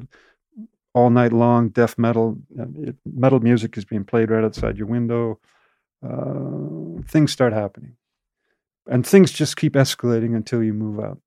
all 0.94 1.10
night 1.10 1.34
long, 1.34 1.70
death 1.70 1.98
metal, 1.98 2.38
uh, 2.60 2.66
metal 3.06 3.40
music 3.40 3.78
is 3.78 3.86
being 3.86 4.04
played 4.04 4.30
right 4.30 4.44
outside 4.44 4.78
your 4.78 4.88
window. 4.88 5.40
Uh, 6.08 7.02
things 7.08 7.32
start 7.32 7.54
happening. 7.54 7.96
And 8.88 9.06
things 9.06 9.32
just 9.32 9.58
keep 9.58 9.74
escalating 9.74 10.36
until 10.36 10.62
you 10.62 10.74
move 10.74 11.00
out. 11.00 11.20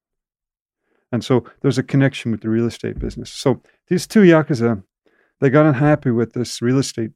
And 1.10 1.24
so 1.24 1.44
there's 1.62 1.78
a 1.78 1.82
connection 1.82 2.30
with 2.30 2.42
the 2.42 2.48
real 2.48 2.66
estate 2.66 2.98
business. 2.98 3.30
So 3.30 3.62
these 3.88 4.06
two 4.06 4.20
Yakuza, 4.20 4.84
they 5.40 5.50
got 5.50 5.66
unhappy 5.66 6.10
with 6.10 6.34
this 6.34 6.62
real 6.62 6.78
estate 6.78 7.12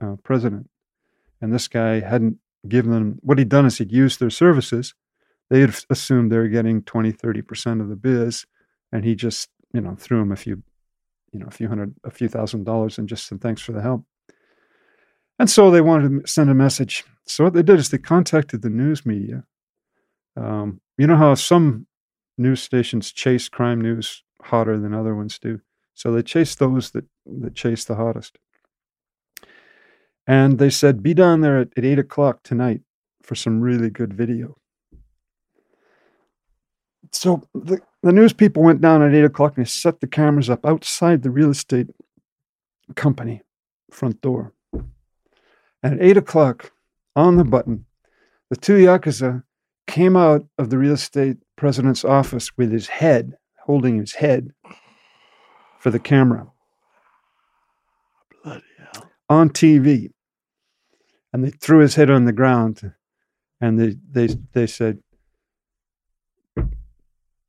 uh, 0.00 0.16
president. 0.22 0.68
And 1.40 1.52
this 1.52 1.66
guy 1.66 2.00
hadn't 2.00 2.38
given 2.68 2.90
them, 2.90 3.18
what 3.22 3.38
he'd 3.38 3.48
done 3.48 3.66
is 3.66 3.78
he'd 3.78 3.92
used 3.92 4.20
their 4.20 4.30
services. 4.30 4.94
They 5.50 5.60
had 5.60 5.74
assumed 5.90 6.30
they 6.30 6.38
were 6.38 6.48
getting 6.48 6.82
20, 6.82 7.12
30% 7.12 7.80
of 7.80 7.88
the 7.88 7.96
biz. 7.96 8.46
And 8.92 9.04
he 9.04 9.14
just, 9.14 9.48
you 9.72 9.80
know, 9.80 9.94
threw 9.96 10.18
them 10.18 10.32
a 10.32 10.36
few, 10.36 10.62
you 11.32 11.40
know, 11.40 11.46
a 11.46 11.50
few 11.50 11.68
hundred, 11.68 11.94
a 12.04 12.10
few 12.10 12.28
thousand 12.28 12.64
dollars 12.64 12.98
and 12.98 13.08
just 13.08 13.26
said, 13.26 13.40
thanks 13.40 13.62
for 13.62 13.72
the 13.72 13.82
help. 13.82 14.04
And 15.38 15.50
so 15.50 15.70
they 15.70 15.80
wanted 15.80 16.24
to 16.24 16.30
send 16.30 16.50
a 16.50 16.54
message. 16.54 17.04
So 17.26 17.44
what 17.44 17.54
they 17.54 17.62
did 17.62 17.78
is 17.78 17.88
they 17.88 17.98
contacted 17.98 18.62
the 18.62 18.70
news 18.70 19.04
media. 19.06 19.44
Um, 20.36 20.80
you 20.98 21.06
know 21.06 21.16
how 21.16 21.34
some 21.34 21.86
news 22.38 22.62
stations 22.62 23.12
chase 23.12 23.48
crime 23.48 23.80
news 23.80 24.22
hotter 24.42 24.78
than 24.78 24.94
other 24.94 25.14
ones 25.14 25.38
do. 25.38 25.60
So 25.94 26.12
they 26.12 26.22
chased 26.22 26.58
those 26.58 26.90
that, 26.92 27.04
that 27.40 27.54
chase 27.54 27.84
the 27.84 27.96
hottest. 27.96 28.38
And 30.26 30.58
they 30.58 30.70
said, 30.70 31.02
be 31.02 31.14
down 31.14 31.40
there 31.40 31.58
at, 31.58 31.68
at 31.76 31.84
8 31.84 31.98
o'clock 31.98 32.42
tonight 32.42 32.80
for 33.22 33.34
some 33.34 33.60
really 33.60 33.90
good 33.90 34.14
video. 34.14 34.56
So 37.10 37.42
the, 37.54 37.80
the 38.02 38.12
news 38.12 38.32
people 38.32 38.62
went 38.62 38.80
down 38.80 39.02
at 39.02 39.14
8 39.14 39.24
o'clock 39.24 39.56
and 39.56 39.66
they 39.66 39.68
set 39.68 40.00
the 40.00 40.06
cameras 40.06 40.48
up 40.48 40.64
outside 40.64 41.22
the 41.22 41.30
real 41.30 41.50
estate 41.50 41.88
company 42.94 43.42
front 43.90 44.20
door. 44.20 44.52
And 45.82 45.94
at 45.94 46.02
8 46.02 46.16
o'clock, 46.18 46.72
on 47.14 47.36
the 47.36 47.44
button, 47.44 47.84
the 48.48 48.56
two 48.56 48.76
Yakuza 48.76 49.42
came 49.86 50.16
out 50.16 50.46
of 50.58 50.70
the 50.70 50.78
real 50.78 50.94
estate 50.94 51.38
president's 51.56 52.04
office 52.04 52.56
with 52.56 52.70
his 52.72 52.88
head, 52.88 53.34
holding 53.64 53.98
his 53.98 54.14
head 54.14 54.52
for 55.78 55.90
the 55.90 55.98
camera. 55.98 56.51
On 59.32 59.48
TV. 59.48 60.10
And 61.32 61.42
they 61.42 61.50
threw 61.50 61.78
his 61.78 61.94
head 61.94 62.10
on 62.10 62.26
the 62.26 62.32
ground 62.32 62.92
and 63.62 63.80
they, 63.80 63.96
they, 64.10 64.34
they 64.52 64.66
said 64.66 64.98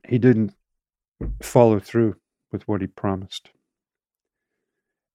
he 0.07 0.17
didn't 0.17 0.53
follow 1.41 1.81
through 1.81 2.15
with 2.53 2.65
what 2.69 2.79
he 2.79 2.87
promised. 2.87 3.49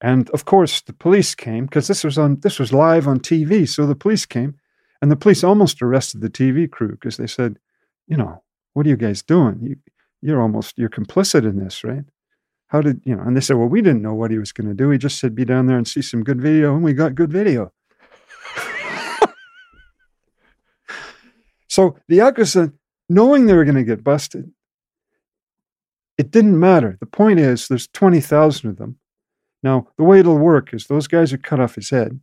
And 0.03 0.28
of 0.31 0.45
course, 0.45 0.82
the 0.82 0.93
police 0.93 1.35
came 1.35 1.65
because 1.65 1.89
this 1.89 2.05
was 2.05 2.19
on 2.19 2.40
this 2.40 2.59
was 2.59 2.70
live 2.70 3.09
on 3.09 3.20
TV. 3.20 3.66
So 3.66 3.86
the 3.86 3.97
police 3.97 4.27
came, 4.27 4.57
and 5.01 5.11
the 5.11 5.16
police 5.16 5.43
almost 5.43 5.81
arrested 5.81 6.20
the 6.20 6.28
TV 6.28 6.70
crew 6.70 6.90
because 6.90 7.16
they 7.16 7.27
said, 7.27 7.59
you 8.07 8.16
know, 8.19 8.43
what 8.74 8.85
are 8.85 8.90
you 8.90 8.97
guys 8.97 9.23
doing? 9.23 9.59
You, 9.62 9.77
you're 10.20 10.43
almost 10.43 10.78
you're 10.78 10.90
complicit 10.90 11.49
in 11.49 11.59
this, 11.59 11.82
right? 11.82 12.05
How 12.69 12.81
did 12.81 13.01
you 13.05 13.15
know? 13.16 13.23
And 13.23 13.36
they 13.36 13.40
said, 13.40 13.57
well, 13.57 13.69
we 13.69 13.82
didn't 13.82 14.03
know 14.03 14.15
what 14.15 14.31
he 14.31 14.39
was 14.39 14.53
going 14.53 14.69
to 14.69 14.74
do. 14.74 14.90
He 14.90 14.99
just 14.99 15.19
said, 15.19 15.35
be 15.35 15.45
down 15.45 15.66
there 15.66 15.77
and 15.77 15.86
see 15.89 16.03
some 16.03 16.23
good 16.23 16.40
video, 16.40 16.74
and 16.74 16.85
we 16.85 16.93
got 16.93 17.15
good 17.15 17.32
video. 17.32 17.73
so 21.69 21.97
the 22.09 22.19
Yakuza, 22.19 22.73
knowing 23.09 23.47
they 23.47 23.55
were 23.55 23.65
going 23.65 23.74
to 23.74 23.85
get 23.85 24.05
busted, 24.05 24.51
it 26.16 26.31
didn't 26.31 26.59
matter. 26.59 26.97
The 27.01 27.07
point 27.07 27.40
is, 27.40 27.69
there's 27.69 27.89
twenty 27.89 28.20
thousand 28.20 28.70
of 28.70 28.77
them 28.77 28.99
now, 29.62 29.89
the 29.97 30.05
way 30.05 30.20
it'll 30.20 30.39
work 30.39 30.73
is 30.73 30.86
those 30.86 31.07
guys 31.09 31.31
who 31.31 31.39
cut 31.39 31.61
off 31.61 31.74
his 31.74 31.90
head, 31.90 32.20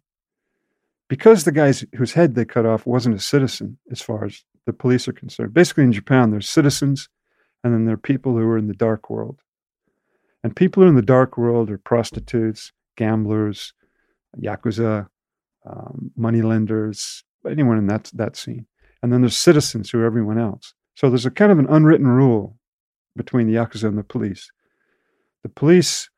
because 1.09 1.43
the 1.43 1.51
guys 1.51 1.85
whose 1.95 2.13
head 2.13 2.35
they 2.35 2.45
cut 2.45 2.65
off 2.65 2.85
wasn't 2.85 3.15
a 3.15 3.19
citizen, 3.19 3.77
as 3.91 4.01
far 4.01 4.25
as 4.25 4.43
the 4.65 4.73
police 4.73 5.07
are 5.07 5.13
concerned. 5.13 5.53
Basically, 5.53 5.83
in 5.83 5.91
Japan, 5.91 6.31
there's 6.31 6.49
citizens, 6.49 7.09
and 7.63 7.73
then 7.73 7.85
there 7.85 7.95
are 7.95 7.97
people 7.97 8.33
who 8.33 8.47
are 8.47 8.57
in 8.57 8.67
the 8.67 8.73
dark 8.73 9.09
world. 9.09 9.41
And 10.45 10.55
people 10.55 10.83
are 10.83 10.87
in 10.87 10.93
the 10.93 11.01
dark 11.01 11.39
world 11.39 11.71
are 11.71 11.79
prostitutes, 11.79 12.71
gamblers, 12.97 13.73
yakuza, 14.39 15.07
um, 15.65 16.11
moneylenders, 16.15 17.23
anyone 17.49 17.79
in 17.79 17.87
that 17.87 18.11
that 18.13 18.35
scene. 18.35 18.67
And 19.01 19.11
then 19.11 19.21
there's 19.21 19.35
citizens 19.35 19.89
who 19.89 20.01
are 20.01 20.05
everyone 20.05 20.37
else. 20.37 20.75
So 20.93 21.09
there's 21.09 21.25
a 21.25 21.31
kind 21.31 21.51
of 21.51 21.57
an 21.57 21.65
unwritten 21.67 22.05
rule 22.05 22.59
between 23.15 23.47
the 23.47 23.55
yakuza 23.55 23.85
and 23.85 23.97
the 23.97 24.03
police. 24.03 24.51
The 25.41 25.49
police 25.49 26.11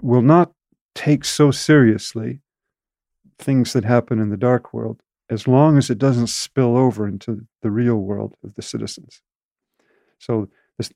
will 0.00 0.22
not 0.22 0.52
take 0.94 1.24
so 1.24 1.50
seriously 1.50 2.40
things 3.36 3.72
that 3.72 3.84
happen 3.84 4.20
in 4.20 4.30
the 4.30 4.36
dark 4.36 4.72
world 4.72 5.02
as 5.28 5.48
long 5.48 5.76
as 5.76 5.90
it 5.90 5.98
doesn't 5.98 6.28
spill 6.28 6.76
over 6.76 7.08
into 7.08 7.48
the 7.62 7.72
real 7.72 7.96
world 7.96 8.36
of 8.44 8.54
the 8.54 8.62
citizens. 8.62 9.22
So 10.20 10.48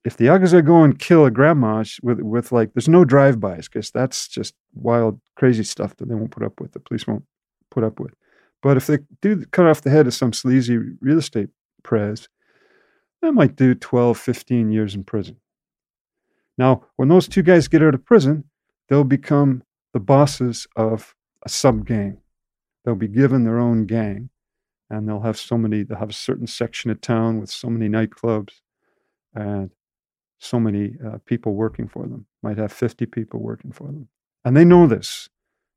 if 0.05 0.17
the 0.17 0.27
Yakuza 0.27 0.65
go 0.65 0.83
and 0.83 0.99
kill 0.99 1.25
a 1.25 1.31
grandma 1.31 1.85
with, 2.03 2.21
with 2.21 2.53
like, 2.53 2.73
there's 2.73 2.89
no 2.89 3.05
drive-bys 3.05 3.69
because 3.69 3.91
that's 3.91 4.29
just 4.29 4.55
wild, 4.75 5.21
crazy 5.37 5.65
stuff 5.65 5.97
that 5.97 6.09
they 6.09 6.15
won't 6.15 6.31
put 6.31 6.43
up 6.43 6.61
with, 6.61 6.73
the 6.73 6.81
police 6.81 7.07
won't 7.07 7.25
put 7.71 7.85
up 7.85 8.01
with. 8.01 8.15
But 8.63 8.77
if 8.77 8.87
they 8.87 8.99
do 9.21 9.45
cut 9.47 9.67
off 9.67 9.83
the 9.83 9.91
head 9.91 10.07
of 10.07 10.15
some 10.15 10.33
sleazy 10.33 10.79
real 11.01 11.19
estate 11.19 11.51
prez, 11.83 12.29
they 13.21 13.31
might 13.31 13.57
do 13.57 13.75
12, 13.75 14.19
15 14.19 14.71
years 14.71 14.95
in 14.95 15.05
prison. 15.05 15.37
Now, 16.57 16.85
when 16.97 17.09
those 17.09 17.27
two 17.27 17.43
guys 17.43 17.69
get 17.69 17.83
out 17.83 17.95
of 17.95 18.05
prison, 18.05 18.45
they'll 18.89 19.05
become 19.05 19.63
the 19.93 20.01
bosses 20.01 20.67
of 20.77 21.15
a 21.45 21.49
sub 21.49 21.87
gang. 21.87 22.19
They'll 22.85 22.95
be 22.95 23.09
given 23.09 23.45
their 23.45 23.59
own 23.59 23.87
gang, 23.87 24.31
and 24.91 25.09
they'll 25.09 25.21
have 25.21 25.39
so 25.39 25.57
many. 25.57 25.83
They'll 25.83 25.99
have 25.99 26.11
a 26.11 26.15
certain 26.15 26.47
section 26.47 26.91
of 26.91 27.01
town 27.01 27.41
with 27.41 27.51
so 27.51 27.71
many 27.71 27.89
nightclubs, 27.89 28.61
and 29.35 29.71
so 30.39 30.61
many 30.61 30.97
uh, 31.05 31.19
people 31.27 31.55
working 31.55 31.89
for 31.89 32.07
them. 32.07 32.27
Might 32.43 32.59
have 32.59 32.73
fifty 32.73 33.07
people 33.07 33.41
working 33.41 33.73
for 33.73 33.87
them, 33.87 34.09
and 34.45 34.57
they 34.57 34.65
know 34.65 34.87
this, 34.87 35.29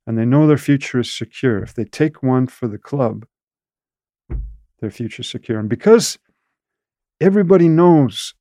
and 0.05 0.17
they 0.17 0.25
know 0.25 0.47
their 0.47 0.57
future 0.57 0.99
is 0.99 1.11
secure. 1.11 1.59
If 1.59 1.73
they 1.73 1.85
take 1.85 2.23
one 2.23 2.47
for 2.47 2.67
the 2.67 2.77
club, 2.77 3.25
their 4.79 4.91
future 4.91 5.21
is 5.21 5.29
secure, 5.29 5.59
and 5.59 5.69
because 5.69 6.17
everybody 7.19 7.67
knows 7.67 8.33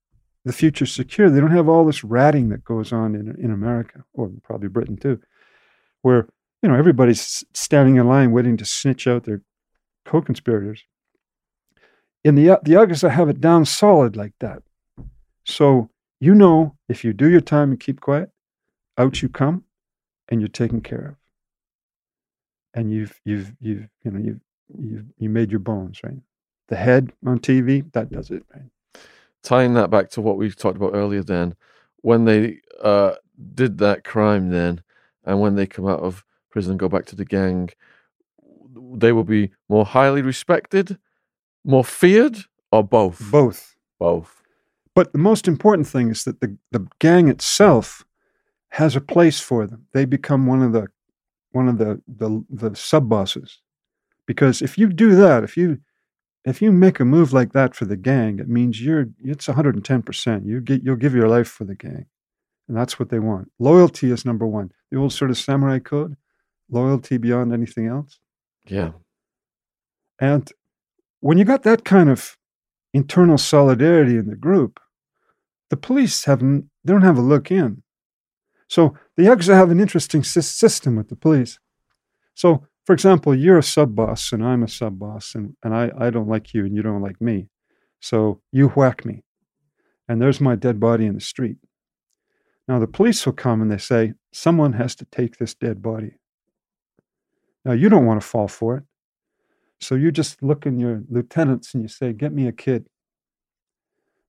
the 0.47 0.53
future's 0.53 0.93
secure. 0.93 1.29
They 1.29 1.41
don't 1.41 1.51
have 1.51 1.69
all 1.69 1.85
this 1.85 2.05
ratting 2.05 2.51
that 2.51 2.65
goes 2.65 2.93
on 2.93 3.17
in, 3.17 3.35
in 3.37 3.51
America, 3.51 4.05
or 4.15 4.31
probably 4.45 4.69
Britain 4.69 4.97
too, 4.97 5.21
where 6.03 6.29
you 6.63 6.69
know 6.69 6.77
everybody's 6.77 7.45
standing 7.53 7.97
in 7.97 8.07
line 8.07 8.31
waiting 8.31 8.57
to 8.59 8.65
snitch 8.65 9.09
out 9.09 9.25
their 9.25 9.43
co-conspirators. 10.05 10.85
In 12.23 12.37
the 12.37 12.61
the 12.63 12.77
i 12.77 13.09
have 13.09 13.29
it 13.29 13.41
down 13.41 13.65
solid 13.65 14.17
like 14.17 14.35
that. 14.39 14.63
So 15.47 15.89
you 16.21 16.35
know 16.35 16.77
if 16.89 17.05
you 17.05 17.13
do 17.13 17.31
your 17.31 17.41
time 17.41 17.71
and 17.71 17.81
keep 17.81 18.01
quiet, 18.01 18.31
out 18.99 19.23
you 19.23 19.29
come, 19.29 19.65
and 20.29 20.41
you're 20.41 20.49
taken 20.49 20.81
care 20.81 21.07
of. 21.09 21.15
And 22.75 22.93
you've 22.93 23.19
you've 23.25 23.55
you've 23.61 23.89
you 24.05 24.11
know 24.11 24.21
you've 24.21 24.41
you've 24.79 25.07
you 25.17 25.31
made 25.31 25.51
your 25.51 25.61
bones 25.61 26.03
right. 26.03 26.21
The 26.69 26.77
head 26.77 27.13
on 27.25 27.39
TV 27.39 27.91
that 27.93 28.11
does 28.11 28.31
it 28.31 28.43
right 28.53 28.71
tying 29.47 29.75
that 29.75 29.91
back 29.91 30.11
to 30.11 30.21
what 30.21 30.37
we 30.37 30.51
talked 30.51 30.77
about 30.77 30.95
earlier, 30.95 31.23
then 31.23 31.55
when 31.99 32.25
they 32.25 32.59
uh, 32.83 33.15
did 33.55 33.79
that 33.79 34.03
crime, 34.03 34.51
then 34.51 34.83
and 35.25 35.41
when 35.41 35.55
they 35.55 35.67
come 35.67 35.87
out 35.87 36.01
of 36.01 36.25
prison 36.51 36.73
and 36.73 36.81
go 36.81 36.89
back 36.89 37.07
to 37.07 37.17
the 37.17 37.25
gang, 37.25 37.71
they 38.95 39.13
will 39.13 39.25
be 39.25 39.53
more 39.69 39.85
highly 39.85 40.21
respected, 40.21 40.99
more 41.65 41.85
feared, 41.85 42.39
or 42.73 42.83
both. 42.83 43.23
Both. 43.31 43.77
Both. 43.99 44.43
But 44.97 45.13
the 45.13 45.19
most 45.19 45.47
important 45.47 45.87
thing 45.87 46.11
is 46.11 46.25
that 46.25 46.41
the, 46.41 46.57
the 46.73 46.89
gang 47.01 47.29
itself 47.29 48.07
has 48.71 48.97
a 48.97 49.01
place 49.01 49.39
for 49.39 49.67
them. 49.67 49.87
They 49.93 50.07
become 50.07 50.47
one 50.47 50.63
of 50.63 50.73
the 50.73 50.87
one 51.53 51.69
of 51.69 51.77
the 51.77 52.01
the, 52.09 52.43
the 52.49 52.75
sub 52.75 53.07
bosses. 53.07 53.61
Because 54.27 54.63
if 54.63 54.79
you 54.79 54.89
do 54.89 55.15
that, 55.15 55.45
if 55.45 55.55
you 55.55 55.81
if 56.47 56.63
you 56.63 56.73
make 56.73 56.99
a 56.99 57.05
move 57.05 57.35
like 57.35 57.53
that 57.53 57.75
for 57.75 57.85
the 57.85 57.97
gang, 57.97 58.39
it 58.39 58.49
means 58.49 58.81
you're 58.81 59.09
it's 59.23 59.47
110%. 59.47 60.47
You 60.47 60.63
get 60.63 60.83
you'll 60.83 60.97
give 60.97 61.15
your 61.15 61.29
life 61.29 61.49
for 61.49 61.65
the 61.65 61.75
gang. 61.75 62.07
And 62.67 62.75
that's 62.75 62.99
what 62.99 63.11
they 63.11 63.19
want. 63.19 63.53
Loyalty 63.59 64.11
is 64.11 64.25
number 64.25 64.47
1. 64.47 64.73
The 64.91 64.97
old 64.97 65.13
sort 65.13 65.31
of 65.31 65.37
samurai 65.37 65.79
code, 65.79 66.17
loyalty 66.71 67.19
beyond 67.19 67.53
anything 67.53 67.87
else. 67.87 68.19
Yeah. 68.65 68.93
And 70.19 70.51
when 71.21 71.37
you 71.37 71.45
got 71.45 71.65
that 71.65 71.85
kind 71.85 72.09
of 72.09 72.39
internal 72.95 73.37
solidarity 73.37 74.17
in 74.17 74.29
the 74.31 74.37
group, 74.37 74.81
the 75.71 75.77
police 75.77 76.25
haven't 76.25 76.71
they 76.85 76.93
don't 76.93 77.03
have 77.03 77.19
a 77.19 77.23
look 77.23 77.51
in. 77.51 77.83
So 78.69 78.97
the 79.17 79.25
Yakuza 79.25 79.55
have 79.55 79.71
an 79.71 79.81
interesting 79.81 80.23
system 80.25 80.97
with 80.97 81.09
the 81.09 81.17
police. 81.17 81.59
So 82.35 82.67
for 82.85 82.93
example, 82.93 83.35
you're 83.35 83.59
a 83.59 83.63
sub 83.63 83.97
boss 83.97 84.33
and 84.33 84.45
I'm 84.45 84.63
a 84.63 84.69
sub 84.69 84.99
boss, 84.99 85.35
and, 85.35 85.57
and 85.65 85.75
I, 85.75 85.91
I 85.99 86.11
don't 86.11 86.29
like 86.29 86.55
you 86.55 86.65
and 86.65 86.75
you 86.75 86.83
don't 86.83 87.03
like 87.03 87.21
me. 87.21 87.49
So 88.01 88.41
you 88.53 88.69
whack 88.69 89.05
me. 89.05 89.25
And 90.09 90.23
there's 90.23 90.41
my 90.41 90.55
dead 90.55 90.79
body 90.79 91.05
in 91.07 91.15
the 91.15 91.21
street. 91.21 91.57
Now 92.69 92.79
the 92.79 92.87
police 92.87 93.27
will 93.27 93.33
come 93.33 93.61
and 93.61 93.71
they 93.71 93.79
say, 93.79 94.15
someone 94.33 94.75
has 94.75 94.95
to 94.97 95.05
take 95.07 95.39
this 95.39 95.55
dead 95.55 95.83
body. 95.83 96.19
Now 97.65 97.73
you 97.73 97.89
don't 97.89 98.07
want 98.07 98.21
to 98.21 98.27
fall 98.27 98.47
for 98.47 98.77
it. 98.77 98.85
So 99.81 99.97
you 99.97 100.13
just 100.13 100.43
look 100.43 100.65
in 100.65 100.79
your 100.79 101.03
lieutenants 101.09 101.75
and 101.75 101.83
you 101.83 101.89
say, 101.89 102.13
"Get 102.13 102.33
me 102.33 102.47
a 102.47 102.53
kid." 102.53 102.87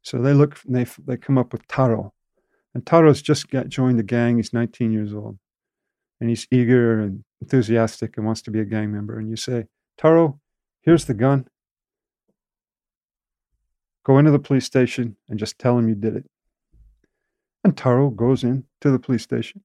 So 0.07 0.21
they 0.21 0.31
look, 0.31 0.61
they 0.63 0.85
they 1.05 1.17
come 1.17 1.37
up 1.37 1.51
with 1.51 1.67
Taro, 1.67 2.13
and 2.73 2.85
Taro's 2.85 3.21
just 3.21 3.49
got 3.49 3.67
joined 3.67 3.99
the 3.99 4.03
gang. 4.03 4.37
He's 4.37 4.53
19 4.53 4.93
years 4.93 5.13
old, 5.13 5.37
and 6.21 6.29
he's 6.29 6.47
eager 6.49 7.01
and 7.01 7.25
enthusiastic 7.41 8.15
and 8.15 8.25
wants 8.25 8.41
to 8.43 8.51
be 8.51 8.61
a 8.61 8.63
gang 8.63 8.93
member. 8.93 9.19
And 9.19 9.29
you 9.29 9.35
say, 9.35 9.65
Taro, 9.97 10.39
here's 10.79 11.03
the 11.03 11.13
gun. 11.13 11.49
Go 14.05 14.17
into 14.17 14.31
the 14.31 14.39
police 14.39 14.63
station 14.63 15.17
and 15.27 15.37
just 15.37 15.59
tell 15.59 15.77
him 15.77 15.89
you 15.89 15.95
did 15.95 16.15
it. 16.15 16.25
And 17.65 17.75
Taro 17.75 18.09
goes 18.09 18.45
in 18.45 18.63
to 18.79 18.89
the 18.89 18.99
police 18.99 19.23
station. 19.23 19.61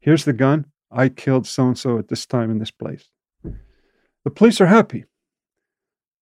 Here's 0.00 0.24
the 0.24 0.32
gun. 0.32 0.64
I 0.90 1.10
killed 1.10 1.46
so 1.46 1.66
and 1.66 1.78
so 1.78 1.98
at 1.98 2.08
this 2.08 2.24
time 2.24 2.50
in 2.50 2.58
this 2.58 2.70
place. 2.70 3.10
The 3.42 4.30
police 4.34 4.62
are 4.62 4.66
happy. 4.66 5.04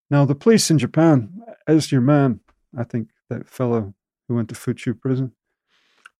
Now, 0.09 0.25
the 0.25 0.35
police 0.35 0.69
in 0.69 0.79
Japan, 0.79 1.39
as 1.65 1.93
your 1.93 2.01
man, 2.01 2.41
I 2.77 2.83
think 2.83 3.07
that 3.33 3.49
fellow 3.49 3.93
who 4.27 4.35
went 4.35 4.49
to 4.49 4.55
Fuchu 4.55 4.99
prison. 4.99 5.33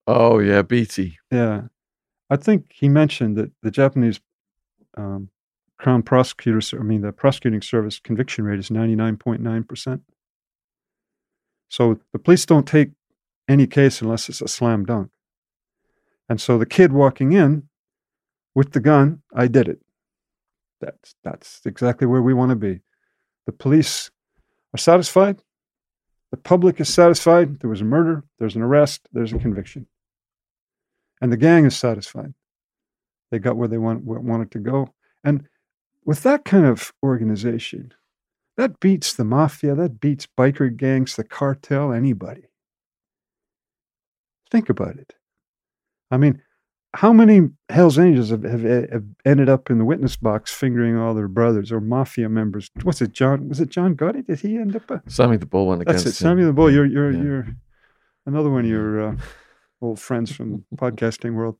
Oh, 0.07 0.39
yeah, 0.39 0.61
Beatty. 0.61 1.17
Yeah. 1.31 1.63
I 2.29 2.35
think 2.35 2.71
he 2.73 2.89
mentioned 2.89 3.37
that 3.37 3.51
the 3.61 3.71
Japanese 3.71 4.19
um, 4.97 5.29
Crown 5.77 6.03
prosecutors, 6.03 6.73
I 6.73 6.83
mean, 6.83 7.01
the 7.01 7.11
prosecuting 7.11 7.61
service 7.61 7.99
conviction 7.99 8.45
rate 8.45 8.59
is 8.59 8.69
99.9%. 8.69 10.01
So 11.69 11.99
the 12.11 12.19
police 12.19 12.45
don't 12.45 12.67
take 12.67 12.91
any 13.47 13.67
case 13.67 14.01
unless 14.01 14.29
it's 14.29 14.41
a 14.41 14.47
slam 14.47 14.85
dunk. 14.85 15.09
And 16.29 16.39
so 16.39 16.57
the 16.57 16.65
kid 16.65 16.93
walking 16.93 17.33
in 17.33 17.63
with 18.55 18.71
the 18.71 18.79
gun, 18.79 19.21
I 19.35 19.47
did 19.47 19.67
it. 19.67 19.79
That's, 20.79 21.15
that's 21.23 21.61
exactly 21.65 22.07
where 22.07 22.21
we 22.21 22.33
want 22.33 22.51
to 22.51 22.55
be. 22.55 22.81
The 23.45 23.51
police 23.51 24.09
are 24.73 24.77
satisfied. 24.77 25.41
The 26.33 26.37
public 26.37 26.79
is 26.79 26.91
satisfied. 26.91 27.59
There 27.59 27.69
was 27.69 27.81
a 27.81 27.85
murder, 27.85 28.23
there's 28.39 28.55
an 28.55 28.63
arrest, 28.63 29.07
there's 29.13 29.33
a 29.33 29.37
conviction. 29.37 29.85
And 31.21 31.31
the 31.31 31.37
gang 31.37 31.63
is 31.63 31.77
satisfied. 31.77 32.33
They 33.29 33.37
got 33.37 33.55
where 33.55 33.67
they 33.67 33.77
want, 33.77 34.03
wanted 34.03 34.49
to 34.53 34.57
go. 34.57 34.95
And 35.23 35.47
with 36.03 36.23
that 36.23 36.43
kind 36.43 36.65
of 36.65 36.91
organization, 37.03 37.93
that 38.57 38.79
beats 38.79 39.13
the 39.13 39.23
mafia, 39.23 39.75
that 39.75 39.99
beats 39.99 40.27
biker 40.35 40.75
gangs, 40.75 41.17
the 41.17 41.23
cartel, 41.23 41.93
anybody. 41.93 42.45
Think 44.49 44.69
about 44.69 44.95
it. 44.95 45.13
I 46.09 46.17
mean, 46.17 46.41
how 46.95 47.11
many 47.11 47.49
Hells 47.69 47.97
Angels 47.97 48.29
have, 48.29 48.43
have, 48.43 48.61
have, 48.61 49.03
ended 49.25 49.49
up 49.49 49.69
in 49.71 49.79
the 49.79 49.85
witness 49.85 50.15
box 50.15 50.53
fingering 50.53 50.95
all 50.97 51.13
their 51.13 51.27
brothers 51.27 51.71
or 51.71 51.81
mafia 51.81 52.29
members? 52.29 52.69
What's 52.83 53.01
it, 53.01 53.13
John? 53.13 53.49
Was 53.49 53.59
it 53.59 53.69
John 53.69 53.95
Gotti? 53.95 54.25
Did 54.25 54.39
he 54.39 54.57
end 54.57 54.75
up? 54.75 54.89
A, 54.91 55.01
Sammy 55.07 55.37
the 55.37 55.45
Bull 55.45 55.67
went 55.67 55.81
against 55.81 56.05
That's 56.05 56.21
it, 56.21 56.23
him. 56.23 56.29
Sammy 56.29 56.43
the 56.43 56.53
Bull. 56.53 56.71
You're 56.71 56.85
you're 56.85 57.11
yeah. 57.11 57.23
you're 57.23 57.47
another 58.25 58.49
one 58.49 58.61
of 58.61 58.67
your 58.67 59.09
uh, 59.09 59.15
old 59.81 59.99
friends 59.99 60.31
from 60.31 60.63
the 60.71 60.77
podcasting 60.77 61.33
world. 61.33 61.57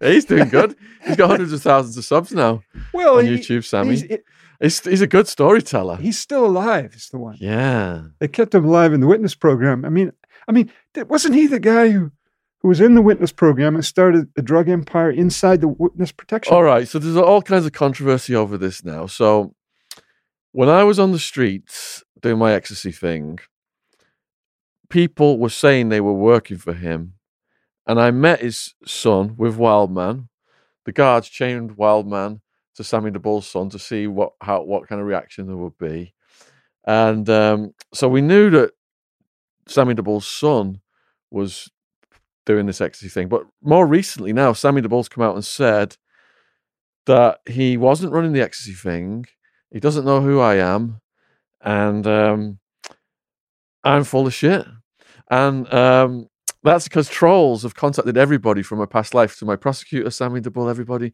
he's 0.00 0.26
doing 0.26 0.48
good. 0.48 0.76
He's 1.06 1.16
got 1.16 1.30
hundreds 1.30 1.52
of 1.52 1.62
thousands 1.62 1.96
of 1.96 2.04
subs 2.04 2.32
now. 2.32 2.62
Well, 2.92 3.18
on 3.18 3.26
he, 3.26 3.38
YouTube, 3.38 3.64
Sammy. 3.64 3.90
He's, 3.90 4.02
it, 4.02 4.24
he's, 4.60 4.84
he's 4.84 5.00
a 5.00 5.06
good 5.06 5.28
storyteller. 5.28 5.96
He's 5.96 6.18
still 6.18 6.44
alive. 6.44 6.94
Is 6.94 7.08
the 7.08 7.18
one. 7.18 7.36
Yeah. 7.40 8.02
They 8.18 8.28
kept 8.28 8.54
him 8.54 8.66
alive 8.66 8.92
in 8.92 9.00
the 9.00 9.06
witness 9.06 9.34
program. 9.34 9.84
I 9.86 9.88
mean, 9.88 10.12
I 10.46 10.52
mean, 10.52 10.70
wasn't 11.06 11.34
he 11.34 11.46
the 11.46 11.60
guy 11.60 11.90
who 11.90 12.12
who 12.60 12.68
was 12.68 12.80
in 12.80 12.94
the 12.94 13.02
witness 13.02 13.32
program 13.32 13.74
and 13.74 13.84
started 13.84 14.28
a 14.36 14.42
drug 14.42 14.68
empire 14.68 15.10
inside 15.10 15.60
the 15.60 15.68
witness 15.68 16.12
protection? 16.12 16.54
All 16.54 16.64
right. 16.64 16.88
So 16.88 16.98
there's 16.98 17.16
all 17.16 17.42
kinds 17.42 17.66
of 17.66 17.72
controversy 17.72 18.34
over 18.34 18.58
this 18.58 18.84
now. 18.84 19.06
So 19.06 19.54
when 20.52 20.68
I 20.68 20.84
was 20.84 20.98
on 20.98 21.12
the 21.12 21.18
streets 21.18 22.02
doing 22.20 22.38
my 22.38 22.52
ecstasy 22.52 22.92
thing, 22.92 23.38
people 24.88 25.38
were 25.38 25.50
saying 25.50 25.88
they 25.88 26.00
were 26.00 26.12
working 26.12 26.56
for 26.58 26.72
him 26.72 27.14
and 27.88 27.98
I 27.98 28.10
met 28.10 28.40
his 28.40 28.74
son 28.84 29.34
with 29.36 29.56
Wildman. 29.56 30.28
The 30.84 30.92
guards 30.92 31.28
chained 31.28 31.76
Wildman 31.76 32.42
to 32.76 32.84
Sammy 32.84 33.10
the 33.10 33.18
Bull's 33.18 33.48
son 33.48 33.70
to 33.70 33.78
see 33.78 34.06
what 34.06 34.34
how 34.40 34.62
what 34.62 34.86
kind 34.86 35.00
of 35.00 35.06
reaction 35.06 35.46
there 35.46 35.56
would 35.56 35.78
be, 35.78 36.14
and 36.86 37.28
um, 37.28 37.74
so 37.92 38.08
we 38.08 38.20
knew 38.20 38.50
that 38.50 38.72
Sammy 39.66 39.94
the 39.94 40.02
Bull's 40.02 40.26
son 40.26 40.80
was 41.30 41.70
doing 42.48 42.64
this 42.66 42.80
ecstasy 42.80 43.10
thing. 43.10 43.28
But 43.28 43.42
more 43.62 43.86
recently, 43.86 44.32
now 44.32 44.54
Sammy 44.54 44.80
the 44.80 44.88
Bull's 44.88 45.08
come 45.08 45.22
out 45.22 45.34
and 45.34 45.44
said 45.44 45.96
that 47.04 47.40
he 47.46 47.76
wasn't 47.76 48.12
running 48.12 48.32
the 48.32 48.40
ecstasy 48.40 48.72
thing. 48.72 49.26
He 49.70 49.80
doesn't 49.80 50.06
know 50.06 50.22
who 50.22 50.40
I 50.40 50.54
am, 50.54 51.00
and 51.60 52.06
um, 52.06 52.58
I'm 53.84 54.04
full 54.04 54.26
of 54.26 54.32
shit. 54.32 54.66
And 55.30 55.72
um, 55.72 56.28
that's 56.62 56.88
because 56.88 57.10
trolls 57.10 57.64
have 57.64 57.74
contacted 57.74 58.16
everybody 58.16 58.62
from 58.62 58.78
my 58.78 58.86
past 58.86 59.12
life 59.12 59.38
to 59.38 59.44
my 59.44 59.56
prosecutor, 59.56 60.10
Sammy 60.10 60.40
the 60.40 60.50
Bull, 60.50 60.70
everybody, 60.70 61.12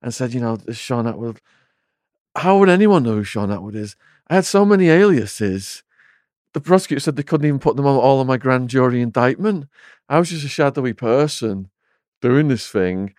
and 0.00 0.14
said, 0.14 0.32
you 0.32 0.40
know, 0.40 0.56
this 0.56 0.90
Atwood, 0.90 1.40
How 2.36 2.58
would 2.58 2.70
anyone 2.70 3.02
know 3.02 3.16
who 3.16 3.24
Shaun 3.24 3.50
Atwood 3.50 3.76
is? 3.76 3.96
I 4.28 4.36
had 4.36 4.46
so 4.46 4.64
many 4.64 4.88
aliases. 4.88 5.82
The 6.52 6.60
prosecutor 6.60 7.00
said 7.00 7.16
they 7.16 7.22
couldn't 7.22 7.46
even 7.46 7.60
put 7.60 7.76
them 7.76 7.86
on 7.86 7.96
all 7.96 8.20
of 8.20 8.26
my 8.26 8.36
grand 8.36 8.68
jury 8.68 9.00
indictment. 9.00 9.66
I 10.08 10.18
was 10.18 10.30
just 10.30 10.44
a 10.44 10.48
shadowy 10.48 10.92
person 10.92 11.70
doing 12.20 12.48
this 12.48 12.68
thing. 12.68 13.14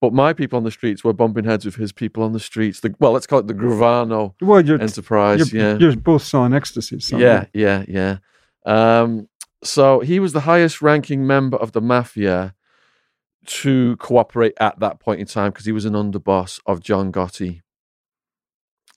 But 0.00 0.12
my 0.12 0.34
people 0.34 0.58
on 0.58 0.64
the 0.64 0.70
streets 0.70 1.02
were 1.02 1.14
bumping 1.14 1.44
heads 1.44 1.64
with 1.64 1.76
his 1.76 1.90
people 1.90 2.22
on 2.24 2.32
the 2.32 2.40
streets. 2.40 2.80
The, 2.80 2.94
well, 2.98 3.12
let's 3.12 3.26
call 3.26 3.38
it 3.38 3.46
the 3.46 3.54
Gravano 3.54 4.34
well, 4.42 4.60
you're, 4.60 4.78
enterprise. 4.78 5.50
You're, 5.50 5.62
yeah, 5.62 5.78
you're 5.78 5.96
both 5.96 6.22
selling 6.22 6.52
ecstasy. 6.52 6.98
Yeah, 7.16 7.46
yeah, 7.54 7.84
yeah. 7.88 8.18
Um, 8.66 9.28
so 9.62 10.00
he 10.00 10.20
was 10.20 10.34
the 10.34 10.40
highest 10.40 10.82
ranking 10.82 11.26
member 11.26 11.56
of 11.56 11.72
the 11.72 11.80
mafia 11.80 12.54
to 13.46 13.96
cooperate 13.96 14.52
at 14.60 14.78
that 14.80 15.00
point 15.00 15.20
in 15.20 15.26
time 15.26 15.52
because 15.52 15.64
he 15.64 15.72
was 15.72 15.86
an 15.86 15.94
underboss 15.94 16.60
of 16.66 16.80
John 16.80 17.10
Gotti. 17.10 17.62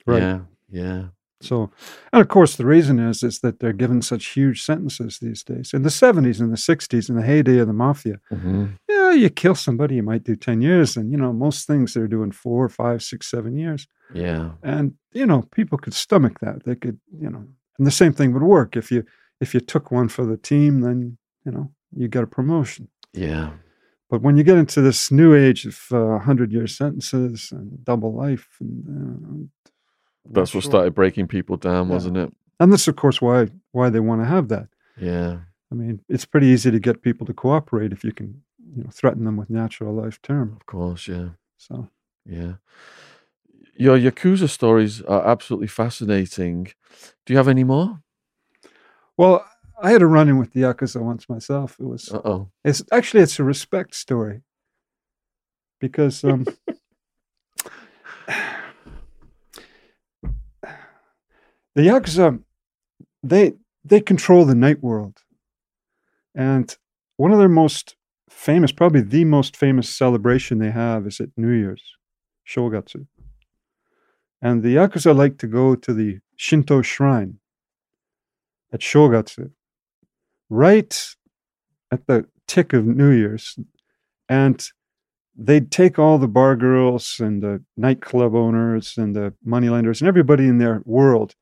Right. 0.05 0.21
Yeah. 0.21 0.39
Yeah. 0.69 1.03
So, 1.41 1.69
and 2.11 2.21
of 2.21 2.27
course, 2.29 2.55
the 2.55 2.65
reason 2.65 2.99
is 2.99 3.21
is 3.21 3.39
that 3.39 3.59
they're 3.59 3.73
given 3.73 4.01
such 4.01 4.29
huge 4.29 4.63
sentences 4.63 5.19
these 5.19 5.43
days. 5.43 5.71
In 5.73 5.83
the 5.83 5.91
seventies 5.91 6.39
and 6.39 6.51
the 6.51 6.57
sixties, 6.57 7.09
in 7.09 7.15
the 7.15 7.21
heyday 7.21 7.59
of 7.59 7.67
the 7.67 7.73
mafia, 7.73 8.19
mm-hmm. 8.31 8.65
yeah, 8.89 9.11
you 9.11 9.29
kill 9.29 9.53
somebody, 9.53 9.95
you 9.95 10.03
might 10.03 10.23
do 10.23 10.35
ten 10.35 10.61
years, 10.61 10.97
and 10.97 11.11
you 11.11 11.17
know 11.17 11.31
most 11.31 11.67
things 11.67 11.93
they're 11.93 12.07
doing 12.07 12.31
four, 12.31 12.67
five, 12.69 13.03
six, 13.03 13.29
seven 13.29 13.55
years. 13.55 13.87
Yeah, 14.13 14.51
and 14.63 14.95
you 15.13 15.27
know 15.27 15.43
people 15.51 15.77
could 15.77 15.93
stomach 15.93 16.39
that. 16.39 16.63
They 16.63 16.75
could, 16.75 16.99
you 17.19 17.29
know, 17.29 17.45
and 17.77 17.85
the 17.85 17.91
same 17.91 18.13
thing 18.13 18.33
would 18.33 18.43
work 18.43 18.75
if 18.75 18.91
you 18.91 19.05
if 19.39 19.53
you 19.53 19.59
took 19.59 19.91
one 19.91 20.09
for 20.09 20.25
the 20.25 20.37
team, 20.37 20.81
then 20.81 21.17
you 21.45 21.51
know 21.51 21.71
you 21.95 22.07
got 22.07 22.23
a 22.23 22.27
promotion. 22.27 22.89
Yeah. 23.13 23.51
But 24.09 24.21
when 24.21 24.37
you 24.37 24.43
get 24.43 24.57
into 24.57 24.81
this 24.81 25.11
new 25.11 25.35
age 25.35 25.65
of 25.65 25.91
uh, 25.91 26.19
hundred 26.19 26.51
year 26.51 26.67
sentences 26.67 27.49
and 27.51 27.83
double 27.83 28.15
life, 28.15 28.47
and 28.59 29.49
uh, 29.65 29.69
that's 30.29 30.53
what 30.53 30.63
sure. 30.63 30.71
started 30.71 30.95
breaking 30.95 31.27
people 31.27 31.57
down, 31.57 31.87
yeah. 31.87 31.93
wasn't 31.93 32.17
it? 32.17 32.33
And 32.59 32.71
that's 32.71 32.87
of 32.87 32.95
course 32.95 33.21
why 33.21 33.47
why 33.71 33.89
they 33.89 33.99
want 33.99 34.21
to 34.21 34.25
have 34.25 34.47
that. 34.49 34.67
Yeah. 34.99 35.39
I 35.71 35.75
mean, 35.75 36.01
it's 36.07 36.25
pretty 36.25 36.47
easy 36.47 36.71
to 36.71 36.79
get 36.79 37.01
people 37.01 37.25
to 37.27 37.33
cooperate 37.33 37.91
if 37.91 38.03
you 38.03 38.11
can, 38.13 38.41
you 38.75 38.83
know, 38.83 38.89
threaten 38.91 39.25
them 39.25 39.37
with 39.37 39.49
natural 39.49 39.93
life 39.93 40.21
term. 40.21 40.55
Of 40.59 40.65
course, 40.65 41.07
yeah. 41.07 41.29
So. 41.57 41.89
Yeah. 42.25 42.53
Your 43.75 43.97
Yakuza 43.97 44.49
stories 44.49 45.01
are 45.03 45.25
absolutely 45.27 45.67
fascinating. 45.67 46.71
Do 47.25 47.33
you 47.33 47.37
have 47.37 47.47
any 47.47 47.63
more? 47.63 48.01
Well, 49.17 49.45
I 49.81 49.91
had 49.91 50.01
a 50.01 50.07
run 50.07 50.29
in 50.29 50.37
with 50.37 50.53
the 50.53 50.61
Yakuza 50.61 51.01
once 51.01 51.29
myself. 51.29 51.77
It 51.79 51.85
was. 51.85 52.09
oh. 52.11 52.49
It's 52.63 52.83
actually 52.91 53.23
it's 53.23 53.39
a 53.39 53.43
respect 53.43 53.93
story. 53.93 54.41
Because 55.79 56.23
um, 56.23 56.47
the 61.77 61.83
Yakuza, 61.83 62.27
um, 62.29 62.43
they 63.21 63.53
they 63.85 64.01
control 64.01 64.45
the 64.45 64.55
night 64.55 64.81
world, 64.81 65.19
and 66.33 66.75
one 67.17 67.31
of 67.31 67.37
their 67.37 67.47
most 67.47 67.95
famous, 68.31 68.71
probably 68.71 69.01
the 69.01 69.25
most 69.25 69.55
famous 69.55 69.87
celebration 69.87 70.57
they 70.57 70.71
have 70.71 71.05
is 71.05 71.19
at 71.19 71.29
New 71.37 71.51
Year's, 71.51 71.83
Shogatsu. 72.49 73.05
And 74.41 74.63
the 74.63 74.75
Yakuza 74.75 75.15
like 75.15 75.37
to 75.37 75.47
go 75.47 75.75
to 75.75 75.93
the 75.93 76.17
Shinto 76.35 76.81
shrine 76.81 77.37
at 78.73 78.79
Shogatsu, 78.79 79.51
right 80.49 81.15
at 81.91 82.07
the 82.07 82.25
tick 82.47 82.73
of 82.73 82.87
New 82.87 83.11
Year's. 83.11 83.55
And 84.27 84.67
they'd 85.35 85.69
take 85.69 85.99
all 85.99 86.17
the 86.17 86.27
bar 86.27 86.55
girls 86.55 87.17
and 87.19 87.43
the 87.43 87.63
nightclub 87.75 88.33
owners 88.33 88.95
and 88.97 89.15
the 89.15 89.35
moneylenders 89.45 90.01
and 90.01 90.07
everybody 90.07 90.47
in 90.47 90.57
their 90.57 90.81
world. 90.83 91.35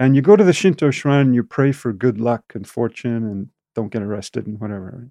And 0.00 0.16
you 0.16 0.22
go 0.22 0.34
to 0.34 0.42
the 0.42 0.54
Shinto 0.54 0.90
shrine 0.90 1.26
and 1.26 1.34
you 1.34 1.44
pray 1.44 1.72
for 1.72 1.92
good 1.92 2.18
luck 2.18 2.52
and 2.54 2.66
fortune 2.66 3.22
and 3.22 3.50
don't 3.74 3.92
get 3.92 4.00
arrested 4.00 4.46
and 4.46 4.58
whatever. 4.58 5.10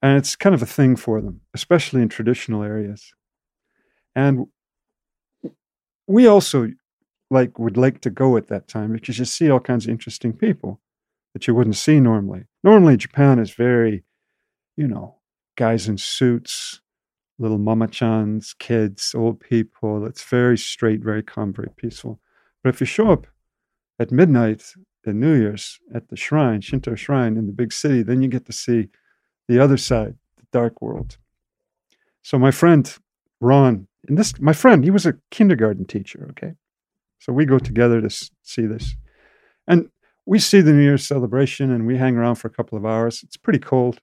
And 0.00 0.16
it's 0.16 0.36
kind 0.36 0.54
of 0.54 0.62
a 0.62 0.66
thing 0.66 0.94
for 0.94 1.20
them, 1.20 1.40
especially 1.52 2.00
in 2.00 2.08
traditional 2.08 2.62
areas. 2.62 3.12
And 4.14 4.46
we 6.06 6.28
also 6.28 6.70
like 7.28 7.58
would 7.58 7.76
like 7.76 8.00
to 8.02 8.10
go 8.10 8.36
at 8.36 8.46
that 8.46 8.68
time 8.68 8.92
because 8.92 9.18
you 9.18 9.24
see 9.24 9.50
all 9.50 9.58
kinds 9.58 9.86
of 9.86 9.90
interesting 9.90 10.32
people 10.32 10.80
that 11.32 11.48
you 11.48 11.54
wouldn't 11.54 11.76
see 11.76 11.98
normally. 11.98 12.44
Normally, 12.62 12.96
Japan 12.96 13.40
is 13.40 13.50
very, 13.50 14.04
you 14.76 14.86
know, 14.86 15.16
guys 15.56 15.88
in 15.88 15.98
suits, 15.98 16.80
little 17.36 17.58
mama-chans, 17.58 18.54
kids, 18.60 19.12
old 19.12 19.40
people. 19.40 20.06
It's 20.06 20.22
very 20.22 20.56
straight, 20.56 21.00
very 21.00 21.22
calm, 21.24 21.52
very 21.52 21.70
peaceful. 21.76 22.20
But 22.62 22.74
if 22.74 22.80
you 22.80 22.86
show 22.86 23.10
up 23.10 23.26
at 24.02 24.10
midnight 24.10 24.74
at 25.06 25.14
New 25.14 25.34
Year's 25.34 25.78
at 25.94 26.08
the 26.08 26.16
shrine, 26.16 26.60
Shinto 26.60 26.94
shrine 26.94 27.36
in 27.36 27.46
the 27.46 27.52
big 27.52 27.72
city, 27.72 28.02
then 28.02 28.20
you 28.20 28.28
get 28.28 28.46
to 28.46 28.52
see 28.52 28.88
the 29.48 29.58
other 29.58 29.76
side, 29.76 30.14
the 30.36 30.46
dark 30.52 30.82
world. 30.82 31.16
So 32.22 32.38
my 32.38 32.50
friend 32.50 32.84
Ron, 33.40 33.88
and 34.06 34.18
this 34.18 34.38
my 34.40 34.52
friend, 34.52 34.84
he 34.84 34.90
was 34.90 35.06
a 35.06 35.14
kindergarten 35.30 35.86
teacher. 35.86 36.26
Okay, 36.30 36.52
so 37.18 37.32
we 37.32 37.44
go 37.46 37.58
together 37.58 38.00
to 38.00 38.10
see 38.42 38.66
this, 38.66 38.94
and 39.66 39.88
we 40.26 40.38
see 40.38 40.60
the 40.60 40.72
New 40.72 40.82
Year's 40.82 41.06
celebration, 41.06 41.70
and 41.70 41.86
we 41.86 41.96
hang 41.96 42.16
around 42.16 42.36
for 42.36 42.48
a 42.48 42.52
couple 42.52 42.78
of 42.78 42.84
hours. 42.84 43.22
It's 43.22 43.36
pretty 43.36 43.58
cold, 43.58 44.00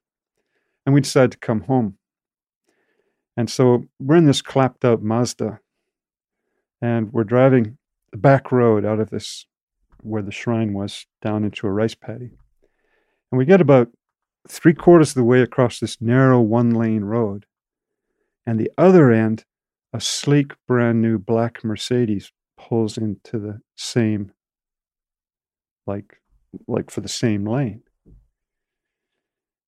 and 0.86 0.94
we 0.94 1.02
decide 1.02 1.32
to 1.32 1.38
come 1.38 1.62
home. 1.62 1.98
And 3.38 3.50
so 3.50 3.86
we're 4.00 4.18
in 4.18 4.26
this 4.26 4.42
clapped 4.42 4.84
out 4.84 5.02
Mazda, 5.02 5.60
and 6.82 7.14
we're 7.14 7.24
driving 7.24 7.78
the 8.12 8.18
back 8.18 8.52
road 8.52 8.84
out 8.86 9.00
of 9.00 9.10
this 9.10 9.46
where 10.02 10.22
the 10.22 10.32
shrine 10.32 10.74
was 10.74 11.06
down 11.22 11.44
into 11.44 11.68
a 11.68 11.72
rice 11.72 11.96
paddy. 11.96 12.32
And 13.32 13.38
we 13.38 13.46
get 13.46 13.62
about 13.62 13.90
three 14.48 14.74
quarters 14.74 15.10
of 15.10 15.16
the 15.16 15.24
way 15.24 15.42
across 15.42 15.80
this 15.80 16.02
narrow 16.02 16.42
one 16.42 16.72
lane 16.72 17.04
road. 17.04 17.46
And 18.46 18.60
the 18.60 18.72
other 18.78 19.12
end, 19.12 19.46
a 19.94 20.00
sleek, 20.00 20.54
brand 20.68 21.02
new 21.02 21.18
black 21.18 21.64
Mercedes 21.64 22.32
pulls 22.58 22.98
into 22.98 23.40
the 23.40 23.62
same, 23.76 24.32
like, 25.86 26.22
like 26.68 26.90
for 26.90 27.02
the 27.02 27.08
same 27.08 27.46
lane. 27.46 27.84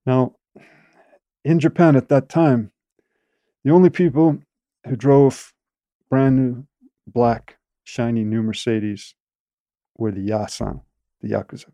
Now, 0.05 0.35
in 1.43 1.59
Japan 1.59 1.95
at 1.95 2.09
that 2.09 2.29
time, 2.29 2.71
the 3.63 3.71
only 3.71 3.89
people 3.89 4.39
who 4.87 4.95
drove 4.95 5.53
brand 6.09 6.37
new 6.37 6.65
black, 7.05 7.57
shiny 7.83 8.23
new 8.23 8.41
Mercedes 8.41 9.13
were 9.97 10.11
the 10.11 10.27
Yasan, 10.29 10.81
the 11.21 11.29
Yakuza. 11.29 11.71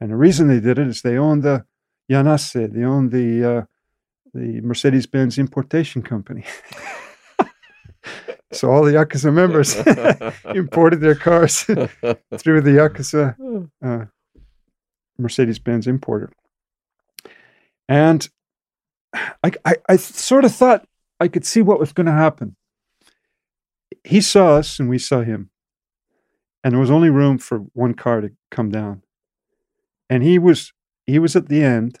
And 0.00 0.10
the 0.10 0.16
reason 0.16 0.48
they 0.48 0.60
did 0.60 0.78
it 0.78 0.86
is 0.86 1.02
they 1.02 1.18
owned 1.18 1.42
the 1.42 1.64
Yanase, 2.10 2.72
they 2.72 2.84
owned 2.84 3.12
the, 3.12 3.44
uh, 3.44 3.62
the 4.32 4.60
Mercedes 4.62 5.06
Benz 5.06 5.38
importation 5.38 6.02
company. 6.02 6.44
so 8.52 8.70
all 8.70 8.84
the 8.84 8.92
Yakuza 8.92 9.32
members 9.32 9.76
imported 10.54 11.00
their 11.00 11.14
cars 11.14 11.62
through 11.64 12.60
the 12.62 12.70
Yakuza 12.70 13.68
uh, 13.84 14.06
Mercedes 15.18 15.58
Benz 15.58 15.86
importer. 15.86 16.32
And 17.88 18.28
I, 19.12 19.52
I, 19.64 19.76
I 19.88 19.96
sort 19.96 20.44
of 20.44 20.54
thought 20.54 20.86
I 21.18 21.28
could 21.28 21.44
see 21.44 21.60
what 21.60 21.80
was 21.80 21.92
going 21.92 22.06
to 22.06 22.12
happen. 22.12 22.56
He 24.04 24.20
saw 24.20 24.56
us 24.56 24.78
and 24.78 24.88
we 24.88 24.98
saw 24.98 25.20
him 25.20 25.49
and 26.62 26.72
there 26.72 26.80
was 26.80 26.90
only 26.90 27.10
room 27.10 27.38
for 27.38 27.58
one 27.72 27.94
car 27.94 28.20
to 28.20 28.30
come 28.50 28.70
down. 28.70 29.02
And 30.08 30.22
he 30.22 30.38
was 30.38 30.72
he 31.06 31.18
was 31.18 31.34
at 31.36 31.48
the 31.48 31.62
end 31.62 31.98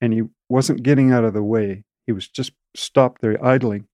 and 0.00 0.12
he 0.12 0.22
wasn't 0.48 0.82
getting 0.82 1.12
out 1.12 1.24
of 1.24 1.34
the 1.34 1.42
way. 1.42 1.84
He 2.06 2.12
was 2.12 2.28
just 2.28 2.52
stopped 2.74 3.20
there 3.20 3.44
idling. 3.44 3.86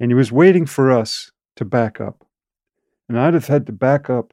And 0.00 0.10
he 0.10 0.14
was 0.14 0.32
waiting 0.32 0.66
for 0.66 0.90
us 0.90 1.30
to 1.56 1.64
back 1.64 2.00
up. 2.00 2.24
And 3.08 3.18
i'd 3.18 3.34
have 3.34 3.46
had 3.46 3.66
to 3.66 3.72
back 3.72 4.08
up 4.10 4.32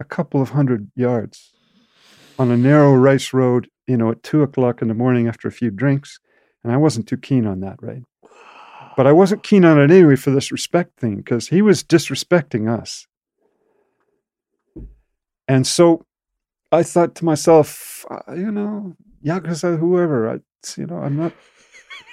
a 0.00 0.04
couple 0.04 0.40
of 0.40 0.50
hundred 0.50 0.90
yards 0.96 1.52
on 2.38 2.50
a 2.50 2.56
narrow 2.56 2.94
rice 2.94 3.32
road 3.32 3.68
you 3.86 3.96
know 3.96 4.10
at 4.10 4.22
two 4.22 4.42
o'clock 4.42 4.80
in 4.80 4.88
the 4.88 4.94
morning 4.94 5.28
after 5.28 5.48
a 5.48 5.52
few 5.52 5.70
drinks. 5.70 6.18
And 6.64 6.72
i 6.72 6.76
wasn't 6.76 7.08
too 7.08 7.16
keen 7.16 7.46
on 7.46 7.60
that 7.60 7.76
right? 7.80 8.02
But 8.96 9.06
i 9.06 9.12
wasn't 9.12 9.42
keen 9.44 9.64
on 9.64 9.78
it 9.80 9.90
anyway 9.90 10.16
for 10.16 10.30
this 10.30 10.50
respect 10.50 10.98
thing 10.98 11.16
because 11.16 11.48
he 11.48 11.62
was 11.62 11.84
disrespecting 11.84 12.68
us 12.68 13.06
and 15.48 15.66
so 15.66 16.04
I 16.70 16.82
thought 16.82 17.14
to 17.16 17.24
myself, 17.24 18.06
uh, 18.10 18.34
you 18.34 18.50
know, 18.50 18.94
Yakuza, 19.24 19.78
whoever, 19.78 20.30
I, 20.30 20.40
you 20.76 20.86
know, 20.86 20.98
I'm 20.98 21.16
not. 21.16 21.32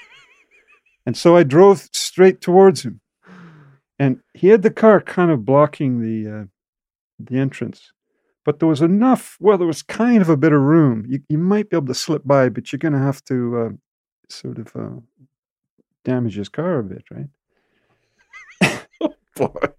and 1.06 1.16
so 1.16 1.36
I 1.36 1.44
drove 1.44 1.88
straight 1.94 2.42
towards 2.42 2.84
him. 2.84 3.02
And 3.98 4.22
he 4.34 4.48
had 4.48 4.62
the 4.62 4.72
car 4.72 5.02
kind 5.02 5.32
of 5.32 5.46
blocking 5.46 6.02
the 6.02 6.40
uh, 6.40 6.46
the 7.20 7.38
entrance. 7.38 7.92
But 8.46 8.60
there 8.60 8.70
was 8.70 8.82
enough, 8.82 9.38
well, 9.40 9.58
there 9.58 9.68
was 9.68 9.84
kind 9.84 10.22
of 10.22 10.30
a 10.30 10.38
bit 10.38 10.54
of 10.54 10.62
room. 10.62 11.06
You, 11.08 11.20
you 11.28 11.38
might 11.38 11.70
be 11.70 11.78
able 11.78 11.88
to 11.88 11.94
slip 11.94 12.24
by, 12.26 12.50
but 12.50 12.72
you're 12.72 12.80
going 12.80 12.94
to 12.94 13.00
have 13.00 13.24
to 13.26 13.58
uh, 13.58 13.70
sort 14.30 14.58
of 14.58 14.76
uh, 14.76 15.02
damage 16.06 16.36
his 16.36 16.50
car 16.50 16.80
a 16.80 16.84
bit, 16.84 17.04
right? 17.12 18.86
oh, 19.02 19.14
boy. 19.36 19.74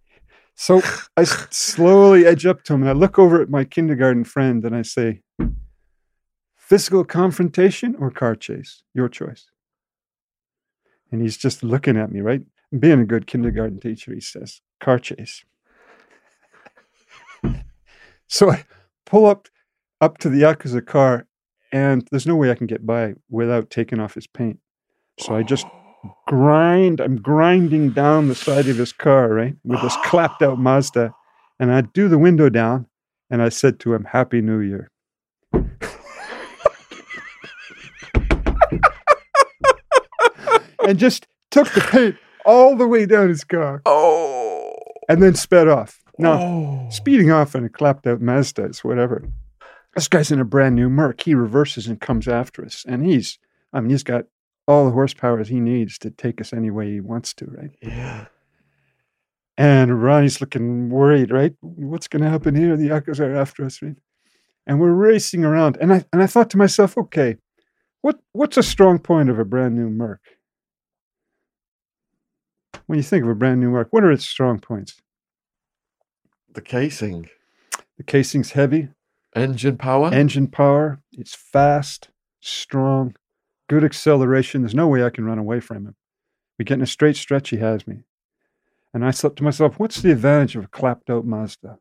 So 0.54 0.82
I 1.16 1.24
slowly 1.24 2.26
edge 2.26 2.44
up 2.44 2.64
to 2.64 2.74
him 2.74 2.82
and 2.82 2.90
I 2.90 2.92
look 2.92 3.18
over 3.18 3.40
at 3.40 3.48
my 3.48 3.64
kindergarten 3.64 4.24
friend 4.24 4.64
and 4.64 4.74
I 4.74 4.82
say, 4.82 5.22
Physical 6.56 7.04
confrontation 7.04 7.96
or 7.98 8.10
car 8.10 8.36
chase? 8.36 8.82
Your 8.94 9.08
choice. 9.08 9.50
And 11.10 11.20
he's 11.20 11.36
just 11.36 11.64
looking 11.64 11.96
at 11.96 12.12
me, 12.12 12.20
right? 12.20 12.42
Being 12.78 13.00
a 13.00 13.06
good 13.06 13.26
kindergarten 13.26 13.80
teacher, 13.80 14.14
he 14.14 14.20
says, 14.20 14.60
Car 14.80 14.98
chase. 14.98 15.44
so 18.28 18.50
I 18.50 18.64
pull 19.06 19.26
up 19.26 19.48
up 20.00 20.18
to 20.18 20.28
the 20.28 20.42
Yakuza 20.42 20.86
car 20.86 21.26
and 21.72 22.06
there's 22.10 22.26
no 22.26 22.36
way 22.36 22.50
I 22.50 22.54
can 22.54 22.66
get 22.66 22.86
by 22.86 23.14
without 23.28 23.70
taking 23.70 24.00
off 24.00 24.14
his 24.14 24.26
paint. 24.26 24.60
So 25.18 25.34
I 25.34 25.42
just 25.42 25.66
grind, 26.26 27.00
I'm 27.00 27.16
grinding 27.16 27.90
down 27.90 28.28
the 28.28 28.34
side 28.34 28.68
of 28.68 28.76
his 28.76 28.92
car, 28.92 29.28
right, 29.28 29.56
with 29.64 29.82
this 29.82 29.96
clapped 30.04 30.42
out 30.42 30.58
Mazda. 30.58 31.14
And 31.58 31.72
I 31.72 31.82
do 31.82 32.08
the 32.08 32.18
window 32.18 32.48
down 32.48 32.86
and 33.30 33.42
I 33.42 33.48
said 33.48 33.78
to 33.80 33.94
him, 33.94 34.04
Happy 34.04 34.40
New 34.40 34.60
Year. 34.60 34.90
and 40.86 40.98
just 40.98 41.26
took 41.50 41.70
the 41.72 41.80
paint 41.80 42.16
all 42.44 42.76
the 42.76 42.86
way 42.86 43.06
down 43.06 43.28
his 43.28 43.44
car. 43.44 43.82
Oh. 43.86 44.72
And 45.08 45.22
then 45.22 45.34
sped 45.34 45.68
off. 45.68 46.02
Now, 46.18 46.40
oh. 46.40 46.88
speeding 46.90 47.30
off 47.30 47.54
in 47.54 47.64
a 47.64 47.68
clapped 47.68 48.06
out 48.06 48.20
Mazda 48.20 48.66
is 48.66 48.84
whatever. 48.84 49.24
This 49.94 50.08
guy's 50.08 50.30
in 50.30 50.40
a 50.40 50.44
brand 50.44 50.76
new 50.76 50.88
Merc. 50.88 51.22
He 51.22 51.34
reverses 51.34 51.86
and 51.86 52.00
comes 52.00 52.28
after 52.28 52.64
us. 52.64 52.84
And 52.86 53.04
he's, 53.04 53.38
I 53.72 53.80
mean, 53.80 53.90
he's 53.90 54.02
got 54.02 54.26
all 54.70 54.84
the 54.84 54.92
horsepower 54.92 55.42
he 55.42 55.58
needs 55.58 55.98
to 55.98 56.10
take 56.10 56.40
us 56.40 56.52
any 56.52 56.70
way 56.70 56.92
he 56.92 57.00
wants 57.00 57.34
to, 57.34 57.46
right? 57.46 57.72
Yeah. 57.82 58.26
And 59.58 60.00
Ronnie's 60.00 60.40
looking 60.40 60.90
worried, 60.90 61.32
right? 61.32 61.54
What's 61.60 62.06
going 62.06 62.22
to 62.22 62.30
happen 62.30 62.54
here? 62.54 62.76
The 62.76 62.90
Yakuza 62.90 63.26
are 63.26 63.34
after 63.34 63.64
us, 63.64 63.82
right? 63.82 63.96
And 64.68 64.78
we're 64.78 64.92
racing 64.92 65.44
around. 65.44 65.76
And 65.80 65.92
I 65.92 66.04
and 66.12 66.22
I 66.22 66.28
thought 66.28 66.50
to 66.50 66.56
myself, 66.56 66.96
okay, 66.96 67.36
what 68.00 68.20
what's 68.32 68.56
a 68.56 68.62
strong 68.62 69.00
point 69.00 69.28
of 69.28 69.40
a 69.40 69.44
brand 69.44 69.74
new 69.74 69.90
Merc? 69.90 70.20
When 72.86 72.96
you 72.96 73.02
think 73.02 73.24
of 73.24 73.30
a 73.30 73.34
brand 73.34 73.60
new 73.60 73.70
Merc, 73.70 73.88
what 73.90 74.04
are 74.04 74.12
its 74.12 74.24
strong 74.24 74.60
points? 74.60 75.02
The 76.52 76.62
casing. 76.62 77.28
The 77.96 78.04
casing's 78.04 78.52
heavy. 78.52 78.90
Engine 79.34 79.76
power. 79.76 80.14
Engine 80.14 80.46
power. 80.46 81.00
It's 81.12 81.34
fast, 81.34 82.10
strong, 82.40 83.16
good 83.70 83.84
acceleration. 83.84 84.62
There's 84.62 84.74
no 84.74 84.88
way 84.88 85.04
I 85.04 85.10
can 85.10 85.24
run 85.24 85.38
away 85.38 85.60
from 85.60 85.86
him. 85.86 85.94
We 86.58 86.64
get 86.64 86.74
in 86.74 86.82
a 86.82 86.86
straight 86.86 87.14
stretch, 87.14 87.50
he 87.50 87.58
has 87.58 87.86
me. 87.86 88.02
And 88.92 89.04
I 89.04 89.12
thought 89.12 89.36
to 89.36 89.44
myself, 89.44 89.78
what's 89.78 90.00
the 90.00 90.10
advantage 90.10 90.56
of 90.56 90.64
a 90.64 90.66
clapped 90.66 91.08
out 91.08 91.24
Mazda? 91.24 91.78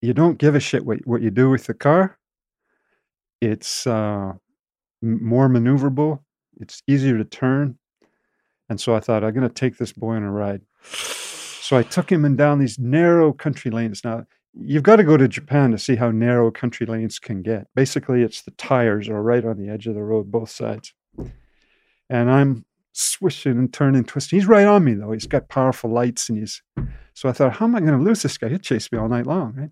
You 0.00 0.14
don't 0.14 0.38
give 0.38 0.54
a 0.54 0.60
shit 0.60 0.86
what, 0.86 1.06
what 1.06 1.20
you 1.20 1.30
do 1.30 1.50
with 1.50 1.66
the 1.66 1.74
car. 1.74 2.16
It's 3.42 3.86
uh, 3.86 4.32
more 5.02 5.48
maneuverable. 5.50 6.20
It's 6.58 6.82
easier 6.86 7.18
to 7.18 7.24
turn. 7.24 7.78
And 8.70 8.80
so 8.80 8.96
I 8.96 9.00
thought, 9.00 9.24
I'm 9.24 9.34
going 9.34 9.46
to 9.46 9.52
take 9.52 9.76
this 9.76 9.92
boy 9.92 10.14
on 10.14 10.22
a 10.22 10.32
ride. 10.32 10.62
So 10.82 11.76
I 11.76 11.82
took 11.82 12.10
him 12.10 12.24
in 12.24 12.34
down 12.34 12.60
these 12.60 12.78
narrow 12.78 13.34
country 13.34 13.70
lanes. 13.70 14.02
Now, 14.04 14.24
you've 14.60 14.82
got 14.82 14.96
to 14.96 15.04
go 15.04 15.16
to 15.16 15.28
Japan 15.28 15.70
to 15.70 15.78
see 15.78 15.96
how 15.96 16.10
narrow 16.10 16.50
country 16.50 16.86
lanes 16.86 17.18
can 17.18 17.42
get. 17.42 17.68
Basically, 17.74 18.22
it's 18.22 18.42
the 18.42 18.50
tires 18.52 19.08
are 19.08 19.22
right 19.22 19.44
on 19.44 19.58
the 19.58 19.68
edge 19.68 19.86
of 19.86 19.94
the 19.94 20.02
road, 20.02 20.30
both 20.30 20.50
sides. 20.50 20.94
And 22.10 22.30
I'm 22.30 22.64
swishing 22.92 23.58
and 23.58 23.72
turning, 23.72 24.04
twisting. 24.04 24.38
He's 24.38 24.48
right 24.48 24.66
on 24.66 24.84
me 24.84 24.94
though. 24.94 25.12
He's 25.12 25.26
got 25.26 25.48
powerful 25.48 25.90
lights, 25.90 26.28
and 26.28 26.38
he's. 26.38 26.62
So 27.14 27.28
I 27.28 27.32
thought, 27.32 27.54
how 27.54 27.66
am 27.66 27.74
I 27.74 27.80
going 27.80 27.98
to 27.98 28.04
lose 28.04 28.22
this 28.22 28.38
guy? 28.38 28.48
He'll 28.48 28.58
chase 28.58 28.90
me 28.92 28.98
all 28.98 29.08
night 29.08 29.26
long, 29.26 29.54
right? 29.56 29.70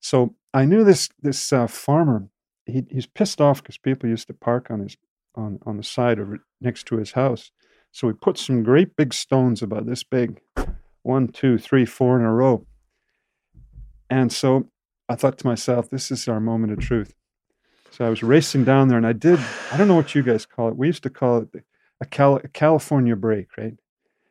So 0.00 0.34
I 0.52 0.64
knew 0.64 0.84
this 0.84 1.08
this 1.20 1.52
uh, 1.52 1.66
farmer. 1.66 2.28
He, 2.66 2.84
he's 2.90 3.06
pissed 3.06 3.40
off 3.40 3.62
because 3.62 3.78
people 3.78 4.08
used 4.08 4.28
to 4.28 4.34
park 4.34 4.70
on 4.70 4.80
his 4.80 4.96
on 5.34 5.58
on 5.66 5.76
the 5.76 5.82
side 5.82 6.18
of 6.18 6.38
next 6.60 6.86
to 6.86 6.96
his 6.96 7.12
house. 7.12 7.50
So 7.90 8.06
we 8.06 8.14
put 8.14 8.38
some 8.38 8.62
great 8.62 8.96
big 8.96 9.12
stones 9.12 9.62
about 9.62 9.86
this 9.86 10.02
big 10.02 10.40
one, 11.02 11.28
two, 11.28 11.58
three, 11.58 11.84
four 11.84 12.18
in 12.18 12.24
a 12.24 12.32
row. 12.32 12.66
And 14.12 14.30
so 14.30 14.68
I 15.08 15.14
thought 15.14 15.38
to 15.38 15.46
myself, 15.46 15.88
this 15.88 16.10
is 16.10 16.28
our 16.28 16.38
moment 16.38 16.74
of 16.74 16.80
truth. 16.80 17.14
So 17.90 18.04
I 18.04 18.10
was 18.10 18.22
racing 18.22 18.64
down 18.64 18.88
there 18.88 18.98
and 18.98 19.06
I 19.06 19.14
did, 19.14 19.40
I 19.72 19.78
don't 19.78 19.88
know 19.88 19.94
what 19.94 20.14
you 20.14 20.22
guys 20.22 20.44
call 20.44 20.68
it. 20.68 20.76
We 20.76 20.86
used 20.86 21.02
to 21.04 21.10
call 21.10 21.38
it 21.38 21.64
a, 21.98 22.04
Cal- 22.04 22.36
a 22.36 22.48
California 22.48 23.16
brake, 23.16 23.56
right? 23.56 23.72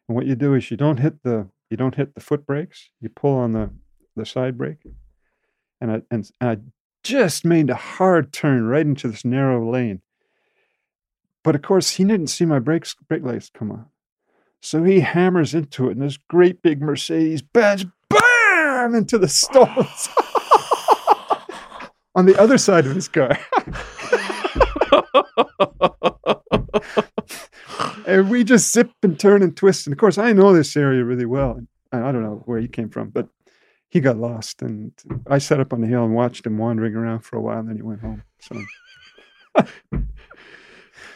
And 0.08 0.16
what 0.16 0.28
you 0.28 0.36
do 0.36 0.54
is 0.54 0.70
you 0.70 0.78
don't 0.78 1.00
hit 1.00 1.24
the 1.24 1.48
you 1.72 1.78
don't 1.78 1.96
hit 1.96 2.14
the 2.14 2.22
foot 2.22 2.46
brakes. 2.46 2.92
You 3.00 3.10
pull 3.10 3.36
on 3.36 3.54
the 3.54 3.72
the 4.16 4.24
side 4.24 4.56
brake. 4.56 4.86
And 5.80 5.92
I 5.92 6.02
and, 6.12 6.30
and 6.40 6.50
I 6.50 6.58
just 7.02 7.44
made 7.44 7.72
a 7.72 7.76
hard 7.76 8.32
turn 8.32 8.68
right 8.68 8.86
into 8.86 9.08
this 9.08 9.26
narrow 9.26 9.68
lane. 9.68 10.02
But 11.44 11.56
of 11.56 11.64
course, 11.64 11.92
he 11.92 12.04
didn't 12.04 12.28
see 12.28 12.46
my 12.46 12.60
brakes 12.60 12.96
brake 13.08 13.24
lights 13.24 13.50
come 13.52 13.72
on. 13.72 13.88
So 14.60 14.84
he 14.84 15.00
hammers 15.00 15.56
into 15.56 15.88
it, 15.88 15.94
and 15.94 16.04
this 16.04 16.18
great 16.18 16.62
big 16.62 16.82
Mercedes 16.82 17.42
Benz, 17.42 17.88
bam, 18.82 18.96
into 18.96 19.18
the 19.18 19.28
stones 19.28 20.10
on 22.16 22.26
the 22.26 22.40
other 22.40 22.58
side 22.58 22.86
of 22.86 22.96
his 22.96 23.08
car. 23.08 23.38
and 28.06 28.30
we 28.30 28.44
just 28.44 28.72
zip 28.72 28.92
and 29.04 29.20
turn 29.20 29.42
and 29.44 29.56
twist. 29.56 29.88
And 29.88 29.94
of 29.94 30.00
course, 30.00 30.18
I 30.18 30.34
know 30.34 30.54
this 30.54 30.76
area 30.76 31.04
really 31.04 31.26
well. 31.26 31.60
And 31.92 32.06
I 32.06 32.12
don't 32.12 32.24
know 32.24 32.42
where 32.46 32.60
he 32.60 32.68
came 32.68 32.90
from, 32.90 33.10
but 33.10 33.28
he 33.90 34.00
got 34.00 34.18
lost. 34.18 34.62
And 34.62 34.94
I 35.28 35.38
sat 35.38 35.60
up 35.60 35.74
on 35.74 35.82
the 35.82 35.88
hill 35.88 36.06
and 36.06 36.16
watched 36.16 36.46
him 36.46 36.58
wandering 36.58 36.96
around 36.96 37.20
for 37.22 37.38
a 37.38 37.42
while. 37.42 37.60
And 37.60 37.70
then 37.70 37.76
he 37.76 37.82
went 37.82 38.02
home. 38.02 38.24
So, 38.40 38.62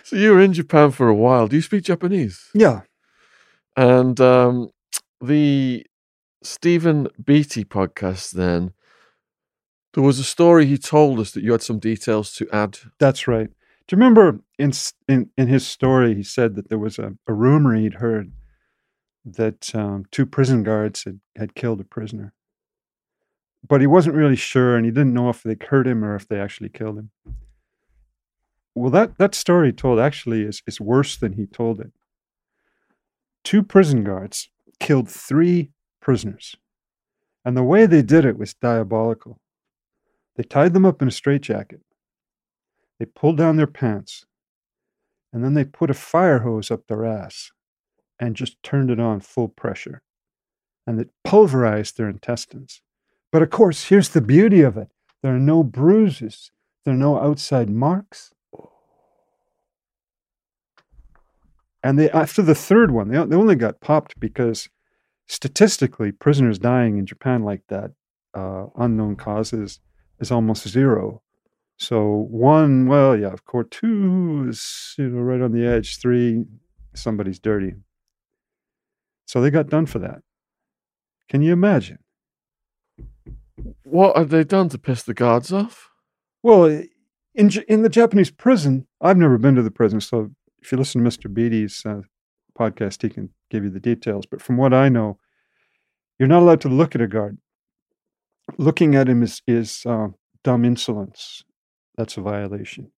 so 0.03 0.15
you 0.15 0.31
were 0.31 0.41
in 0.41 0.53
Japan 0.53 0.91
for 0.91 1.07
a 1.07 1.15
while. 1.15 1.47
Do 1.47 1.55
you 1.55 1.61
speak 1.61 1.83
Japanese? 1.83 2.49
yeah. 2.53 2.81
And 3.77 4.21
um, 4.21 4.69
the 5.19 5.85
Stephen 6.45 7.07
Beatty 7.23 7.65
podcast, 7.65 8.31
then, 8.31 8.71
there 9.93 10.03
was 10.03 10.19
a 10.19 10.23
story 10.23 10.65
he 10.65 10.77
told 10.77 11.19
us 11.19 11.31
that 11.31 11.43
you 11.43 11.53
had 11.53 11.61
some 11.61 11.79
details 11.79 12.33
to 12.35 12.47
add. 12.51 12.77
That's 12.99 13.27
right. 13.27 13.47
Do 13.87 13.95
you 13.95 13.97
remember 13.97 14.41
in 14.59 14.73
in, 15.07 15.29
in 15.37 15.47
his 15.47 15.65
story 15.65 16.15
he 16.15 16.23
said 16.23 16.55
that 16.55 16.69
there 16.69 16.77
was 16.77 16.99
a, 16.99 17.15
a 17.27 17.33
rumor 17.33 17.75
he'd 17.75 17.95
heard 17.95 18.31
that 19.23 19.73
um, 19.73 20.05
two 20.11 20.25
prison 20.25 20.63
guards 20.63 21.03
had, 21.05 21.19
had 21.35 21.55
killed 21.55 21.79
a 21.79 21.85
prisoner, 21.85 22.33
but 23.67 23.81
he 23.81 23.87
wasn't 23.87 24.15
really 24.15 24.35
sure, 24.35 24.75
and 24.75 24.85
he 24.85 24.91
didn't 24.91 25.13
know 25.13 25.29
if 25.29 25.43
they 25.43 25.55
hurt 25.69 25.87
him 25.87 26.03
or 26.03 26.15
if 26.15 26.27
they 26.27 26.39
actually 26.39 26.69
killed 26.69 26.97
him. 26.97 27.11
Well, 28.75 28.91
that 28.91 29.17
that 29.17 29.33
story 29.33 29.71
told 29.71 29.99
actually 29.99 30.41
is 30.41 30.61
is 30.67 30.81
worse 30.81 31.15
than 31.15 31.33
he 31.33 31.45
told 31.45 31.79
it. 31.79 31.93
Two 33.43 33.63
prison 33.63 34.03
guards 34.03 34.49
killed 34.79 35.09
three 35.09 35.71
prisoners, 36.05 36.55
and 37.43 37.57
the 37.57 37.63
way 37.63 37.85
they 37.85 38.01
did 38.01 38.23
it 38.23 38.37
was 38.37 38.53
diabolical. 38.53 39.39
They 40.35 40.43
tied 40.43 40.73
them 40.73 40.85
up 40.85 41.01
in 41.01 41.07
a 41.07 41.11
straitjacket 41.11 41.81
they 42.99 43.05
pulled 43.05 43.37
down 43.37 43.57
their 43.57 43.67
pants, 43.67 44.25
and 45.33 45.43
then 45.43 45.53
they 45.53 45.65
put 45.65 45.89
a 45.89 45.95
fire 45.95 46.39
hose 46.39 46.71
up 46.71 46.87
their 46.87 47.05
ass 47.05 47.51
and 48.19 48.35
just 48.35 48.61
turned 48.63 48.89
it 48.89 48.99
on 48.99 49.19
full 49.19 49.49
pressure. 49.49 50.01
And 50.87 50.99
it 50.99 51.09
pulverized 51.23 51.97
their 51.97 52.07
intestines. 52.07 52.81
But 53.31 53.41
of 53.41 53.49
course, 53.49 53.85
here's 53.85 54.09
the 54.09 54.21
beauty 54.21 54.61
of 54.61 54.77
it 54.77 54.89
there 55.21 55.35
are 55.35 55.39
no 55.39 55.63
bruises, 55.63 56.51
there 56.85 56.93
are 56.93 56.97
no 56.97 57.19
outside 57.19 57.69
marks. 57.69 58.31
And 61.83 61.99
they, 61.99 62.09
after 62.09 62.41
the 62.41 62.55
third 62.55 62.91
one, 62.91 63.09
they, 63.09 63.23
they 63.25 63.35
only 63.35 63.55
got 63.55 63.81
popped 63.81 64.19
because 64.19 64.69
statistically, 65.27 66.11
prisoners 66.11 66.59
dying 66.59 66.97
in 66.97 67.05
Japan 67.05 67.43
like 67.43 67.63
that, 67.69 67.91
uh, 68.33 68.67
unknown 68.77 69.15
causes, 69.15 69.79
is 70.19 70.31
almost 70.31 70.67
zero. 70.67 71.21
So 71.77 72.27
one, 72.29 72.87
well, 72.87 73.17
yeah, 73.17 73.33
of 73.33 73.45
course, 73.45 73.67
two 73.71 74.45
is 74.49 74.95
you 74.97 75.09
know 75.09 75.21
right 75.21 75.41
on 75.41 75.51
the 75.51 75.65
edge. 75.65 75.99
Three, 75.99 76.45
somebody's 76.93 77.39
dirty. 77.39 77.73
So 79.25 79.41
they 79.41 79.49
got 79.49 79.69
done 79.69 79.85
for 79.85 79.99
that. 79.99 80.21
Can 81.27 81.41
you 81.41 81.51
imagine? 81.53 81.99
What 83.83 84.15
have 84.15 84.29
they 84.29 84.43
done 84.43 84.69
to 84.69 84.77
piss 84.77 85.03
the 85.03 85.13
guards 85.13 85.51
off? 85.51 85.89
Well, 86.43 86.65
in 87.33 87.51
in 87.67 87.81
the 87.81 87.89
Japanese 87.89 88.31
prison, 88.31 88.87
I've 89.01 89.17
never 89.17 89.37
been 89.37 89.55
to 89.55 89.63
the 89.63 89.71
prison, 89.71 89.99
so 89.99 90.31
if 90.61 90.71
you 90.71 90.77
listen 90.77 91.03
to 91.03 91.09
Mr. 91.09 91.31
Beatty's 91.31 91.85
uh, 91.85 92.01
podcast, 92.57 93.01
he 93.01 93.09
can 93.09 93.29
give 93.55 93.63
you 93.63 93.69
the 93.69 93.79
details. 93.79 94.25
But 94.25 94.41
from 94.41 94.57
what 94.57 94.73
I 94.73 94.89
know, 94.89 95.17
you're 96.19 96.29
not 96.29 96.41
allowed 96.41 96.61
to 96.61 96.69
look 96.69 96.95
at 96.95 97.01
a 97.01 97.07
guard. 97.07 97.37
Looking 98.57 98.95
at 98.95 99.09
him 99.09 99.23
is 99.23 99.41
is 99.47 99.83
uh, 99.85 100.09
dumb 100.43 100.65
insolence. 100.65 101.43
That's 101.97 102.17
a 102.17 102.21
violation. 102.21 102.91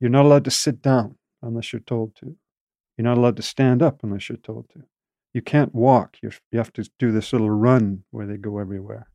You're 0.00 0.10
not 0.10 0.24
allowed 0.24 0.44
to 0.44 0.50
sit 0.50 0.82
down 0.82 1.16
unless 1.42 1.72
you're 1.72 1.80
told 1.80 2.14
to. 2.16 2.36
You're 2.96 3.04
not 3.04 3.18
allowed 3.18 3.36
to 3.36 3.42
stand 3.42 3.82
up 3.82 4.00
unless 4.02 4.28
you're 4.28 4.38
told 4.38 4.68
to. 4.70 4.82
You 5.32 5.42
can't 5.42 5.74
walk. 5.74 6.16
You're, 6.22 6.32
you 6.50 6.58
have 6.58 6.72
to 6.74 6.88
do 6.98 7.12
this 7.12 7.32
little 7.32 7.50
run 7.50 8.04
where 8.10 8.26
they 8.26 8.36
go 8.36 8.58
everywhere. 8.58 9.08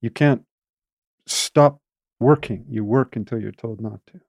You 0.00 0.10
can't 0.10 0.42
stop 1.26 1.80
working. 2.20 2.64
You 2.68 2.84
work 2.84 3.16
until 3.16 3.40
you're 3.40 3.52
told 3.52 3.80
not 3.80 4.00
to. 4.08 4.20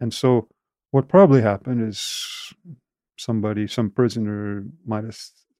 And 0.00 0.12
so, 0.14 0.48
what 0.90 1.08
probably 1.08 1.42
happened 1.42 1.86
is 1.88 2.52
somebody, 3.16 3.66
some 3.66 3.90
prisoner, 3.90 4.64
might 4.86 5.04
have 5.04 5.18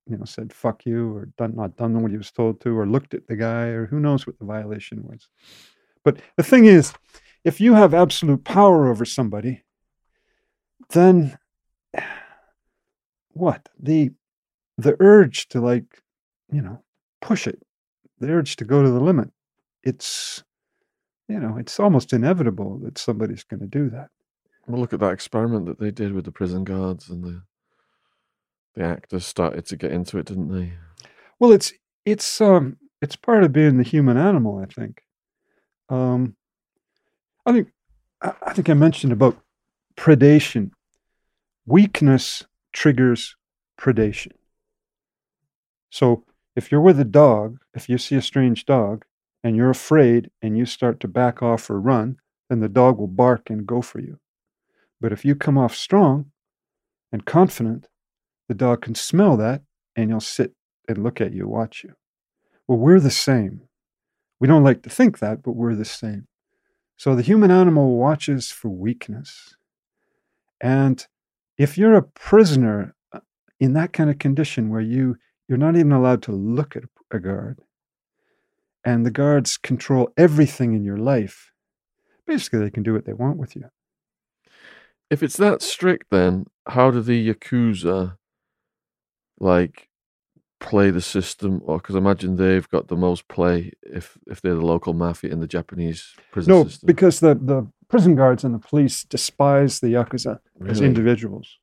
you 0.08 0.16
know 0.16 0.24
said 0.24 0.52
"fuck 0.52 0.86
you" 0.86 1.14
or 1.14 1.26
done 1.38 1.54
not 1.56 1.76
done 1.76 2.00
what 2.02 2.10
he 2.10 2.16
was 2.16 2.30
told 2.30 2.60
to, 2.60 2.78
or 2.78 2.86
looked 2.86 3.14
at 3.14 3.26
the 3.26 3.36
guy, 3.36 3.66
or 3.66 3.86
who 3.86 4.00
knows 4.00 4.26
what 4.26 4.38
the 4.38 4.44
violation 4.44 5.02
was. 5.04 5.28
But 6.04 6.20
the 6.36 6.42
thing 6.42 6.66
is, 6.66 6.92
if 7.44 7.60
you 7.60 7.74
have 7.74 7.94
absolute 7.94 8.44
power 8.44 8.88
over 8.88 9.04
somebody, 9.04 9.64
then 10.90 11.38
what? 13.32 13.68
The 13.78 14.12
the 14.78 14.96
urge 15.00 15.48
to 15.48 15.60
like, 15.60 16.02
you 16.52 16.60
know, 16.60 16.82
push 17.20 17.46
it, 17.46 17.62
the 18.20 18.30
urge 18.30 18.56
to 18.56 18.64
go 18.64 18.82
to 18.82 18.90
the 18.90 19.00
limit, 19.00 19.30
it's 19.82 20.44
you 21.28 21.40
know, 21.40 21.56
it's 21.56 21.80
almost 21.80 22.12
inevitable 22.12 22.78
that 22.84 22.98
somebody's 22.98 23.42
going 23.42 23.60
to 23.60 23.66
do 23.66 23.90
that. 23.90 24.10
Well, 24.66 24.80
look 24.80 24.92
at 24.92 25.00
that 25.00 25.12
experiment 25.12 25.66
that 25.66 25.78
they 25.78 25.90
did 25.90 26.12
with 26.12 26.24
the 26.24 26.32
prison 26.32 26.64
guards 26.64 27.08
and 27.08 27.22
the 27.22 27.42
the 28.74 28.84
actors 28.84 29.24
started 29.24 29.64
to 29.66 29.76
get 29.76 29.92
into 29.92 30.18
it, 30.18 30.26
didn't 30.26 30.52
they? 30.52 30.74
Well, 31.38 31.52
it's 31.52 31.72
it's 32.04 32.40
um 32.40 32.76
it's 33.00 33.16
part 33.16 33.44
of 33.44 33.52
being 33.52 33.76
the 33.76 33.82
human 33.82 34.16
animal, 34.16 34.58
I 34.58 34.66
think. 34.66 35.02
Um, 35.88 36.36
I 37.44 37.52
think 37.52 37.68
I 38.22 38.52
think 38.52 38.68
I 38.68 38.74
mentioned 38.74 39.12
about 39.12 39.38
predation. 39.96 40.70
Weakness 41.64 42.44
triggers 42.72 43.36
predation. 43.78 44.32
So 45.90 46.24
if 46.54 46.70
you're 46.70 46.80
with 46.80 47.00
a 47.00 47.04
dog, 47.04 47.58
if 47.74 47.88
you 47.88 47.98
see 47.98 48.16
a 48.16 48.22
strange 48.22 48.66
dog 48.66 49.04
and 49.42 49.56
you're 49.56 49.70
afraid 49.70 50.30
and 50.42 50.56
you 50.56 50.66
start 50.66 51.00
to 51.00 51.08
back 51.08 51.42
off 51.42 51.70
or 51.70 51.80
run, 51.80 52.18
then 52.48 52.60
the 52.60 52.68
dog 52.68 52.98
will 52.98 53.06
bark 53.06 53.50
and 53.50 53.66
go 53.66 53.82
for 53.82 54.00
you. 54.00 54.18
But 55.00 55.12
if 55.12 55.24
you 55.24 55.34
come 55.34 55.58
off 55.58 55.74
strong 55.74 56.26
and 57.12 57.24
confident, 57.24 57.88
the 58.48 58.54
dog 58.54 58.82
can 58.82 58.94
smell 58.94 59.36
that 59.36 59.62
and 59.94 60.10
he'll 60.10 60.20
sit 60.20 60.52
and 60.88 61.02
look 61.02 61.20
at 61.20 61.32
you, 61.32 61.48
watch 61.48 61.84
you. 61.84 61.94
Well, 62.66 62.78
we're 62.78 63.00
the 63.00 63.10
same. 63.10 63.62
We 64.40 64.48
don't 64.48 64.64
like 64.64 64.82
to 64.82 64.90
think 64.90 65.18
that, 65.18 65.42
but 65.42 65.52
we're 65.52 65.74
the 65.74 65.84
same. 65.84 66.26
So 66.96 67.14
the 67.14 67.22
human 67.22 67.50
animal 67.50 67.96
watches 67.96 68.50
for 68.50 68.68
weakness. 68.68 69.54
And 70.60 71.06
if 71.58 71.76
you're 71.76 71.94
a 71.94 72.02
prisoner 72.02 72.94
uh, 73.12 73.20
in 73.60 73.74
that 73.74 73.92
kind 73.92 74.10
of 74.10 74.18
condition 74.18 74.70
where 74.70 74.80
you 74.80 75.16
you're 75.48 75.58
not 75.58 75.76
even 75.76 75.92
allowed 75.92 76.22
to 76.24 76.32
look 76.32 76.74
at 76.74 76.82
a 77.12 77.20
guard 77.20 77.60
and 78.84 79.06
the 79.06 79.12
guards 79.12 79.56
control 79.56 80.10
everything 80.16 80.74
in 80.74 80.82
your 80.82 80.96
life, 80.96 81.52
basically 82.26 82.58
they 82.60 82.70
can 82.70 82.82
do 82.82 82.92
what 82.92 83.04
they 83.04 83.12
want 83.12 83.36
with 83.36 83.54
you. 83.54 83.70
If 85.10 85.22
it's 85.22 85.36
that 85.36 85.62
strict 85.62 86.06
then, 86.10 86.46
how 86.66 86.90
do 86.90 87.00
the 87.00 87.32
yakuza 87.32 88.16
like 89.38 89.88
play 90.58 90.90
the 90.90 91.00
system, 91.00 91.60
or 91.64 91.78
because 91.78 91.94
I 91.94 91.98
imagine 91.98 92.36
they've 92.36 92.68
got 92.68 92.88
the 92.88 92.96
most 92.96 93.28
play 93.28 93.72
if 93.82 94.18
if 94.26 94.40
they're 94.40 94.54
the 94.54 94.66
local 94.66 94.94
mafia 94.94 95.30
in 95.30 95.40
the 95.40 95.46
Japanese 95.46 96.14
prison 96.32 96.52
no, 96.52 96.64
system. 96.64 96.86
because 96.86 97.20
the, 97.20 97.34
the 97.34 97.66
prison 97.88 98.14
guards 98.16 98.44
and 98.44 98.54
the 98.54 98.58
police 98.58 99.04
despise 99.04 99.80
the 99.80 99.88
yakuza 99.88 100.38
as 100.66 100.80
individuals. 100.80 101.58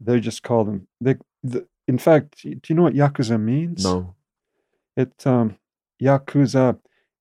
They 0.00 0.20
just 0.20 0.42
call 0.42 0.64
them. 0.64 0.88
They, 1.00 1.16
the, 1.44 1.66
in 1.86 1.98
fact, 1.98 2.42
do 2.42 2.58
you 2.68 2.74
know 2.74 2.82
what 2.82 2.94
yakuza 2.94 3.40
means? 3.40 3.84
no, 3.84 4.14
It 4.96 5.26
um, 5.26 5.58
yakuza. 6.02 6.78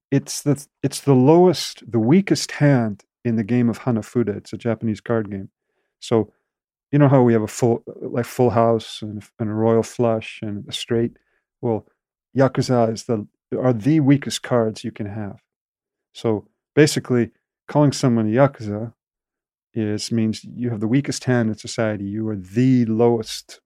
It's 0.09 0.41
the 0.41 0.65
it's 0.83 1.01
the 1.01 1.13
lowest, 1.13 1.89
the 1.89 1.99
weakest 1.99 2.51
hand 2.53 3.03
in 3.23 3.35
the 3.35 3.43
game 3.43 3.69
of 3.69 3.79
Hanafuda. 3.79 4.35
It's 4.37 4.53
a 4.53 4.57
Japanese 4.57 5.01
card 5.01 5.29
game. 5.29 5.49
So 5.99 6.31
you 6.91 6.99
know 6.99 7.07
how 7.07 7.21
we 7.21 7.33
have 7.33 7.41
a 7.41 7.47
full 7.47 7.83
like 8.01 8.25
full 8.25 8.49
house 8.49 9.01
and, 9.01 9.23
and 9.39 9.49
a 9.49 9.53
royal 9.53 9.83
flush 9.83 10.39
and 10.41 10.67
a 10.67 10.71
straight. 10.71 11.13
Well, 11.61 11.87
yakuza 12.37 12.91
is 12.91 13.05
the 13.05 13.27
are 13.57 13.73
the 13.73 13.99
weakest 13.99 14.43
cards 14.43 14.83
you 14.83 14.91
can 14.91 15.07
have. 15.07 15.41
So 16.13 16.47
basically, 16.75 17.31
calling 17.67 17.91
someone 17.93 18.27
a 18.27 18.31
yakuza 18.31 18.93
is 19.73 20.11
means 20.11 20.43
you 20.43 20.69
have 20.69 20.81
the 20.81 20.87
weakest 20.87 21.23
hand 21.23 21.49
in 21.49 21.55
society. 21.55 22.03
You 22.03 22.27
are 22.29 22.35
the 22.35 22.85
lowest 22.85 23.61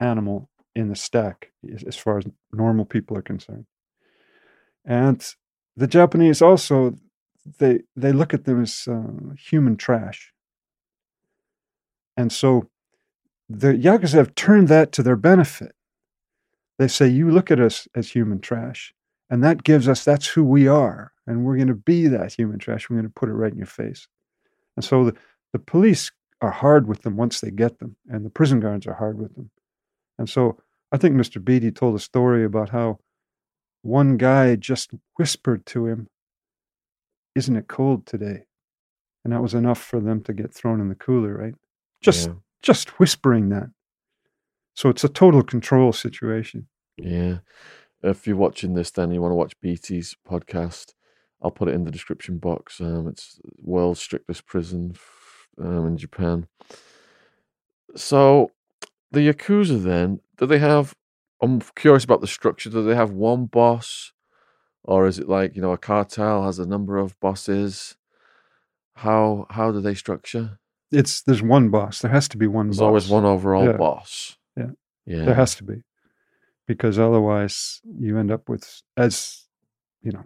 animal 0.00 0.50
in 0.76 0.88
the 0.88 0.94
stack 0.94 1.50
as 1.86 1.96
far 1.96 2.18
as 2.18 2.24
normal 2.52 2.84
people 2.84 3.16
are 3.16 3.22
concerned. 3.22 3.66
And 4.84 5.24
the 5.76 5.88
Japanese 5.88 6.40
also 6.40 6.94
they 7.58 7.80
they 7.96 8.12
look 8.12 8.34
at 8.34 8.44
them 8.44 8.62
as 8.62 8.86
uh, 8.88 9.34
human 9.36 9.76
trash. 9.76 10.32
And 12.16 12.32
so 12.32 12.68
the 13.48 13.68
Yakuza 13.68 14.14
have 14.14 14.34
turned 14.34 14.68
that 14.68 14.92
to 14.92 15.02
their 15.02 15.16
benefit. 15.16 15.72
They 16.78 16.88
say, 16.88 17.08
You 17.08 17.30
look 17.30 17.50
at 17.50 17.60
us 17.60 17.88
as 17.94 18.10
human 18.10 18.40
trash, 18.40 18.92
and 19.30 19.42
that 19.42 19.64
gives 19.64 19.88
us, 19.88 20.04
that's 20.04 20.26
who 20.26 20.44
we 20.44 20.68
are. 20.68 21.12
And 21.26 21.44
we're 21.44 21.56
going 21.56 21.68
to 21.68 21.74
be 21.74 22.06
that 22.08 22.34
human 22.34 22.58
trash. 22.58 22.88
We're 22.88 22.96
going 22.96 23.08
to 23.08 23.12
put 23.12 23.28
it 23.28 23.34
right 23.34 23.52
in 23.52 23.58
your 23.58 23.66
face. 23.66 24.08
And 24.76 24.84
so 24.84 25.04
the, 25.04 25.16
the 25.52 25.58
police 25.58 26.10
are 26.40 26.50
hard 26.50 26.86
with 26.86 27.02
them 27.02 27.16
once 27.16 27.40
they 27.40 27.50
get 27.50 27.78
them, 27.78 27.96
and 28.08 28.24
the 28.24 28.30
prison 28.30 28.60
guards 28.60 28.86
are 28.86 28.94
hard 28.94 29.18
with 29.18 29.34
them. 29.34 29.50
And 30.18 30.28
so 30.28 30.58
I 30.92 30.96
think 30.96 31.14
Mr. 31.14 31.44
Beatty 31.44 31.70
told 31.70 31.96
a 31.96 32.00
story 32.00 32.44
about 32.44 32.70
how 32.70 32.98
one 33.82 34.16
guy 34.16 34.56
just 34.56 34.90
whispered 35.16 35.66
to 35.66 35.86
him, 35.86 36.08
Isn't 37.38 37.56
it 37.56 37.68
cold 37.68 38.04
today? 38.04 38.46
And 39.24 39.32
that 39.32 39.42
was 39.42 39.54
enough 39.54 39.80
for 39.80 40.00
them 40.00 40.22
to 40.24 40.32
get 40.32 40.52
thrown 40.52 40.80
in 40.80 40.88
the 40.88 40.94
cooler, 40.96 41.34
right? 41.36 41.54
Just 42.00 42.28
Yeah. 42.28 42.34
just 42.62 42.98
whispering 42.98 43.50
that. 43.50 43.70
So 44.74 44.88
it's 44.88 45.04
a 45.04 45.08
total 45.08 45.42
control 45.44 45.92
situation. 45.92 46.66
Yeah. 46.96 47.38
If 48.02 48.26
you're 48.26 48.36
watching 48.36 48.74
this, 48.74 48.90
then 48.90 49.12
you 49.12 49.20
want 49.22 49.30
to 49.32 49.36
watch 49.36 49.54
BT's 49.60 50.16
podcast, 50.28 50.94
I'll 51.40 51.52
put 51.52 51.68
it 51.68 51.74
in 51.74 51.84
the 51.84 51.92
description 51.92 52.38
box. 52.38 52.80
Um, 52.80 53.06
it's 53.06 53.38
world's 53.62 54.00
strictest 54.00 54.46
prison 54.46 54.94
um, 55.58 55.86
in 55.86 55.96
Japan. 55.96 56.48
So 57.96 58.50
the 59.12 59.20
Yakuza 59.20 59.82
then, 59.82 60.20
do 60.36 60.46
they 60.46 60.58
have, 60.58 60.94
I'm 61.40 61.60
curious 61.76 62.04
about 62.04 62.20
the 62.20 62.26
structure. 62.26 62.70
Do 62.70 62.82
they 62.84 62.94
have 62.96 63.10
one 63.10 63.46
boss? 63.46 64.12
Or 64.88 65.06
is 65.06 65.18
it 65.18 65.28
like, 65.28 65.54
you 65.54 65.60
know, 65.60 65.72
a 65.72 65.76
cartel 65.78 66.44
has 66.44 66.58
a 66.58 66.64
number 66.66 66.96
of 66.96 67.18
bosses? 67.20 67.96
How 68.94 69.46
how 69.50 69.70
do 69.70 69.80
they 69.82 69.94
structure? 69.94 70.58
It's 70.90 71.20
there's 71.20 71.42
one 71.42 71.68
boss. 71.68 72.00
There 72.00 72.10
has 72.10 72.26
to 72.28 72.38
be 72.38 72.46
one 72.46 72.68
boss. 72.68 72.76
There's 72.76 72.78
boss. 72.78 72.86
always 72.86 73.08
one 73.10 73.24
overall 73.26 73.66
Yeah. 73.66 73.76
boss. 73.76 74.38
Yeah. 74.56 74.70
Yeah. 75.04 75.24
There 75.26 75.34
has 75.34 75.54
to 75.56 75.64
be. 75.64 75.82
Because 76.66 76.98
otherwise 76.98 77.82
you 77.98 78.16
end 78.18 78.30
up 78.30 78.48
with 78.48 78.82
as 78.96 79.44
you 80.02 80.10
know 80.12 80.24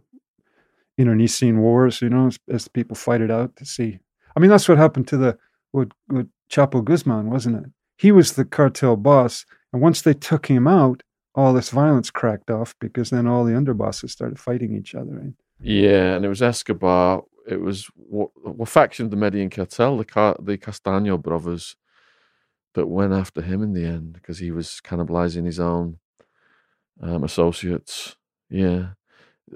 internecine 0.97 1.59
wars, 1.59 2.01
you 2.01 2.09
know, 2.09 2.28
as, 2.28 2.39
as 2.48 2.68
people 2.68 2.94
fight 2.94 3.20
it 3.20 3.30
out 3.32 3.56
to 3.56 3.64
see. 3.64 3.98
I 4.36 4.40
mean 4.40 4.51
that's 4.51 4.68
what 4.68 4.78
happened 4.78 5.09
to 5.09 5.16
the 5.16 5.39
with, 5.72 5.90
with 6.09 6.28
Chapo 6.48 6.84
Guzman, 6.84 7.30
wasn't 7.30 7.56
it? 7.66 7.72
He 7.97 8.12
was 8.12 8.32
the 8.34 8.44
cartel 8.44 8.94
boss, 8.97 9.44
and 9.72 9.82
once 9.82 10.02
they 10.02 10.14
took 10.14 10.47
him 10.47 10.68
out, 10.68 11.02
all 11.34 11.52
this 11.52 11.70
violence 11.70 12.10
cracked 12.10 12.50
off 12.50 12.74
because 12.78 13.10
then 13.10 13.26
all 13.26 13.44
the 13.44 13.52
underbosses 13.52 14.10
started 14.10 14.38
fighting 14.38 14.76
each 14.76 14.94
other. 14.94 15.12
Right? 15.12 15.32
Yeah, 15.60 16.14
and 16.14 16.24
it 16.24 16.28
was 16.28 16.42
Escobar. 16.42 17.22
It 17.48 17.60
was 17.60 17.88
what, 17.94 18.30
what 18.42 18.68
faction 18.68 19.06
of 19.06 19.10
the 19.10 19.16
Medellin 19.16 19.50
cartel, 19.50 19.96
the 19.96 20.04
Car- 20.04 20.36
the 20.40 20.59
Castaño 20.59 21.20
brothers, 21.20 21.76
that 22.74 22.86
went 22.86 23.12
after 23.12 23.42
him 23.42 23.62
in 23.62 23.72
the 23.72 23.84
end 23.84 24.12
because 24.14 24.38
he 24.38 24.50
was 24.50 24.80
cannibalizing 24.84 25.44
his 25.44 25.60
own 25.60 25.98
um, 27.00 27.24
associates. 27.24 28.16
Yeah, 28.48 28.90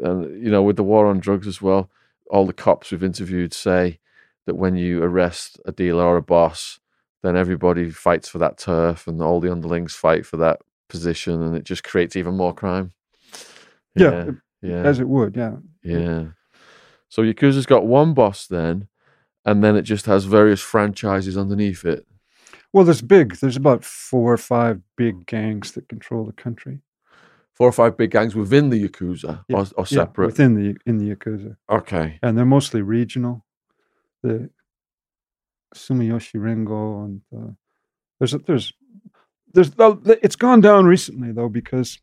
and 0.02 0.42
you 0.42 0.50
know, 0.50 0.62
with 0.62 0.76
the 0.76 0.82
war 0.82 1.06
on 1.06 1.20
drugs 1.20 1.46
as 1.46 1.60
well, 1.60 1.90
all 2.30 2.46
the 2.46 2.52
cops 2.52 2.90
we've 2.90 3.04
interviewed 3.04 3.52
say 3.52 4.00
that 4.46 4.56
when 4.56 4.76
you 4.76 5.02
arrest 5.02 5.60
a 5.66 5.72
dealer 5.72 6.04
or 6.04 6.16
a 6.16 6.22
boss, 6.22 6.80
then 7.22 7.36
everybody 7.36 7.90
fights 7.90 8.28
for 8.28 8.38
that 8.38 8.58
turf, 8.58 9.06
and 9.06 9.20
all 9.20 9.40
the 9.40 9.52
underlings 9.52 9.94
fight 9.94 10.24
for 10.24 10.36
that 10.38 10.60
position, 10.88 11.42
and 11.42 11.56
it 11.56 11.64
just 11.64 11.84
creates 11.84 12.16
even 12.16 12.36
more 12.36 12.54
crime. 12.54 12.92
Yeah, 13.94 14.30
yeah. 14.62 14.82
As 14.82 15.00
it 15.00 15.08
would, 15.08 15.36
yeah. 15.36 15.56
Yeah. 15.82 16.24
So 17.08 17.22
Yakuza's 17.22 17.66
got 17.66 17.86
one 17.86 18.14
boss 18.14 18.46
then, 18.46 18.88
and 19.44 19.62
then 19.62 19.76
it 19.76 19.82
just 19.82 20.06
has 20.06 20.24
various 20.24 20.60
franchises 20.60 21.36
underneath 21.38 21.84
it. 21.84 22.06
Well, 22.72 22.84
there's 22.84 23.00
big. 23.02 23.36
There's 23.36 23.56
about 23.56 23.84
four 23.84 24.32
or 24.32 24.36
five 24.38 24.80
big 24.96 25.24
gangs 25.26 25.72
that 25.72 25.88
control 25.88 26.24
the 26.24 26.32
country. 26.32 26.80
Four 27.54 27.68
or 27.68 27.72
five 27.72 27.96
big 27.96 28.10
gangs 28.10 28.34
within 28.34 28.68
the 28.68 28.86
Yakuza 28.86 29.44
Yeah, 29.48 29.56
or, 29.56 29.60
or 29.78 29.84
Yeah, 29.88 30.00
separate. 30.04 30.26
within 30.26 30.54
the 30.54 30.76
in 30.84 30.98
the 30.98 31.14
yakuza, 31.14 31.56
okay. 31.70 32.18
and 32.22 32.36
they're 32.36 32.44
mostly 32.44 32.82
regional. 32.82 33.46
The 34.22 34.50
Sumiyoshi 35.74 36.34
Rengo 36.36 37.04
and 37.04 37.20
uh, 37.34 37.52
there's 38.18 38.34
a, 38.34 38.38
there's 38.38 38.72
there's 39.52 39.70
it's 39.78 40.36
gone 40.36 40.60
down 40.60 40.86
recently 40.86 41.32
though 41.32 41.48
because 41.48 42.00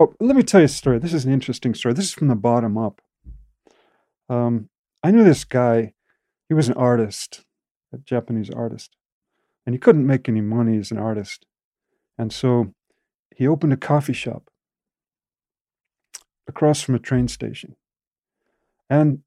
oh 0.00 0.14
let 0.20 0.36
me 0.36 0.42
tell 0.42 0.60
you 0.60 0.66
a 0.66 0.68
story. 0.68 0.98
This 0.98 1.14
is 1.14 1.24
an 1.24 1.32
interesting 1.32 1.74
story. 1.74 1.94
This 1.94 2.06
is 2.06 2.14
from 2.14 2.28
the 2.28 2.34
bottom 2.34 2.78
up. 2.78 3.00
Um, 4.28 4.68
I 5.02 5.10
knew 5.10 5.24
this 5.24 5.44
guy. 5.44 5.92
He 6.48 6.54
was 6.54 6.68
an 6.68 6.74
artist, 6.74 7.44
a 7.92 7.98
Japanese 7.98 8.50
artist, 8.50 8.96
and 9.64 9.74
he 9.74 9.78
couldn't 9.78 10.06
make 10.06 10.28
any 10.28 10.40
money 10.40 10.78
as 10.78 10.90
an 10.90 10.98
artist, 10.98 11.44
and 12.18 12.32
so 12.32 12.72
he 13.34 13.46
opened 13.46 13.72
a 13.72 13.76
coffee 13.76 14.12
shop 14.12 14.50
across 16.48 16.80
from 16.80 16.94
a 16.94 17.00
train 17.00 17.28
station. 17.28 17.76
And 18.88 19.20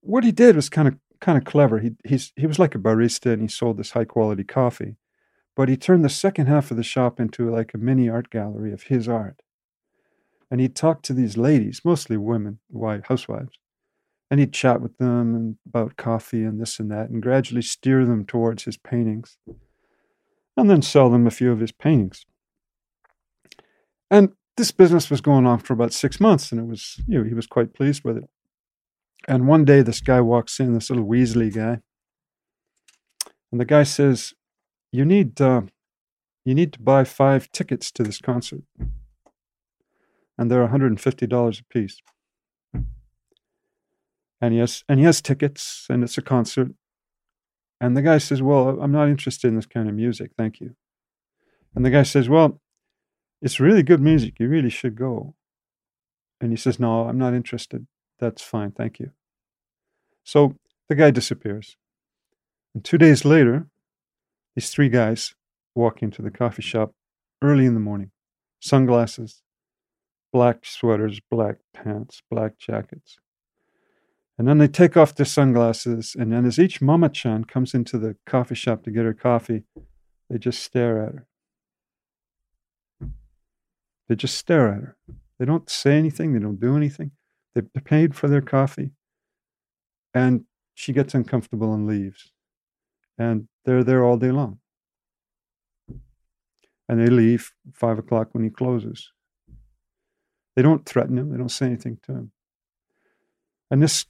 what 0.00 0.24
he 0.24 0.32
did 0.32 0.56
was 0.56 0.68
kind 0.68 0.88
of 0.88 0.96
kind 1.20 1.38
of 1.38 1.44
clever. 1.44 1.80
He 1.80 1.92
he's 2.04 2.32
he 2.36 2.46
was 2.46 2.58
like 2.58 2.74
a 2.74 2.78
barista 2.78 3.32
and 3.32 3.42
he 3.42 3.48
sold 3.48 3.76
this 3.76 3.90
high 3.90 4.04
quality 4.04 4.44
coffee, 4.44 4.96
but 5.56 5.68
he 5.70 5.76
turned 5.76 6.04
the 6.04 6.10
second 6.10 6.46
half 6.46 6.70
of 6.70 6.76
the 6.76 6.82
shop 6.82 7.18
into 7.18 7.50
like 7.50 7.72
a 7.74 7.78
mini 7.78 8.08
art 8.08 8.30
gallery 8.30 8.72
of 8.72 8.84
his 8.84 9.08
art. 9.08 9.40
And 10.50 10.60
he'd 10.60 10.76
talk 10.76 11.02
to 11.02 11.12
these 11.12 11.36
ladies, 11.36 11.80
mostly 11.84 12.16
women, 12.16 12.60
wife, 12.70 13.06
housewives, 13.08 13.58
and 14.30 14.38
he'd 14.38 14.52
chat 14.52 14.80
with 14.80 14.98
them 14.98 15.34
and 15.34 15.56
about 15.66 15.96
coffee 15.96 16.44
and 16.44 16.60
this 16.60 16.78
and 16.78 16.90
that, 16.90 17.08
and 17.08 17.22
gradually 17.22 17.62
steer 17.62 18.04
them 18.04 18.24
towards 18.24 18.64
his 18.64 18.76
paintings, 18.76 19.38
and 20.56 20.70
then 20.70 20.82
sell 20.82 21.10
them 21.10 21.26
a 21.26 21.32
few 21.32 21.50
of 21.50 21.60
his 21.60 21.72
paintings. 21.72 22.26
And 24.10 24.32
this 24.56 24.70
business 24.70 25.10
was 25.10 25.20
going 25.20 25.46
on 25.46 25.58
for 25.58 25.72
about 25.72 25.92
six 25.92 26.20
months, 26.20 26.52
and 26.52 26.60
it 26.60 26.66
was, 26.66 27.00
you 27.08 27.18
know, 27.18 27.24
he 27.24 27.34
was 27.34 27.46
quite 27.46 27.74
pleased 27.74 28.04
with 28.04 28.18
it. 28.18 28.28
And 29.26 29.48
one 29.48 29.64
day, 29.64 29.82
this 29.82 30.00
guy 30.00 30.20
walks 30.20 30.60
in, 30.60 30.74
this 30.74 30.90
little 30.90 31.04
Weasley 31.04 31.52
guy, 31.52 31.80
and 33.50 33.60
the 33.60 33.64
guy 33.64 33.82
says, 33.82 34.34
"You 34.96 35.04
need, 35.04 35.40
uh, 35.40 35.62
you 36.44 36.54
need 36.54 36.72
to 36.74 36.80
buy 36.80 37.04
five 37.04 37.50
tickets 37.52 37.90
to 37.92 38.02
this 38.02 38.20
concert, 38.20 38.62
and 40.38 40.50
they're 40.50 40.62
one 40.62 40.70
hundred 40.70 40.92
and 40.92 41.00
fifty 41.00 41.26
dollars 41.26 41.60
a 41.60 41.64
piece." 41.64 42.00
And 44.40 44.54
has, 44.58 44.84
and 44.88 44.98
he 45.00 45.06
has 45.06 45.22
tickets, 45.22 45.86
and 45.88 46.04
it's 46.04 46.18
a 46.18 46.22
concert. 46.22 46.72
And 47.80 47.96
the 47.96 48.02
guy 48.02 48.18
says, 48.18 48.42
"Well, 48.42 48.80
I'm 48.80 48.92
not 48.92 49.08
interested 49.08 49.48
in 49.48 49.56
this 49.56 49.66
kind 49.66 49.88
of 49.88 49.94
music, 49.94 50.32
thank 50.36 50.60
you." 50.60 50.76
And 51.74 51.84
the 51.84 51.90
guy 51.90 52.02
says, 52.04 52.28
"Well." 52.28 52.60
it's 53.42 53.60
really 53.60 53.82
good 53.82 54.00
music. 54.00 54.40
You 54.40 54.48
really 54.48 54.70
should 54.70 54.96
go. 54.96 55.34
And 56.40 56.50
he 56.50 56.56
says, 56.56 56.78
No, 56.80 57.08
I'm 57.08 57.18
not 57.18 57.34
interested. 57.34 57.86
That's 58.18 58.42
fine. 58.42 58.72
Thank 58.72 58.98
you. 58.98 59.10
So 60.24 60.56
the 60.88 60.94
guy 60.94 61.10
disappears. 61.10 61.76
And 62.74 62.84
two 62.84 62.98
days 62.98 63.24
later, 63.24 63.66
these 64.56 64.70
three 64.70 64.88
guys 64.88 65.34
walk 65.74 66.02
into 66.02 66.22
the 66.22 66.30
coffee 66.30 66.62
shop 66.62 66.92
early 67.42 67.66
in 67.66 67.74
the 67.74 67.80
morning 67.80 68.10
sunglasses, 68.58 69.42
black 70.32 70.64
sweaters, 70.64 71.20
black 71.30 71.56
pants, 71.72 72.22
black 72.30 72.58
jackets. 72.58 73.18
And 74.38 74.48
then 74.48 74.58
they 74.58 74.68
take 74.68 74.96
off 74.96 75.14
their 75.14 75.26
sunglasses. 75.26 76.16
And 76.18 76.32
then, 76.32 76.44
as 76.44 76.58
each 76.58 76.82
mama 76.82 77.08
chan 77.08 77.44
comes 77.44 77.74
into 77.74 77.98
the 77.98 78.16
coffee 78.26 78.54
shop 78.54 78.82
to 78.84 78.90
get 78.90 79.04
her 79.04 79.14
coffee, 79.14 79.64
they 80.28 80.38
just 80.38 80.62
stare 80.62 81.02
at 81.02 81.14
her. 81.14 81.26
They 84.08 84.16
just 84.16 84.36
stare 84.36 84.68
at 84.68 84.74
her. 84.74 84.96
They 85.38 85.44
don't 85.44 85.70
say 85.70 85.96
anything. 85.96 86.32
They 86.32 86.38
don't 86.38 86.60
do 86.60 86.76
anything. 86.76 87.12
They 87.54 87.62
paid 87.84 88.14
for 88.14 88.28
their 88.28 88.42
coffee. 88.42 88.90
And 90.12 90.44
she 90.74 90.92
gets 90.92 91.14
uncomfortable 91.14 91.72
and 91.72 91.86
leaves. 91.86 92.32
And 93.18 93.48
they're 93.66 93.84
there 93.84 94.04
all 94.04 94.16
day 94.16 94.30
long. 94.30 94.58
And 96.88 97.00
they 97.00 97.08
leave 97.08 97.52
five 97.74 97.98
o'clock 97.98 98.28
when 98.32 98.44
he 98.44 98.50
closes. 98.50 99.12
They 100.54 100.62
don't 100.62 100.86
threaten 100.86 101.18
him. 101.18 101.30
They 101.30 101.36
don't 101.36 101.50
say 101.50 101.66
anything 101.66 101.98
to 102.04 102.12
him. 102.12 102.32
And 103.70 103.82
this 103.82 104.06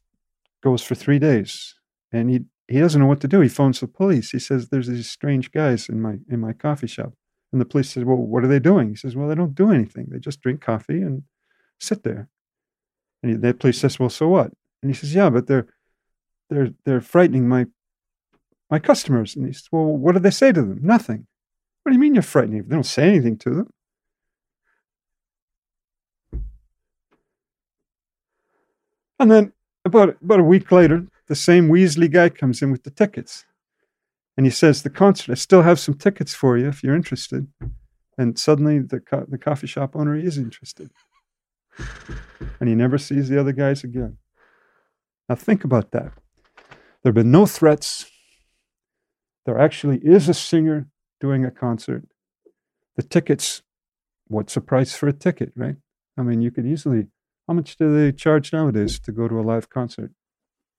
goes 0.62 0.82
for 0.82 0.94
three 0.94 1.18
days. 1.18 1.74
And 2.12 2.30
he 2.30 2.44
he 2.68 2.80
doesn't 2.80 3.00
know 3.00 3.06
what 3.06 3.20
to 3.20 3.28
do. 3.28 3.40
He 3.40 3.48
phones 3.48 3.80
the 3.80 3.86
police. 3.86 4.30
He 4.30 4.38
says, 4.38 4.68
"There's 4.68 4.88
these 4.88 5.08
strange 5.08 5.52
guys 5.52 5.88
in 5.88 6.00
my 6.00 6.18
in 6.28 6.40
my 6.40 6.52
coffee 6.52 6.86
shop." 6.86 7.14
And 7.52 7.60
the 7.60 7.64
police 7.64 7.90
says, 7.90 8.04
"Well, 8.04 8.16
what 8.16 8.44
are 8.44 8.48
they 8.48 8.58
doing?" 8.58 8.90
He 8.90 8.96
says, 8.96 9.16
"Well, 9.16 9.28
they 9.28 9.34
don't 9.34 9.54
do 9.54 9.70
anything. 9.70 10.06
They 10.10 10.18
just 10.18 10.40
drink 10.40 10.60
coffee 10.60 11.00
and 11.00 11.22
sit 11.78 12.02
there." 12.02 12.28
And 13.22 13.32
he, 13.32 13.38
the 13.38 13.54
police 13.54 13.78
says, 13.78 13.98
"Well, 13.98 14.10
so 14.10 14.28
what?" 14.28 14.52
And 14.82 14.90
he 14.90 14.94
says, 14.94 15.14
"Yeah, 15.14 15.30
but 15.30 15.46
they're 15.46 15.66
they're 16.50 16.70
they're 16.84 17.00
frightening 17.00 17.48
my 17.48 17.66
my 18.70 18.78
customers." 18.78 19.36
And 19.36 19.46
he 19.46 19.52
says, 19.52 19.68
"Well, 19.70 19.84
what 19.84 20.12
do 20.12 20.18
they 20.20 20.30
say 20.30 20.52
to 20.52 20.60
them? 20.60 20.80
Nothing." 20.82 21.26
What 21.82 21.90
do 21.90 21.94
you 21.94 22.00
mean 22.00 22.14
you're 22.14 22.22
frightening? 22.22 22.64
They 22.64 22.74
don't 22.74 22.82
say 22.82 23.08
anything 23.08 23.38
to 23.38 23.50
them. 23.50 23.70
And 29.20 29.30
then 29.30 29.52
about 29.84 30.16
about 30.20 30.40
a 30.40 30.44
week 30.44 30.72
later, 30.72 31.06
the 31.28 31.36
same 31.36 31.68
Weasley 31.68 32.10
guy 32.10 32.28
comes 32.28 32.60
in 32.62 32.70
with 32.70 32.82
the 32.82 32.90
tickets. 32.90 33.44
And 34.36 34.44
he 34.44 34.50
says, 34.50 34.82
The 34.82 34.90
concert, 34.90 35.32
I 35.32 35.34
still 35.36 35.62
have 35.62 35.80
some 35.80 35.94
tickets 35.94 36.34
for 36.34 36.58
you 36.58 36.68
if 36.68 36.82
you're 36.82 36.94
interested. 36.94 37.46
And 38.18 38.38
suddenly 38.38 38.80
the, 38.80 39.00
co- 39.00 39.26
the 39.28 39.38
coffee 39.38 39.66
shop 39.66 39.94
owner 39.94 40.16
is 40.16 40.38
interested. 40.38 40.90
And 42.60 42.68
he 42.68 42.74
never 42.74 42.98
sees 42.98 43.28
the 43.28 43.38
other 43.38 43.52
guys 43.52 43.84
again. 43.84 44.18
Now 45.28 45.34
think 45.34 45.64
about 45.64 45.90
that. 45.92 46.12
There 47.02 47.10
have 47.10 47.14
been 47.14 47.30
no 47.30 47.46
threats. 47.46 48.10
There 49.46 49.58
actually 49.58 49.98
is 49.98 50.28
a 50.28 50.34
singer 50.34 50.88
doing 51.20 51.44
a 51.44 51.50
concert. 51.50 52.04
The 52.96 53.02
tickets, 53.02 53.62
what's 54.26 54.54
the 54.54 54.60
price 54.60 54.94
for 54.94 55.08
a 55.08 55.12
ticket, 55.12 55.52
right? 55.56 55.76
I 56.18 56.22
mean, 56.22 56.40
you 56.42 56.50
could 56.50 56.66
easily, 56.66 57.06
how 57.46 57.54
much 57.54 57.76
do 57.76 57.94
they 57.96 58.10
charge 58.12 58.52
nowadays 58.52 58.98
to 59.00 59.12
go 59.12 59.28
to 59.28 59.38
a 59.38 59.42
live 59.42 59.70
concert? 59.70 60.10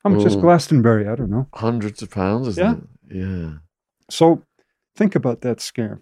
How 0.03 0.09
much 0.09 0.25
is 0.25 0.35
Oh. 0.35 0.41
Glastonbury? 0.41 1.07
I 1.07 1.15
don't 1.15 1.29
know. 1.29 1.47
Hundreds 1.53 2.01
of 2.01 2.11
pounds, 2.11 2.47
isn't 2.49 2.63
Yeah. 3.09 3.15
it? 3.15 3.25
Yeah. 3.25 3.57
So 4.09 4.43
think 4.95 5.15
about 5.15 5.41
that 5.41 5.61
scare. 5.61 6.01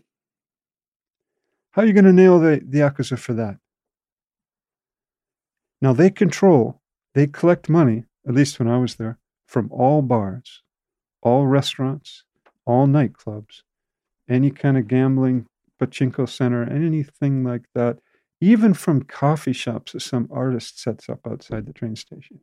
How 1.71 1.83
are 1.83 1.85
you 1.85 1.93
going 1.93 2.05
to 2.05 2.13
nail 2.13 2.39
the, 2.39 2.61
the 2.67 2.79
Yakuza 2.79 3.17
for 3.19 3.33
that? 3.33 3.57
Now 5.81 5.93
they 5.93 6.09
control, 6.09 6.81
they 7.13 7.27
collect 7.27 7.69
money, 7.69 8.05
at 8.27 8.33
least 8.33 8.57
when 8.59 8.67
I 8.67 8.77
was 8.77 8.95
there, 8.95 9.19
from 9.47 9.71
all 9.71 10.01
bars, 10.01 10.63
all 11.21 11.45
restaurants, 11.45 12.23
all 12.65 12.87
nightclubs, 12.87 13.61
any 14.29 14.51
kind 14.51 14.77
of 14.77 14.87
gambling, 14.87 15.45
pachinko 15.81 16.27
center, 16.27 16.63
anything 16.63 17.43
like 17.43 17.63
that, 17.75 17.97
even 18.41 18.73
from 18.73 19.03
coffee 19.03 19.53
shops 19.53 19.91
that 19.93 20.01
some 20.01 20.27
artist 20.31 20.79
sets 20.81 21.07
up 21.09 21.19
outside 21.27 21.65
the 21.65 21.73
train 21.73 21.95
station. 21.95 22.39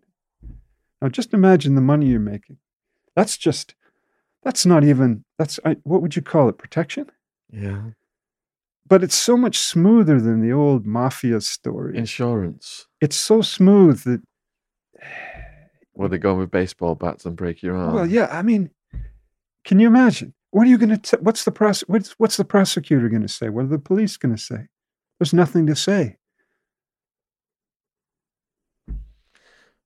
Now 1.01 1.09
just 1.09 1.35
imagine 1.35 1.74
the 1.74 1.81
money 1.81 2.07
you're 2.07 2.20
making. 2.20 2.59
That's 3.16 3.36
just 3.36 3.74
that's 4.44 4.65
not 4.66 4.85
even 4.85 5.24
that's 5.39 5.59
I, 5.65 5.77
what 5.85 6.03
would 6.03 6.16
you 6.16 6.23
call 6.23 6.49
it 6.49 6.59
protection 6.59 7.11
Yeah. 7.51 7.82
but 8.89 9.03
it's 9.05 9.15
so 9.15 9.36
much 9.36 9.59
smoother 9.59 10.20
than 10.20 10.40
the 10.40 10.53
old 10.53 10.85
mafia 10.86 11.40
story 11.40 11.97
Insurance. 11.97 12.86
it's 13.01 13.16
so 13.16 13.40
smooth 13.43 14.03
that 14.05 14.23
Where 15.93 16.09
they 16.09 16.19
go 16.19 16.35
with 16.35 16.51
baseball 16.51 16.94
bats 16.97 17.24
and 17.27 17.36
break 17.36 17.62
your 17.62 17.77
arm. 17.77 17.94
well 17.94 18.07
yeah 18.07 18.28
i 18.32 18.43
mean 18.43 18.70
can 19.64 19.78
you 19.78 19.86
imagine? 19.86 20.34
What 20.51 20.66
are 20.66 20.70
you 20.70 20.78
going 20.78 20.98
to 20.98 21.16
what's 21.18 21.44
the 21.44 21.51
prose- 21.52 21.84
what's, 21.86 22.10
what's 22.18 22.36
the 22.36 22.44
prosecutor 22.44 23.09
going 23.09 23.22
to 23.22 23.28
say? 23.28 23.48
What 23.48 23.64
are 23.64 23.68
the 23.68 23.78
police 23.78 24.16
going 24.16 24.34
to 24.34 24.40
say? 24.43 24.66
There's 25.18 25.32
nothing 25.32 25.66
to 25.66 25.76
say. 25.76 26.16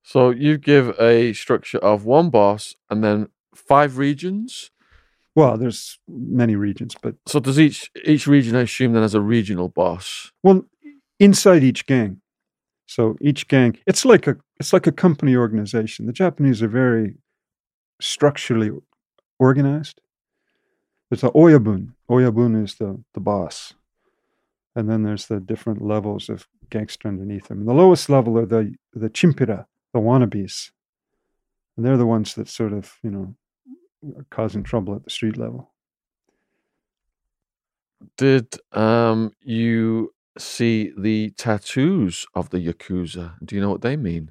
So 0.03 0.31
you 0.31 0.57
give 0.57 0.99
a 1.01 1.33
structure 1.33 1.79
of 1.79 2.05
one 2.05 2.31
boss 2.31 2.77
and 2.91 3.03
then 3.03 3.29
five 3.55 3.99
regions. 3.99 4.71
well 5.35 5.57
there's 5.59 5.99
many 6.09 6.57
regions 6.57 6.95
but 7.03 7.15
So 7.27 7.41
does 7.41 7.59
each 7.59 7.91
each 8.05 8.27
region 8.27 8.55
I 8.57 8.63
assume 8.63 8.93
then 8.93 9.03
has 9.03 9.15
a 9.15 9.21
regional 9.21 9.69
boss? 9.69 10.33
well 10.43 10.65
inside 11.19 11.63
each 11.65 11.87
gang. 11.87 12.21
So 12.87 13.17
each 13.21 13.49
gang 13.49 13.79
it's 13.87 14.05
like 14.05 14.27
a 14.27 14.37
it's 14.61 14.73
like 14.73 14.87
a 14.87 14.93
company 14.93 15.35
organization. 15.37 16.07
The 16.07 16.13
japanese 16.13 16.63
are 16.63 16.69
very 16.69 17.17
structurally 18.01 18.71
organized. 19.39 20.01
There's 21.11 21.21
the 21.21 21.31
oyabun. 21.31 21.93
Oyabun 22.11 22.63
is 22.63 22.75
the 22.77 23.03
the 23.15 23.21
boss. 23.21 23.75
And 24.75 24.91
then 24.91 25.03
there's 25.03 25.27
the 25.27 25.41
different 25.41 25.81
levels 25.81 26.29
of 26.29 26.47
gangster 26.69 27.09
underneath 27.09 27.49
them. 27.49 27.61
And 27.61 27.69
the 27.69 27.75
lowest 27.75 28.11
level 28.11 28.39
are 28.39 28.47
the 28.47 28.75
the 28.93 29.11
chimpira 29.11 29.67
the 29.93 30.01
wannabes. 30.01 30.71
And 31.77 31.85
they're 31.85 31.97
the 31.97 32.07
ones 32.07 32.35
that 32.35 32.49
sort 32.49 32.73
of 32.73 32.95
you 33.03 33.11
know 33.11 33.35
are 34.17 34.27
causing 34.31 34.63
trouble 34.63 34.95
at 34.95 35.05
the 35.05 35.11
street 35.11 35.37
level. 35.37 35.71
Did 38.17 38.57
um 38.73 39.33
you 39.43 40.13
see 40.39 40.93
the 40.99 41.31
tattoos 41.31 42.27
of 42.35 42.51
the 42.51 42.59
Yakuza? 42.59 43.35
Do 43.45 43.55
you 43.55 43.61
know 43.61 43.71
what 43.71 43.83
they 43.83 43.97
mean? 43.97 44.31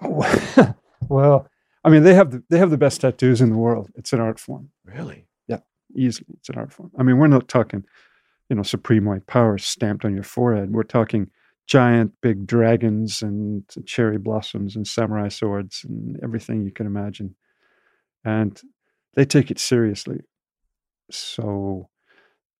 Oh, 0.00 0.74
well, 1.08 1.46
I 1.84 1.90
mean, 1.90 2.02
they 2.04 2.14
have 2.14 2.30
the, 2.30 2.42
they 2.48 2.58
have 2.58 2.70
the 2.70 2.78
best 2.78 3.00
tattoos 3.00 3.40
in 3.40 3.50
the 3.50 3.56
world. 3.58 3.90
It's 3.94 4.12
an 4.12 4.20
art 4.20 4.38
form, 4.38 4.70
Really? 4.84 5.26
Yeah, 5.48 5.58
easily. 5.94 6.26
It's 6.38 6.48
an 6.48 6.56
art 6.56 6.72
form. 6.72 6.92
I 6.98 7.02
mean, 7.02 7.18
we're 7.18 7.26
not 7.26 7.48
talking, 7.48 7.84
you 8.48 8.56
know, 8.56 8.62
supreme 8.62 9.04
white 9.04 9.26
power 9.26 9.58
stamped 9.58 10.04
on 10.04 10.14
your 10.14 10.22
forehead. 10.22 10.72
We're 10.72 10.84
talking 10.84 11.30
giant 11.66 12.12
big 12.20 12.46
dragons 12.46 13.22
and 13.22 13.64
cherry 13.86 14.18
blossoms 14.18 14.76
and 14.76 14.86
samurai 14.86 15.28
swords 15.28 15.84
and 15.88 16.18
everything 16.22 16.62
you 16.64 16.72
can 16.72 16.86
imagine, 16.86 17.34
and 18.24 18.60
they 19.14 19.24
take 19.24 19.50
it 19.50 19.58
seriously. 19.58 20.20
So, 21.10 21.88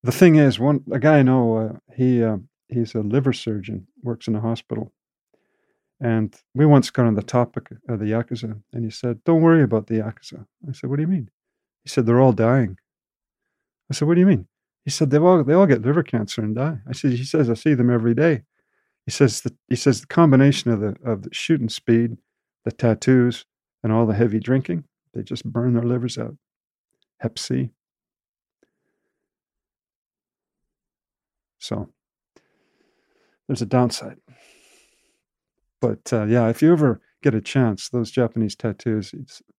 the 0.02 0.12
thing 0.12 0.36
is, 0.36 0.58
one 0.58 0.84
a 0.92 0.98
guy 0.98 1.18
I 1.18 1.22
know, 1.22 1.56
uh, 1.56 1.94
he 1.94 2.22
uh, 2.22 2.38
he's 2.68 2.94
a 2.94 3.00
liver 3.00 3.32
surgeon, 3.32 3.86
works 4.02 4.26
in 4.26 4.34
a 4.34 4.40
hospital. 4.40 4.92
And 6.02 6.34
we 6.52 6.66
once 6.66 6.90
got 6.90 7.06
on 7.06 7.14
the 7.14 7.22
topic 7.22 7.68
of 7.88 8.00
the 8.00 8.06
Yakuza, 8.06 8.60
and 8.72 8.84
he 8.84 8.90
said, 8.90 9.22
Don't 9.22 9.40
worry 9.40 9.62
about 9.62 9.86
the 9.86 10.00
Yakuza. 10.00 10.44
I 10.68 10.72
said, 10.72 10.90
What 10.90 10.96
do 10.96 11.02
you 11.02 11.08
mean? 11.08 11.30
He 11.84 11.88
said, 11.88 12.06
They're 12.06 12.20
all 12.20 12.32
dying. 12.32 12.76
I 13.88 13.94
said, 13.94 14.08
What 14.08 14.14
do 14.14 14.20
you 14.20 14.26
mean? 14.26 14.48
He 14.84 14.90
said, 14.90 15.10
They 15.10 15.18
all 15.18 15.44
they 15.44 15.54
all 15.54 15.66
get 15.66 15.82
liver 15.82 16.02
cancer 16.02 16.42
and 16.42 16.56
die. 16.56 16.78
I 16.88 16.92
said, 16.92 17.12
He 17.12 17.24
says, 17.24 17.48
I 17.48 17.54
see 17.54 17.74
them 17.74 17.88
every 17.88 18.14
day. 18.14 18.42
He 19.06 19.12
says 19.12 19.42
the 19.42 19.54
he 19.68 19.76
says 19.76 20.00
the 20.00 20.08
combination 20.08 20.72
of 20.72 20.80
the 20.80 20.96
of 21.04 21.22
the 21.22 21.32
shooting 21.32 21.68
speed, 21.68 22.16
the 22.64 22.72
tattoos, 22.72 23.44
and 23.84 23.92
all 23.92 24.04
the 24.04 24.14
heavy 24.14 24.40
drinking, 24.40 24.82
they 25.14 25.22
just 25.22 25.44
burn 25.44 25.74
their 25.74 25.84
livers 25.84 26.18
out. 26.18 26.36
Hep 27.20 27.38
C. 27.38 27.70
So 31.58 31.90
there's 33.46 33.62
a 33.62 33.66
downside. 33.66 34.18
But 35.82 36.12
uh, 36.12 36.24
yeah, 36.26 36.48
if 36.48 36.62
you 36.62 36.72
ever 36.72 37.00
get 37.24 37.34
a 37.34 37.40
chance, 37.40 37.88
those 37.88 38.12
Japanese 38.12 38.54
tattoos, 38.54 39.12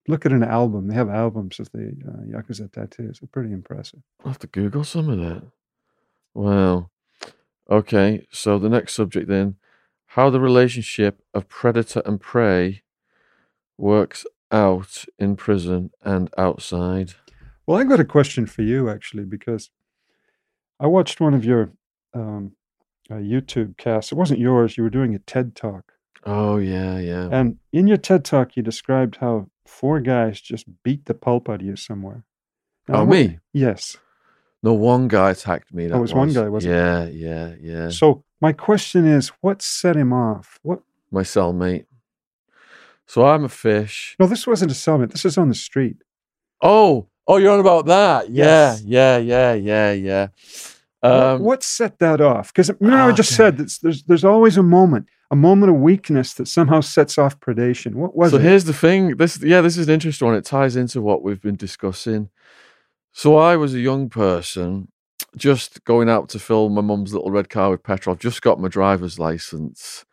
look 0.07 0.25
at 0.25 0.31
an 0.31 0.43
album. 0.43 0.87
They 0.87 0.95
have 0.95 1.09
albums 1.09 1.59
of 1.59 1.69
the 1.73 1.93
uh, 2.07 2.37
Yakuza 2.37 2.71
tattoos. 2.71 3.19
They're 3.19 3.27
pretty 3.29 3.51
impressive. 3.51 3.99
I'll 4.21 4.31
have 4.31 4.39
to 4.39 4.47
Google 4.47 4.85
some 4.85 5.09
of 5.09 5.19
that. 5.19 5.43
Wow. 6.33 6.89
Okay, 7.69 8.25
so 8.31 8.57
the 8.57 8.69
next 8.69 8.93
subject 8.93 9.27
then 9.27 9.57
how 10.05 10.29
the 10.29 10.39
relationship 10.39 11.21
of 11.33 11.49
predator 11.49 12.01
and 12.05 12.21
prey 12.21 12.83
works 13.77 14.25
out 14.51 15.05
in 15.17 15.35
prison 15.35 15.89
and 16.03 16.29
outside. 16.37 17.15
Well, 17.65 17.79
I've 17.79 17.89
got 17.89 17.99
a 17.99 18.05
question 18.05 18.45
for 18.45 18.61
you 18.61 18.89
actually, 18.89 19.25
because 19.25 19.71
I 20.79 20.87
watched 20.87 21.19
one 21.19 21.33
of 21.33 21.43
your 21.43 21.71
um, 22.13 22.53
uh, 23.09 23.15
YouTube 23.15 23.75
casts. 23.77 24.11
It 24.11 24.17
wasn't 24.17 24.39
yours. 24.39 24.77
You 24.77 24.83
were 24.83 24.89
doing 24.89 25.15
a 25.15 25.19
TED 25.19 25.55
talk. 25.55 25.93
Oh, 26.25 26.57
yeah, 26.57 26.99
yeah. 26.99 27.27
And 27.31 27.57
in 27.71 27.87
your 27.87 27.97
TED 27.97 28.23
talk, 28.25 28.55
you 28.55 28.63
described 28.63 29.17
how 29.17 29.49
four 29.65 29.99
guys 29.99 30.39
just 30.39 30.65
beat 30.83 31.05
the 31.05 31.13
pulp 31.13 31.49
out 31.49 31.61
of 31.61 31.65
you 31.67 31.75
somewhere. 31.75 32.23
Now, 32.87 33.01
Oh, 33.01 33.05
me? 33.05 33.39
Yes. 33.51 33.97
No, 34.61 34.73
one 34.73 35.07
guy 35.09 35.31
attacked 35.31 35.73
me. 35.73 35.85
Oh, 35.85 35.89
that 35.89 35.95
Oh, 35.95 35.97
it 35.97 36.01
was 36.01 36.13
one 36.13 36.33
guy, 36.33 36.47
wasn't 36.47 36.73
it? 36.73 36.77
Yeah, 36.77 37.05
yeah, 37.07 37.55
yeah. 37.61 37.89
So 37.89 38.23
my 38.39 38.53
question 38.53 39.05
is, 39.05 39.29
what 39.41 39.61
set 39.61 39.95
him 39.97 40.13
off? 40.13 40.59
What? 40.63 40.81
My 41.11 41.23
cellmate. 41.23 41.85
So 43.05 43.25
I'm 43.25 43.43
a 43.43 43.49
fish. 43.49 44.15
No, 44.19 44.27
this 44.27 44.47
wasn't 44.47 44.71
a 44.71 44.75
cellmate. 44.75 45.11
This 45.11 45.25
is 45.25 45.37
on 45.37 45.49
the 45.49 45.55
street. 45.55 45.97
Oh, 46.61 47.07
oh, 47.27 47.35
you're 47.37 47.51
on 47.51 47.59
about 47.59 47.85
that. 47.87 48.29
Yeah, 48.29 48.45
Yes. 48.45 48.83
yeah, 48.83 49.17
yeah, 49.17 49.53
yeah, 49.53 49.91
yeah. 49.91 50.27
What- 51.03 51.23
Um, 51.23 51.41
what, 51.41 51.63
set 51.63 51.99
that 51.99 52.21
off? 52.21 52.53
Because 52.53 52.71
remember, 52.79 53.11
I 53.11 53.11
just 53.11 53.35
said 53.35 53.57
that 53.57 53.77
there's 53.81 54.03
there's 54.03 54.23
always 54.23 54.57
a 54.57 54.63
moment, 54.63 55.07
a 55.31 55.35
moment 55.35 55.69
of 55.71 55.77
weakness 55.81 56.33
that 56.35 56.47
somehow 56.47 56.79
sets 56.81 57.17
off 57.17 57.39
predation. 57.39 57.95
What 57.95 58.15
was 58.15 58.31
so 58.31 58.37
it? 58.37 58.43
here's 58.43 58.63
the 58.63 58.73
thing. 58.73 59.17
This, 59.17 59.41
yeah, 59.41 59.59
this 59.61 59.77
is 59.77 59.87
an 59.89 59.93
interesting 59.93 60.27
one. 60.27 60.35
It 60.37 60.45
ties 60.45 60.75
into 60.77 61.01
what 61.01 61.21
we've 61.21 61.41
been 61.41 61.57
discussing. 61.57 62.29
So 63.11 63.35
I 63.35 63.57
was 63.57 63.73
a 63.75 63.79
young 63.79 64.09
person, 64.09 64.87
just 65.35 65.83
going 65.83 66.09
out 66.09 66.29
to 66.29 66.39
fill 66.39 66.69
my 66.69 66.81
mum's 66.81 67.13
little 67.13 67.31
red 67.31 67.49
car 67.49 67.69
with 67.71 67.83
petrol. 67.83 68.13
I've 68.15 68.19
just 68.21 68.41
got 68.41 68.59
my 68.61 68.69
driver's 68.69 69.19
license, 69.19 70.05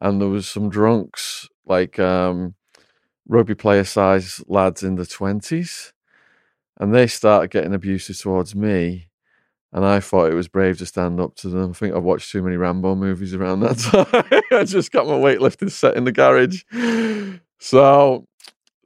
and 0.00 0.20
there 0.20 0.28
was 0.28 0.48
some 0.48 0.70
drunks 0.70 1.48
like 1.66 1.98
um, 1.98 2.54
rugby 3.28 3.54
player 3.54 3.84
size 3.84 4.42
lads 4.46 4.82
in 4.84 4.94
the 4.94 5.02
20s. 5.04 5.92
And 6.78 6.94
they 6.94 7.06
started 7.06 7.50
getting 7.50 7.74
abusive 7.74 8.18
towards 8.18 8.54
me. 8.54 9.08
And 9.72 9.84
I 9.86 10.00
thought 10.00 10.30
it 10.30 10.34
was 10.34 10.48
brave 10.48 10.78
to 10.78 10.86
stand 10.86 11.18
up 11.18 11.34
to 11.36 11.48
them. 11.48 11.70
I 11.70 11.72
think 11.72 11.94
I've 11.94 12.02
watched 12.02 12.30
too 12.30 12.42
many 12.42 12.56
Rambo 12.56 12.94
movies 12.94 13.34
around 13.34 13.60
that 13.60 13.78
time. 13.78 14.40
I 14.50 14.64
just 14.64 14.92
got 14.92 15.06
my 15.06 15.14
weightlifting 15.14 15.70
set 15.70 15.96
in 15.96 16.04
the 16.04 16.12
garage. 16.12 16.62
So 17.58 18.26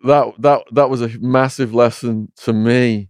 that 0.04 0.34
that 0.38 0.62
that 0.72 0.90
was 0.90 1.02
a 1.02 1.08
massive 1.20 1.74
lesson 1.74 2.30
to 2.38 2.52
me 2.52 3.08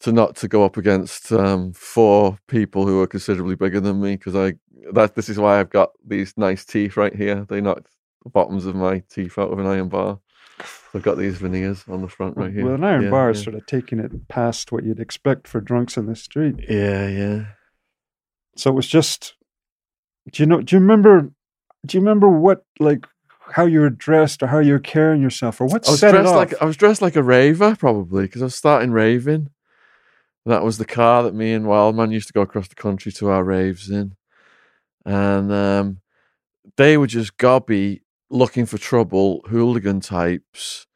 to 0.00 0.12
not 0.12 0.36
to 0.36 0.48
go 0.48 0.64
up 0.64 0.76
against 0.76 1.32
um, 1.32 1.72
four 1.72 2.38
people 2.48 2.86
who 2.86 3.00
are 3.00 3.06
considerably 3.06 3.54
bigger 3.56 3.80
than 3.80 4.00
me 4.00 4.16
because 4.16 4.34
I 4.36 4.54
that 4.92 5.14
this 5.14 5.28
is 5.28 5.38
why 5.38 5.58
I've 5.60 5.70
got 5.70 5.90
these 6.06 6.34
nice 6.36 6.64
teeth 6.64 6.96
right 6.96 7.14
here. 7.14 7.44
They 7.48 7.60
knocked 7.60 7.88
the 8.24 8.30
bottoms 8.30 8.66
of 8.66 8.74
my 8.74 9.02
teeth 9.10 9.38
out 9.38 9.52
of 9.52 9.58
an 9.58 9.66
iron 9.66 9.88
bar. 9.88 10.20
I've 10.96 11.02
got 11.02 11.18
these 11.18 11.36
veneers 11.36 11.84
on 11.88 12.00
the 12.00 12.08
front 12.08 12.36
right 12.36 12.52
here. 12.52 12.64
Well, 12.64 12.74
an 12.74 12.84
iron 12.84 13.02
Yeah, 13.04 13.10
bar 13.10 13.30
is 13.30 13.42
sort 13.42 13.54
of 13.54 13.66
taking 13.66 13.98
it 13.98 14.28
past 14.28 14.72
what 14.72 14.82
you'd 14.82 14.98
expect 14.98 15.46
for 15.46 15.60
drunks 15.60 15.96
in 15.96 16.06
the 16.06 16.16
street. 16.16 16.56
Yeah, 16.68 17.06
yeah. 17.08 17.44
So 18.56 18.70
it 18.70 18.74
was 18.74 18.86
just. 18.86 19.34
Do 20.32 20.42
you 20.42 20.46
know? 20.46 20.62
Do 20.62 20.74
you 20.74 20.80
remember? 20.80 21.30
Do 21.84 21.96
you 21.96 22.00
remember 22.00 22.28
what 22.28 22.64
like 22.80 23.06
how 23.52 23.66
you 23.66 23.80
were 23.80 23.90
dressed 23.90 24.42
or 24.42 24.46
how 24.48 24.58
you 24.58 24.72
were 24.72 24.78
carrying 24.78 25.22
yourself 25.22 25.60
or 25.60 25.66
what 25.66 25.86
I 25.86 25.90
was 25.92 26.00
set 26.00 26.14
it 26.14 26.18
dressed 26.18 26.34
like 26.34 26.54
I 26.60 26.64
was 26.64 26.76
dressed 26.76 27.02
like 27.02 27.14
a 27.14 27.22
raver 27.22 27.76
probably 27.76 28.24
because 28.24 28.42
I 28.42 28.46
was 28.46 28.54
starting 28.54 28.90
raving. 28.90 29.50
That 30.46 30.64
was 30.64 30.78
the 30.78 30.84
car 30.84 31.24
that 31.24 31.34
me 31.34 31.52
and 31.52 31.66
Wildman 31.66 32.10
used 32.10 32.28
to 32.28 32.32
go 32.32 32.40
across 32.40 32.68
the 32.68 32.74
country 32.74 33.12
to 33.12 33.28
our 33.28 33.44
raves 33.44 33.90
in, 33.90 34.14
and 35.04 35.52
um, 35.52 36.00
they 36.76 36.96
were 36.96 37.08
just 37.08 37.36
gobby 37.36 38.02
looking 38.30 38.66
for 38.66 38.78
trouble, 38.78 39.42
hooligan 39.48 40.00
types, 40.00 40.86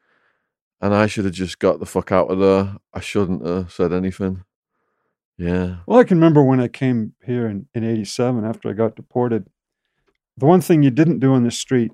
and 0.80 0.94
I 0.94 1.06
should 1.06 1.24
have 1.24 1.34
just 1.34 1.58
got 1.58 1.78
the 1.80 1.86
fuck 1.86 2.12
out 2.12 2.30
of 2.30 2.38
there. 2.38 2.76
I 2.92 3.00
shouldn't 3.00 3.46
have 3.46 3.72
said 3.72 3.92
anything. 3.92 4.44
Yeah, 5.36 5.76
Well, 5.86 5.98
I 5.98 6.04
can 6.04 6.18
remember 6.18 6.42
when 6.42 6.60
I 6.60 6.68
came 6.68 7.14
here 7.24 7.46
in, 7.46 7.66
in 7.74 7.82
87 7.82 8.44
after 8.44 8.68
I 8.68 8.74
got 8.74 8.94
deported. 8.94 9.46
The 10.36 10.44
one 10.44 10.60
thing 10.60 10.82
you 10.82 10.90
didn't 10.90 11.20
do 11.20 11.32
on 11.32 11.44
the 11.44 11.50
street 11.50 11.92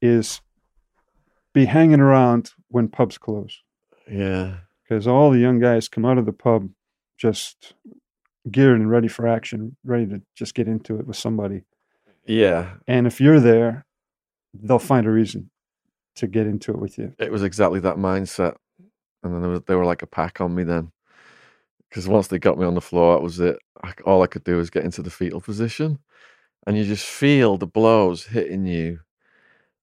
is 0.00 0.40
be 1.52 1.64
hanging 1.64 1.98
around 1.98 2.52
when 2.68 2.86
pubs 2.86 3.18
close 3.18 3.62
yeah, 4.10 4.58
because 4.82 5.06
all 5.06 5.30
the 5.30 5.38
young 5.40 5.58
guys 5.58 5.88
come 5.88 6.04
out 6.04 6.18
of 6.18 6.26
the 6.26 6.32
pub 6.32 6.68
just 7.16 7.74
geared 8.50 8.78
and 8.78 8.90
ready 8.90 9.08
for 9.08 9.26
action, 9.26 9.76
ready 9.84 10.06
to 10.06 10.22
just 10.34 10.54
get 10.54 10.68
into 10.68 10.98
it 10.98 11.06
with 11.06 11.16
somebody. 11.16 11.64
yeah. 12.26 12.74
And 12.86 13.06
if 13.06 13.20
you're 13.20 13.40
there, 13.40 13.84
they'll 14.54 14.78
find 14.78 15.06
a 15.06 15.10
reason 15.10 15.50
to 16.16 16.26
get 16.26 16.46
into 16.46 16.72
it 16.72 16.78
with 16.78 16.98
you. 16.98 17.14
it 17.18 17.30
was 17.30 17.44
exactly 17.44 17.80
that 17.80 17.96
mindset. 17.96 18.56
And 19.22 19.42
then 19.42 19.62
they 19.66 19.74
were 19.74 19.84
like 19.84 20.02
a 20.02 20.06
pack 20.06 20.40
on 20.40 20.54
me 20.54 20.62
then. 20.64 20.92
Because 21.88 22.06
once 22.06 22.28
they 22.28 22.38
got 22.38 22.58
me 22.58 22.66
on 22.66 22.74
the 22.74 22.80
floor, 22.80 23.14
that 23.16 23.22
was 23.22 23.40
it. 23.40 23.56
All 24.04 24.22
I 24.22 24.26
could 24.26 24.44
do 24.44 24.56
was 24.56 24.70
get 24.70 24.84
into 24.84 25.02
the 25.02 25.10
fetal 25.10 25.40
position. 25.40 25.98
And 26.66 26.76
you 26.76 26.84
just 26.84 27.06
feel 27.06 27.56
the 27.56 27.66
blows 27.66 28.26
hitting 28.26 28.66
you. 28.66 29.00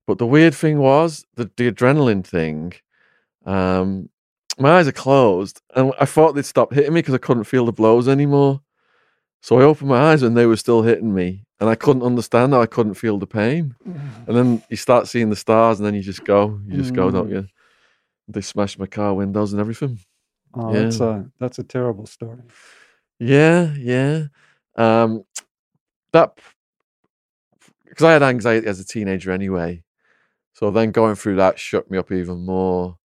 But 0.07 0.19
the 0.19 0.27
weird 0.27 0.53
thing 0.53 0.77
was 0.77 1.25
the, 1.35 1.49
the 1.57 1.71
adrenaline 1.71 2.25
thing. 2.25 2.73
Um, 3.45 4.09
my 4.59 4.77
eyes 4.77 4.87
are 4.87 4.93
closed. 4.93 5.61
And 5.75 5.93
I 5.99 6.05
thought 6.05 6.33
they'd 6.33 6.45
stop 6.45 6.73
hitting 6.73 6.93
me 6.93 6.99
because 6.99 7.15
I 7.15 7.19
couldn't 7.19 7.45
feel 7.45 7.65
the 7.65 7.73
blows 7.73 8.07
anymore. 8.07 8.61
So 9.45 9.59
I 9.59 9.63
opened 9.63 9.89
my 9.89 9.99
eyes 10.11 10.23
and 10.23 10.35
they 10.35 10.47
were 10.47 10.55
still 10.57 10.81
hitting 10.81 11.13
me. 11.13 11.45
And 11.59 11.69
I 11.69 11.75
couldn't 11.75 12.01
understand 12.01 12.51
how 12.53 12.63
I 12.63 12.65
couldn't 12.65 12.95
feel 12.95 13.19
the 13.19 13.27
pain. 13.27 13.75
And 13.85 14.35
then 14.35 14.63
you 14.71 14.75
start 14.75 15.07
seeing 15.07 15.29
the 15.29 15.35
stars, 15.35 15.79
and 15.79 15.85
then 15.85 15.93
you 15.93 16.01
just 16.01 16.25
go, 16.25 16.59
you 16.65 16.75
just 16.77 16.95
go, 16.95 17.11
don't 17.11 17.29
Mm. 17.29 17.33
you? 17.33 17.47
They 18.27 18.41
smashed 18.41 18.79
my 18.79 18.87
car 18.87 19.13
windows 19.13 19.53
and 19.53 19.59
everything. 19.59 19.99
Oh, 20.55 20.73
Yeah. 20.73 20.81
that's 20.85 20.99
a 20.99 21.31
that's 21.39 21.59
a 21.59 21.63
terrible 21.63 22.07
story. 22.07 22.41
Yeah, 23.19 23.71
yeah. 23.75 24.29
Um, 24.77 25.25
that 26.11 26.39
because 27.87 28.03
I 28.03 28.13
had 28.13 28.23
anxiety 28.23 28.65
as 28.65 28.79
a 28.79 28.83
teenager 28.83 29.29
anyway, 29.31 29.83
so 30.53 30.71
then 30.71 30.89
going 30.89 31.13
through 31.13 31.35
that 31.35 31.59
shook 31.59 31.91
me 31.91 31.99
up 31.99 32.11
even 32.11 32.43
more. 32.43 32.97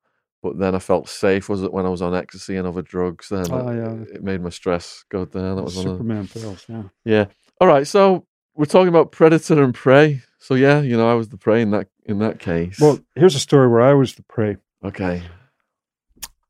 But 0.43 0.59
then 0.59 0.75
I 0.75 0.79
felt 0.79 1.09
safe. 1.09 1.49
Was 1.49 1.63
it 1.63 1.73
when 1.73 1.85
I 1.85 1.91
was 1.91 2.01
on 2.01 2.15
ecstasy 2.15 2.57
and 2.57 2.67
other 2.67 2.81
drugs? 2.83 3.29
Then 3.29 3.47
Oh, 3.51 3.69
it, 3.69 3.77
yeah. 3.77 4.15
it 4.17 4.25
made 4.25 4.41
my 4.41 4.49
stress 4.49 5.05
go 5.11 5.25
down. 5.27 5.57
That 5.57 5.65
was 5.65 5.75
Superman 5.75 6.29
pills, 6.29 6.65
yeah. 6.69 6.85
yeah. 7.05 7.27
All 7.61 7.69
right, 7.69 7.87
so 7.87 8.27
we're 8.55 8.65
talking 8.65 8.89
about 8.89 9.13
predator 9.13 9.63
and 9.63 9.75
prey. 9.75 10.23
So 10.39 10.55
yeah, 10.55 10.81
you 10.81 10.97
know, 10.97 11.11
I 11.11 11.15
was 11.15 11.29
the 11.29 11.37
prey 11.37 11.61
in 11.61 11.71
that 11.73 11.89
in 12.07 12.19
that 12.21 12.39
case. 12.39 12.79
Well, 12.81 12.99
here's 13.15 13.35
a 13.35 13.39
story 13.39 13.69
where 13.69 13.83
I 13.83 13.93
was 13.93 14.15
the 14.15 14.23
prey. 14.23 14.57
okay. 14.83 15.23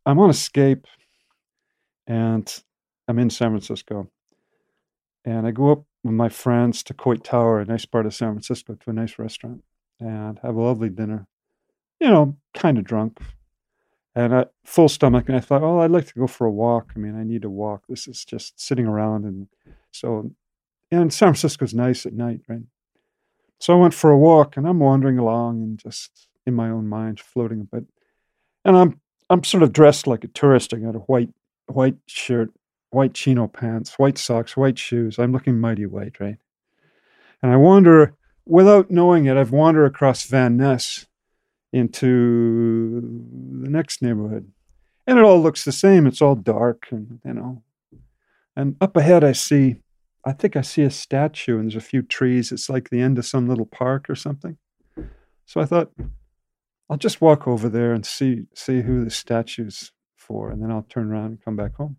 I'm 0.06 0.18
on 0.18 0.30
escape 0.30 0.86
and 2.06 2.62
I'm 3.08 3.18
in 3.18 3.30
San 3.30 3.50
Francisco. 3.50 4.08
And 5.24 5.46
I 5.46 5.50
go 5.50 5.70
up 5.72 5.84
with 6.02 6.14
my 6.14 6.28
friends 6.30 6.82
to 6.84 6.94
Coit 6.94 7.22
Tower, 7.24 7.60
a 7.60 7.64
nice 7.66 7.84
part 7.84 8.06
of 8.06 8.14
San 8.14 8.32
Francisco, 8.32 8.74
to 8.74 8.90
a 8.90 8.92
nice 8.92 9.18
restaurant 9.18 9.62
and 9.98 10.38
have 10.42 10.56
a 10.56 10.60
lovely 10.60 10.88
dinner. 10.88 11.26
You 12.00 12.08
know, 12.08 12.36
kind 12.54 12.78
of 12.78 12.84
drunk 12.84 13.18
and 14.14 14.34
I, 14.34 14.46
full 14.64 14.88
stomach. 14.88 15.28
And 15.28 15.36
I 15.36 15.40
thought, 15.40 15.62
oh, 15.62 15.80
I'd 15.80 15.90
like 15.90 16.06
to 16.06 16.18
go 16.18 16.26
for 16.26 16.46
a 16.46 16.52
walk. 16.52 16.92
I 16.94 16.98
mean, 16.98 17.18
I 17.18 17.24
need 17.24 17.42
to 17.42 17.50
walk. 17.50 17.84
This 17.88 18.08
is 18.08 18.24
just 18.24 18.60
sitting 18.60 18.86
around. 18.86 19.24
And 19.24 19.48
so, 19.92 20.30
and 20.90 21.12
San 21.12 21.28
Francisco's 21.28 21.74
nice 21.74 22.06
at 22.06 22.12
night, 22.12 22.40
right? 22.48 22.62
So 23.60 23.74
I 23.74 23.80
went 23.80 23.94
for 23.94 24.10
a 24.10 24.18
walk 24.18 24.56
and 24.56 24.66
I'm 24.66 24.80
wandering 24.80 25.18
along 25.18 25.62
and 25.62 25.78
just 25.78 26.28
in 26.46 26.54
my 26.54 26.70
own 26.70 26.88
mind, 26.88 27.20
floating 27.20 27.60
a 27.60 27.76
bit. 27.76 27.84
And 28.64 28.76
I'm 28.76 29.00
I'm 29.28 29.44
sort 29.44 29.62
of 29.62 29.72
dressed 29.72 30.06
like 30.06 30.24
a 30.24 30.28
tourist. 30.28 30.74
I 30.74 30.78
got 30.78 30.96
a 30.96 31.00
white 31.00 31.30
white 31.66 31.96
shirt, 32.06 32.50
white 32.90 33.14
chino 33.14 33.46
pants, 33.46 33.98
white 33.98 34.18
socks, 34.18 34.56
white 34.56 34.78
shoes. 34.78 35.18
I'm 35.18 35.32
looking 35.32 35.60
mighty 35.60 35.86
white, 35.86 36.18
right? 36.18 36.36
And 37.42 37.52
I 37.52 37.56
wander 37.56 38.14
without 38.46 38.90
knowing 38.90 39.26
it. 39.26 39.36
I've 39.36 39.52
wandered 39.52 39.86
across 39.86 40.24
Van 40.24 40.56
Ness 40.56 41.06
into 41.72 43.00
the 43.62 43.70
next 43.70 44.02
neighborhood, 44.02 44.50
and 45.06 45.18
it 45.18 45.24
all 45.24 45.40
looks 45.40 45.64
the 45.64 45.72
same. 45.72 46.06
It's 46.06 46.22
all 46.22 46.34
dark, 46.34 46.88
and 46.90 47.20
you 47.24 47.34
know. 47.34 47.62
And 48.56 48.76
up 48.80 48.96
ahead, 48.96 49.22
I 49.22 49.32
see, 49.32 49.76
I 50.24 50.32
think 50.32 50.56
I 50.56 50.62
see 50.62 50.82
a 50.82 50.90
statue, 50.90 51.58
and 51.58 51.64
there's 51.70 51.76
a 51.76 51.80
few 51.80 52.02
trees. 52.02 52.52
It's 52.52 52.68
like 52.68 52.90
the 52.90 53.00
end 53.00 53.18
of 53.18 53.26
some 53.26 53.48
little 53.48 53.66
park 53.66 54.10
or 54.10 54.16
something. 54.16 54.58
So 55.46 55.60
I 55.60 55.64
thought, 55.64 55.92
I'll 56.88 56.96
just 56.96 57.20
walk 57.20 57.46
over 57.46 57.68
there 57.68 57.92
and 57.92 58.04
see 58.04 58.46
see 58.54 58.82
who 58.82 59.04
the 59.04 59.10
statue's 59.10 59.92
for, 60.16 60.50
and 60.50 60.62
then 60.62 60.70
I'll 60.70 60.86
turn 60.88 61.10
around 61.10 61.26
and 61.26 61.44
come 61.44 61.56
back 61.56 61.76
home. 61.76 61.96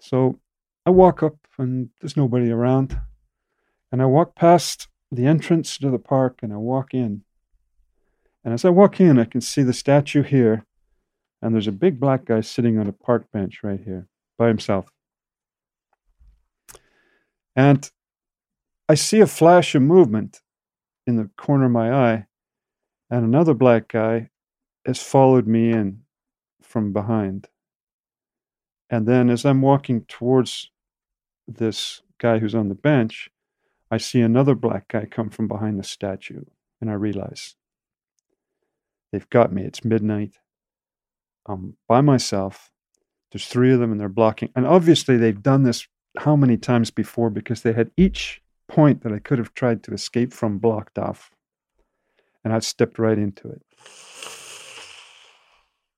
So 0.00 0.40
I 0.86 0.90
walk 0.90 1.22
up, 1.22 1.36
and 1.58 1.90
there's 2.00 2.16
nobody 2.16 2.50
around, 2.50 2.98
and 3.92 4.00
I 4.02 4.06
walk 4.06 4.34
past 4.34 4.88
the 5.12 5.26
entrance 5.26 5.78
to 5.78 5.90
the 5.90 5.98
park, 5.98 6.40
and 6.42 6.52
I 6.52 6.56
walk 6.56 6.94
in. 6.94 7.22
And 8.44 8.52
as 8.52 8.64
I 8.64 8.70
walk 8.70 9.00
in, 9.00 9.18
I 9.18 9.24
can 9.24 9.40
see 9.40 9.62
the 9.62 9.72
statue 9.72 10.22
here, 10.22 10.66
and 11.40 11.54
there's 11.54 11.66
a 11.66 11.72
big 11.72 11.98
black 11.98 12.26
guy 12.26 12.42
sitting 12.42 12.78
on 12.78 12.86
a 12.86 12.92
park 12.92 13.30
bench 13.32 13.60
right 13.62 13.80
here 13.82 14.06
by 14.36 14.48
himself. 14.48 14.86
And 17.56 17.90
I 18.88 18.94
see 18.94 19.20
a 19.20 19.26
flash 19.26 19.74
of 19.74 19.82
movement 19.82 20.42
in 21.06 21.16
the 21.16 21.30
corner 21.38 21.66
of 21.66 21.70
my 21.70 21.92
eye, 21.92 22.26
and 23.10 23.24
another 23.24 23.54
black 23.54 23.88
guy 23.88 24.28
has 24.84 25.02
followed 25.02 25.46
me 25.46 25.70
in 25.70 26.02
from 26.60 26.92
behind. 26.92 27.48
And 28.90 29.06
then 29.06 29.30
as 29.30 29.46
I'm 29.46 29.62
walking 29.62 30.02
towards 30.02 30.70
this 31.48 32.02
guy 32.18 32.38
who's 32.38 32.54
on 32.54 32.68
the 32.68 32.74
bench, 32.74 33.30
I 33.90 33.96
see 33.96 34.20
another 34.20 34.54
black 34.54 34.88
guy 34.88 35.06
come 35.06 35.30
from 35.30 35.48
behind 35.48 35.78
the 35.78 35.84
statue, 35.84 36.44
and 36.80 36.90
I 36.90 36.94
realize 36.94 37.56
they've 39.14 39.30
got 39.30 39.52
me. 39.52 39.62
It's 39.62 39.84
midnight. 39.84 40.38
I'm 41.46 41.76
by 41.86 42.00
myself. 42.00 42.72
There's 43.30 43.46
three 43.46 43.72
of 43.72 43.78
them, 43.78 43.92
and 43.92 44.00
they're 44.00 44.08
blocking. 44.08 44.50
And 44.56 44.66
obviously, 44.66 45.16
they've 45.16 45.42
done 45.42 45.62
this 45.62 45.86
how 46.18 46.34
many 46.34 46.56
times 46.56 46.90
before 46.90 47.30
because 47.30 47.62
they 47.62 47.72
had 47.72 47.92
each 47.96 48.42
point 48.68 49.02
that 49.02 49.12
I 49.12 49.20
could 49.20 49.38
have 49.38 49.54
tried 49.54 49.84
to 49.84 49.92
escape 49.92 50.32
from 50.32 50.58
blocked 50.58 50.98
off. 50.98 51.30
And 52.42 52.52
I 52.52 52.58
stepped 52.58 52.98
right 52.98 53.16
into 53.16 53.48
it. 53.48 53.62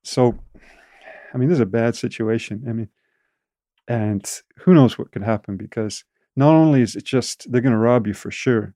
So, 0.03 0.37
I 1.33 1.37
mean, 1.37 1.49
this 1.49 1.57
is 1.57 1.61
a 1.61 1.65
bad 1.65 1.95
situation. 1.95 2.65
I 2.67 2.73
mean, 2.73 2.89
and 3.87 4.29
who 4.59 4.75
knows 4.75 4.97
what 4.97 5.11
could 5.11 5.23
happen 5.23 5.57
because 5.57 6.03
not 6.35 6.53
only 6.53 6.81
is 6.81 6.95
it 6.95 7.03
just 7.03 7.51
they're 7.51 7.61
going 7.61 7.73
to 7.73 7.79
rob 7.79 8.05
you 8.05 8.13
for 8.13 8.31
sure, 8.31 8.75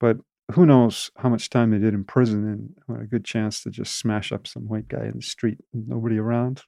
but 0.00 0.16
who 0.52 0.64
knows 0.64 1.10
how 1.16 1.28
much 1.28 1.50
time 1.50 1.70
they 1.70 1.78
did 1.78 1.94
in 1.94 2.04
prison 2.04 2.74
and 2.88 3.00
a 3.00 3.04
good 3.04 3.24
chance 3.24 3.62
to 3.62 3.70
just 3.70 3.98
smash 3.98 4.30
up 4.32 4.46
some 4.46 4.68
white 4.68 4.88
guy 4.88 5.04
in 5.04 5.16
the 5.16 5.22
street 5.22 5.58
and 5.72 5.88
nobody 5.88 6.18
around. 6.18 6.62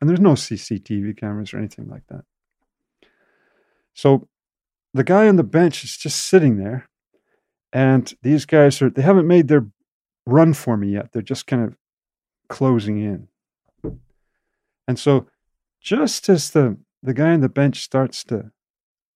And 0.00 0.08
there's 0.08 0.20
no 0.20 0.34
CCTV 0.34 1.16
cameras 1.16 1.52
or 1.52 1.58
anything 1.58 1.88
like 1.88 2.06
that. 2.08 2.24
So 3.94 4.28
the 4.94 5.02
guy 5.02 5.26
on 5.26 5.36
the 5.36 5.42
bench 5.42 5.82
is 5.82 5.96
just 5.96 6.26
sitting 6.26 6.58
there, 6.58 6.88
and 7.72 8.14
these 8.22 8.46
guys 8.46 8.80
are 8.80 8.90
they 8.90 9.02
haven't 9.02 9.26
made 9.26 9.48
their 9.48 9.66
run 10.24 10.54
for 10.54 10.76
me 10.76 10.92
yet. 10.92 11.12
They're 11.12 11.22
just 11.22 11.46
kind 11.46 11.64
of 11.64 11.76
closing 12.48 12.98
in. 12.98 13.28
And 14.86 14.98
so 14.98 15.26
just 15.80 16.28
as 16.28 16.50
the, 16.50 16.78
the 17.02 17.14
guy 17.14 17.32
on 17.32 17.40
the 17.40 17.48
bench 17.48 17.80
starts 17.80 18.24
to 18.24 18.52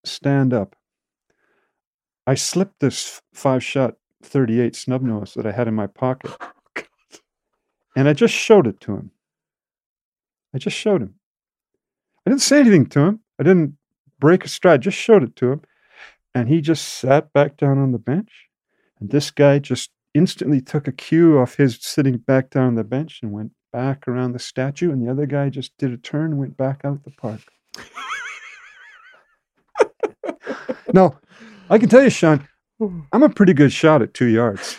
stand 0.05 0.53
up, 0.53 0.77
I 2.27 2.35
slipped 2.35 2.81
this 2.81 3.20
five 3.32 3.65
shot 3.65 3.94
38 4.23 4.77
snub 4.77 5.03
nose 5.03 5.35
that 5.35 5.47
I 5.47 5.53
had 5.53 5.69
in 5.69 5.74
my 5.74 5.86
pocket. 5.86 6.32
Oh, 7.94 8.01
and 8.01 8.09
I 8.09 8.15
just 8.15 8.32
showed 8.32 8.66
it 8.66 8.81
to 8.81 8.97
him. 8.97 9.11
I 10.55 10.59
just 10.59 10.77
showed 10.78 11.03
him. 11.03 11.16
I 12.27 12.31
didn't 12.31 12.40
say 12.40 12.61
anything 12.61 12.86
to 12.86 13.01
him. 13.01 13.20
I 13.39 13.43
didn't 13.43 13.77
break 14.19 14.47
a 14.47 14.49
stride, 14.49 14.81
just 14.81 14.97
showed 14.97 15.23
it 15.23 15.36
to 15.36 15.53
him. 15.53 15.61
And 16.35 16.49
he 16.49 16.62
just 16.62 16.89
sat 16.89 17.32
back 17.35 17.59
down 17.59 17.77
on 17.77 17.93
the 17.93 17.99
bench. 17.99 18.49
And 18.99 19.11
this 19.11 19.31
guy 19.31 19.59
just 19.59 19.90
instantly 20.15 20.61
took 20.61 20.89
a 20.89 20.93
cue 20.93 21.39
off 21.39 21.57
his 21.57 21.78
sitting 21.82 22.16
back 22.16 22.51
down 22.51 22.69
on 22.69 22.74
the 22.77 22.85
bench 22.85 23.20
and 23.23 23.32
went 23.32 23.53
back 23.73 24.07
around 24.09 24.32
the 24.32 24.39
statue. 24.39 24.90
And 24.90 25.07
the 25.07 25.11
other 25.11 25.27
guy 25.27 25.51
just 25.51 25.77
did 25.77 25.93
a 25.93 25.99
turn 25.99 26.31
and 26.31 26.39
went 26.39 26.57
back 26.57 26.81
out 26.85 27.05
the 27.05 27.11
park. 27.11 27.40
now, 30.94 31.19
I 31.70 31.78
can 31.78 31.89
tell 31.89 32.02
you, 32.02 32.10
Sean, 32.10 32.47
I'm 33.12 33.22
a 33.22 33.28
pretty 33.28 33.55
good 33.55 33.72
shot 33.72 34.02
at 34.02 34.14
two 34.14 34.26
yards. 34.26 34.76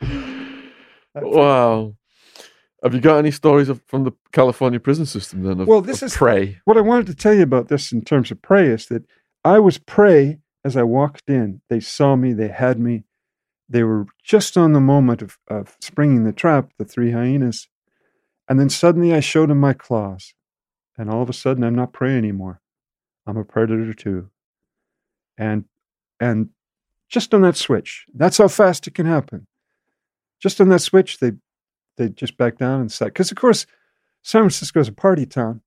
wow. 1.16 1.94
Have 2.82 2.94
you 2.94 3.00
got 3.00 3.18
any 3.18 3.30
stories 3.30 3.68
of, 3.68 3.80
from 3.86 4.04
the 4.04 4.12
California 4.32 4.78
prison 4.78 5.06
system 5.06 5.42
then? 5.42 5.60
Of, 5.60 5.68
Well, 5.68 5.80
this 5.80 6.02
is- 6.02 6.16
prey. 6.16 6.58
What 6.64 6.76
I 6.76 6.80
wanted 6.82 7.06
to 7.06 7.14
tell 7.14 7.32
you 7.34 7.42
about 7.42 7.68
this 7.68 7.92
in 7.92 8.02
terms 8.02 8.30
of 8.30 8.42
prey 8.42 8.68
is 8.68 8.86
that 8.86 9.04
I 9.44 9.58
was 9.58 9.78
prey 9.78 10.38
as 10.64 10.76
I 10.76 10.82
walked 10.82 11.28
in. 11.28 11.60
They 11.68 11.80
saw 11.80 12.16
me, 12.16 12.32
they 12.32 12.48
had 12.48 12.78
me. 12.78 13.04
They 13.68 13.82
were 13.82 14.06
just 14.22 14.58
on 14.58 14.72
the 14.74 14.80
moment 14.80 15.22
of, 15.22 15.38
of 15.48 15.76
springing 15.80 16.24
the 16.24 16.32
trap, 16.32 16.70
the 16.78 16.84
three 16.84 17.12
hyenas. 17.12 17.68
And 18.48 18.60
then 18.60 18.68
suddenly 18.68 19.14
I 19.14 19.20
showed 19.20 19.48
them 19.48 19.60
my 19.60 19.72
claws. 19.72 20.34
And 20.96 21.10
all 21.10 21.22
of 21.22 21.28
a 21.28 21.34
sudden 21.34 21.64
I'm 21.64 21.74
not 21.74 21.92
prey 21.92 22.16
anymore. 22.16 22.60
I'm 23.26 23.36
a 23.36 23.44
predator 23.44 23.94
too. 23.94 24.30
And 25.36 25.64
and 26.20 26.50
just 27.08 27.34
on 27.34 27.42
that 27.42 27.56
switch, 27.56 28.06
that's 28.14 28.38
how 28.38 28.48
fast 28.48 28.86
it 28.86 28.94
can 28.94 29.06
happen. 29.06 29.46
Just 30.40 30.60
on 30.60 30.68
that 30.68 30.80
switch, 30.80 31.18
they 31.18 31.32
they 31.96 32.08
just 32.08 32.36
back 32.36 32.58
down 32.58 32.80
and 32.80 32.92
sat. 32.92 33.06
Because 33.06 33.30
of 33.30 33.36
course, 33.36 33.66
San 34.22 34.42
Francisco 34.42 34.80
is 34.80 34.88
a 34.88 34.92
party 34.92 35.26
town. 35.26 35.60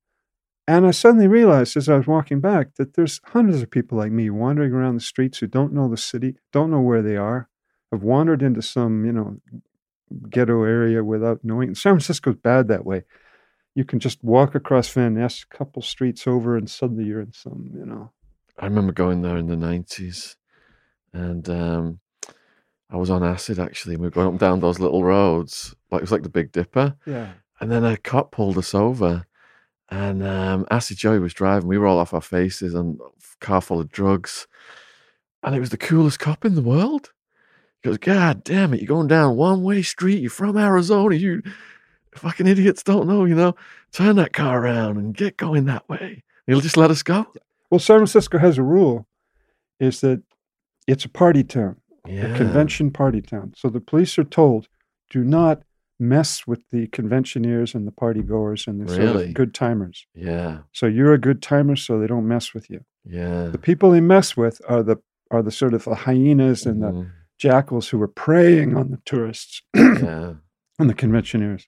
And 0.66 0.86
I 0.86 0.90
suddenly 0.90 1.28
realized 1.28 1.78
as 1.78 1.88
I 1.88 1.96
was 1.96 2.06
walking 2.06 2.40
back 2.40 2.74
that 2.74 2.92
there's 2.92 3.22
hundreds 3.24 3.62
of 3.62 3.70
people 3.70 3.96
like 3.96 4.12
me 4.12 4.28
wandering 4.28 4.72
around 4.72 4.96
the 4.96 5.00
streets 5.00 5.38
who 5.38 5.46
don't 5.46 5.72
know 5.72 5.88
the 5.88 5.96
city, 5.96 6.36
don't 6.52 6.70
know 6.70 6.80
where 6.80 7.00
they 7.00 7.16
are, 7.16 7.48
have 7.90 8.02
wandered 8.02 8.42
into 8.42 8.60
some, 8.60 9.06
you 9.06 9.12
know, 9.12 9.38
ghetto 10.28 10.64
area 10.64 11.02
without 11.02 11.42
knowing. 11.42 11.74
San 11.74 11.94
Francisco's 11.94 12.36
bad 12.36 12.68
that 12.68 12.84
way. 12.84 13.04
You 13.78 13.84
can 13.84 14.00
just 14.00 14.24
walk 14.24 14.56
across 14.56 14.88
Van 14.88 15.14
Ness, 15.14 15.44
a 15.44 15.56
couple 15.56 15.82
streets 15.82 16.26
over, 16.26 16.56
and 16.56 16.68
suddenly 16.68 17.04
you're 17.04 17.20
in 17.20 17.32
some, 17.32 17.70
you 17.72 17.86
know. 17.86 18.10
I 18.58 18.64
remember 18.64 18.92
going 18.92 19.22
there 19.22 19.36
in 19.36 19.46
the 19.46 19.54
90s 19.54 20.34
and 21.12 21.48
um, 21.48 22.00
I 22.90 22.96
was 22.96 23.10
on 23.10 23.24
acid 23.24 23.58
actually. 23.58 23.96
We 23.96 24.06
were 24.06 24.10
going 24.10 24.26
up 24.26 24.32
and 24.32 24.40
down 24.40 24.60
those 24.60 24.78
little 24.78 25.04
roads. 25.04 25.74
Like 25.90 26.00
it 26.00 26.02
was 26.02 26.12
like 26.12 26.22
the 26.22 26.28
Big 26.28 26.52
Dipper. 26.52 26.94
Yeah. 27.06 27.32
And 27.60 27.70
then 27.70 27.84
a 27.84 27.96
cop 27.96 28.30
pulled 28.30 28.56
us 28.56 28.72
over, 28.72 29.26
and 29.90 30.22
um, 30.22 30.64
Acid 30.70 30.96
Joey 30.96 31.18
was 31.18 31.34
driving. 31.34 31.68
We 31.68 31.76
were 31.76 31.88
all 31.88 31.98
off 31.98 32.14
our 32.14 32.20
faces 32.20 32.72
and 32.72 33.00
car 33.40 33.60
full 33.60 33.80
of 33.80 33.90
drugs, 33.90 34.46
and 35.42 35.56
it 35.56 35.60
was 35.60 35.70
the 35.70 35.76
coolest 35.76 36.20
cop 36.20 36.44
in 36.44 36.54
the 36.54 36.62
world. 36.62 37.10
He 37.82 37.88
goes, 37.88 37.98
"God 37.98 38.44
damn 38.44 38.74
it! 38.74 38.80
You're 38.80 38.86
going 38.86 39.08
down 39.08 39.36
one 39.36 39.64
way 39.64 39.82
street. 39.82 40.20
You're 40.20 40.30
from 40.30 40.56
Arizona. 40.56 41.16
You 41.16 41.42
fucking 42.18 42.46
idiots 42.46 42.82
don't 42.82 43.06
know. 43.06 43.24
You 43.24 43.34
know, 43.34 43.54
turn 43.92 44.16
that 44.16 44.32
car 44.32 44.62
around 44.62 44.96
and 44.98 45.14
get 45.14 45.36
going 45.36 45.64
that 45.66 45.88
way." 45.88 46.22
He'll 46.46 46.60
just 46.60 46.76
let 46.76 46.90
us 46.90 47.02
go. 47.02 47.26
Well, 47.70 47.78
San 47.78 47.98
Francisco 47.98 48.38
has 48.38 48.56
a 48.58 48.62
rule 48.62 49.06
is 49.80 50.00
that 50.00 50.22
it's 50.86 51.04
a 51.04 51.08
party 51.08 51.44
town. 51.44 51.76
Yeah, 52.06 52.26
a 52.32 52.36
convention 52.36 52.90
party 52.90 53.20
town. 53.20 53.52
So 53.56 53.68
the 53.68 53.80
police 53.80 54.18
are 54.18 54.24
told, 54.24 54.68
do 55.10 55.22
not 55.22 55.62
mess 56.00 56.46
with 56.46 56.62
the 56.70 56.86
conventioneers 56.86 57.74
and 57.74 57.86
the 57.86 57.92
party 57.92 58.22
goers 58.22 58.66
and 58.66 58.80
the 58.80 58.94
sort 58.94 59.16
of 59.16 59.34
good 59.34 59.52
timers. 59.52 60.06
Yeah, 60.14 60.58
So 60.72 60.86
you're 60.86 61.12
a 61.12 61.18
good 61.18 61.42
timer, 61.42 61.76
so 61.76 61.98
they 61.98 62.06
don't 62.06 62.26
mess 62.26 62.54
with 62.54 62.70
you. 62.70 62.80
yeah. 63.04 63.48
The 63.48 63.58
people 63.58 63.90
they 63.90 64.00
mess 64.00 64.36
with 64.36 64.60
are 64.68 64.82
the 64.82 64.96
are 65.30 65.42
the 65.42 65.50
sort 65.50 65.74
of 65.74 65.84
the 65.84 65.94
hyenas 65.94 66.64
and 66.64 66.82
the 66.82 66.92
Mhm. 66.92 67.10
jackals 67.36 67.88
who 67.90 68.00
are 68.00 68.08
preying 68.08 68.74
on 68.74 68.90
the 68.90 68.98
tourists 69.04 69.60
yeah, 69.76 70.34
and 70.78 70.88
the 70.88 70.94
conventioneers. 70.94 71.66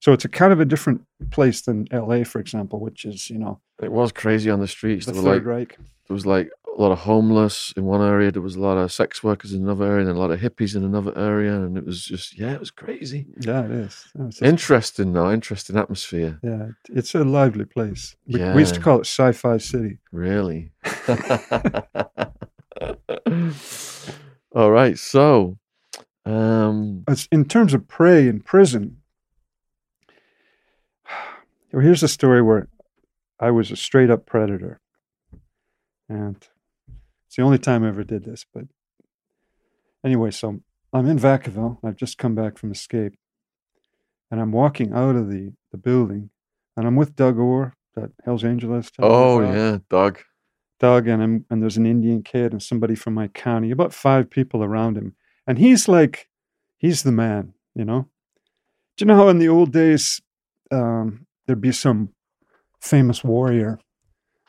So 0.00 0.12
it's 0.12 0.24
a 0.24 0.28
kind 0.28 0.52
of 0.52 0.60
a 0.60 0.64
different 0.64 1.02
place 1.30 1.60
than 1.62 1.86
L.A., 1.90 2.24
for 2.24 2.40
example, 2.40 2.80
which 2.80 3.04
is 3.04 3.30
you 3.30 3.38
know 3.38 3.60
it 3.82 3.92
was 3.92 4.12
crazy 4.12 4.50
on 4.50 4.60
the 4.60 4.68
streets. 4.68 5.06
the 5.06 5.12
There 5.12 5.22
Third 5.22 5.44
like 5.44 5.46
Reich. 5.46 5.76
there 6.08 6.14
was 6.14 6.26
like 6.26 6.50
a 6.76 6.80
lot 6.80 6.92
of 6.92 6.98
homeless 7.00 7.72
in 7.76 7.84
one 7.84 8.00
area. 8.00 8.30
There 8.32 8.40
was 8.40 8.56
a 8.56 8.60
lot 8.60 8.78
of 8.78 8.90
sex 8.92 9.22
workers 9.22 9.52
in 9.52 9.62
another 9.62 9.84
area, 9.84 10.06
and 10.08 10.16
a 10.16 10.18
lot 10.20 10.30
of 10.30 10.40
hippies 10.40 10.74
in 10.74 10.84
another 10.84 11.12
area. 11.18 11.54
And 11.54 11.76
it 11.76 11.84
was 11.84 12.02
just 12.04 12.38
yeah, 12.38 12.52
it 12.54 12.60
was 12.60 12.70
crazy. 12.70 13.26
Yeah, 13.40 13.64
it 13.66 13.70
is. 13.72 14.06
Yeah, 14.18 14.26
just- 14.28 14.42
Interesting 14.42 15.12
though, 15.12 15.30
interesting 15.30 15.76
atmosphere. 15.76 16.38
yeah, 16.42 16.68
it's 16.88 17.14
a 17.14 17.22
lively 17.24 17.66
place. 17.66 18.16
We, 18.26 18.40
we 18.54 18.60
used 18.60 18.74
to 18.76 18.80
call 18.80 18.96
it 19.00 19.06
Sci-Fi 19.06 19.58
City. 19.58 19.98
Really. 20.12 20.70
All 24.54 24.70
right, 24.70 24.98
so 24.98 25.58
um 26.26 27.04
as 27.08 27.28
in 27.32 27.44
terms 27.46 27.72
of 27.74 27.86
prey 27.88 28.28
in 28.28 28.40
prison, 28.40 28.99
here's 31.78 32.02
a 32.02 32.08
story 32.08 32.42
where 32.42 32.68
I 33.38 33.50
was 33.50 33.70
a 33.70 33.76
straight 33.76 34.10
up 34.10 34.26
predator. 34.26 34.80
And 36.08 36.36
it's 37.26 37.36
the 37.36 37.42
only 37.42 37.58
time 37.58 37.84
I 37.84 37.88
ever 37.88 38.02
did 38.02 38.24
this. 38.24 38.44
But 38.52 38.64
anyway, 40.04 40.32
so 40.32 40.60
I'm 40.92 41.06
in 41.06 41.18
Vacaville. 41.18 41.78
I've 41.84 41.96
just 41.96 42.18
come 42.18 42.34
back 42.34 42.58
from 42.58 42.72
escape. 42.72 43.14
And 44.30 44.40
I'm 44.40 44.52
walking 44.52 44.92
out 44.92 45.16
of 45.16 45.28
the, 45.28 45.52
the 45.70 45.78
building. 45.78 46.30
And 46.76 46.86
I'm 46.86 46.96
with 46.96 47.14
Doug 47.14 47.38
Orr, 47.38 47.74
that 47.94 48.10
Hells 48.24 48.44
Angeles. 48.44 48.90
oh 48.98 49.40
yeah, 49.40 49.78
Doug. 49.88 50.20
Doug 50.80 51.08
and 51.08 51.22
I'm, 51.22 51.44
and 51.50 51.62
there's 51.62 51.76
an 51.76 51.86
Indian 51.86 52.22
kid 52.22 52.52
and 52.52 52.62
somebody 52.62 52.94
from 52.94 53.14
my 53.14 53.28
county, 53.28 53.70
about 53.70 53.92
five 53.92 54.30
people 54.30 54.64
around 54.64 54.96
him. 54.96 55.14
And 55.46 55.58
he's 55.58 55.88
like, 55.88 56.28
he's 56.78 57.02
the 57.02 57.12
man, 57.12 57.52
you 57.74 57.84
know? 57.84 58.08
Do 58.96 59.04
you 59.04 59.06
know 59.06 59.16
how 59.16 59.28
in 59.28 59.38
the 59.38 59.48
old 59.48 59.72
days 59.72 60.22
um, 60.72 61.26
there'd 61.50 61.60
be 61.60 61.72
some 61.72 62.10
famous 62.80 63.24
warrior 63.24 63.80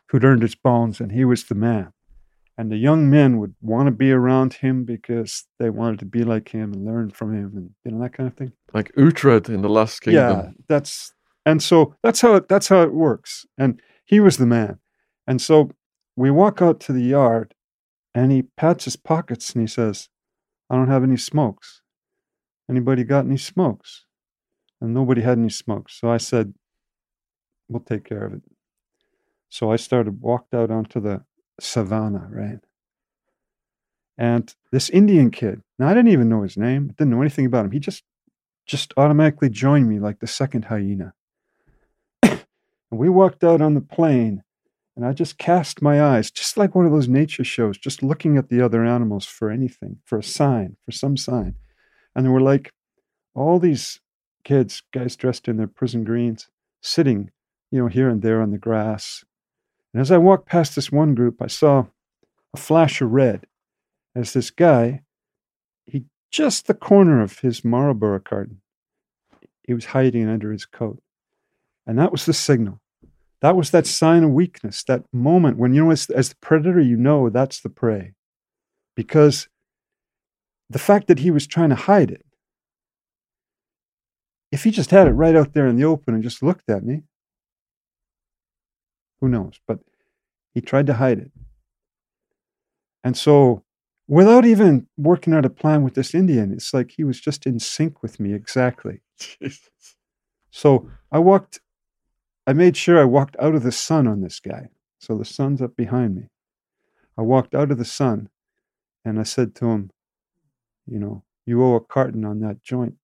who'd 0.10 0.24
earned 0.24 0.44
his 0.44 0.54
bones 0.54 1.00
and 1.00 1.12
he 1.12 1.26
was 1.26 1.46
the 1.46 1.56
man? 1.56 1.92
And 2.60 2.72
the 2.72 2.78
young 2.78 3.10
men 3.10 3.40
would 3.40 3.56
want 3.60 3.88
to 3.88 3.92
be 3.92 4.12
around 4.12 4.54
him 4.54 4.86
because 4.86 5.48
they 5.58 5.72
wanted 5.72 5.98
to 6.02 6.06
be 6.06 6.24
like 6.24 6.50
him 6.50 6.74
and 6.74 6.86
learn 6.86 7.10
from 7.10 7.34
him 7.34 7.54
and, 7.56 7.72
you 7.84 7.90
know, 7.90 8.04
that 8.04 8.14
kind 8.14 8.28
of 8.28 8.38
thing. 8.38 8.52
Like 8.72 8.94
Uhtred 8.94 9.50
in 9.50 9.64
the 9.64 9.70
Last 9.70 10.02
Kingdom. 10.02 10.38
Yeah, 10.38 10.52
that's 10.68 11.16
and 11.44 11.64
so 11.64 11.96
that's 12.04 12.22
how 12.22 12.36
it, 12.36 12.48
that's 12.48 12.68
how 12.68 12.84
it 12.84 12.94
works. 12.94 13.48
And 13.58 13.82
he 14.06 14.20
was 14.20 14.38
the 14.38 14.46
man. 14.46 14.78
And 15.26 15.42
so 15.42 15.72
we 16.16 16.30
walk 16.30 16.62
out 16.62 16.80
to 16.82 16.94
the 16.94 17.02
yard, 17.02 17.56
and 18.14 18.32
he 18.32 18.44
pats 18.44 18.86
his 18.86 18.96
pockets 18.96 19.54
and 19.54 19.62
he 19.62 19.68
says, 19.68 20.10
"I 20.70 20.76
don't 20.76 20.88
have 20.90 21.04
any 21.04 21.18
smokes. 21.18 21.82
Anybody 22.70 23.04
got 23.04 23.26
any 23.26 23.38
smokes?" 23.38 24.06
And 24.80 24.94
nobody 24.94 25.22
had 25.22 25.40
any 25.40 25.50
smokes. 25.50 26.00
So 26.00 26.12
I 26.12 26.18
said, 26.18 26.54
"We'll 27.72 27.82
take 27.82 28.04
care 28.04 28.26
of 28.26 28.34
it." 28.34 28.42
So 29.50 29.72
I 29.72 29.76
started 29.76 30.22
walked 30.22 30.54
out 30.54 30.72
onto 30.72 31.00
the 31.00 31.26
savannah, 31.60 32.28
right? 32.30 32.60
And 34.18 34.54
this 34.72 34.90
Indian 34.90 35.32
kid, 35.32 35.62
now 35.80 35.88
I 35.88 35.94
didn't 35.94 36.12
even 36.12 36.30
know 36.30 36.44
his 36.44 36.58
name, 36.58 36.88
I 36.90 36.94
didn't 36.94 37.12
know 37.12 37.22
anything 37.22 37.46
about 37.46 37.66
him. 37.66 37.72
He 37.72 37.80
just 37.80 38.04
just 38.66 38.94
automatically 38.96 39.50
joined 39.50 39.90
me 39.90 40.00
like 40.00 40.20
the 40.20 40.28
second 40.28 40.66
hyena. 40.66 41.14
and 42.24 42.40
we 42.92 43.10
walked 43.10 43.44
out 43.44 43.62
on 43.62 43.74
the 43.74 43.82
plain, 43.82 44.44
and 44.96 45.06
I 45.06 45.14
just 45.14 45.38
cast 45.38 45.82
my 45.82 46.02
eyes, 46.02 46.32
just 46.32 46.58
like 46.58 46.76
one 46.76 46.86
of 46.86 46.92
those 46.92 47.08
nature 47.08 47.44
shows, 47.44 47.78
just 47.78 48.04
looking 48.04 48.38
at 48.38 48.50
the 48.50 48.62
other 48.62 48.86
animals 48.86 49.26
for 49.26 49.50
anything, 49.50 49.98
for 50.06 50.20
a 50.20 50.24
sign, 50.24 50.78
for 50.86 50.92
some 50.92 51.18
sign. 51.18 51.56
And 52.16 52.26
there 52.26 52.32
were 52.32 52.42
like 52.42 52.72
all 53.34 53.60
these 53.60 54.00
kids, 54.44 54.84
guys 54.94 55.16
dressed 55.16 55.48
in 55.48 55.58
their 55.58 55.68
prison 55.68 56.04
greens, 56.04 56.50
sitting, 56.82 57.32
you 57.72 57.80
know, 57.80 57.88
here 57.88 58.10
and 58.10 58.22
there 58.22 58.42
on 58.42 58.52
the 58.52 58.58
grass. 58.58 59.24
And 59.94 60.02
as 60.02 60.12
I 60.12 60.18
walked 60.18 60.48
past 60.48 60.76
this 60.76 60.92
one 60.92 61.16
group, 61.16 61.42
I 61.42 61.48
saw 61.48 61.86
a 62.54 62.58
flash 62.58 63.02
of 63.02 63.12
red 63.12 63.48
as 64.16 64.34
this 64.34 64.52
guy, 64.52 65.04
he 65.86 66.06
just 66.30 66.68
the 66.68 66.74
corner 66.74 67.22
of 67.22 67.40
his 67.40 67.64
Marlboro 67.64 68.20
carton, 68.20 68.62
he 69.64 69.74
was 69.74 69.86
hiding 69.86 70.28
under 70.28 70.52
his 70.52 70.66
coat. 70.66 71.02
And 71.88 71.98
that 71.98 72.12
was 72.12 72.26
the 72.26 72.34
signal. 72.34 72.80
That 73.42 73.56
was 73.56 73.72
that 73.72 73.88
sign 73.88 74.24
of 74.24 74.32
weakness, 74.32 74.84
that 74.84 75.04
moment 75.12 75.58
when, 75.58 75.74
you 75.74 75.86
know, 75.86 75.92
as, 75.92 76.10
as 76.10 76.30
the 76.30 76.36
predator, 76.36 76.80
you 76.80 76.96
know 76.96 77.30
that's 77.30 77.60
the 77.60 77.70
prey. 77.70 78.14
Because 78.96 79.48
the 80.70 80.80
fact 80.80 81.08
that 81.08 81.20
he 81.20 81.32
was 81.32 81.48
trying 81.48 81.70
to 81.70 81.76
hide 81.76 82.12
it, 82.12 82.26
if 84.52 84.64
he 84.64 84.72
just 84.72 84.92
had 84.92 85.08
it 85.08 85.12
right 85.12 85.36
out 85.36 85.54
there 85.54 85.68
in 85.68 85.78
the 85.78 85.86
open 85.86 86.14
and 86.14 86.22
just 86.22 86.44
looked 86.44 86.70
at 86.70 86.84
me, 86.84 87.04
who 89.22 89.30
knows? 89.30 89.60
But 89.68 89.80
he 90.54 90.62
tried 90.62 90.88
to 90.88 90.96
hide 90.96 91.20
it. 91.20 91.32
And 93.04 93.16
so, 93.16 93.64
without 94.08 94.46
even 94.46 94.88
working 94.98 95.34
out 95.34 95.46
a 95.46 95.50
plan 95.50 95.84
with 95.84 95.94
this 95.94 96.14
Indian, 96.14 96.52
it's 96.52 96.74
like 96.74 96.92
he 96.92 97.04
was 97.04 97.22
just 97.22 97.46
in 97.46 97.60
sync 97.60 98.04
with 98.04 98.20
me 98.20 98.34
exactly. 98.34 99.02
Jesus. 99.20 99.70
So 100.50 100.90
I 101.12 101.20
walked, 101.20 101.62
I 102.46 102.54
made 102.54 102.76
sure 102.76 103.00
I 103.00 103.06
walked 103.06 103.38
out 103.40 103.56
of 103.56 103.64
the 103.64 103.72
sun 103.72 104.08
on 104.08 104.22
this 104.22 104.40
guy. 104.40 104.70
So 105.00 105.18
the 105.18 105.26
sun's 105.26 105.62
up 105.62 105.76
behind 105.76 106.16
me. 106.16 106.24
I 107.18 107.22
walked 107.22 107.56
out 107.56 107.72
of 107.72 107.78
the 107.78 107.86
sun 107.86 108.30
and 109.06 109.20
I 109.20 109.24
said 109.24 109.56
to 109.56 109.66
him, 109.68 109.92
You 110.86 111.00
know, 111.00 111.24
you 111.46 111.64
owe 111.64 111.76
a 111.76 111.80
carton 111.80 112.26
on 112.26 112.40
that 112.42 112.64
joint. 112.64 112.96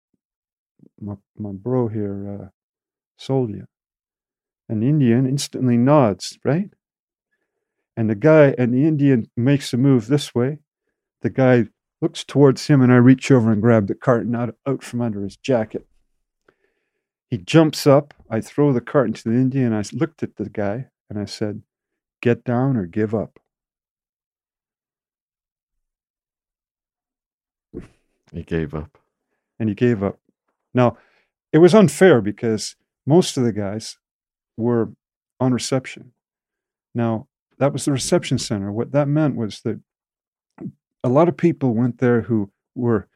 My, 1.00 1.16
my 1.38 1.52
bro 1.52 1.88
here 1.88 2.40
uh, 2.42 2.48
sold 3.18 3.50
you. 3.50 3.68
The 4.70 4.76
Indian 4.76 5.26
instantly 5.26 5.78
nods, 5.78 6.38
right? 6.44 6.70
And 7.96 8.10
the 8.10 8.16
guy, 8.16 8.54
and 8.58 8.74
the 8.74 8.86
Indian 8.86 9.30
makes 9.36 9.74
a 9.74 9.78
move 9.78 10.08
this 10.08 10.36
way. 10.36 10.60
The 11.22 11.30
guy 11.30 11.66
looks 12.02 12.24
towards 12.24 12.68
him, 12.68 12.82
and 12.82 12.94
I 12.94 12.98
reach 12.98 13.32
over 13.32 13.52
and 13.52 13.62
grab 13.62 13.88
the 13.88 13.96
carton 13.96 14.36
out, 14.36 14.56
out 14.68 14.84
from 14.84 15.02
under 15.02 15.24
his 15.24 15.36
jacket. 15.38 15.88
He 17.30 17.38
jumps 17.38 17.88
up. 17.88 18.14
I 18.30 18.40
throw 18.40 18.72
the 18.72 18.82
carton 18.82 19.14
to 19.14 19.24
the 19.30 19.36
Indian. 19.36 19.74
I 19.74 19.84
looked 19.94 20.24
at 20.24 20.36
the 20.36 20.50
guy 20.50 20.88
and 21.10 21.20
I 21.20 21.26
said, 21.26 21.64
Get 22.22 22.44
down 22.44 22.78
or 22.78 22.86
give 22.86 23.14
up. 23.14 23.40
He 28.34 28.44
gave 28.44 28.76
up. 28.76 28.98
And 29.58 29.70
he 29.70 29.76
gave 29.76 30.04
up. 30.04 30.20
Now, 30.74 30.98
it 31.54 31.60
was 31.60 31.74
unfair 31.74 32.20
because 32.22 32.76
most 33.06 33.38
of 33.38 33.46
the 33.46 33.54
guys 33.54 33.98
were 34.58 34.92
on 35.40 35.54
reception. 35.54 36.12
Now, 36.94 37.28
that 37.60 37.74
was 37.74 37.86
the 37.86 37.92
reception 37.92 38.38
center. 38.38 38.72
What 38.72 38.92
that 38.92 39.08
meant 39.08 39.36
was 39.36 39.62
that 39.62 39.80
a 41.04 41.10
lot 41.10 41.30
of 41.30 41.38
people 41.38 41.74
went 41.74 42.00
there 42.00 42.22
who 42.22 42.52
were, 42.76 43.08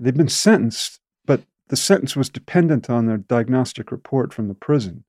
they'd 0.00 0.16
been 0.16 0.28
sentenced, 0.28 1.00
but 1.24 1.42
the 1.68 1.76
sentence 1.76 2.16
was 2.16 2.28
dependent 2.28 2.90
on 2.90 3.06
their 3.06 3.18
diagnostic 3.18 3.92
report 3.92 4.32
from 4.32 4.48
the 4.48 4.54
prison. 4.54 5.04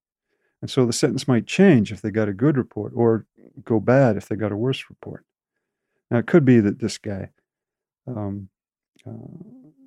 And 0.62 0.70
so 0.70 0.86
the 0.86 0.94
sentence 0.94 1.28
might 1.28 1.46
change 1.46 1.92
if 1.92 2.02
they 2.02 2.12
got 2.12 2.30
a 2.30 2.34
good 2.34 2.58
report 2.58 2.92
or 2.96 3.26
go 3.64 3.80
bad 3.80 4.18
if 4.18 4.28
they 4.28 4.36
got 4.36 4.52
a 4.52 4.58
worse 4.58 4.86
report. 4.90 5.26
Now, 6.10 6.18
it 6.18 6.28
could 6.28 6.46
be 6.46 6.60
that 6.60 6.80
this 6.80 6.98
guy, 6.98 7.30
um, 8.08 8.50
uh, 9.06 9.12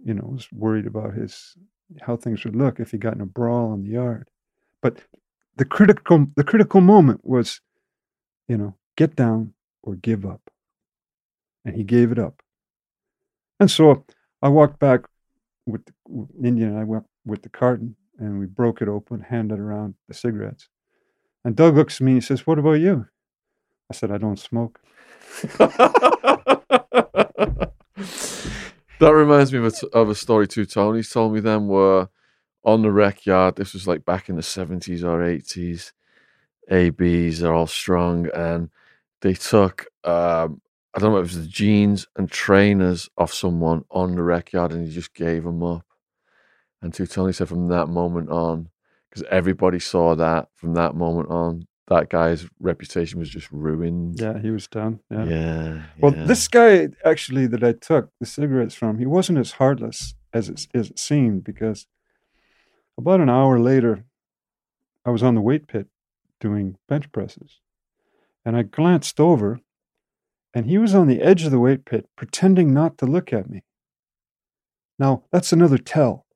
you 0.05 0.15
know, 0.15 0.28
was 0.32 0.51
worried 0.52 0.86
about 0.86 1.15
his 1.15 1.57
how 2.02 2.16
things 2.16 2.44
would 2.44 2.55
look 2.55 2.78
if 2.78 2.93
he 2.93 2.98
got 2.98 3.15
in 3.15 3.20
a 3.20 3.27
brawl 3.27 3.74
in 3.74 3.82
the 3.82 3.90
yard. 3.90 4.30
But 4.82 4.98
the 5.57 5.65
critical 5.65 6.27
the 6.36 6.44
critical 6.44 6.81
moment 6.81 7.20
was, 7.23 7.61
you 8.48 8.57
know, 8.57 8.77
get 8.97 9.16
down 9.16 9.55
or 9.82 9.94
give 9.94 10.24
up. 10.24 10.40
And 11.65 11.77
he 11.77 11.85
gave 11.85 12.12
it 12.12 12.19
up. 12.19 12.43
And 13.59 13.70
so 13.70 14.05
I 14.40 14.48
walked 14.48 14.78
back 14.78 15.01
with, 15.66 15.85
the, 15.85 15.93
Indian 16.43 16.70
and 16.70 16.78
I 16.78 16.85
went 16.85 17.05
with 17.27 17.43
the 17.43 17.51
carton 17.51 17.97
and 18.19 18.39
we 18.39 18.47
broke 18.47 18.81
it 18.81 18.89
open, 18.89 19.20
handed 19.20 19.59
around 19.59 19.94
the 20.09 20.15
cigarettes. 20.15 20.69
And 21.44 21.57
Doug 21.57 21.77
looks 21.77 21.97
at 21.97 22.05
me 22.05 22.12
and 22.12 22.23
he 22.23 22.27
says, 22.27 22.47
What 22.47 22.59
about 22.59 22.81
you? 22.81 23.07
I 23.90 23.94
said, 23.94 24.11
I 24.11 24.19
don't 24.19 24.39
smoke. 24.39 24.81
that 25.59 26.81
reminds 29.01 29.52
me 29.52 29.59
of 29.59 29.66
a, 29.66 29.73
of 29.97 30.09
a 30.09 30.15
story 30.15 30.47
too. 30.47 30.66
Tony's 30.66 31.11
told 31.11 31.35
me 31.35 31.40
then 31.40 31.66
were 31.66 32.09
on 32.64 32.82
the 32.82 32.90
rec 32.90 33.26
yard. 33.26 33.56
This 33.56 33.72
was 33.72 33.86
like 33.86 34.04
back 34.04 34.28
in 34.28 34.36
the 34.36 34.42
70s 34.42 35.02
or 35.02 35.20
80s. 35.20 35.92
ABs 36.70 37.42
are 37.42 37.52
all 37.52 37.66
strong 37.66 38.28
and 38.34 38.70
they 39.22 39.34
took, 39.34 39.86
um, 40.04 40.60
I 40.94 40.98
don't 40.98 41.12
know 41.12 41.18
if 41.18 41.32
it 41.32 41.36
was 41.36 41.42
the 41.42 41.52
jeans 41.52 42.06
and 42.16 42.30
trainers 42.30 43.08
off 43.18 43.32
someone 43.32 43.84
on 43.90 44.14
the 44.14 44.22
rec 44.22 44.52
yard 44.52 44.72
and 44.72 44.86
he 44.86 44.92
just 44.92 45.14
gave 45.14 45.44
them 45.44 45.62
up. 45.62 45.84
And 46.82 46.94
to 46.94 47.06
Tony 47.06 47.32
said 47.32 47.48
from 47.48 47.68
that 47.68 47.88
moment 47.88 48.30
on, 48.30 48.68
because 49.08 49.26
everybody 49.30 49.80
saw 49.80 50.14
that 50.14 50.48
from 50.54 50.74
that 50.74 50.94
moment 50.94 51.30
on, 51.30 51.66
that 51.88 52.08
guy's 52.08 52.48
reputation 52.60 53.18
was 53.18 53.28
just 53.28 53.50
ruined. 53.50 54.20
Yeah, 54.20 54.38
he 54.38 54.50
was 54.50 54.68
done. 54.68 55.00
Yeah. 55.10 55.24
Yeah. 55.24 55.82
Well, 55.98 56.14
yeah. 56.14 56.24
this 56.24 56.46
guy 56.46 56.88
actually 57.04 57.48
that 57.48 57.64
I 57.64 57.72
took 57.72 58.10
the 58.20 58.26
cigarettes 58.26 58.76
from, 58.76 58.98
he 58.98 59.06
wasn't 59.06 59.38
as 59.38 59.52
heartless 59.52 60.14
as 60.32 60.48
it, 60.48 60.68
as 60.72 60.90
it 60.90 60.98
seemed 61.00 61.42
because 61.42 61.86
about 63.01 63.20
an 63.20 63.31
hour 63.31 63.59
later, 63.59 64.05
I 65.05 65.10
was 65.10 65.22
on 65.22 65.35
the 65.35 65.40
weight 65.40 65.66
pit 65.66 65.89
doing 66.39 66.77
bench 66.89 67.10
presses. 67.12 67.60
And 68.44 68.56
I 68.56 68.62
glanced 68.62 69.18
over, 69.18 69.60
and 70.55 70.66
he 70.66 70.78
was 70.78 70.94
on 70.94 71.06
the 71.06 71.20
edge 71.20 71.44
of 71.44 71.51
the 71.51 71.59
weight 71.59 71.85
pit 71.85 72.09
pretending 72.16 72.72
not 72.72 72.98
to 72.98 73.06
look 73.06 73.32
at 73.32 73.48
me. 73.48 73.62
Now, 74.98 75.24
that's 75.32 75.52
another 75.52 75.78
tell. 75.78 76.27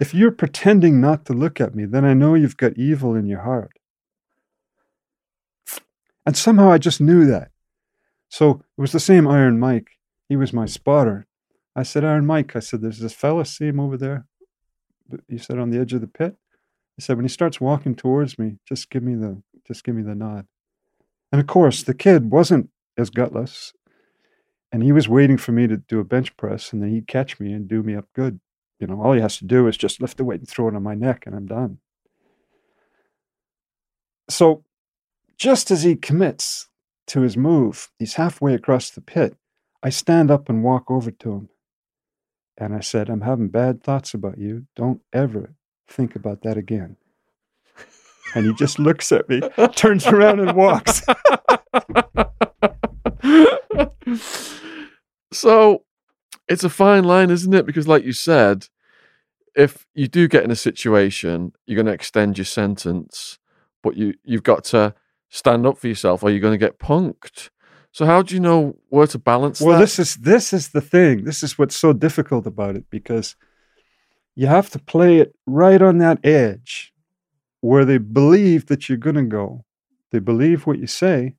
If 0.00 0.14
you're 0.14 0.32
pretending 0.32 1.00
not 1.00 1.24
to 1.26 1.32
look 1.32 1.60
at 1.60 1.74
me, 1.74 1.84
then 1.84 2.04
I 2.04 2.14
know 2.14 2.34
you've 2.34 2.56
got 2.56 2.78
evil 2.78 3.14
in 3.14 3.26
your 3.26 3.42
heart. 3.42 3.72
And 6.26 6.36
somehow 6.36 6.70
I 6.70 6.78
just 6.78 7.00
knew 7.00 7.26
that. 7.26 7.50
So 8.28 8.62
it 8.76 8.80
was 8.80 8.92
the 8.92 9.00
same 9.00 9.28
Iron 9.28 9.58
Mike. 9.58 9.98
He 10.28 10.36
was 10.36 10.52
my 10.52 10.66
spotter. 10.66 11.26
I 11.76 11.82
said, 11.82 12.04
Iron 12.04 12.26
Mike, 12.26 12.56
I 12.56 12.60
said, 12.60 12.80
there's 12.80 12.98
this 12.98 13.12
fella, 13.12 13.44
see 13.44 13.66
him 13.66 13.80
over 13.80 13.96
there? 13.96 14.26
He 15.28 15.38
said, 15.38 15.58
on 15.58 15.70
the 15.70 15.78
edge 15.80 15.92
of 15.92 16.00
the 16.00 16.06
pit. 16.06 16.36
I 16.98 17.02
said, 17.02 17.16
when 17.16 17.24
he 17.24 17.30
starts 17.30 17.60
walking 17.60 17.94
towards 17.94 18.38
me, 18.38 18.56
just 18.68 18.90
give 18.90 19.02
me 19.02 19.14
the 19.14 19.42
just 19.66 19.84
give 19.84 19.94
me 19.94 20.02
the 20.02 20.14
nod. 20.14 20.46
And 21.30 21.40
of 21.40 21.46
course, 21.46 21.82
the 21.82 21.94
kid 21.94 22.30
wasn't 22.30 22.70
as 22.98 23.10
gutless. 23.10 23.72
And 24.72 24.82
he 24.82 24.92
was 24.92 25.08
waiting 25.08 25.36
for 25.36 25.52
me 25.52 25.66
to 25.66 25.76
do 25.76 26.00
a 26.00 26.04
bench 26.04 26.36
press, 26.36 26.72
and 26.72 26.82
then 26.82 26.90
he'd 26.90 27.08
catch 27.08 27.40
me 27.40 27.52
and 27.52 27.68
do 27.68 27.82
me 27.82 27.94
up 27.94 28.06
good. 28.14 28.40
You 28.78 28.86
know, 28.86 29.02
all 29.02 29.12
he 29.12 29.20
has 29.20 29.38
to 29.38 29.44
do 29.44 29.66
is 29.66 29.76
just 29.76 30.00
lift 30.00 30.16
the 30.16 30.24
weight 30.24 30.40
and 30.40 30.48
throw 30.48 30.68
it 30.68 30.74
on 30.74 30.82
my 30.82 30.94
neck, 30.94 31.24
and 31.26 31.34
I'm 31.34 31.46
done. 31.46 31.78
So, 34.28 34.64
just 35.36 35.70
as 35.70 35.82
he 35.82 35.96
commits 35.96 36.68
to 37.08 37.22
his 37.22 37.36
move, 37.36 37.90
he's 37.98 38.14
halfway 38.14 38.54
across 38.54 38.90
the 38.90 39.00
pit. 39.00 39.36
I 39.82 39.90
stand 39.90 40.30
up 40.30 40.48
and 40.48 40.62
walk 40.62 40.90
over 40.90 41.10
to 41.10 41.32
him. 41.32 41.48
And 42.60 42.74
I 42.74 42.80
said, 42.80 43.08
I'm 43.08 43.22
having 43.22 43.48
bad 43.48 43.82
thoughts 43.82 44.12
about 44.12 44.36
you. 44.36 44.66
Don't 44.76 45.00
ever 45.14 45.54
think 45.88 46.14
about 46.14 46.42
that 46.42 46.58
again. 46.58 46.98
And 48.34 48.46
he 48.46 48.52
just 48.52 48.78
looks 48.78 49.10
at 49.10 49.28
me, 49.28 49.40
turns 49.74 50.06
around, 50.06 50.40
and 50.40 50.52
walks. 50.54 51.02
so 55.32 55.84
it's 56.46 56.62
a 56.62 56.68
fine 56.68 57.04
line, 57.04 57.30
isn't 57.30 57.54
it? 57.54 57.64
Because, 57.66 57.88
like 57.88 58.04
you 58.04 58.12
said, 58.12 58.68
if 59.56 59.86
you 59.94 60.06
do 60.06 60.28
get 60.28 60.44
in 60.44 60.50
a 60.50 60.56
situation, 60.56 61.52
you're 61.66 61.76
going 61.76 61.86
to 61.86 61.92
extend 61.92 62.38
your 62.38 62.44
sentence, 62.44 63.38
but 63.82 63.96
you 63.96 64.14
you've 64.22 64.42
got 64.44 64.64
to 64.64 64.94
stand 65.30 65.66
up 65.66 65.78
for 65.78 65.88
yourself, 65.88 66.22
or 66.22 66.30
you're 66.30 66.40
going 66.40 66.52
to 66.52 66.58
get 66.58 66.78
punked. 66.78 67.48
So, 67.92 68.06
how 68.06 68.22
do 68.22 68.34
you 68.34 68.40
know 68.40 68.76
where 68.88 69.06
to 69.08 69.18
balance 69.18 69.60
well, 69.60 69.74
that? 69.74 69.80
this 69.80 69.98
is 69.98 70.14
this 70.16 70.52
is 70.52 70.68
the 70.68 70.80
thing. 70.80 71.24
This 71.24 71.42
is 71.42 71.58
what's 71.58 71.76
so 71.76 71.92
difficult 71.92 72.46
about 72.46 72.76
it 72.76 72.84
because 72.90 73.36
you 74.36 74.46
have 74.46 74.70
to 74.70 74.78
play 74.78 75.18
it 75.18 75.34
right 75.46 75.82
on 75.82 75.98
that 75.98 76.24
edge 76.24 76.92
where 77.60 77.84
they 77.84 77.98
believe 77.98 78.66
that 78.66 78.88
you're 78.88 78.98
going 78.98 79.16
to 79.16 79.22
go. 79.22 79.64
They 80.12 80.18
believe 80.18 80.66
what 80.66 80.78
you 80.78 80.86
say, 80.86 81.34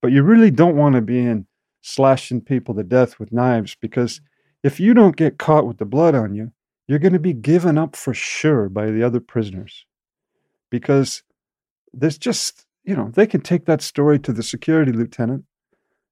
but 0.00 0.12
you 0.12 0.22
really 0.22 0.50
don't 0.50 0.76
want 0.76 0.94
to 0.94 1.00
be 1.00 1.18
in 1.18 1.46
slashing 1.82 2.40
people 2.40 2.74
to 2.74 2.84
death 2.84 3.18
with 3.18 3.32
knives 3.32 3.74
because 3.74 4.20
if 4.62 4.78
you 4.78 4.94
don't 4.94 5.16
get 5.16 5.38
caught 5.38 5.66
with 5.66 5.78
the 5.78 5.84
blood 5.84 6.14
on 6.14 6.34
you, 6.34 6.52
you're 6.86 7.00
going 7.00 7.12
to 7.12 7.18
be 7.18 7.32
given 7.32 7.76
up 7.76 7.96
for 7.96 8.14
sure 8.14 8.68
by 8.68 8.90
the 8.90 9.02
other 9.02 9.20
prisoners 9.20 9.84
because 10.70 11.22
there's 11.92 12.18
just, 12.18 12.66
you 12.84 12.96
know, 12.96 13.10
they 13.14 13.26
can 13.26 13.40
take 13.40 13.66
that 13.66 13.82
story 13.82 14.18
to 14.20 14.32
the 14.32 14.42
security 14.42 14.92
lieutenant 14.92 15.44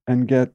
and 0.07 0.29
get 0.29 0.53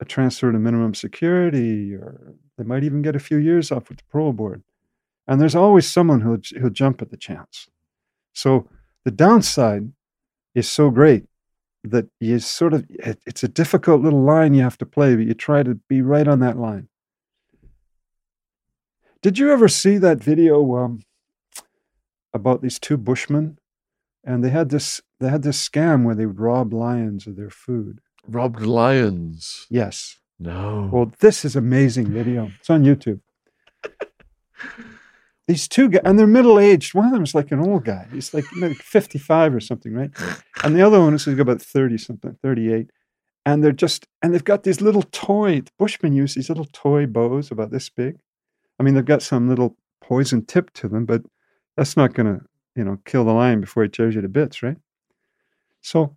a 0.00 0.04
transfer 0.04 0.50
to 0.50 0.58
minimum 0.58 0.94
security, 0.94 1.94
or 1.94 2.34
they 2.58 2.64
might 2.64 2.84
even 2.84 3.02
get 3.02 3.16
a 3.16 3.20
few 3.20 3.36
years 3.36 3.70
off 3.72 3.88
with 3.88 3.98
the 3.98 4.04
parole 4.10 4.32
board. 4.32 4.62
And 5.26 5.40
there's 5.40 5.54
always 5.54 5.90
someone 5.90 6.20
who'll, 6.20 6.38
who'll 6.60 6.70
jump 6.70 7.00
at 7.00 7.10
the 7.10 7.16
chance. 7.16 7.68
So 8.32 8.68
the 9.04 9.10
downside 9.10 9.92
is 10.54 10.68
so 10.68 10.90
great 10.90 11.24
that 11.82 12.06
you 12.20 12.38
sort 12.38 12.74
of, 12.74 12.84
it, 12.90 13.18
it's 13.26 13.42
a 13.42 13.48
difficult 13.48 14.02
little 14.02 14.22
line 14.22 14.54
you 14.54 14.62
have 14.62 14.78
to 14.78 14.86
play, 14.86 15.14
but 15.14 15.26
you 15.26 15.34
try 15.34 15.62
to 15.62 15.74
be 15.88 16.02
right 16.02 16.26
on 16.26 16.40
that 16.40 16.58
line. 16.58 16.88
Did 19.22 19.38
you 19.38 19.50
ever 19.50 19.68
see 19.68 19.96
that 19.98 20.22
video 20.22 20.76
um, 20.76 21.00
about 22.34 22.60
these 22.60 22.78
two 22.78 22.96
bushmen? 22.96 23.58
And 24.22 24.42
they 24.44 24.50
had 24.50 24.70
this 24.70 25.00
they 25.20 25.28
had 25.28 25.42
this 25.42 25.66
scam 25.66 26.04
where 26.04 26.14
they 26.14 26.26
would 26.26 26.40
rob 26.40 26.72
lions 26.72 27.26
of 27.26 27.36
their 27.36 27.50
food. 27.50 28.00
Robbed 28.28 28.62
lions. 28.62 29.66
Yes. 29.70 30.18
No. 30.38 30.90
Well, 30.92 31.12
this 31.20 31.44
is 31.44 31.56
amazing 31.56 32.08
video. 32.08 32.50
It's 32.58 32.70
on 32.70 32.84
YouTube. 32.84 33.20
These 35.46 35.68
two 35.68 35.90
guys, 35.90 36.02
and 36.04 36.18
they're 36.18 36.26
middle 36.26 36.58
aged. 36.58 36.94
One 36.94 37.06
of 37.06 37.12
them 37.12 37.22
is 37.22 37.34
like 37.34 37.52
an 37.52 37.60
old 37.60 37.84
guy. 37.84 38.06
He's 38.12 38.32
like 38.32 38.44
maybe 38.56 38.74
55 38.74 39.54
or 39.54 39.60
something, 39.60 39.92
right? 39.92 40.10
And 40.62 40.74
the 40.74 40.82
other 40.82 41.00
one 41.00 41.14
is 41.14 41.26
like 41.26 41.38
about 41.38 41.60
30 41.60 41.98
something, 41.98 42.38
38. 42.42 42.90
And 43.44 43.62
they're 43.62 43.72
just, 43.72 44.06
and 44.22 44.32
they've 44.32 44.42
got 44.42 44.62
these 44.62 44.80
little 44.80 45.02
toy, 45.02 45.62
Bushmen 45.78 46.14
use 46.14 46.34
these 46.34 46.48
little 46.48 46.66
toy 46.72 47.04
bows 47.04 47.50
about 47.50 47.70
this 47.70 47.90
big. 47.90 48.16
I 48.80 48.82
mean, 48.82 48.94
they've 48.94 49.04
got 49.04 49.22
some 49.22 49.48
little 49.48 49.76
poison 50.00 50.46
tip 50.46 50.72
to 50.74 50.88
them, 50.88 51.04
but 51.04 51.22
that's 51.76 51.96
not 51.96 52.14
going 52.14 52.38
to, 52.38 52.44
you 52.74 52.84
know, 52.84 52.98
kill 53.04 53.24
the 53.24 53.32
lion 53.32 53.60
before 53.60 53.82
he 53.82 53.90
tears 53.90 54.14
you 54.14 54.22
to 54.22 54.28
bits, 54.28 54.62
right? 54.62 54.78
So 55.82 56.16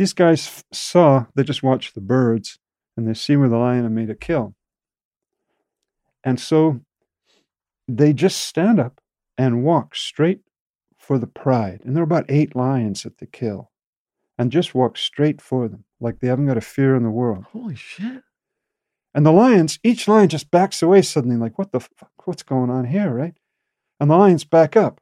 these 0.00 0.14
guys 0.14 0.46
f- 0.46 0.64
saw, 0.72 1.26
they 1.34 1.42
just 1.42 1.62
watched 1.62 1.94
the 1.94 2.00
birds 2.00 2.58
and 2.96 3.06
they 3.06 3.12
see 3.12 3.36
where 3.36 3.50
the 3.50 3.58
lion 3.58 3.82
had 3.82 3.92
made 3.92 4.08
a 4.08 4.14
kill. 4.14 4.54
And 6.24 6.40
so 6.40 6.80
they 7.86 8.14
just 8.14 8.40
stand 8.40 8.80
up 8.80 9.02
and 9.36 9.62
walk 9.62 9.94
straight 9.94 10.40
for 10.96 11.18
the 11.18 11.26
pride. 11.26 11.82
And 11.84 11.94
there 11.94 12.02
are 12.02 12.04
about 12.04 12.24
eight 12.30 12.56
lions 12.56 13.04
at 13.04 13.18
the 13.18 13.26
kill 13.26 13.72
and 14.38 14.50
just 14.50 14.74
walk 14.74 14.96
straight 14.96 15.42
for 15.42 15.68
them, 15.68 15.84
like 16.00 16.20
they 16.20 16.28
haven't 16.28 16.46
got 16.46 16.56
a 16.56 16.62
fear 16.62 16.96
in 16.96 17.02
the 17.02 17.10
world. 17.10 17.44
Holy 17.52 17.76
shit. 17.76 18.22
And 19.12 19.26
the 19.26 19.32
lions, 19.32 19.78
each 19.84 20.08
lion 20.08 20.30
just 20.30 20.50
backs 20.50 20.80
away 20.80 21.02
suddenly, 21.02 21.36
like, 21.36 21.58
what 21.58 21.72
the 21.72 21.80
fuck? 21.80 22.12
What's 22.24 22.42
going 22.42 22.70
on 22.70 22.86
here, 22.86 23.12
right? 23.12 23.34
And 24.00 24.10
the 24.10 24.16
lions 24.16 24.44
back 24.44 24.76
up. 24.76 24.98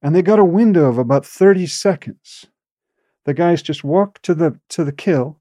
And 0.00 0.14
they 0.14 0.22
got 0.22 0.38
a 0.38 0.44
window 0.44 0.88
of 0.88 0.96
about 0.96 1.26
30 1.26 1.66
seconds. 1.66 2.46
The 3.24 3.34
guys 3.34 3.62
just 3.62 3.84
walk 3.84 4.20
to 4.22 4.34
the 4.34 4.58
to 4.70 4.84
the 4.84 4.92
kill, 4.92 5.40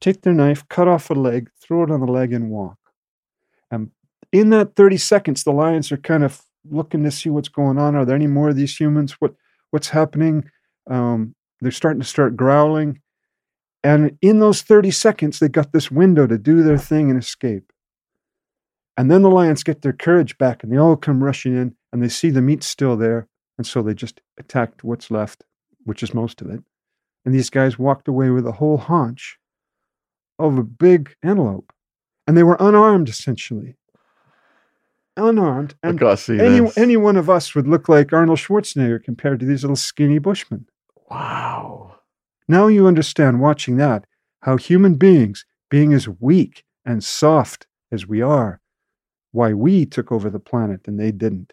take 0.00 0.22
their 0.22 0.32
knife, 0.32 0.68
cut 0.68 0.88
off 0.88 1.10
a 1.10 1.14
leg, 1.14 1.50
throw 1.60 1.84
it 1.84 1.90
on 1.90 2.00
the 2.00 2.06
leg, 2.06 2.32
and 2.32 2.50
walk. 2.50 2.78
And 3.70 3.90
in 4.32 4.50
that 4.50 4.76
30 4.76 4.96
seconds, 4.96 5.44
the 5.44 5.52
lions 5.52 5.92
are 5.92 5.96
kind 5.96 6.24
of 6.24 6.42
looking 6.68 7.04
to 7.04 7.10
see 7.10 7.30
what's 7.30 7.48
going 7.48 7.78
on. 7.78 7.94
Are 7.94 8.04
there 8.04 8.16
any 8.16 8.26
more 8.26 8.50
of 8.50 8.56
these 8.56 8.76
humans? 8.76 9.12
What 9.20 9.34
what's 9.70 9.88
happening? 9.88 10.50
Um, 10.90 11.34
they're 11.60 11.70
starting 11.70 12.00
to 12.00 12.06
start 12.06 12.36
growling. 12.36 13.00
And 13.84 14.16
in 14.20 14.38
those 14.38 14.62
30 14.62 14.90
seconds, 14.90 15.38
they 15.38 15.48
got 15.48 15.72
this 15.72 15.90
window 15.90 16.26
to 16.26 16.38
do 16.38 16.62
their 16.62 16.78
thing 16.78 17.10
and 17.10 17.18
escape. 17.18 17.72
And 18.96 19.10
then 19.10 19.22
the 19.22 19.30
lions 19.30 19.64
get 19.64 19.82
their 19.82 19.92
courage 19.92 20.36
back 20.38 20.62
and 20.62 20.72
they 20.72 20.76
all 20.76 20.96
come 20.96 21.24
rushing 21.24 21.56
in 21.56 21.74
and 21.92 22.02
they 22.02 22.08
see 22.08 22.30
the 22.30 22.42
meat 22.42 22.62
still 22.62 22.96
there. 22.96 23.28
And 23.58 23.66
so 23.66 23.82
they 23.82 23.94
just 23.94 24.20
attacked 24.38 24.84
what's 24.84 25.10
left, 25.10 25.44
which 25.84 26.02
is 26.02 26.14
most 26.14 26.40
of 26.40 26.50
it. 26.50 26.62
And 27.24 27.34
these 27.34 27.50
guys 27.50 27.78
walked 27.78 28.08
away 28.08 28.30
with 28.30 28.46
a 28.46 28.52
whole 28.52 28.78
haunch 28.78 29.38
of 30.38 30.58
a 30.58 30.62
big 30.62 31.14
antelope. 31.22 31.72
And 32.26 32.36
they 32.36 32.42
were 32.42 32.56
unarmed, 32.58 33.08
essentially. 33.08 33.76
Unarmed. 35.16 35.74
And 35.82 36.00
any, 36.40 36.70
any 36.76 36.96
one 36.96 37.16
of 37.16 37.28
us 37.28 37.54
would 37.54 37.66
look 37.66 37.88
like 37.88 38.12
Arnold 38.12 38.38
Schwarzenegger 38.38 39.02
compared 39.02 39.40
to 39.40 39.46
these 39.46 39.62
little 39.62 39.76
skinny 39.76 40.18
bushmen. 40.18 40.66
wow. 41.10 41.96
Now 42.48 42.66
you 42.66 42.86
understand 42.86 43.40
watching 43.40 43.76
that 43.76 44.04
how 44.40 44.56
human 44.56 44.96
beings, 44.96 45.44
being 45.70 45.92
as 45.92 46.08
weak 46.08 46.64
and 46.84 47.04
soft 47.04 47.66
as 47.90 48.06
we 48.06 48.20
are, 48.20 48.60
why 49.30 49.52
we 49.52 49.86
took 49.86 50.10
over 50.10 50.28
the 50.28 50.40
planet 50.40 50.80
and 50.86 50.98
they 50.98 51.12
didn't. 51.12 51.52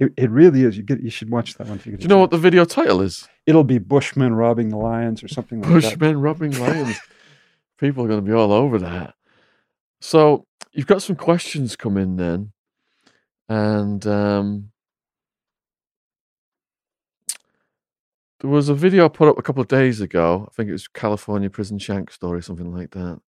It, 0.00 0.14
it 0.16 0.30
really 0.30 0.62
is. 0.62 0.78
You 0.78 0.82
get. 0.82 1.02
You 1.02 1.10
should 1.10 1.30
watch 1.30 1.54
that 1.54 1.66
one 1.66 1.76
if 1.76 1.84
you 1.86 1.92
get. 1.92 2.00
Do 2.00 2.04
you 2.04 2.08
know 2.08 2.18
what 2.18 2.30
the 2.30 2.38
video 2.38 2.64
title 2.64 3.02
is? 3.02 3.28
It'll 3.46 3.64
be 3.64 3.78
Bushmen 3.78 4.34
robbing 4.34 4.70
the 4.70 4.78
lions 4.78 5.22
or 5.22 5.28
something 5.28 5.60
like 5.60 5.82
that. 5.82 5.98
Bushmen 5.98 6.20
robbing 6.20 6.58
lions. 6.58 6.98
People 7.78 8.04
are 8.04 8.08
going 8.08 8.24
to 8.24 8.26
be 8.26 8.32
all 8.32 8.50
over 8.50 8.78
that. 8.78 9.14
So 10.00 10.46
you've 10.72 10.86
got 10.86 11.02
some 11.02 11.16
questions 11.16 11.76
come 11.76 11.98
in 11.98 12.16
then, 12.16 12.52
and 13.50 14.06
um, 14.06 14.70
there 18.40 18.50
was 18.50 18.70
a 18.70 18.74
video 18.74 19.04
I 19.04 19.08
put 19.08 19.28
up 19.28 19.38
a 19.38 19.42
couple 19.42 19.60
of 19.60 19.68
days 19.68 20.00
ago. 20.00 20.48
I 20.48 20.54
think 20.54 20.70
it 20.70 20.72
was 20.72 20.88
California 20.88 21.50
prison 21.50 21.78
shank 21.78 22.10
story, 22.10 22.42
something 22.42 22.72
like 22.72 22.92
that. 22.92 23.20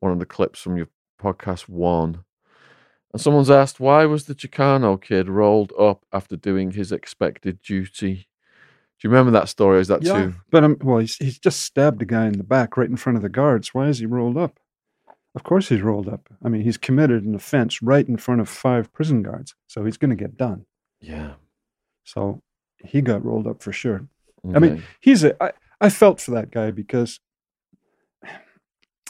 One 0.00 0.12
of 0.12 0.18
the 0.18 0.26
clips 0.26 0.60
from 0.60 0.76
your 0.76 0.88
podcast 1.18 1.66
one. 1.66 2.24
And 3.12 3.20
someone's 3.20 3.50
asked, 3.50 3.80
why 3.80 4.06
was 4.06 4.26
the 4.26 4.34
Chicano 4.34 5.00
kid 5.00 5.28
rolled 5.28 5.72
up 5.78 6.04
after 6.12 6.36
doing 6.36 6.70
his 6.72 6.92
expected 6.92 7.60
duty? 7.60 8.28
Do 8.98 9.08
you 9.08 9.10
remember 9.10 9.32
that 9.32 9.48
story? 9.48 9.80
Is 9.80 9.88
that 9.88 10.02
Yeah, 10.02 10.12
too? 10.26 10.34
but 10.50 10.62
um, 10.62 10.76
well, 10.82 10.98
he's 10.98 11.16
he's 11.16 11.38
just 11.38 11.62
stabbed 11.62 12.02
a 12.02 12.04
guy 12.04 12.26
in 12.26 12.38
the 12.38 12.44
back 12.44 12.76
right 12.76 12.88
in 12.88 12.96
front 12.96 13.16
of 13.16 13.22
the 13.22 13.28
guards. 13.28 13.74
Why 13.74 13.88
is 13.88 13.98
he 13.98 14.06
rolled 14.06 14.36
up? 14.36 14.60
Of 15.34 15.42
course 15.42 15.68
he's 15.70 15.80
rolled 15.80 16.08
up. 16.08 16.28
I 16.44 16.48
mean, 16.48 16.62
he's 16.62 16.76
committed 16.76 17.24
an 17.24 17.34
offense 17.34 17.82
right 17.82 18.06
in 18.06 18.16
front 18.16 18.40
of 18.40 18.48
five 18.48 18.92
prison 18.92 19.22
guards, 19.22 19.54
so 19.66 19.84
he's 19.84 19.96
going 19.96 20.10
to 20.10 20.16
get 20.16 20.36
done. 20.36 20.66
Yeah. 21.00 21.34
So 22.04 22.42
he 22.84 23.00
got 23.00 23.24
rolled 23.24 23.46
up 23.46 23.62
for 23.62 23.72
sure. 23.72 24.06
I 24.54 24.58
mean, 24.58 24.82
he's 25.00 25.22
a 25.24 25.42
I, 25.42 25.52
I 25.80 25.88
felt 25.90 26.20
for 26.20 26.32
that 26.32 26.50
guy 26.50 26.70
because 26.70 27.20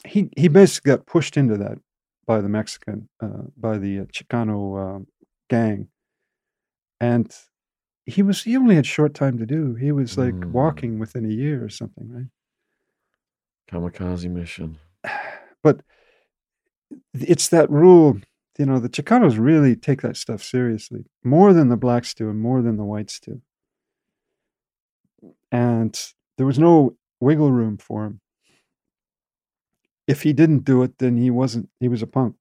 he 0.07 0.31
he 0.37 0.49
basically 0.49 0.91
got 0.91 1.07
pushed 1.07 1.37
into 1.37 1.57
that 1.59 1.79
by 2.31 2.41
the 2.41 2.49
Mexican 2.49 3.09
uh, 3.21 3.43
by 3.57 3.77
the 3.77 3.93
uh, 4.01 4.05
Chicano 4.15 4.61
uh, 4.83 5.05
gang, 5.49 5.89
and 7.01 7.29
he 8.07 8.23
was 8.23 8.45
he 8.45 8.57
only 8.57 8.77
had 8.77 8.87
short 8.87 9.15
time 9.15 9.37
to 9.39 9.47
do. 9.47 9.75
He 9.75 9.91
was 9.91 10.17
like 10.17 10.35
Mm. 10.35 10.53
walking 10.53 11.01
within 11.01 11.25
a 11.25 11.35
year 11.43 11.65
or 11.65 11.69
something, 11.69 12.07
right? 12.17 12.31
kamikaze 13.69 14.31
mission. 14.31 14.79
But 15.63 15.77
it's 17.13 17.49
that 17.49 17.69
rule. 17.69 18.19
You 18.59 18.67
know, 18.67 18.79
the 18.79 18.89
Chicanos 18.89 19.37
really 19.39 19.75
take 19.77 20.01
that 20.03 20.17
stuff 20.17 20.41
seriously, 20.43 21.03
more 21.25 21.53
than 21.53 21.69
the 21.69 21.77
blacks 21.85 22.15
do, 22.15 22.31
and 22.31 22.41
more 22.41 22.63
than 22.63 22.77
the 22.77 22.85
whites 22.93 23.19
do. 23.21 23.43
And 25.51 25.93
there 26.37 26.47
was 26.47 26.59
no 26.59 26.97
wiggle 27.21 27.53
room 27.53 27.77
for 27.77 28.05
him. 28.07 28.21
If 30.07 30.23
he 30.23 30.33
didn't 30.33 30.65
do 30.65 30.83
it, 30.83 30.99
then 30.99 31.17
he 31.17 31.31
wasn't. 31.31 31.69
He 31.79 31.89
was 31.89 32.03
a 32.03 32.07
punk. 32.07 32.37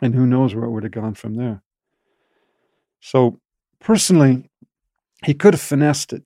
And 0.00 0.14
who 0.14 0.26
knows 0.26 0.54
where 0.54 0.64
it 0.64 0.70
would 0.70 0.84
have 0.84 0.92
gone 0.92 1.14
from 1.14 1.34
there. 1.34 1.62
So, 3.00 3.40
personally, 3.80 4.50
he 5.24 5.34
could 5.34 5.54
have 5.54 5.60
finessed 5.60 6.12
it, 6.12 6.22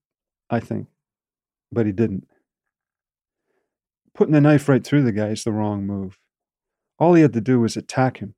I 0.51 0.61
think, 0.61 0.89
but 1.71 1.87
he 1.87 1.93
didn't. 1.93 2.27
Putting 4.15 4.35
a 4.35 4.41
knife 4.41 4.69
right 4.69 4.85
through 4.85 5.05
the 5.05 5.13
guy 5.13 5.29
is 5.29 5.45
the 5.45 5.53
wrong 5.53 5.87
move. 5.87 6.19
All 6.99 7.15
he 7.15 7.23
had 7.23 7.33
to 7.33 7.41
do 7.41 7.61
was 7.61 7.77
attack 7.77 8.19
him. 8.19 8.35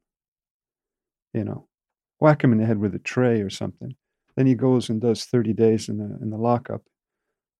You 1.33 1.45
know, 1.45 1.67
whack 2.21 2.45
him 2.45 2.53
in 2.53 2.59
the 2.59 2.67
head 2.67 2.79
with 2.79 2.95
a 2.95 3.01
tray 3.01 3.41
or 3.41 3.51
something. 3.51 3.97
Then 4.37 4.47
he 4.47 4.55
goes 4.55 4.89
and 4.89 5.01
does 5.01 5.25
30 5.25 5.53
days 5.53 5.89
in 5.89 5.99
the 5.99 6.19
in 6.23 6.31
the 6.31 6.37
lockup. 6.37 6.83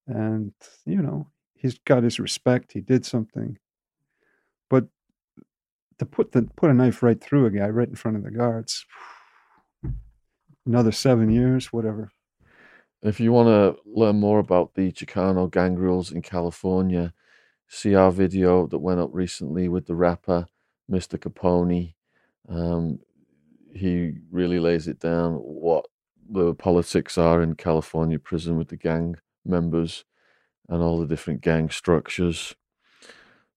And, 0.07 0.53
you 0.85 1.01
know, 1.01 1.27
he's 1.55 1.77
got 1.79 2.03
his 2.03 2.19
respect. 2.19 2.71
He 2.73 2.81
did 2.81 3.05
something. 3.05 3.57
To 5.99 6.05
put 6.05 6.33
the 6.33 6.43
put 6.57 6.69
a 6.69 6.73
knife 6.73 7.01
right 7.01 7.21
through 7.21 7.45
a 7.45 7.51
guy 7.51 7.69
right 7.69 7.87
in 7.87 7.95
front 7.95 8.17
of 8.17 8.23
the 8.23 8.31
guards, 8.31 8.85
another 10.65 10.91
seven 10.91 11.29
years, 11.29 11.71
whatever. 11.71 12.11
If 13.01 13.19
you 13.19 13.31
want 13.31 13.47
to 13.47 13.81
learn 13.85 14.19
more 14.19 14.39
about 14.39 14.73
the 14.73 14.91
Chicano 14.91 15.49
gang 15.49 15.75
rules 15.75 16.11
in 16.11 16.21
California, 16.21 17.13
see 17.67 17.95
our 17.95 18.11
video 18.11 18.67
that 18.67 18.79
went 18.79 18.99
up 18.99 19.11
recently 19.13 19.67
with 19.67 19.85
the 19.85 19.95
rapper 19.95 20.47
Mr. 20.91 21.17
Capone. 21.17 21.93
Um, 22.49 22.99
he 23.73 24.13
really 24.31 24.59
lays 24.59 24.87
it 24.87 24.99
down 24.99 25.33
what 25.35 25.85
the 26.29 26.53
politics 26.55 27.17
are 27.17 27.41
in 27.41 27.55
California 27.55 28.17
prison 28.17 28.57
with 28.57 28.69
the 28.69 28.77
gang 28.77 29.17
members 29.43 30.05
and 30.67 30.81
all 30.81 30.99
the 30.99 31.07
different 31.07 31.41
gang 31.41 31.69
structures. 31.69 32.55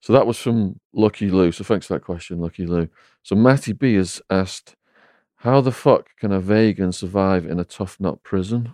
So 0.01 0.13
that 0.13 0.27
was 0.27 0.39
from 0.39 0.81
Lucky 0.93 1.31
Lou. 1.31 1.53
So 1.53 1.65
thanks 1.65 1.87
for 1.87 1.95
that 1.95 2.05
question, 2.05 2.41
Lucky 2.41 2.67
Lou. 2.67 2.89
So 3.23 3.35
Matty 3.35 3.73
B 3.73 3.95
has 3.95 4.23
asked, 4.31 4.77
how 5.43 5.61
the 5.61 5.73
fuck 5.73 6.09
can 6.19 6.33
a 6.33 6.41
vegan 6.41 6.93
survive 6.93 7.47
in 7.47 7.61
a 7.61 7.65
tough 7.65 7.99
nut 8.01 8.23
prison? 8.23 8.73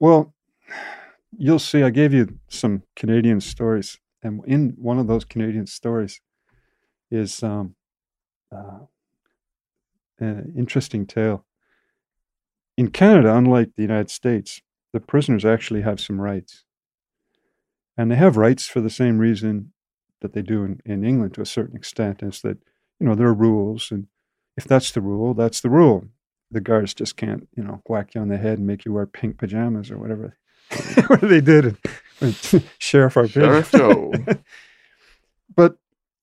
Well, 0.00 0.34
you'll 1.36 1.58
see. 1.58 1.82
I 1.82 1.90
gave 1.90 2.12
you 2.12 2.38
some 2.48 2.82
Canadian 2.96 3.40
stories, 3.40 3.98
and 4.22 4.42
in 4.46 4.74
one 4.78 4.98
of 4.98 5.06
those 5.06 5.24
Canadian 5.24 5.66
stories 5.66 6.20
is 7.10 7.42
um, 7.42 7.74
uh, 8.50 8.80
an 10.18 10.54
interesting 10.56 11.06
tale. 11.06 11.44
In 12.76 12.90
Canada, 12.90 13.36
unlike 13.36 13.70
the 13.76 13.82
United 13.82 14.10
States, 14.10 14.62
the 14.92 15.00
prisoners 15.00 15.44
actually 15.44 15.82
have 15.82 16.00
some 16.00 16.20
rights, 16.20 16.63
and 17.96 18.10
they 18.10 18.16
have 18.16 18.36
rights 18.36 18.66
for 18.66 18.80
the 18.80 18.90
same 18.90 19.18
reason 19.18 19.72
that 20.20 20.32
they 20.32 20.42
do 20.42 20.64
in, 20.64 20.80
in 20.84 21.04
England 21.04 21.34
to 21.34 21.42
a 21.42 21.46
certain 21.46 21.76
extent. 21.76 22.22
Is 22.22 22.40
that 22.42 22.58
you 23.00 23.06
know 23.06 23.14
there 23.14 23.28
are 23.28 23.34
rules, 23.34 23.90
and 23.90 24.06
if 24.56 24.64
that's 24.64 24.90
the 24.90 25.00
rule, 25.00 25.34
that's 25.34 25.60
the 25.60 25.70
rule 25.70 26.08
the 26.54 26.60
guards 26.60 26.94
just 26.94 27.16
can't, 27.16 27.48
you 27.56 27.62
know, 27.62 27.82
whack 27.86 28.14
you 28.14 28.20
on 28.20 28.28
the 28.28 28.38
head 28.38 28.58
and 28.58 28.66
make 28.66 28.84
you 28.84 28.92
wear 28.92 29.06
pink 29.06 29.36
pajamas 29.38 29.90
or 29.90 29.98
whatever, 29.98 30.38
whatever 31.06 31.26
they 31.26 31.40
did 31.40 31.76
in 32.20 32.32
Sheriff 32.78 33.14
Arpino. 33.14 33.32
Sheriff 33.32 33.72
Joe. 33.72 34.12
but 35.54 35.76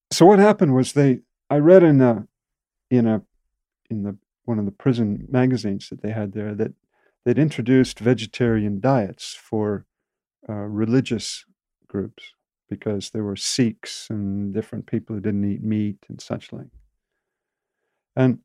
so 0.09 0.25
what 0.25 0.39
happened 0.39 0.73
was 0.73 0.93
they 0.93 1.19
I 1.49 1.57
read 1.57 1.83
in 1.83 2.01
a 2.01 2.27
in 2.89 3.05
a 3.05 3.21
in 3.89 4.03
the 4.03 4.17
one 4.45 4.57
of 4.57 4.65
the 4.65 4.71
prison 4.71 5.27
magazines 5.29 5.89
that 5.89 6.01
they 6.01 6.11
had 6.11 6.31
there 6.31 6.55
that 6.55 6.73
they'd 7.25 7.37
introduced 7.37 7.99
vegetarian 7.99 8.79
diets 8.79 9.37
for 9.39 9.85
uh, 10.49 10.53
religious 10.53 11.45
groups 11.91 12.33
because 12.69 13.09
there 13.09 13.23
were 13.23 13.35
Sikhs 13.35 14.07
and 14.09 14.53
different 14.53 14.85
people 14.87 15.13
who 15.13 15.21
didn't 15.21 15.51
eat 15.51 15.61
meat 15.61 15.97
and 16.07 16.21
such 16.21 16.53
like. 16.53 16.71
And 18.15 18.39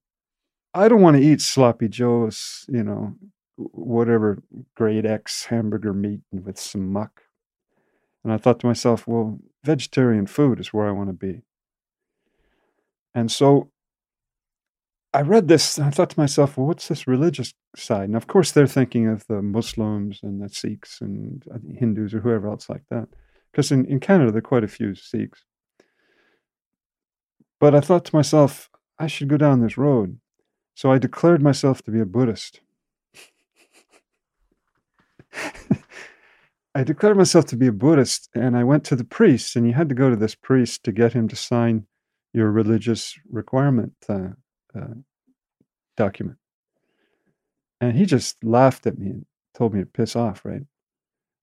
I 0.74 0.88
don't 0.88 1.00
want 1.00 1.16
to 1.16 1.22
eat 1.22 1.40
sloppy 1.40 1.88
joes, 1.88 2.66
you 2.68 2.82
know, 2.82 3.14
whatever 3.56 4.42
grade 4.74 5.06
X 5.06 5.44
hamburger 5.44 5.94
meat 5.94 6.20
with 6.32 6.58
some 6.58 6.92
muck. 6.92 7.22
And 8.24 8.32
I 8.32 8.36
thought 8.36 8.58
to 8.60 8.66
myself, 8.66 9.06
well, 9.06 9.38
vegetarian 9.64 10.26
food 10.26 10.58
is 10.58 10.72
where 10.72 10.88
I 10.88 10.92
want 10.92 11.08
to 11.08 11.14
be. 11.14 11.42
And 13.14 13.30
so 13.30 13.70
I 15.14 15.22
read 15.22 15.48
this 15.48 15.78
and 15.78 15.86
I 15.86 15.90
thought 15.90 16.10
to 16.10 16.20
myself, 16.20 16.58
well, 16.58 16.66
what's 16.66 16.88
this 16.88 17.06
religious 17.06 17.54
side? 17.74 18.08
And 18.08 18.16
of 18.16 18.26
course, 18.26 18.50
they're 18.50 18.66
thinking 18.66 19.06
of 19.08 19.26
the 19.28 19.40
Muslims 19.40 20.20
and 20.22 20.42
the 20.42 20.48
Sikhs 20.48 21.00
and 21.00 21.42
uh, 21.50 21.58
Hindus 21.78 22.12
or 22.12 22.20
whoever 22.20 22.48
else 22.48 22.68
like 22.68 22.82
that. 22.90 23.08
Because 23.56 23.72
in, 23.72 23.86
in 23.86 24.00
Canada, 24.00 24.30
there 24.30 24.40
are 24.40 24.42
quite 24.42 24.64
a 24.64 24.68
few 24.68 24.94
Sikhs. 24.94 25.42
But 27.58 27.74
I 27.74 27.80
thought 27.80 28.04
to 28.04 28.14
myself, 28.14 28.68
I 28.98 29.06
should 29.06 29.28
go 29.28 29.38
down 29.38 29.62
this 29.62 29.78
road. 29.78 30.18
So 30.74 30.92
I 30.92 30.98
declared 30.98 31.40
myself 31.40 31.80
to 31.84 31.90
be 31.90 32.00
a 32.00 32.04
Buddhist. 32.04 32.60
I 36.74 36.84
declared 36.84 37.16
myself 37.16 37.46
to 37.46 37.56
be 37.56 37.68
a 37.68 37.72
Buddhist 37.72 38.28
and 38.34 38.58
I 38.58 38.64
went 38.64 38.84
to 38.84 38.96
the 38.96 39.04
priest, 39.04 39.56
and 39.56 39.66
you 39.66 39.72
had 39.72 39.88
to 39.88 39.94
go 39.94 40.10
to 40.10 40.16
this 40.16 40.34
priest 40.34 40.84
to 40.84 40.92
get 40.92 41.14
him 41.14 41.26
to 41.28 41.36
sign 41.36 41.86
your 42.34 42.50
religious 42.50 43.14
requirement 43.30 43.94
uh, 44.06 44.32
uh, 44.78 44.96
document. 45.96 46.36
And 47.80 47.96
he 47.96 48.04
just 48.04 48.36
laughed 48.44 48.86
at 48.86 48.98
me 48.98 49.06
and 49.06 49.24
told 49.54 49.72
me 49.72 49.80
to 49.80 49.86
piss 49.86 50.14
off, 50.14 50.44
right? 50.44 50.60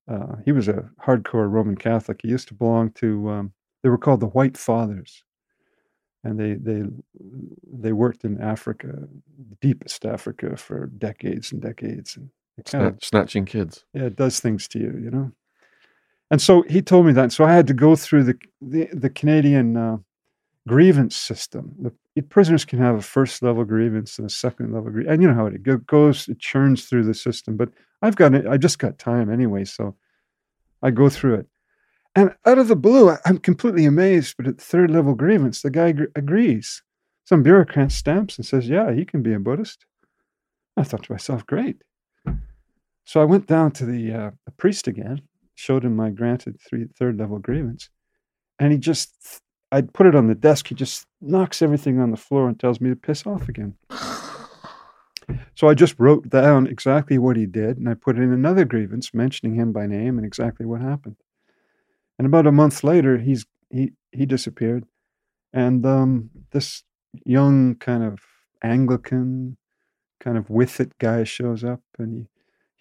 Uh, 0.07 0.35
he 0.45 0.51
was 0.51 0.67
a 0.67 0.89
hardcore 1.05 1.49
Roman 1.49 1.75
Catholic. 1.75 2.21
He 2.21 2.29
used 2.29 2.47
to 2.49 2.53
belong 2.53 2.91
to, 2.91 3.29
um, 3.29 3.53
they 3.81 3.89
were 3.89 3.97
called 3.97 4.19
the 4.19 4.27
White 4.27 4.57
Fathers. 4.57 5.23
And 6.25 6.39
they, 6.39 6.53
they, 6.53 6.83
they 7.71 7.91
worked 7.91 8.23
in 8.23 8.39
Africa, 8.39 8.87
the 8.87 9.55
deepest 9.61 10.05
Africa, 10.05 10.55
for 10.55 10.87
decades 10.87 11.51
and 11.51 11.61
decades. 11.61 12.15
And 12.15 12.29
of, 12.73 13.03
snatching 13.03 13.45
kids. 13.45 13.83
Yeah, 13.93 14.03
it 14.03 14.15
does 14.15 14.39
things 14.39 14.67
to 14.69 14.79
you, 14.79 14.99
you 15.03 15.11
know. 15.11 15.31
And 16.31 16.41
so 16.41 16.63
he 16.63 16.81
told 16.81 17.05
me 17.05 17.11
that. 17.13 17.31
So 17.31 17.43
I 17.43 17.51
had 17.53 17.67
to 17.67 17.73
go 17.73 17.95
through 17.95 18.23
the 18.23 18.37
the, 18.61 18.87
the 18.93 19.09
Canadian 19.09 19.75
uh, 19.75 19.97
grievance 20.67 21.15
system. 21.15 21.75
The 21.79 21.93
prisoners 22.21 22.65
can 22.65 22.79
have 22.79 22.95
a 22.95 23.01
first 23.01 23.41
level 23.41 23.65
grievance 23.65 24.19
and 24.19 24.27
a 24.27 24.33
second 24.33 24.71
level 24.71 24.91
grievance, 24.91 25.13
and 25.13 25.21
you 25.21 25.27
know 25.27 25.33
how 25.33 25.47
it 25.47 25.87
goes. 25.87 26.27
It 26.27 26.39
churns 26.39 26.85
through 26.85 27.05
the 27.05 27.13
system. 27.13 27.57
But 27.57 27.69
I've 28.01 28.15
got. 28.15 28.47
I 28.47 28.57
just 28.57 28.79
got 28.79 28.99
time 28.99 29.31
anyway, 29.31 29.65
so 29.65 29.95
I 30.81 30.91
go 30.91 31.09
through 31.09 31.35
it. 31.35 31.47
And 32.15 32.35
out 32.45 32.59
of 32.59 32.67
the 32.67 32.75
blue, 32.75 33.15
I'm 33.25 33.39
completely 33.39 33.85
amazed. 33.85 34.35
But 34.37 34.47
at 34.47 34.61
third 34.61 34.91
level 34.91 35.15
grievance, 35.15 35.61
the 35.61 35.71
guy 35.71 35.93
agrees. 36.15 36.83
Some 37.25 37.41
bureaucrat 37.41 37.91
stamps 37.91 38.37
and 38.37 38.45
says, 38.45 38.69
"Yeah, 38.69 38.93
he 38.93 39.05
can 39.05 39.23
be 39.23 39.33
a 39.33 39.39
Buddhist." 39.39 39.85
I 40.77 40.83
thought 40.83 41.03
to 41.03 41.11
myself, 41.11 41.45
"Great." 41.45 41.81
So 43.05 43.21
I 43.21 43.25
went 43.25 43.47
down 43.47 43.71
to 43.71 43.85
the, 43.85 44.13
uh, 44.13 44.31
the 44.45 44.51
priest 44.51 44.87
again, 44.87 45.21
showed 45.55 45.83
him 45.83 45.95
my 45.95 46.09
granted 46.09 46.59
three, 46.61 46.85
third 46.97 47.17
level 47.19 47.37
grievance, 47.37 47.89
and 48.59 48.71
he 48.71 48.77
just, 48.77 49.41
I 49.73 49.81
put 49.81 50.05
it 50.05 50.15
on 50.15 50.27
the 50.27 50.35
desk. 50.35 50.67
He 50.67 50.75
just 50.75 51.07
knocks 51.19 51.61
everything 51.61 51.99
on 51.99 52.11
the 52.11 52.17
floor 52.17 52.47
and 52.47 52.59
tells 52.59 52.79
me 52.79 52.89
to 52.91 52.95
piss 52.95 53.25
off 53.25 53.49
again. 53.49 53.75
So 55.55 55.69
I 55.69 55.73
just 55.73 55.95
wrote 55.97 56.29
down 56.29 56.67
exactly 56.67 57.17
what 57.17 57.37
he 57.37 57.45
did, 57.45 57.77
and 57.77 57.87
I 57.87 57.93
put 57.93 58.17
in 58.17 58.33
another 58.33 58.65
grievance 58.65 59.13
mentioning 59.13 59.55
him 59.55 59.71
by 59.71 59.85
name 59.85 60.17
and 60.17 60.25
exactly 60.25 60.65
what 60.65 60.81
happened. 60.81 61.15
And 62.17 62.27
about 62.27 62.45
a 62.45 62.51
month 62.51 62.83
later, 62.83 63.19
he's 63.19 63.45
he 63.69 63.93
he 64.11 64.25
disappeared, 64.25 64.83
and 65.53 65.85
um, 65.85 66.29
this 66.51 66.83
young 67.23 67.75
kind 67.75 68.03
of 68.03 68.19
Anglican, 68.61 69.55
kind 70.19 70.37
of 70.37 70.49
with 70.49 70.81
it 70.81 70.97
guy 70.97 71.23
shows 71.23 71.63
up, 71.63 71.81
and 71.97 72.13
he 72.13 72.27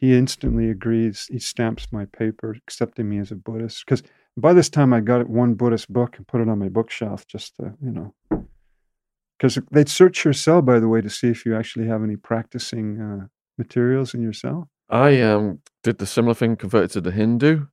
he 0.03 0.19
instantly 0.19 0.69
agrees. 0.69 1.29
He 1.31 1.39
stamps 1.39 1.93
my 1.93 2.07
paper, 2.07 2.57
accepting 2.67 3.09
me 3.09 3.19
as 3.19 3.31
a 3.31 3.37
Buddhist. 3.37 3.85
Because 3.87 4.03
by 4.37 4.53
this 4.53 4.69
time, 4.69 4.93
I 4.93 5.01
got 5.01 5.29
one 5.29 5.55
Buddhist 5.55 5.93
book 5.93 6.17
and 6.17 6.27
put 6.27 6.41
it 6.41 6.49
on 6.49 6.59
my 6.59 6.69
bookshelf, 6.69 7.27
just 7.27 7.57
to, 7.57 7.75
you 7.83 7.91
know. 7.91 8.15
Because 9.39 9.59
they'd 9.71 9.89
search 9.89 10.25
your 10.25 10.35
cell, 10.35 10.63
by 10.63 10.79
the 10.79 10.89
way, 10.89 11.01
to 11.01 11.11
see 11.11 11.29
if 11.29 11.45
you 11.45 11.57
actually 11.57 11.87
have 11.89 12.03
any 12.03 12.17
practicing 12.17 13.01
uh, 13.01 13.27
materials 13.59 14.15
in 14.15 14.23
your 14.23 14.33
cell. 14.33 14.71
I 14.89 15.21
um, 15.21 15.61
did 15.83 15.99
the 15.99 16.07
similar 16.07 16.35
thing, 16.35 16.57
converted 16.57 16.91
to 16.93 17.01
the 17.01 17.11
Hindu, 17.11 17.67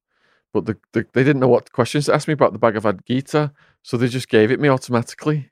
but 0.54 0.66
the, 0.66 0.78
the, 0.94 1.06
they 1.14 1.24
didn't 1.24 1.42
know 1.42 1.48
what 1.48 1.72
questions 1.72 2.06
to 2.06 2.14
ask 2.14 2.28
me 2.28 2.34
about 2.34 2.54
the 2.54 2.60
Bhagavad 2.60 3.06
Gita, 3.06 3.52
so 3.84 3.98
they 3.98 4.08
just 4.08 4.30
gave 4.30 4.52
it 4.52 4.60
me 4.60 4.68
automatically. 4.68 5.52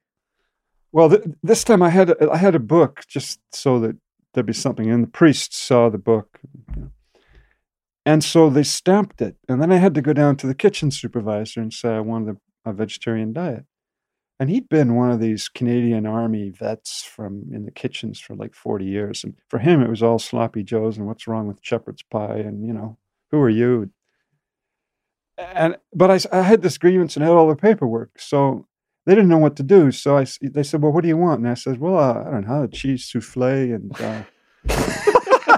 Well, 0.91 1.09
th- 1.09 1.23
this 1.43 1.63
time 1.63 1.83
I 1.83 1.89
had 1.89 2.09
a, 2.09 2.31
I 2.31 2.37
had 2.37 2.55
a 2.55 2.59
book 2.59 3.03
just 3.07 3.39
so 3.51 3.79
that 3.79 3.97
there'd 4.33 4.45
be 4.45 4.53
something. 4.53 4.89
And 4.89 5.03
the 5.03 5.09
priest 5.09 5.53
saw 5.53 5.89
the 5.89 5.97
book. 5.97 6.39
You 6.75 6.81
know. 6.83 6.91
And 8.07 8.23
so 8.23 8.49
they 8.49 8.63
stamped 8.63 9.21
it. 9.21 9.35
And 9.49 9.61
then 9.61 9.69
I 9.69 9.75
had 9.75 9.93
to 9.95 10.01
go 10.01 10.13
down 10.13 10.37
to 10.37 10.47
the 10.47 10.55
kitchen 10.55 10.91
supervisor 10.91 11.59
and 11.59 11.73
say 11.73 11.89
I 11.89 11.99
wanted 11.99 12.37
a, 12.65 12.69
a 12.69 12.73
vegetarian 12.73 13.33
diet. 13.33 13.65
And 14.39 14.49
he'd 14.49 14.69
been 14.69 14.95
one 14.95 15.11
of 15.11 15.19
these 15.19 15.49
Canadian 15.49 16.05
Army 16.05 16.49
vets 16.49 17.03
from 17.03 17.49
in 17.51 17.65
the 17.65 17.71
kitchens 17.71 18.17
for 18.17 18.33
like 18.33 18.55
40 18.55 18.85
years. 18.85 19.25
And 19.25 19.33
for 19.49 19.59
him, 19.59 19.81
it 19.81 19.89
was 19.89 20.01
all 20.01 20.19
sloppy 20.19 20.63
joes 20.63 20.97
and 20.97 21.05
what's 21.05 21.27
wrong 21.27 21.47
with 21.47 21.57
shepherd's 21.59 22.01
pie 22.01 22.37
and, 22.37 22.65
you 22.65 22.71
know, 22.71 22.97
who 23.31 23.41
are 23.41 23.49
you? 23.49 23.91
And 25.37 25.75
but 25.93 26.09
I, 26.09 26.19
I 26.31 26.43
had 26.43 26.61
this 26.61 26.77
grievance 26.77 27.17
and 27.17 27.25
had 27.25 27.33
all 27.33 27.49
the 27.49 27.57
paperwork. 27.57 28.21
So 28.21 28.67
they 29.05 29.15
didn't 29.15 29.29
know 29.29 29.37
what 29.37 29.57
to 29.57 29.63
do. 29.63 29.91
So 29.91 30.17
I, 30.17 30.25
they 30.41 30.63
said, 30.63 30.81
"Well, 30.81 30.93
what 30.93 31.01
do 31.01 31.09
you 31.09 31.17
want?" 31.17 31.41
And 31.41 31.49
I 31.49 31.53
said, 31.53 31.79
"Well, 31.79 31.97
uh, 31.97 32.23
I 32.25 32.31
don't 32.31 32.47
know, 32.47 32.67
cheese 32.67 33.05
souffle 33.05 33.43
and." 33.43 33.91
Uh, 34.01 35.13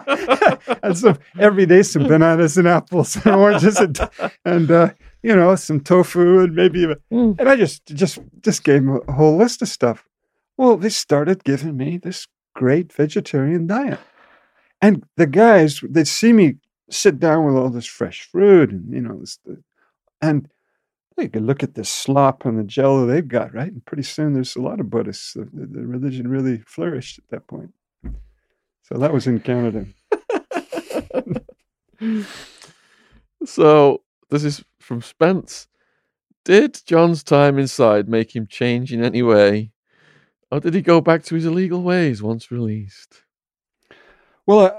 and 0.84 0.98
so 0.98 1.16
every 1.38 1.66
day 1.66 1.84
some 1.84 2.08
bananas 2.08 2.58
and 2.58 2.68
apples 2.68 3.16
and 3.26 3.36
oranges 3.36 3.78
and, 3.78 4.00
and 4.46 4.72
uh, 4.72 4.90
you 5.22 5.36
know 5.36 5.56
some 5.56 5.80
tofu 5.80 6.40
and 6.40 6.56
maybe 6.56 6.86
mm. 7.12 7.40
and 7.40 7.50
I 7.50 7.56
just 7.56 7.86
just 7.88 8.20
just 8.42 8.64
gave 8.64 8.86
them 8.86 9.02
a 9.08 9.12
whole 9.12 9.38
list 9.38 9.62
of 9.62 9.68
stuff. 9.68 10.06
Well, 10.58 10.78
they 10.78 10.90
started 10.90 11.44
giving 11.44 11.78
me 11.78 11.98
this 11.98 12.28
great 12.56 12.92
vegetarian 12.92 13.68
diet, 13.68 14.00
and 14.82 15.04
the 15.16 15.28
guys 15.28 15.82
they'd 15.88 16.08
see 16.08 16.34
me 16.34 16.56
sit 16.90 17.20
down 17.20 17.46
with 17.46 17.56
all 17.56 17.70
this 17.70 17.86
fresh 17.86 18.24
fruit 18.24 18.72
and 18.72 18.94
you 18.94 19.02
know 19.02 19.20
this, 19.20 19.38
and 20.22 20.50
they 21.18 21.28
could 21.28 21.44
look 21.44 21.64
at 21.64 21.76
the 21.76 21.84
slop 21.84 22.46
and 22.46 22.58
the 22.58 22.64
jello 22.64 23.06
they've 23.06 23.28
got, 23.28 23.54
right? 23.54 23.72
And 23.72 23.86
pretty 23.86 24.04
soon 24.04 24.34
there's 24.34 24.56
a 24.56 24.62
lot 24.62 24.80
of 24.80 24.90
Buddhists. 24.90 25.34
The, 25.34 25.50
the 25.52 25.86
religion 25.86 26.30
really 26.30 26.60
flourished 26.66 27.20
at 27.20 27.28
that 27.30 27.48
point. 27.48 27.74
So 28.92 28.98
that 28.98 29.14
was 29.14 29.28
in 29.28 29.40
Canada. 29.40 29.86
so 33.46 34.02
this 34.30 34.44
is 34.44 34.64
from 34.80 35.02
Spence. 35.02 35.68
Did 36.44 36.82
John's 36.86 37.24
time 37.24 37.60
inside 37.60 38.10
make 38.10 38.36
him 38.36 38.48
change 38.48 38.92
in 38.92 39.04
any 39.04 39.22
way? 39.22 39.72
Or 40.52 40.60
did 40.60 40.74
he 40.74 40.82
go 40.82 41.02
back 41.02 41.24
to 41.26 41.36
his 41.36 41.46
illegal 41.46 41.84
ways 41.84 42.24
once 42.24 42.50
released? 42.50 43.24
Well, 44.48 44.66
I, 44.66 44.72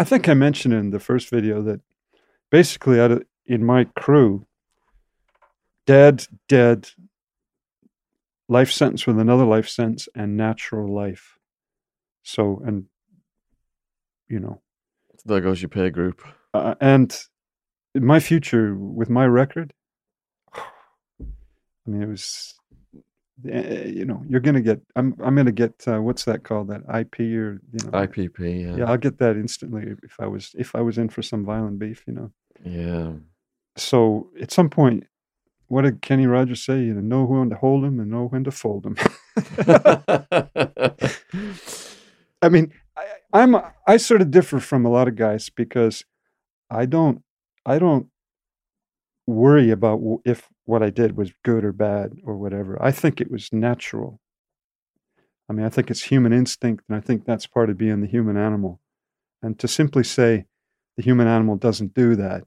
I 0.00 0.04
think 0.04 0.28
I 0.28 0.34
mentioned 0.34 0.74
in 0.74 0.90
the 0.90 0.98
first 0.98 1.30
video 1.30 1.62
that 1.62 1.80
basically, 2.50 2.98
in 3.46 3.64
my 3.64 3.84
crew, 3.84 4.46
dead, 5.86 6.26
dead, 6.48 6.88
life 8.48 8.72
sentence 8.72 9.06
with 9.06 9.20
another 9.20 9.44
life 9.44 9.68
sentence, 9.68 10.08
and 10.16 10.36
natural 10.36 10.92
life. 10.92 11.38
So, 12.24 12.60
and, 12.66 12.86
you 14.28 14.40
know. 14.40 14.60
There 15.24 15.40
goes 15.40 15.62
your 15.62 15.68
peer 15.68 15.90
group. 15.90 16.22
Uh, 16.52 16.74
and 16.80 17.16
my 17.94 18.20
future 18.20 18.74
with 18.74 19.08
my 19.08 19.26
record, 19.26 19.72
I 20.56 20.62
mean, 21.86 22.02
it 22.02 22.08
was, 22.08 22.54
eh, 23.48 23.84
you 23.86 24.04
know, 24.04 24.22
you're 24.28 24.40
going 24.40 24.54
to 24.54 24.60
get, 24.60 24.80
I'm, 24.96 25.14
I'm 25.22 25.34
going 25.34 25.46
to 25.46 25.52
get, 25.52 25.84
uh, 25.86 26.00
what's 26.00 26.24
that 26.24 26.44
called? 26.44 26.68
That 26.68 26.82
IP 26.82 27.20
or, 27.20 27.60
you 27.72 27.84
know. 27.84 27.90
IPP, 27.90 28.62
yeah. 28.62 28.76
Yeah, 28.76 28.90
I'll 28.90 28.98
get 28.98 29.18
that 29.18 29.36
instantly 29.36 29.94
if 30.02 30.16
I 30.18 30.26
was, 30.26 30.54
if 30.58 30.74
I 30.74 30.80
was 30.80 30.98
in 30.98 31.08
for 31.08 31.22
some 31.22 31.44
violent 31.44 31.78
beef, 31.78 32.04
you 32.06 32.14
know. 32.14 32.30
Yeah. 32.64 33.12
So 33.76 34.30
at 34.40 34.50
some 34.50 34.70
point, 34.70 35.04
what 35.68 35.82
did 35.82 36.02
Kenny 36.02 36.26
Rogers 36.26 36.64
say? 36.64 36.82
You 36.82 36.94
know 36.94 37.00
know 37.00 37.24
when 37.24 37.50
to 37.50 37.56
hold 37.56 37.84
him 37.84 37.98
and 37.98 38.10
know 38.10 38.26
when 38.26 38.44
to 38.44 38.50
fold 38.50 38.86
him. 38.86 38.96
I 42.42 42.48
mean, 42.48 42.72
I'm 43.34 43.56
I 43.86 43.96
sort 43.96 44.22
of 44.22 44.30
differ 44.30 44.60
from 44.60 44.86
a 44.86 44.90
lot 44.90 45.08
of 45.08 45.16
guys 45.16 45.50
because 45.50 46.04
I 46.70 46.86
don't 46.86 47.22
I 47.66 47.78
don't 47.80 48.06
worry 49.26 49.70
about 49.70 50.00
if 50.24 50.48
what 50.66 50.82
I 50.82 50.90
did 50.90 51.16
was 51.16 51.32
good 51.44 51.64
or 51.64 51.72
bad 51.72 52.12
or 52.24 52.36
whatever. 52.36 52.80
I 52.80 52.92
think 52.92 53.20
it 53.20 53.30
was 53.30 53.52
natural. 53.52 54.20
I 55.50 55.52
mean, 55.52 55.66
I 55.66 55.68
think 55.68 55.90
it's 55.90 56.04
human 56.04 56.32
instinct, 56.32 56.84
and 56.88 56.96
I 56.96 57.00
think 57.00 57.24
that's 57.24 57.46
part 57.46 57.68
of 57.68 57.76
being 57.76 58.00
the 58.00 58.06
human 58.06 58.36
animal. 58.36 58.80
And 59.42 59.58
to 59.58 59.68
simply 59.68 60.04
say 60.04 60.46
the 60.96 61.02
human 61.02 61.26
animal 61.26 61.56
doesn't 61.56 61.92
do 61.92 62.14
that, 62.16 62.44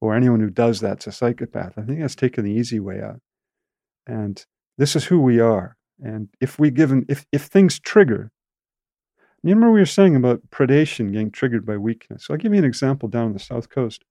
or 0.00 0.14
anyone 0.14 0.40
who 0.40 0.50
does 0.50 0.80
that's 0.80 1.06
a 1.06 1.12
psychopath, 1.12 1.74
I 1.76 1.82
think 1.82 2.00
that's 2.00 2.14
taking 2.14 2.44
the 2.44 2.52
easy 2.52 2.80
way 2.80 3.02
out. 3.02 3.20
And 4.06 4.44
this 4.78 4.94
is 4.94 5.06
who 5.06 5.20
we 5.20 5.40
are. 5.40 5.76
And 6.00 6.28
if 6.40 6.60
we 6.60 6.70
given 6.70 7.04
if 7.08 7.26
if 7.32 7.42
things 7.42 7.80
trigger, 7.80 8.30
remember 9.42 9.70
we 9.70 9.80
were 9.80 9.86
saying 9.86 10.16
about 10.16 10.50
predation 10.50 11.12
getting 11.12 11.30
triggered 11.30 11.64
by 11.64 11.76
weakness. 11.76 12.26
I'll 12.28 12.36
give 12.36 12.52
you 12.52 12.58
an 12.58 12.64
example 12.64 13.08
down 13.08 13.26
on 13.26 13.32
the 13.32 13.38
south 13.38 13.68
coast. 13.68 14.04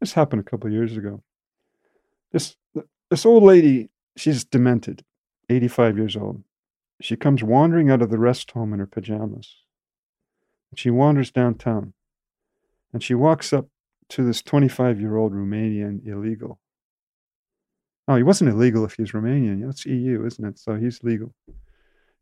This 0.00 0.14
happened 0.14 0.40
a 0.40 0.44
couple 0.44 0.66
of 0.66 0.72
years 0.72 0.96
ago. 0.96 1.22
This 2.32 2.56
this 3.10 3.26
old 3.26 3.42
lady, 3.42 3.90
she's 4.16 4.44
demented, 4.44 5.04
85 5.50 5.98
years 5.98 6.16
old. 6.16 6.42
She 7.00 7.14
comes 7.14 7.42
wandering 7.42 7.90
out 7.90 8.02
of 8.02 8.10
the 8.10 8.18
rest 8.18 8.50
home 8.52 8.72
in 8.72 8.78
her 8.78 8.86
pajamas. 8.86 9.56
She 10.74 10.90
wanders 10.90 11.30
downtown 11.30 11.92
and 12.92 13.02
she 13.02 13.14
walks 13.14 13.52
up 13.52 13.68
to 14.08 14.24
this 14.24 14.42
25 14.42 15.00
year 15.00 15.16
old 15.16 15.32
Romanian 15.32 16.06
illegal. 16.06 16.58
Oh, 18.08 18.16
he 18.16 18.22
wasn't 18.22 18.50
illegal 18.50 18.84
if 18.84 18.94
he's 18.94 19.12
Romanian. 19.12 19.64
That's 19.64 19.86
EU, 19.86 20.24
isn't 20.26 20.44
it? 20.44 20.58
So 20.58 20.76
he's 20.76 21.02
legal. 21.02 21.34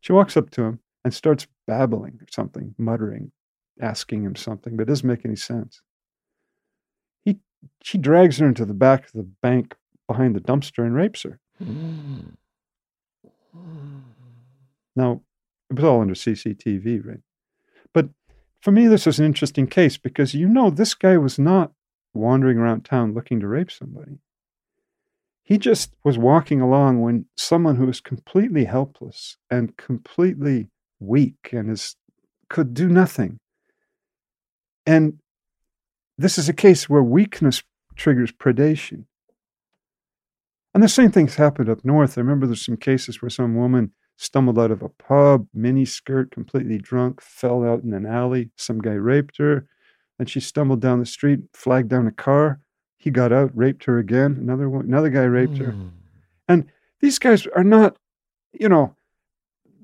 She 0.01 0.13
walks 0.13 0.35
up 0.35 0.49
to 0.51 0.63
him 0.63 0.79
and 1.03 1.13
starts 1.13 1.47
babbling 1.67 2.19
or 2.21 2.27
something, 2.31 2.75
muttering, 2.77 3.31
asking 3.81 4.23
him 4.23 4.35
something, 4.35 4.75
but 4.75 4.83
it 4.83 4.87
doesn't 4.89 5.07
make 5.07 5.25
any 5.25 5.35
sense. 5.35 5.81
He, 7.23 7.39
she 7.81 7.97
drags 7.97 8.37
her 8.37 8.47
into 8.47 8.65
the 8.65 8.73
back 8.73 9.05
of 9.05 9.13
the 9.13 9.27
bank 9.41 9.75
behind 10.07 10.35
the 10.35 10.41
dumpster 10.41 10.85
and 10.85 10.93
rapes 10.93 11.23
her. 11.23 11.39
Now, 14.95 15.21
it 15.69 15.75
was 15.75 15.85
all 15.85 16.01
under 16.01 16.13
CCTV, 16.13 17.05
right? 17.05 17.21
But 17.93 18.09
for 18.61 18.71
me, 18.71 18.87
this 18.87 19.05
was 19.05 19.19
an 19.19 19.25
interesting 19.25 19.67
case 19.67 19.97
because 19.97 20.33
you 20.33 20.47
know 20.47 20.69
this 20.69 20.93
guy 20.93 21.17
was 21.17 21.39
not 21.39 21.71
wandering 22.13 22.57
around 22.57 22.83
town 22.83 23.13
looking 23.13 23.39
to 23.39 23.47
rape 23.47 23.71
somebody. 23.71 24.19
He 25.43 25.57
just 25.57 25.93
was 26.03 26.17
walking 26.17 26.61
along 26.61 27.01
when 27.01 27.25
someone 27.35 27.77
who 27.77 27.85
was 27.85 27.99
completely 27.99 28.65
helpless 28.65 29.37
and 29.49 29.75
completely 29.77 30.69
weak 31.01 31.49
and 31.51 31.69
is 31.69 31.95
could 32.49 32.73
do 32.73 32.87
nothing. 32.87 33.39
And 34.85 35.19
this 36.17 36.37
is 36.37 36.49
a 36.49 36.53
case 36.53 36.89
where 36.89 37.03
weakness 37.03 37.63
triggers 37.95 38.31
predation. 38.31 39.05
And 40.73 40.83
the 40.83 40.89
same 40.89 41.11
thing's 41.11 41.35
happened 41.35 41.69
up 41.69 41.83
north. 41.83 42.17
I 42.17 42.21
remember 42.21 42.45
there's 42.45 42.65
some 42.65 42.77
cases 42.77 43.21
where 43.21 43.29
some 43.29 43.55
woman 43.55 43.91
stumbled 44.17 44.59
out 44.59 44.71
of 44.71 44.81
a 44.81 44.89
pub, 44.89 45.47
mini 45.53 45.85
skirt, 45.85 46.31
completely 46.31 46.77
drunk, 46.77 47.21
fell 47.21 47.63
out 47.65 47.83
in 47.83 47.93
an 47.93 48.05
alley. 48.05 48.51
Some 48.55 48.79
guy 48.79 48.93
raped 48.93 49.37
her. 49.37 49.65
And 50.19 50.29
she 50.29 50.39
stumbled 50.39 50.81
down 50.81 50.99
the 50.99 51.05
street, 51.05 51.39
flagged 51.53 51.89
down 51.89 52.07
a 52.07 52.11
car. 52.11 52.59
He 52.97 53.09
got 53.09 53.33
out, 53.33 53.51
raped 53.55 53.85
her 53.85 53.97
again. 53.97 54.37
Another 54.39 54.69
one, 54.69 54.85
another 54.85 55.09
guy 55.09 55.23
raped 55.23 55.57
her. 55.57 55.71
Mm. 55.71 55.91
And 56.47 56.65
these 56.99 57.17
guys 57.17 57.47
are 57.47 57.63
not, 57.63 57.97
you 58.53 58.69
know, 58.69 58.95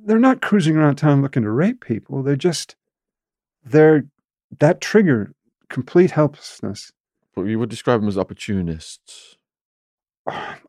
they're 0.07 0.19
not 0.19 0.41
cruising 0.41 0.75
around 0.77 0.95
town 0.95 1.21
looking 1.21 1.43
to 1.43 1.51
rape 1.51 1.81
people. 1.85 2.23
They're 2.23 2.35
just, 2.35 2.75
they're 3.63 4.05
that 4.59 4.81
trigger, 4.81 5.33
complete 5.69 6.11
helplessness. 6.11 6.91
But 7.35 7.43
you 7.43 7.59
would 7.59 7.69
describe 7.69 7.99
them 7.99 8.07
as 8.07 8.17
opportunists. 8.17 9.37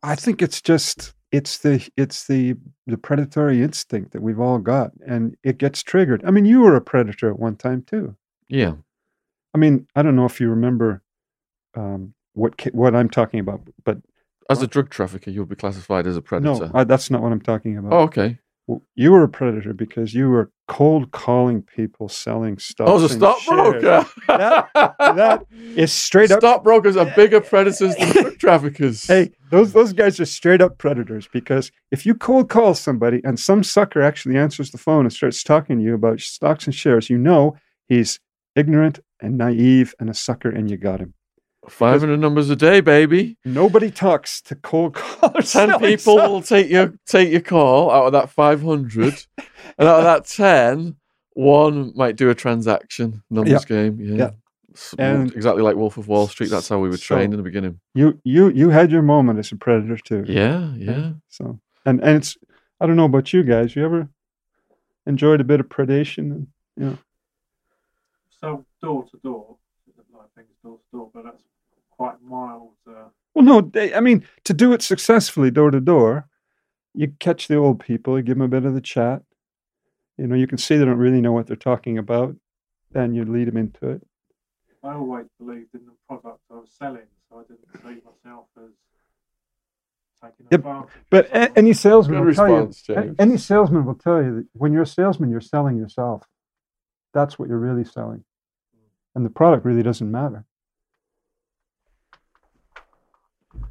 I 0.02 0.15
think 0.15 0.43
it's 0.43 0.60
just 0.60 1.15
it's 1.32 1.59
the 1.59 1.86
it's 1.97 2.27
the 2.27 2.55
the 2.86 2.97
predatory 2.98 3.62
instinct 3.62 4.12
that 4.12 4.23
we've 4.23 4.39
all 4.40 4.59
got, 4.59 4.93
and 5.06 5.36
it 5.43 5.59
gets 5.59 5.82
triggered. 5.82 6.23
I 6.24 6.31
mean, 6.31 6.44
you 6.44 6.60
were 6.60 6.77
a 6.77 6.81
predator 6.81 7.31
at 7.31 7.39
one 7.39 7.56
time 7.56 7.82
too. 7.82 8.16
Yeah. 8.48 8.74
I 9.55 9.59
mean, 9.59 9.86
I 9.97 10.02
don't 10.02 10.15
know 10.15 10.27
if 10.27 10.40
you 10.40 10.48
remember 10.51 11.02
um, 11.74 12.15
what 12.35 12.60
what 12.73 12.94
I'm 12.94 13.10
talking 13.10 13.40
about, 13.40 13.62
but 13.85 13.98
As 14.51 14.62
a 14.62 14.66
drug 14.66 14.90
trafficker, 14.90 15.31
you'll 15.31 15.47
be 15.47 15.56
classified 15.56 16.06
as 16.06 16.16
a 16.16 16.23
predator. 16.23 16.66
no, 16.66 16.70
I, 16.74 16.85
that's 16.85 17.10
not 17.10 17.23
what 17.23 17.32
I'm 17.32 17.40
talking 17.40 17.77
about. 17.77 17.93
oh, 17.93 18.01
okay. 18.02 18.39
You 18.95 19.12
were 19.12 19.23
a 19.23 19.28
predator 19.28 19.73
because 19.73 20.12
you 20.12 20.28
were 20.28 20.51
cold 20.66 21.11
calling 21.11 21.62
people 21.62 22.09
selling 22.09 22.59
stuff. 22.59 22.89
I 22.89 22.93
was 22.93 23.05
a 23.05 23.09
stockbroker. 23.09 23.81
That- 23.81 24.09
that 24.27 25.47
It's 25.51 25.93
straight 25.93 26.31
up. 26.31 26.40
Stockbrokers 26.40 26.97
are 26.97 27.07
bigger 27.16 27.40
predators 27.40 27.97
than 27.97 28.11
drug 28.12 28.39
traffickers. 28.39 29.07
Hey, 29.07 29.32
those 29.51 29.73
those 29.73 29.93
guys 29.95 30.20
are 30.20 30.27
straight 30.27 30.61
up 30.61 30.77
predators 30.77 31.27
because 31.32 31.73
if 31.90 32.05
you 32.05 32.15
cold 32.15 32.51
call 32.51 32.74
somebody 32.74 33.23
and 33.24 33.40
some 33.40 33.62
sucker 33.65 34.03
actually 34.03 34.36
answers 34.36 34.70
the 34.70 34.78
phone 34.78 35.07
and 35.07 35.12
starts 35.12 35.43
talking 35.43 35.78
to 35.78 35.82
you 35.85 35.95
about 35.95 36.20
stocks 36.20 36.66
and 36.66 36.74
shares, 36.74 37.09
you 37.09 37.16
know 37.16 37.57
he's 37.89 38.20
ignorant 38.55 39.01
and 39.20 39.39
naive 39.39 39.95
and 39.99 40.11
a 40.11 40.15
sucker, 40.15 40.51
and 40.51 40.70
you 40.70 40.77
got 40.77 41.01
him. 41.01 41.15
500 41.69 42.16
numbers 42.19 42.51
a 42.51 42.57
day, 42.57 42.81
baby. 42.81 43.36
Nobody 43.45 43.90
talks 43.90 44.40
to 44.43 44.55
cold 44.55 44.95
callers. 44.95 45.53
10 45.53 45.78
people 45.81 46.15
stuff. 46.19 46.31
will 46.31 46.43
take 46.43 46.69
your 46.70 46.95
take 47.07 47.31
your 47.31 47.40
call 47.40 47.90
out 47.90 48.07
of 48.07 48.12
that 48.12 48.31
500 48.31 49.24
and 49.78 49.89
out 49.89 49.99
of 50.01 50.05
that 50.05 50.24
10 50.36 50.97
one 51.35 51.93
might 51.95 52.16
do 52.16 52.31
a 52.31 52.35
transaction 52.35 53.23
numbers 53.31 53.65
game 53.65 53.99
yeah, 54.01 54.15
Yeah. 54.16 54.31
And- 54.99 55.32
exactly 55.35 55.62
like 55.62 55.77
wolf 55.77 55.97
of 55.99 56.09
wall 56.09 56.27
street 56.28 56.51
that's 56.51 56.69
how 56.69 56.78
we 56.78 56.89
were 56.89 56.97
So- 56.97 57.15
trained 57.15 57.32
in 57.32 57.36
the 57.36 57.43
beginning 57.45 57.78
You 57.95 58.19
you 58.24 58.49
you 58.49 58.70
had 58.70 58.90
your 58.90 59.03
moment 59.03 59.39
as 59.39 59.53
a 59.53 59.57
predator 59.57 59.97
too. 59.99 60.24
yeah 60.27 60.73
yeah 60.77 61.12
So 61.28 61.61
and 61.86 62.01
and 62.03 62.16
it's 62.19 62.36
I 62.81 62.86
don't 62.86 62.97
know 62.97 63.05
about 63.07 63.32
you 63.32 63.43
guys. 63.43 63.74
You 63.74 63.85
ever 63.85 64.09
enjoyed 65.07 65.40
a 65.40 65.45
bit 65.45 65.59
of 65.61 65.69
predation? 65.69 66.47
And, 66.77 66.99
So 68.40 68.65
door 68.81 69.05
to 69.11 69.16
door, 69.19 69.57
I 70.15 70.27
think 70.36 70.49
door 70.62 70.78
to 70.78 70.97
door, 70.97 71.11
but 71.12 71.24
that's 71.24 71.43
quite 71.99 72.23
mild. 72.23 72.70
Uh, 72.89 73.09
well, 73.35 73.45
no, 73.45 73.61
they, 73.61 73.95
I 73.95 74.01
mean 74.01 74.25
to 74.45 74.55
do 74.55 74.73
it 74.73 74.83
successfully 74.83 75.51
door 75.51 75.70
to 75.70 75.81
door, 75.81 76.29
you 76.95 77.12
catch 77.19 77.49
the 77.49 77.57
old 77.57 77.81
people, 77.81 78.16
you 78.16 78.23
give 78.23 78.37
them 78.37 78.43
a 78.45 78.49
bit 78.49 78.65
of 78.65 78.75
the 78.75 78.81
chat. 78.81 79.23
You 80.16 80.27
know, 80.27 80.35
you 80.35 80.47
can 80.47 80.59
see 80.59 80.77
they 80.77 80.85
don't 80.85 80.99
really 80.99 81.20
know 81.20 81.33
what 81.33 81.47
they're 81.47 81.57
talking 81.57 81.99
about, 81.99 82.35
and 82.95 83.15
you 83.15 83.25
lead 83.25 83.49
them 83.49 83.57
into 83.57 83.89
it. 83.91 84.03
I 84.83 84.95
always 84.95 85.27
believed 85.39 85.75
in 85.75 85.87
the 85.87 85.93
product 86.09 86.41
I 86.51 86.55
was 86.55 86.73
selling, 86.79 87.07
so 87.29 87.39
I 87.39 87.43
didn't 87.43 87.69
see 87.83 88.03
myself 88.05 88.47
as 88.57 88.70
taking 90.23 90.47
Yep, 90.51 90.61
advantage. 90.61 90.85
of 90.89 91.05
But 91.11 91.27
a- 91.27 91.57
any 91.57 91.73
salesman 91.73 92.19
good 92.19 92.27
will 92.27 92.35
tell 92.35 92.49
you. 92.49 92.75
james 92.85 93.16
Any 93.19 93.37
salesman 93.37 93.85
will 93.85 93.95
tell 93.95 94.23
you 94.23 94.35
that 94.37 94.47
when 94.55 94.73
you're 94.73 94.83
a 94.83 94.87
salesman, 94.87 95.31
you're 95.31 95.41
selling 95.41 95.77
yourself. 95.77 96.25
That's 97.15 97.39
what 97.39 97.49
you're 97.49 97.59
really 97.59 97.85
selling, 97.85 98.25
and 99.15 99.25
the 99.25 99.31
product 99.31 99.65
really 99.65 99.83
doesn't 99.83 100.11
matter. 100.11 100.45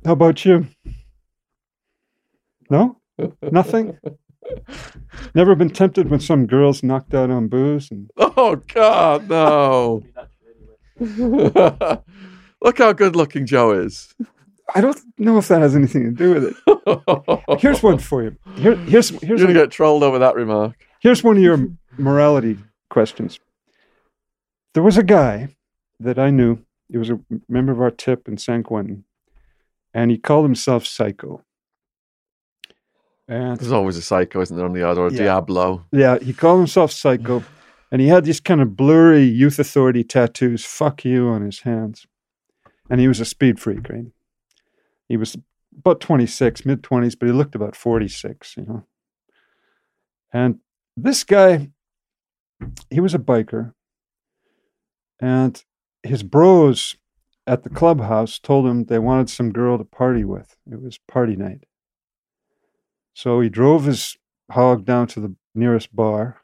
How 0.06 0.14
about 0.14 0.46
you? 0.46 0.68
No, 2.70 3.00
nothing. 3.42 3.98
Never 5.36 5.56
been 5.56 5.70
tempted 5.70 6.10
when 6.10 6.20
some 6.20 6.48
girl's 6.48 6.84
knocked 6.84 7.14
out 7.14 7.30
on 7.30 7.48
booze 7.50 7.92
and 7.92 8.10
oh 8.16 8.56
god 8.56 9.28
no 9.30 10.04
look 12.62 12.78
how 12.78 12.94
good 12.94 13.14
looking 13.14 13.46
joe 13.46 13.72
is 13.72 14.16
I 14.74 14.80
don't 14.80 14.98
know 15.18 15.38
if 15.38 15.50
that 15.50 15.62
has 15.62 15.76
anything 15.76 16.04
to 16.04 16.12
do 16.12 16.34
with 16.34 16.44
it. 16.46 17.60
Here's 17.62 17.82
one 17.82 18.00
for 18.00 18.24
you. 18.24 18.36
Here, 18.56 18.76
here's 18.76 19.12
you're 19.12 19.20
here's 19.22 19.42
gonna 19.42 19.54
get 19.54 19.72
trolled 19.72 20.04
over 20.04 20.20
that 20.20 20.36
remark 20.36 20.88
here's 21.00 21.24
one 21.24 21.38
of 21.38 21.44
your 21.44 21.68
morality 21.98 22.58
questions. 22.90 23.40
There 24.74 24.84
was 24.84 24.98
a 24.98 25.04
guy 25.04 25.56
that 26.00 26.20
I 26.20 26.30
knew. 26.30 26.60
He 26.90 26.98
was 26.98 27.10
a 27.10 27.20
member 27.50 27.72
of 27.72 27.82
our 27.82 27.92
tip 27.92 28.28
in 28.28 28.38
San 28.38 28.64
Quentin, 28.64 29.04
and 29.98 30.12
he 30.12 30.18
called 30.20 30.46
himself 30.46 30.86
Psycho. 30.86 31.44
And 33.28 33.60
there's 33.60 33.72
always 33.72 33.98
a 33.98 34.02
psycho 34.02 34.40
isn't 34.42 34.56
there 34.56 34.66
on 34.66 34.74
the 34.74 34.80
yard 34.80 34.98
or 34.98 35.08
a 35.08 35.12
Yeah. 35.12 35.18
diablo 35.18 35.86
yeah, 35.92 36.18
he 36.20 36.34
called 36.34 36.60
himself 36.60 36.92
Psycho, 36.92 37.44
and 37.92 38.00
he 38.00 38.08
had 38.08 38.24
these 38.24 38.40
kind 38.40 38.62
of 38.62 38.78
blurry 38.78 39.24
youth 39.24 39.58
authority 39.60 40.04
tattoos, 40.04 40.64
"fuck 40.64 41.04
you" 41.04 41.28
on 41.28 41.42
his 41.42 41.62
hands, 41.62 42.06
and 42.90 43.02
he 43.02 43.08
was 43.08 43.20
a 43.20 43.26
speed 43.26 43.60
freak, 43.60 43.90
right? 43.90 44.06
He 45.10 45.18
was 45.18 45.36
about 45.78 46.00
twenty 46.00 46.28
six, 46.28 46.66
mid 46.66 46.84
twenties, 46.84 47.16
but 47.16 47.26
he 47.26 47.34
looked 47.34 47.56
about 47.56 47.76
forty 47.76 48.08
six, 48.08 48.56
you 48.56 48.66
know. 48.66 48.86
And 50.32 50.60
this 50.96 51.24
guy, 51.24 51.72
he 52.90 53.00
was 53.00 53.14
a 53.16 53.20
biker, 53.20 53.74
and 55.20 55.62
his 56.04 56.24
bros 56.24 56.96
at 57.48 57.64
the 57.64 57.70
clubhouse 57.70 58.38
told 58.38 58.68
him 58.68 58.86
they 58.86 59.00
wanted 59.00 59.30
some 59.30 59.52
girl 59.52 59.78
to 59.78 59.86
party 59.86 60.24
with. 60.26 60.58
It 60.70 60.82
was 60.82 61.00
party 61.08 61.36
night. 61.36 61.64
So 63.14 63.40
he 63.40 63.50
drove 63.50 63.86
his 63.86 64.18
hog 64.52 64.86
down 64.86 65.08
to 65.08 65.20
the 65.20 65.36
nearest 65.56 65.96
bar, 65.96 66.42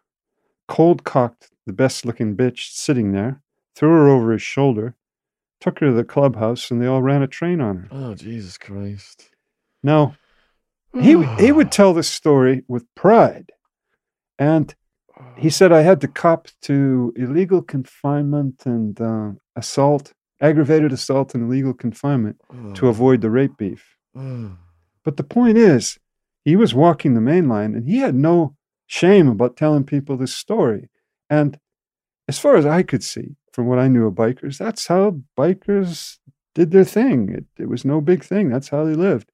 cold 0.68 1.04
cocked 1.04 1.52
the 1.66 1.74
best 1.74 2.06
looking 2.06 2.36
bitch 2.36 2.72
sitting 2.72 3.12
there, 3.12 3.42
threw 3.76 3.90
her 3.90 4.08
over 4.10 4.32
his 4.32 4.42
shoulder, 4.42 4.96
took 5.60 5.80
her 5.80 5.88
to 5.88 5.94
the 5.94 6.04
clubhouse, 6.04 6.72
and 6.72 6.82
they 6.82 6.88
all 6.88 7.02
ran 7.02 7.22
a 7.22 7.28
train 7.28 7.62
on 7.62 7.78
her. 7.78 7.88
Oh, 7.92 8.16
Jesus 8.16 8.58
Christ. 8.58 9.30
Now, 9.84 10.16
he 11.00 11.24
he 11.38 11.52
would 11.52 11.72
tell 11.72 11.94
this 11.94 12.10
story 12.10 12.64
with 12.68 12.86
pride, 12.96 13.52
and 14.38 14.74
he 15.38 15.50
said 15.50 15.72
I 15.72 15.82
had 15.82 16.02
to 16.02 16.08
cop 16.08 16.48
to 16.64 17.14
illegal 17.16 17.62
confinement 17.62 18.64
and 18.66 19.00
uh, 19.00 19.32
assault, 19.56 20.14
aggravated 20.44 20.92
assault 20.92 21.34
and 21.34 21.46
illegal 21.46 21.74
confinement 21.74 22.40
to 22.76 22.90
avoid 22.90 23.22
the 23.22 23.32
rape 23.32 23.58
beef. 23.58 23.98
Oh. 24.16 24.52
But 25.04 25.18
the 25.18 25.24
point 25.24 25.58
is, 25.58 25.98
he 26.46 26.56
was 26.56 26.74
walking 26.74 27.14
the 27.14 27.22
main 27.22 27.48
line 27.48 27.74
and 27.74 27.88
he 27.88 27.98
had 27.98 28.14
no 28.14 28.56
shame 28.86 29.30
about 29.30 29.58
telling 29.58 29.86
people 29.86 30.18
this 30.18 30.36
story. 30.36 30.90
And 31.30 31.58
as 32.28 32.38
far 32.38 32.58
as 32.58 32.66
I 32.66 32.84
could 32.84 33.04
see, 33.04 33.38
from 33.54 33.68
what 33.68 33.80
I 33.80 33.88
knew 33.88 34.06
of 34.06 34.16
bikers, 34.16 34.58
that's 34.58 34.88
how 34.88 35.22
bikers 35.38 36.20
did 36.54 36.72
their 36.72 36.84
thing. 36.84 37.30
It, 37.30 37.46
it 37.64 37.70
was 37.70 37.86
no 37.86 38.02
big 38.02 38.24
thing. 38.24 38.50
That's 38.50 38.70
how 38.70 38.84
they 38.84 38.96
lived. 38.96 39.32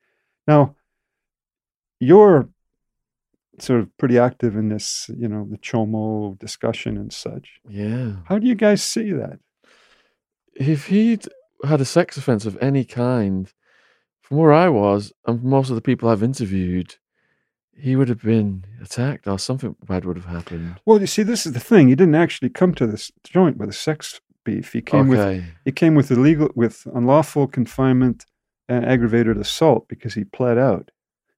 Now, 0.48 0.76
you're 2.00 2.50
sort 3.60 3.82
of 3.82 3.98
pretty 3.98 4.18
active 4.18 4.56
in 4.56 4.70
this, 4.70 5.10
you 5.18 5.28
know, 5.28 5.48
the 5.50 5.58
Chomo 5.58 6.38
discussion 6.38 6.98
and 6.98 7.12
such. 7.12 7.60
Yeah. 7.68 8.18
How 8.26 8.38
do 8.38 8.48
you 8.48 8.56
guys 8.56 8.84
see 8.84 9.12
that? 9.12 9.40
If 10.60 10.88
he'd 10.88 11.26
had 11.66 11.82
a 11.82 11.86
sex 11.86 12.18
offense 12.18 12.46
of 12.46 12.58
any 12.62 12.86
kind, 12.86 13.52
from 14.22 14.38
where 14.38 14.54
I 14.54 14.70
was, 14.70 15.12
and 15.26 15.44
most 15.44 15.70
of 15.70 15.76
the 15.76 15.82
people 15.82 16.10
I've 16.10 16.22
interviewed, 16.22 16.96
he 17.74 17.96
would 17.96 18.10
have 18.10 18.22
been 18.22 18.66
attacked 18.82 19.26
or 19.26 19.40
something 19.40 19.76
bad 19.88 20.06
would 20.06 20.18
have 20.18 20.26
happened. 20.26 20.76
Well, 20.86 21.00
you 21.00 21.08
see, 21.08 21.24
this 21.24 21.46
is 21.46 21.54
the 21.54 21.60
thing. 21.60 21.88
He 21.88 21.96
didn't 21.96 22.16
actually 22.16 22.50
come 22.50 22.76
to 22.76 22.86
this 22.86 23.12
joint 23.24 23.58
with 23.58 23.70
a 23.70 23.74
sex 23.74 24.20
beef. 24.44 24.74
He 24.74 24.82
came 24.82 25.08
with 25.08 25.44
he 25.66 25.72
came 25.72 25.96
with 25.96 26.12
illegal 26.12 26.50
with 26.56 26.86
unlawful 26.94 27.48
confinement 27.48 28.26
and 28.68 28.86
aggravated 28.86 29.38
assault 29.38 29.88
because 29.88 30.14
he 30.14 30.26
pled 30.26 30.58
out. 30.58 30.92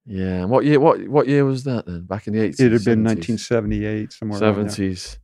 Yeah. 0.06 0.42
And 0.42 0.50
what 0.50 0.66
year? 0.66 0.80
What 0.80 1.08
what 1.08 1.28
year 1.28 1.46
was 1.46 1.64
that 1.66 1.86
then? 1.86 2.06
Back 2.06 2.28
in 2.28 2.34
the 2.34 2.42
eighties. 2.42 2.60
It 2.60 2.72
had 2.72 2.84
been 2.84 3.04
1978, 3.04 4.14
somewhere 4.14 4.40
seventies. 4.40 5.20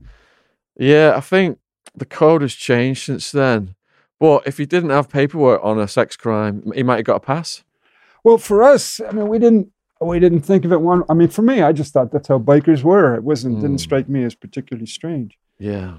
Yeah, 0.78 1.14
I 1.16 1.22
think 1.22 1.58
the 1.96 2.06
code 2.06 2.44
has 2.44 2.54
changed 2.54 3.06
since 3.06 3.32
then. 3.32 3.76
But 4.20 4.48
if 4.48 4.58
he 4.58 4.66
didn't 4.66 4.90
have 4.90 5.10
paperwork 5.10 5.62
on 5.64 5.80
a 5.80 5.88
sex 5.88 6.16
crime, 6.18 6.72
he 6.74 6.84
might 6.84 6.98
have 6.98 7.06
got 7.06 7.18
a 7.18 7.20
pass. 7.20 7.64
Well, 8.24 8.38
for 8.38 8.64
us, 8.64 9.00
I 9.00 9.12
mean, 9.12 9.28
we 9.28 9.40
didn't 9.40 9.72
we 10.02 10.20
didn't 10.20 10.42
think 10.42 10.64
of 10.66 10.72
it 10.72 10.82
one. 10.82 11.04
I 11.10 11.14
mean, 11.14 11.28
for 11.30 11.42
me, 11.42 11.62
I 11.62 11.72
just 11.72 11.94
thought 11.94 12.12
that's 12.12 12.28
how 12.28 12.38
bikers 12.40 12.84
were. 12.84 13.16
It 13.16 13.24
wasn't 13.24 13.62
didn't 13.62 13.78
Mm. 13.78 13.82
strike 13.82 14.10
me 14.10 14.24
as 14.24 14.36
particularly 14.36 14.86
strange. 14.88 15.38
Yeah. 15.60 15.98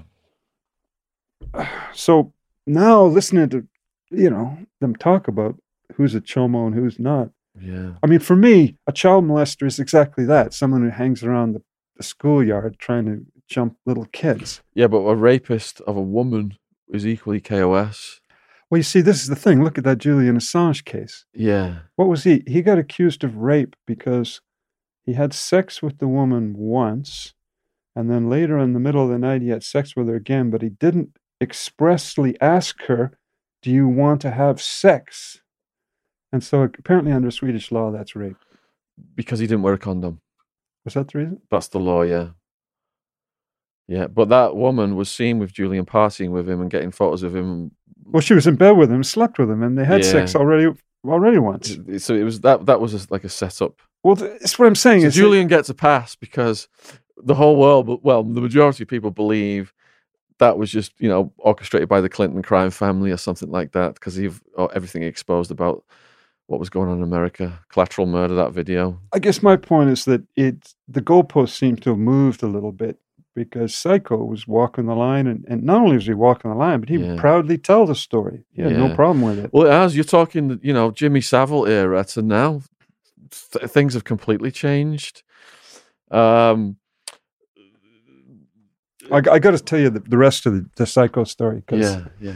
So 1.93 2.33
now 2.67 3.03
listening 3.05 3.49
to 3.49 3.67
you 4.11 4.29
know 4.29 4.57
them 4.81 4.95
talk 4.95 5.27
about 5.27 5.55
who's 5.95 6.15
a 6.15 6.21
chomo 6.21 6.67
and 6.67 6.75
who's 6.75 6.99
not. 6.99 7.29
Yeah. 7.59 7.93
I 8.03 8.07
mean, 8.07 8.19
for 8.19 8.35
me, 8.35 8.77
a 8.87 8.91
child 8.91 9.25
molester 9.25 9.65
is 9.67 9.79
exactly 9.79 10.23
that 10.25 10.53
someone 10.53 10.83
who 10.83 10.89
hangs 10.89 11.23
around 11.23 11.53
the, 11.53 11.61
the 11.97 12.03
schoolyard 12.03 12.77
trying 12.79 13.05
to 13.05 13.25
jump 13.47 13.75
little 13.85 14.05
kids. 14.05 14.61
Yeah, 14.73 14.87
but 14.87 14.99
a 14.99 15.15
rapist 15.15 15.81
of 15.81 15.97
a 15.97 16.01
woman 16.01 16.57
is 16.89 17.05
equally 17.05 17.39
KOS. 17.39 18.21
Well, 18.69 18.77
you 18.77 18.83
see, 18.83 19.01
this 19.01 19.21
is 19.21 19.27
the 19.27 19.35
thing. 19.35 19.63
Look 19.63 19.77
at 19.77 19.83
that 19.83 19.97
Julian 19.97 20.37
Assange 20.37 20.85
case. 20.85 21.25
Yeah. 21.33 21.79
What 21.95 22.07
was 22.07 22.23
he? 22.23 22.43
He 22.45 22.61
got 22.61 22.77
accused 22.77 23.23
of 23.23 23.35
rape 23.35 23.75
because 23.87 24.41
he 25.05 25.13
had 25.13 25.33
sex 25.33 25.81
with 25.81 25.97
the 25.97 26.07
woman 26.07 26.53
once, 26.55 27.33
and 27.95 28.11
then 28.11 28.29
later 28.29 28.59
in 28.59 28.73
the 28.73 28.79
middle 28.79 29.03
of 29.03 29.09
the 29.09 29.17
night, 29.17 29.41
he 29.41 29.49
had 29.49 29.63
sex 29.63 29.95
with 29.95 30.07
her 30.07 30.15
again, 30.15 30.51
but 30.51 30.61
he 30.61 30.69
didn't 30.69 31.17
expressly 31.41 32.39
ask 32.39 32.83
her, 32.83 33.17
Do 33.63 33.71
you 33.71 33.87
want 33.87 34.21
to 34.21 34.31
have 34.31 34.61
sex? 34.61 35.41
And 36.31 36.43
so 36.43 36.61
apparently, 36.61 37.11
under 37.11 37.31
Swedish 37.31 37.71
law, 37.71 37.91
that's 37.91 38.15
rape. 38.15 38.37
Because 39.15 39.39
he 39.39 39.47
didn't 39.47 39.63
wear 39.63 39.73
a 39.73 39.79
condom. 39.79 40.21
Was 40.85 40.93
that 40.93 41.11
the 41.11 41.17
reason? 41.17 41.41
That's 41.49 41.69
the 41.69 41.79
law, 41.79 42.03
yeah. 42.03 42.29
Yeah, 43.89 44.05
but 44.05 44.29
that 44.29 44.55
woman 44.55 44.95
was 44.95 45.09
seen 45.09 45.39
with 45.39 45.51
Julian 45.51 45.83
partying 45.83 46.29
with 46.29 46.47
him 46.47 46.61
and 46.61 46.69
getting 46.69 46.91
photos 46.91 47.23
of 47.23 47.35
him. 47.35 47.71
Well, 48.05 48.21
she 48.21 48.35
was 48.35 48.45
in 48.45 48.55
bed 48.55 48.77
with 48.77 48.91
him, 48.91 49.03
slept 49.03 49.39
with 49.39 49.49
him, 49.49 49.63
and 49.63 49.75
they 49.75 49.83
had 49.83 50.05
sex 50.05 50.35
already 50.35 50.71
already 51.03 51.39
once. 51.39 51.75
So 51.97 52.13
it 52.13 52.23
was 52.23 52.41
that 52.41 52.67
that 52.67 52.79
was 52.79 52.93
a, 52.93 53.07
like 53.09 53.23
a 53.23 53.29
setup. 53.29 53.81
Well, 54.03 54.15
th- 54.15 54.39
that's 54.39 54.59
what 54.59 54.67
I'm 54.67 54.75
saying. 54.75 55.01
So 55.01 55.07
is 55.07 55.15
Julian 55.15 55.47
gets 55.47 55.69
a 55.69 55.73
pass 55.73 56.15
because 56.15 56.67
the 57.17 57.33
whole 57.33 57.55
world, 57.55 57.99
well, 58.03 58.23
the 58.23 58.41
majority 58.41 58.83
of 58.83 58.89
people 58.89 59.09
believe 59.09 59.73
that 60.37 60.59
was 60.59 60.69
just 60.69 60.93
you 60.99 61.09
know 61.09 61.33
orchestrated 61.39 61.89
by 61.89 61.99
the 61.99 62.09
Clinton 62.09 62.43
crime 62.43 62.69
family 62.69 63.09
or 63.09 63.17
something 63.17 63.49
like 63.49 63.71
that 63.71 63.95
because 63.95 64.19
of 64.19 64.39
uh, 64.55 64.65
everything 64.65 65.01
exposed 65.01 65.49
about 65.49 65.83
what 66.45 66.59
was 66.59 66.69
going 66.69 66.89
on 66.89 66.97
in 66.97 67.03
America, 67.03 67.59
collateral 67.69 68.05
murder, 68.05 68.35
that 68.35 68.53
video. 68.53 68.99
I 69.13 69.19
guess 69.19 69.41
my 69.41 69.55
point 69.55 69.89
is 69.89 70.05
that 70.05 70.21
it 70.35 70.75
the 70.87 71.01
goalpost 71.01 71.57
seemed 71.57 71.81
to 71.83 71.89
have 71.89 71.99
moved 71.99 72.43
a 72.43 72.47
little 72.47 72.71
bit 72.71 72.99
because 73.39 73.73
Psycho 73.73 74.17
was 74.25 74.45
walking 74.45 74.85
the 74.85 74.95
line, 74.95 75.25
and, 75.25 75.45
and 75.47 75.63
not 75.63 75.81
only 75.81 75.95
was 75.95 76.05
he 76.07 76.13
walking 76.13 76.51
the 76.51 76.57
line, 76.57 76.81
but 76.81 76.89
he 76.89 76.97
Yeah. 76.97 77.13
would 77.13 77.17
proudly 77.17 77.57
tell 77.57 77.85
the 77.85 77.95
story. 77.95 78.43
He 78.51 78.61
had 78.61 78.73
no 78.73 78.89
problem 78.89 79.21
with 79.21 79.39
it. 79.45 79.49
Well, 79.53 79.71
as 79.71 79.95
you're 79.95 80.03
talking, 80.03 80.59
you 80.61 80.73
know, 80.73 80.91
Jimmy 80.91 81.21
Savile 81.21 81.65
era 81.65 82.03
to 82.03 82.21
now, 82.21 82.61
th- 83.53 83.71
things 83.71 83.93
have 83.93 84.03
completely 84.03 84.51
changed. 84.51 85.23
Um, 86.11 86.75
I, 89.09 89.17
I 89.17 89.39
got 89.39 89.51
to 89.51 89.59
tell 89.59 89.79
you 89.79 89.89
the, 89.89 90.01
the 90.01 90.17
rest 90.17 90.45
of 90.45 90.53
the, 90.53 90.69
the 90.75 90.85
Psycho 90.85 91.23
story 91.23 91.61
because 91.65 91.79
yeah, 91.79 92.01
yeah, 92.19 92.35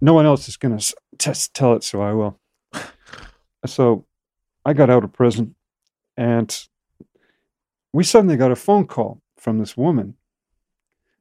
no 0.00 0.14
one 0.14 0.24
else 0.24 0.46
is 0.48 0.56
going 0.56 0.78
to 0.78 0.94
just 1.18 1.52
tell 1.52 1.72
it, 1.74 1.82
so 1.82 2.00
I 2.00 2.12
will. 2.12 2.38
so 3.66 4.06
I 4.64 4.72
got 4.72 4.88
out 4.88 5.02
of 5.02 5.12
prison, 5.12 5.56
and 6.16 6.48
we 7.92 8.04
suddenly 8.04 8.36
got 8.36 8.52
a 8.52 8.56
phone 8.56 8.86
call 8.86 9.21
from 9.42 9.58
this 9.58 9.76
woman, 9.76 10.14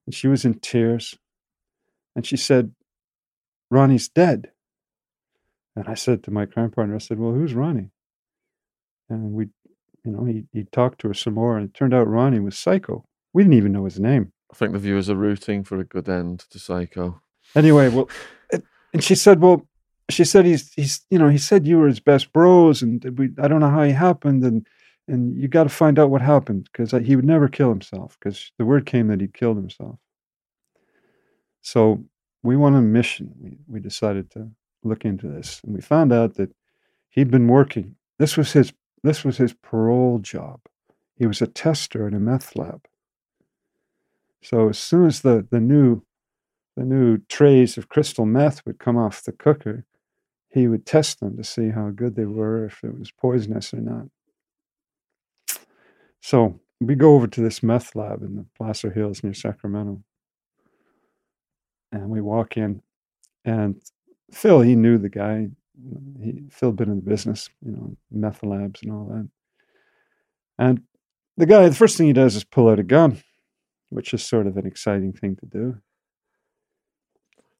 and 0.05 0.13
she 0.13 0.27
was 0.27 0.45
in 0.45 0.59
tears, 0.59 1.17
and 2.15 2.25
she 2.25 2.37
said, 2.37 2.73
"Ronnie's 3.71 4.07
dead." 4.07 4.51
And 5.75 5.87
I 5.87 5.95
said 5.95 6.23
to 6.23 6.31
my 6.31 6.45
crime 6.45 6.71
partner, 6.71 6.95
I 6.95 6.99
said, 6.99 7.17
"Well, 7.19 7.33
who's 7.33 7.55
Ronnie?" 7.55 7.91
And 9.09 9.33
we, 9.33 9.49
you 10.05 10.11
know, 10.11 10.23
he 10.25 10.45
he 10.53 10.65
talked 10.65 11.01
to 11.01 11.07
her 11.07 11.13
some 11.15 11.33
more, 11.33 11.57
and 11.57 11.67
it 11.67 11.73
turned 11.73 11.93
out 11.93 12.07
Ronnie 12.07 12.39
was 12.39 12.57
Psycho. 12.57 13.05
We 13.33 13.43
didn't 13.43 13.57
even 13.57 13.71
know 13.71 13.85
his 13.85 13.99
name. 13.99 14.33
I 14.51 14.55
think 14.55 14.73
the 14.73 14.79
viewers 14.79 15.09
are 15.09 15.15
rooting 15.15 15.63
for 15.63 15.79
a 15.79 15.85
good 15.85 16.07
end 16.07 16.39
to 16.51 16.59
Psycho. 16.59 17.21
Anyway, 17.55 17.89
well, 17.89 18.09
it, 18.51 18.63
and 18.93 19.03
she 19.03 19.15
said, 19.15 19.39
well, 19.41 19.65
she 20.09 20.25
said 20.25 20.45
he's 20.45 20.71
he's 20.73 21.01
you 21.09 21.17
know 21.17 21.29
he 21.29 21.37
said 21.37 21.65
you 21.65 21.79
were 21.79 21.87
his 21.87 21.99
best 21.99 22.31
bros, 22.33 22.83
and 22.83 23.03
we 23.17 23.29
I 23.41 23.47
don't 23.47 23.61
know 23.61 23.69
how 23.69 23.83
he 23.83 23.93
happened, 23.93 24.43
and 24.43 24.67
and 25.07 25.39
you 25.39 25.47
got 25.47 25.63
to 25.63 25.69
find 25.69 25.99
out 25.99 26.09
what 26.09 26.21
happened 26.21 26.69
because 26.71 26.93
uh, 26.93 26.99
he 26.99 27.15
would 27.15 27.25
never 27.25 27.47
kill 27.47 27.69
himself 27.69 28.17
because 28.19 28.51
the 28.57 28.65
word 28.65 28.85
came 28.85 29.07
that 29.07 29.21
he 29.21 29.27
killed 29.27 29.57
himself. 29.57 29.97
So 31.61 32.03
we 32.43 32.55
went 32.55 32.75
on 32.75 32.83
a 32.83 32.87
mission. 32.87 33.33
We 33.39 33.57
we 33.67 33.79
decided 33.79 34.31
to 34.31 34.51
look 34.83 35.05
into 35.05 35.27
this, 35.27 35.61
and 35.63 35.73
we 35.73 35.81
found 35.81 36.11
out 36.11 36.35
that 36.35 36.53
he'd 37.09 37.31
been 37.31 37.47
working. 37.47 37.95
This 38.19 38.37
was 38.37 38.53
his 38.53 38.73
this 39.03 39.23
was 39.23 39.37
his 39.37 39.53
parole 39.53 40.19
job. 40.19 40.61
He 41.15 41.25
was 41.27 41.41
a 41.41 41.47
tester 41.47 42.07
in 42.07 42.13
a 42.13 42.19
meth 42.19 42.55
lab. 42.55 42.85
So 44.41 44.69
as 44.69 44.79
soon 44.79 45.05
as 45.05 45.21
the 45.21 45.45
the 45.49 45.59
new 45.59 46.03
the 46.75 46.83
new 46.83 47.19
trays 47.29 47.77
of 47.77 47.89
crystal 47.89 48.25
meth 48.25 48.65
would 48.65 48.79
come 48.79 48.97
off 48.97 49.23
the 49.23 49.31
cooker, 49.31 49.85
he 50.49 50.67
would 50.67 50.85
test 50.85 51.19
them 51.19 51.37
to 51.37 51.43
see 51.43 51.69
how 51.69 51.89
good 51.89 52.15
they 52.15 52.25
were, 52.25 52.65
if 52.65 52.83
it 52.83 52.97
was 52.97 53.11
poisonous 53.11 53.73
or 53.73 53.81
not. 53.81 54.07
So 56.21 56.59
we 56.79 56.95
go 56.95 57.15
over 57.15 57.27
to 57.27 57.41
this 57.41 57.61
meth 57.61 57.95
lab 57.95 58.21
in 58.23 58.35
the 58.35 58.45
Placer 58.57 58.91
Hills 58.91 59.23
near 59.23 59.33
Sacramento. 59.33 60.01
And 61.91 62.09
we 62.09 62.21
walk 62.21 62.55
in, 62.55 62.81
and 63.43 63.81
Phil, 64.31 64.61
he 64.61 64.77
knew 64.77 64.97
the 64.97 65.09
guy. 65.09 65.49
He 66.23 66.43
Phil 66.49 66.69
had 66.69 66.77
been 66.77 66.89
in 66.89 66.95
the 66.97 67.09
business, 67.09 67.49
you 67.65 67.71
know, 67.71 67.97
meth 68.09 68.43
labs 68.43 68.81
and 68.81 68.93
all 68.93 69.05
that. 69.05 69.27
And 70.57 70.83
the 71.35 71.45
guy, 71.45 71.67
the 71.67 71.75
first 71.75 71.97
thing 71.97 72.07
he 72.07 72.13
does 72.13 72.35
is 72.37 72.45
pull 72.45 72.69
out 72.69 72.79
a 72.79 72.83
gun, 72.83 73.21
which 73.89 74.13
is 74.13 74.23
sort 74.23 74.47
of 74.47 74.55
an 74.55 74.65
exciting 74.65 75.11
thing 75.11 75.35
to 75.37 75.45
do. 75.45 75.81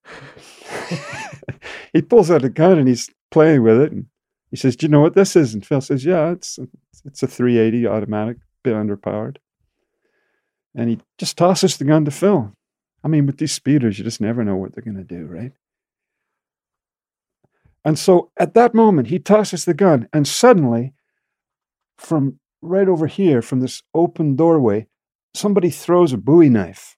he 1.94 2.02
pulls 2.02 2.32
out 2.32 2.46
a 2.46 2.50
gun 2.50 2.80
and 2.80 2.88
he's 2.88 3.10
playing 3.32 3.64
with 3.64 3.82
it, 3.82 3.92
and 3.92 4.06
he 4.50 4.56
says, 4.56 4.78
"Do 4.78 4.86
you 4.86 4.92
know 4.92 5.02
what 5.02 5.16
this 5.16 5.36
is?" 5.36 5.54
And 5.54 5.66
Phil 5.66 5.82
says, 5.82 6.06
"Yeah, 6.06 6.32
it's 6.32 6.58
it's 7.06 7.22
a 7.22 7.28
380 7.28 7.86
automatic, 7.88 8.38
bit 8.64 8.74
underpowered." 8.74 9.38
And 10.76 10.90
he 10.90 11.00
just 11.18 11.38
tosses 11.38 11.78
the 11.78 11.86
gun 11.86 12.06
to 12.06 12.12
Phil. 12.12 12.54
I 13.04 13.08
mean, 13.08 13.26
with 13.26 13.38
these 13.38 13.52
speeders, 13.52 13.98
you 13.98 14.04
just 14.04 14.22
never 14.22 14.44
know 14.44 14.56
what 14.56 14.74
they're 14.74 14.84
going 14.84 14.98
to 14.98 15.04
do, 15.04 15.26
right? 15.26 15.52
And 17.84 17.98
so 17.98 18.32
at 18.38 18.54
that 18.54 18.76
moment, 18.76 19.08
he 19.08 19.20
tosses 19.20 19.66
the 19.66 19.74
gun, 19.74 20.08
and 20.14 20.28
suddenly, 20.28 20.94
from 21.98 22.40
right 22.62 22.88
over 22.88 23.08
here, 23.08 23.42
from 23.42 23.60
this 23.60 23.82
open 23.94 24.36
doorway, 24.36 24.88
somebody 25.34 25.72
throws 25.72 26.14
a 26.14 26.18
Bowie 26.18 26.50
knife, 26.50 26.96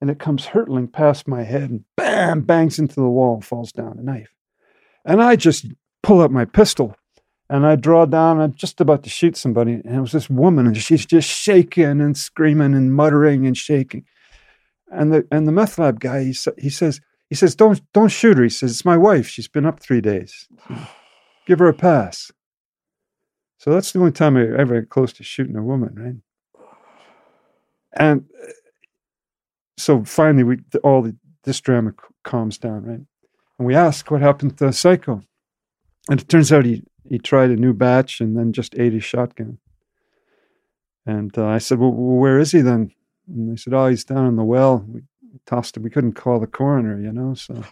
and 0.00 0.10
it 0.10 0.18
comes 0.18 0.46
hurtling 0.46 0.88
past 0.88 1.28
my 1.28 1.44
head, 1.44 1.70
and 1.70 1.84
bam! 1.96 2.42
bangs 2.42 2.80
into 2.80 2.96
the 2.96 3.08
wall, 3.08 3.34
and 3.34 3.44
falls 3.44 3.70
down, 3.70 3.98
a 3.98 4.02
knife. 4.02 4.34
And 5.04 5.22
I 5.22 5.36
just 5.36 5.66
pull 6.02 6.20
out 6.20 6.32
my 6.32 6.44
pistol 6.44 6.96
and 7.52 7.66
I 7.66 7.76
draw 7.76 8.06
down. 8.06 8.40
I'm 8.40 8.54
just 8.54 8.80
about 8.80 9.02
to 9.02 9.10
shoot 9.10 9.36
somebody. 9.36 9.74
And 9.74 9.94
it 9.94 10.00
was 10.00 10.12
this 10.12 10.30
woman, 10.30 10.66
and 10.66 10.76
she's 10.76 11.04
just 11.04 11.28
shaking 11.28 12.00
and 12.00 12.16
screaming 12.16 12.72
and 12.74 12.94
muttering 12.94 13.46
and 13.46 13.56
shaking. 13.56 14.06
And 14.90 15.12
the 15.12 15.28
and 15.30 15.46
the 15.46 15.52
meth 15.52 15.78
lab 15.78 16.00
guy, 16.00 16.24
he, 16.24 16.36
he 16.56 16.70
says, 16.70 17.02
he 17.28 17.34
says, 17.34 17.54
don't 17.54 17.82
don't 17.92 18.08
shoot 18.08 18.38
her. 18.38 18.44
He 18.44 18.48
says, 18.48 18.70
it's 18.70 18.86
my 18.86 18.96
wife. 18.96 19.28
She's 19.28 19.48
been 19.48 19.66
up 19.66 19.80
three 19.80 20.00
days. 20.00 20.48
Give 21.46 21.58
her 21.58 21.68
a 21.68 21.74
pass. 21.74 22.32
So 23.58 23.70
that's 23.70 23.92
the 23.92 23.98
only 23.98 24.12
time 24.12 24.38
I 24.38 24.44
ever 24.58 24.80
get 24.80 24.88
close 24.88 25.12
to 25.14 25.22
shooting 25.22 25.56
a 25.56 25.62
woman, 25.62 25.94
right? 25.94 26.64
And 27.92 28.24
uh, 28.42 28.52
so 29.76 30.04
finally, 30.04 30.42
we 30.42 30.56
all 30.82 31.02
the, 31.02 31.14
this 31.44 31.60
drama 31.60 31.92
calms 32.24 32.56
down, 32.56 32.84
right? 32.84 33.00
And 33.58 33.66
we 33.66 33.74
ask 33.74 34.10
what 34.10 34.22
happened 34.22 34.56
to 34.56 34.66
the 34.66 34.72
Psycho, 34.72 35.22
and 36.08 36.18
it 36.18 36.28
turns 36.30 36.50
out 36.50 36.64
he 36.64 36.82
he 37.08 37.18
tried 37.18 37.50
a 37.50 37.56
new 37.56 37.72
batch 37.72 38.20
and 38.20 38.36
then 38.36 38.52
just 38.52 38.78
ate 38.78 38.92
his 38.92 39.04
shotgun. 39.04 39.58
And 41.04 41.36
uh, 41.36 41.46
I 41.46 41.58
said, 41.58 41.78
well, 41.78 41.92
where 41.92 42.38
is 42.38 42.52
he 42.52 42.60
then? 42.60 42.92
And 43.28 43.50
they 43.50 43.56
said, 43.56 43.74
oh, 43.74 43.88
he's 43.88 44.04
down 44.04 44.26
in 44.26 44.36
the 44.36 44.44
well. 44.44 44.84
We 44.86 45.02
tossed 45.46 45.76
him. 45.76 45.82
We 45.82 45.90
couldn't 45.90 46.12
call 46.12 46.38
the 46.38 46.46
coroner, 46.46 47.00
you 47.00 47.12
know, 47.12 47.34
so 47.34 47.64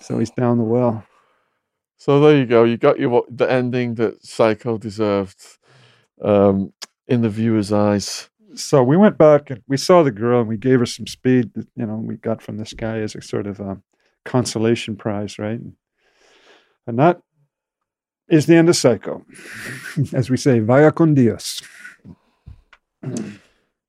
so 0.00 0.18
he's 0.18 0.30
down 0.30 0.58
the 0.58 0.64
well. 0.64 1.04
So 1.96 2.20
there 2.20 2.36
you 2.36 2.46
go. 2.46 2.64
You 2.64 2.76
got 2.76 2.98
your 2.98 3.24
the 3.28 3.50
ending 3.50 3.94
that 3.94 4.24
Psycho 4.24 4.78
deserved 4.78 5.58
um, 6.22 6.72
in 7.08 7.22
the 7.22 7.30
viewer's 7.30 7.72
eyes. 7.72 8.28
so 8.54 8.82
we 8.82 8.96
went 8.96 9.18
back 9.18 9.50
and 9.50 9.62
we 9.68 9.76
saw 9.76 10.02
the 10.02 10.10
girl 10.10 10.40
and 10.40 10.48
we 10.48 10.56
gave 10.56 10.80
her 10.80 10.86
some 10.86 11.06
speed 11.06 11.52
that 11.54 11.66
you 11.76 11.86
know 11.86 11.96
we 11.96 12.16
got 12.16 12.42
from 12.42 12.56
this 12.56 12.72
guy 12.72 12.98
as 12.98 13.14
a 13.14 13.20
sort 13.20 13.46
of 13.46 13.60
a 13.60 13.80
consolation 14.24 14.96
prize 14.96 15.38
right 15.38 15.60
and 16.86 16.98
that 16.98 17.20
is 18.28 18.46
the 18.46 18.54
end 18.56 18.68
of 18.68 18.76
psycho 18.76 19.24
as 20.12 20.28
we 20.30 20.36
say 20.36 20.58
vaya 20.60 20.90
con 20.92 21.14
dios 21.14 21.62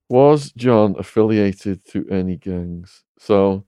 Was 0.09 0.51
John 0.53 0.95
affiliated 0.97 1.83
to 1.91 2.07
any 2.09 2.37
gangs? 2.37 3.03
So, 3.19 3.65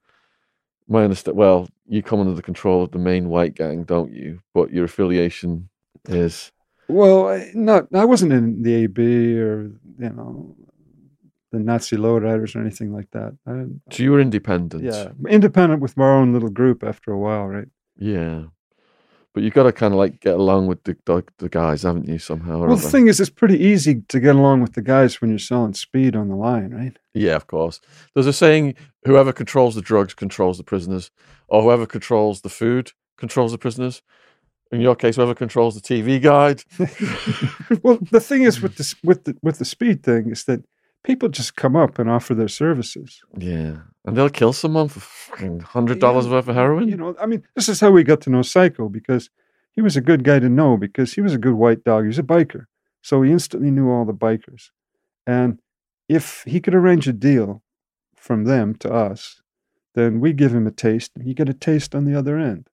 my 0.88 1.04
understand. 1.04 1.36
Well, 1.38 1.68
you 1.86 2.02
come 2.02 2.22
under 2.22 2.34
the 2.34 2.42
control 2.42 2.84
of 2.84 2.92
the 2.92 2.98
main 3.00 3.28
white 3.30 3.56
gang, 3.56 3.84
don't 3.84 4.14
you? 4.14 4.40
But 4.54 4.72
your 4.72 4.86
affiliation 4.86 5.70
is 6.08 6.52
well 6.88 7.28
I- 7.28 7.52
not 7.54 7.88
i 7.94 8.04
wasn't 8.06 8.32
in 8.34 8.64
the 8.64 8.86
ab 8.86 8.98
or 8.98 9.64
you 10.00 10.10
know 10.16 10.56
the 11.52 11.60
nazi 11.60 11.98
lowriders 11.98 12.56
or 12.56 12.62
anything 12.62 12.92
like 12.94 13.10
that 13.12 13.36
I, 13.46 13.66
so 13.92 14.02
you 14.02 14.12
were 14.14 14.20
independent. 14.22 14.84
yeah 14.86 15.10
independent 15.28 15.82
with 15.82 15.98
our 16.00 16.14
own 16.20 16.34
little 16.34 16.50
group 16.50 16.84
after 16.84 17.12
a 17.12 17.18
while 17.20 17.46
right 17.48 17.68
Yeah. 17.98 18.46
But 19.34 19.44
you've 19.44 19.54
got 19.54 19.64
to 19.64 19.72
kind 19.72 19.94
of 19.94 20.00
like 20.00 20.22
get 20.22 20.36
along 20.36 20.68
with 20.68 20.84
the, 20.84 20.98
the 21.06 21.24
the 21.38 21.50
guys, 21.50 21.84
haven't 21.84 22.08
you? 22.08 22.18
Somehow. 22.18 22.60
Well 22.60 22.76
the 22.76 22.82
other? 22.82 22.90
thing 22.90 23.08
is 23.08 23.20
it's 23.20 23.30
pretty 23.30 23.58
easy 23.64 24.02
to 24.08 24.20
get 24.20 24.36
along 24.36 24.62
with 24.62 24.74
the 24.74 24.82
guys 24.82 25.22
when 25.22 25.30
you're 25.30 25.40
selling 25.40 25.74
speed 25.74 26.16
on 26.16 26.30
the 26.30 26.36
line 26.36 26.72
right 26.72 26.98
Yeah, 27.14 27.36
of 27.36 27.48
course. 27.48 27.80
There's 28.14 28.28
a 28.28 28.34
saying: 28.34 28.76
whoever 29.06 29.32
controls 29.32 29.76
the 29.76 29.82
drugs 29.82 30.14
controls 30.14 30.58
the 30.58 30.64
prisoners, 30.64 31.12
or 31.48 31.62
whoever 31.62 31.86
controls 31.86 32.42
the 32.42 32.50
food 32.50 32.92
controls 33.18 33.52
the 33.52 33.58
prisoners. 33.58 34.02
In 34.72 34.82
your 34.82 34.96
case, 34.96 35.16
whoever 35.16 35.36
controls 35.36 35.80
the 35.80 35.82
TV 35.82 36.22
guide. 36.22 36.64
well, 37.84 38.00
the 38.12 38.20
thing 38.20 38.44
is 38.44 38.62
with 38.62 38.78
this 38.78 38.96
with 39.04 39.26
the 39.26 39.38
with 39.44 39.60
the 39.60 39.66
speed 39.66 40.04
thing 40.04 40.32
is 40.32 40.46
that 40.46 40.64
people 41.04 41.30
just 41.30 41.56
come 41.56 41.76
up 41.76 42.00
and 42.00 42.10
offer 42.10 42.34
their 42.34 42.48
services. 42.48 43.22
Yeah, 43.38 43.78
and 44.06 44.16
they'll 44.16 44.30
kill 44.30 44.54
someone 44.54 44.88
for 44.88 45.00
fucking 45.00 45.60
hundred 45.62 46.00
dollars 46.00 46.26
Yeah, 46.26 46.32
worth 46.34 46.48
of 46.48 46.56
heroin. 46.56 46.88
You 46.88 46.98
know, 46.98 47.16
I 47.20 47.26
mean, 47.26 47.44
this 47.56 47.70
is 47.70 47.80
how 47.80 47.92
we 47.92 48.04
got 48.04 48.22
to 48.22 48.30
know 48.30 48.42
Psycho 48.42 48.90
because 48.90 49.30
he 49.72 49.82
was 49.82 49.96
a 49.96 50.02
good 50.02 50.24
guy 50.24 50.40
to 50.40 50.50
know 50.50 50.78
because 50.78 51.14
he 51.14 51.22
was 51.22 51.34
a 51.34 51.38
good 51.38 51.54
white 51.54 51.84
dog. 51.84 52.04
He 52.04 52.08
was 52.08 52.20
a 52.20 52.24
biker, 52.24 52.66
so 53.02 53.22
he 53.22 53.32
instantly 53.32 53.72
knew 53.72 53.90
all 53.90 54.06
the 54.06 54.14
bikers, 54.14 54.70
and 55.28 55.60
if 56.08 56.44
he 56.48 56.60
could 56.60 56.74
arrange 56.76 57.08
a 57.08 57.14
deal 57.14 57.62
from 58.16 58.46
them 58.46 58.76
to 58.76 58.92
us, 58.92 59.42
then 59.96 60.20
we 60.20 60.34
give 60.34 60.54
him 60.54 60.68
a 60.68 60.72
taste, 60.72 61.12
and 61.16 61.26
he 61.26 61.34
get 61.34 61.50
a 61.50 61.54
taste 61.54 61.94
on 61.96 62.06
the 62.06 62.18
other 62.18 62.38
end. 62.38 62.68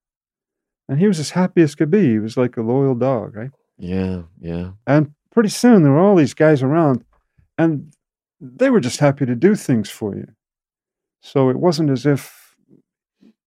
And 0.88 0.98
he 1.00 1.08
was 1.08 1.18
as 1.18 1.30
happy 1.30 1.62
as 1.62 1.74
could 1.74 1.90
be. 1.90 2.12
He 2.12 2.18
was 2.18 2.36
like 2.36 2.56
a 2.56 2.62
loyal 2.62 2.94
dog, 2.94 3.36
right? 3.36 3.50
yeah, 3.78 4.22
yeah. 4.40 4.70
And 4.86 5.12
pretty 5.32 5.48
soon 5.50 5.82
there 5.82 5.92
were 5.92 5.98
all 5.98 6.16
these 6.16 6.34
guys 6.34 6.62
around, 6.62 7.04
and 7.58 7.92
they 8.40 8.70
were 8.70 8.80
just 8.80 9.00
happy 9.00 9.26
to 9.26 9.34
do 9.34 9.54
things 9.54 9.90
for 9.90 10.14
you. 10.14 10.28
So 11.26 11.50
it 11.50 11.56
wasn't 11.56 11.90
as 11.90 12.06
if, 12.06 12.54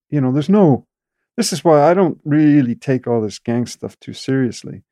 you 0.10 0.20
know, 0.20 0.34
there's 0.34 0.50
no. 0.50 0.86
This 1.38 1.54
is 1.54 1.64
why 1.64 1.90
I 1.90 1.94
don't 1.94 2.20
really 2.26 2.76
take 2.76 3.08
all 3.08 3.22
this 3.22 3.40
gang 3.40 3.66
stuff 3.66 3.98
too 4.02 4.12
seriously, 4.12 4.84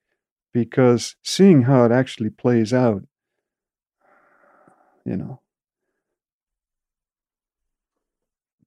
because 0.54 1.18
seeing 1.22 1.64
how 1.64 1.84
it 1.84 1.92
actually 1.92 2.30
plays 2.30 2.74
out, 2.74 3.04
you 5.06 5.18
know. 5.18 5.42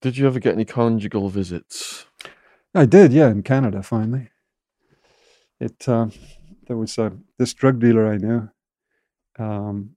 Did 0.03 0.19
you 0.19 0.27
ever 0.27 0.39
get 0.39 0.53
any 0.53 0.67
conjugal 0.67 1.31
visits? 1.31 2.05
I 2.75 2.85
did, 2.85 3.15
yeah, 3.15 3.31
in 3.31 3.43
Canada 3.43 3.83
finally. 3.83 4.29
It 5.59 5.89
uh, 5.89 6.09
there 6.67 6.77
was 6.77 6.99
uh, 6.99 7.11
this 7.39 7.55
drug 7.55 7.81
dealer 7.81 8.07
I 8.07 8.19
knew. 8.19 8.51
Um, 9.39 9.97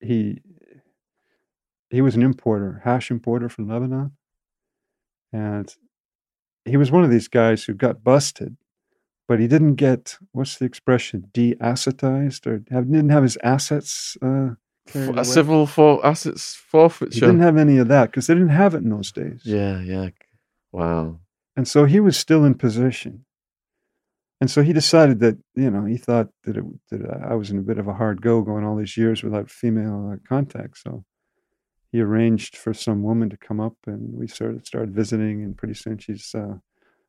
he 0.00 0.42
he 1.90 2.00
was 2.00 2.14
an 2.14 2.22
importer, 2.22 2.82
hash 2.84 3.10
importer 3.10 3.48
from 3.48 3.68
Lebanon, 3.68 4.12
and 5.32 5.74
he 6.64 6.76
was 6.76 6.90
one 6.90 7.04
of 7.04 7.10
these 7.10 7.28
guys 7.28 7.64
who 7.64 7.74
got 7.74 8.04
busted, 8.04 8.56
but 9.26 9.40
he 9.40 9.46
didn't 9.46 9.76
get 9.76 10.18
what's 10.32 10.56
the 10.56 10.64
expression 10.64 11.30
deassetized 11.32 12.46
or 12.46 12.62
have, 12.70 12.90
didn't 12.90 13.10
have 13.10 13.22
his 13.22 13.38
assets. 13.42 14.16
Uh, 14.22 14.50
civil 15.22 15.66
for 15.66 16.04
assets 16.04 16.54
forfeiture. 16.54 17.14
he 17.14 17.20
didn't 17.20 17.40
have 17.40 17.58
any 17.58 17.76
of 17.76 17.88
that 17.88 18.06
because 18.06 18.26
they 18.26 18.34
didn't 18.34 18.48
have 18.48 18.74
it 18.74 18.82
in 18.82 18.88
those 18.88 19.12
days. 19.12 19.42
yeah, 19.44 19.80
yeah. 19.80 20.08
Wow. 20.72 21.20
And 21.56 21.66
so 21.66 21.84
he 21.84 22.00
was 22.00 22.16
still 22.16 22.44
in 22.44 22.54
position. 22.54 23.24
And 24.40 24.50
so 24.50 24.62
he 24.62 24.72
decided 24.72 25.18
that, 25.20 25.36
you 25.56 25.70
know, 25.70 25.84
he 25.84 25.96
thought 25.96 26.28
that, 26.44 26.56
it, 26.56 26.64
that 26.90 27.22
I 27.28 27.34
was 27.34 27.50
in 27.50 27.58
a 27.58 27.62
bit 27.62 27.78
of 27.78 27.88
a 27.88 27.94
hard 27.94 28.22
go 28.22 28.42
going 28.42 28.64
all 28.64 28.76
these 28.76 28.96
years 28.96 29.22
without 29.22 29.50
female 29.50 30.12
uh, 30.12 30.28
contact. 30.28 30.78
So 30.78 31.04
he 31.92 32.00
arranged 32.00 32.56
for 32.56 32.72
some 32.74 33.02
woman 33.02 33.30
to 33.30 33.36
come 33.36 33.60
up 33.60 33.74
and 33.86 34.14
we 34.14 34.26
sort 34.28 34.54
of 34.54 34.66
started 34.66 34.94
visiting. 34.94 35.42
And 35.42 35.56
pretty 35.56 35.74
soon 35.74 35.98
she's, 35.98 36.34
uh, 36.34 36.56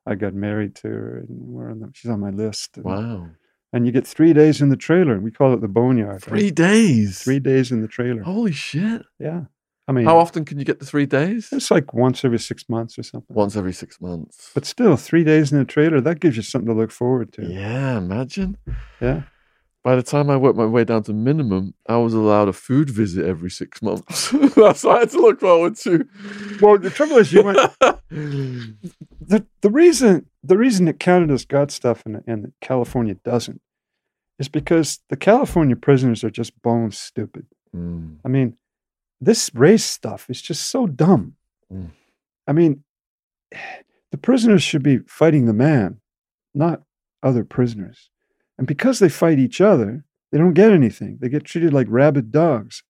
I 0.06 0.14
got 0.14 0.34
married 0.34 0.74
to 0.76 0.88
her 0.88 1.18
and 1.18 1.28
we're 1.28 1.70
on 1.70 1.80
the, 1.80 1.90
she's 1.94 2.10
on 2.10 2.20
my 2.20 2.30
list. 2.30 2.76
And, 2.76 2.84
Wow. 2.86 3.28
and 3.72 3.86
you 3.86 3.92
get 3.92 4.06
three 4.06 4.32
days 4.32 4.62
in 4.62 4.68
the 4.70 4.76
trailer. 4.76 5.20
We 5.20 5.30
call 5.30 5.52
it 5.54 5.60
the 5.60 5.68
boneyard. 5.68 6.12
right? 6.12 6.22
Three 6.22 6.50
days. 6.50 7.20
Three 7.22 7.40
days 7.40 7.70
in 7.70 7.82
the 7.82 7.88
trailer. 7.88 8.22
Holy 8.22 8.52
shit. 8.52 9.02
Yeah. 9.18 9.42
I 9.88 9.92
mean, 9.92 10.04
How 10.04 10.18
often 10.18 10.44
can 10.44 10.58
you 10.58 10.64
get 10.64 10.78
the 10.78 10.86
three 10.86 11.06
days? 11.06 11.48
it's 11.52 11.70
like 11.70 11.92
once 11.92 12.24
every 12.24 12.38
six 12.38 12.68
months 12.68 12.96
or 12.96 13.02
something. 13.02 13.34
Once 13.34 13.56
every 13.56 13.72
six 13.72 14.00
months. 14.00 14.50
But 14.54 14.64
still, 14.64 14.96
three 14.96 15.24
days 15.24 15.50
in 15.52 15.58
the 15.58 15.64
trailer, 15.64 16.00
that 16.00 16.20
gives 16.20 16.36
you 16.36 16.44
something 16.44 16.68
to 16.72 16.74
look 16.80 16.92
forward 16.92 17.32
to. 17.32 17.44
yeah, 17.44 17.98
imagine. 17.98 18.56
Yeah. 19.00 19.22
By 19.82 19.96
the 19.96 20.02
time 20.02 20.28
I 20.28 20.36
worked 20.36 20.58
my 20.58 20.66
way 20.66 20.84
down 20.84 21.04
to 21.04 21.14
minimum, 21.14 21.72
I 21.88 21.96
was 21.96 22.12
allowed 22.12 22.48
a 22.48 22.52
food 22.52 22.90
visit 22.90 23.24
every 23.24 23.50
six 23.50 23.80
months. 23.80 24.30
That's 24.54 24.84
what 24.84 24.96
I 24.96 24.98
had 25.00 25.10
to 25.10 25.20
look 25.20 25.40
forward 25.40 25.76
to. 25.76 26.06
Well, 26.60 26.76
the 26.78 26.90
trouble 26.90 27.16
is, 27.16 27.32
you 27.32 27.42
went. 27.42 27.56
the 28.10 29.46
the 29.62 29.70
reason 29.70 30.26
the 30.42 30.58
reason 30.58 30.84
that 30.84 31.00
Canada's 31.00 31.46
got 31.46 31.70
stuff 31.70 32.04
and 32.04 32.22
and 32.26 32.52
California 32.60 33.14
doesn't 33.24 33.62
is 34.38 34.48
because 34.48 35.00
the 35.08 35.16
California 35.16 35.76
prisoners 35.76 36.24
are 36.24 36.30
just 36.30 36.60
bone 36.60 36.90
stupid. 36.90 37.46
Mm, 37.74 38.16
I 38.24 38.28
mean, 38.28 38.56
this 39.20 39.50
race 39.54 39.84
stuff 39.84 40.28
is 40.28 40.42
just 40.42 40.68
so 40.68 40.86
dumb. 40.86 41.36
Mm. 41.72 41.90
I 42.46 42.52
mean, 42.52 42.84
the 44.10 44.18
prisoners 44.18 44.62
should 44.62 44.82
be 44.82 44.98
fighting 45.06 45.46
the 45.46 45.52
man, 45.52 46.00
not 46.54 46.82
other 47.22 47.44
prisoners. 47.44 48.10
And 48.60 48.66
because 48.66 48.98
they 48.98 49.08
fight 49.08 49.38
each 49.38 49.62
other, 49.62 50.04
they 50.30 50.36
don't 50.36 50.52
get 50.52 50.70
anything. 50.70 51.16
They 51.18 51.30
get 51.30 51.44
treated 51.44 51.72
like 51.72 51.86
rabid 51.88 52.30
dogs, 52.30 52.82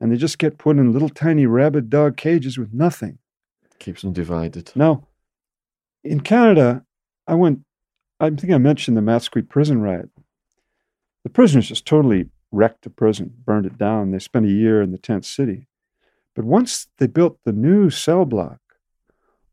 and 0.00 0.10
they 0.10 0.16
just 0.16 0.38
get 0.38 0.56
put 0.56 0.78
in 0.78 0.90
little 0.90 1.10
tiny 1.10 1.44
rabid 1.44 1.90
dog 1.90 2.16
cages 2.16 2.56
with 2.56 2.72
nothing. 2.72 3.18
keeps 3.78 4.00
them 4.00 4.14
divided. 4.14 4.72
Now, 4.74 5.06
in 6.02 6.20
Canada, 6.20 6.82
I 7.26 7.34
went, 7.34 7.60
I 8.18 8.30
think 8.30 8.54
I 8.54 8.56
mentioned 8.56 8.96
the 8.96 9.02
Matsqui 9.02 9.46
prison 9.46 9.82
riot. 9.82 10.08
The 11.24 11.30
prisoners 11.30 11.68
just 11.68 11.84
totally 11.84 12.30
wrecked 12.50 12.84
the 12.84 12.90
prison, 12.90 13.34
burned 13.44 13.66
it 13.66 13.76
down. 13.76 14.12
They 14.12 14.20
spent 14.20 14.46
a 14.46 14.50
year 14.50 14.80
in 14.80 14.92
the 14.92 14.98
tent 14.98 15.26
city. 15.26 15.68
But 16.34 16.46
once 16.46 16.86
they 16.96 17.06
built 17.06 17.38
the 17.44 17.52
new 17.52 17.90
cell 17.90 18.24
block, 18.24 18.60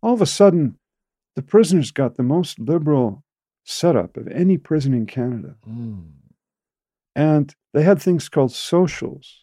all 0.01 0.13
of 0.13 0.21
a 0.21 0.25
sudden, 0.25 0.79
the 1.35 1.41
prisoners 1.41 1.91
got 1.91 2.15
the 2.15 2.23
most 2.23 2.59
liberal 2.59 3.24
setup 3.65 4.15
of 4.15 4.27
any 4.29 4.57
prison 4.57 4.93
in 4.93 5.05
Canada. 5.05 5.55
Mm. 5.67 6.11
And 7.15 7.53
they 7.73 7.83
had 7.83 8.01
things 8.01 8.29
called 8.29 8.51
socials. 8.53 9.41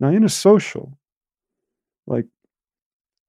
Now, 0.00 0.08
in 0.08 0.24
a 0.24 0.28
social, 0.28 0.98
like 2.06 2.26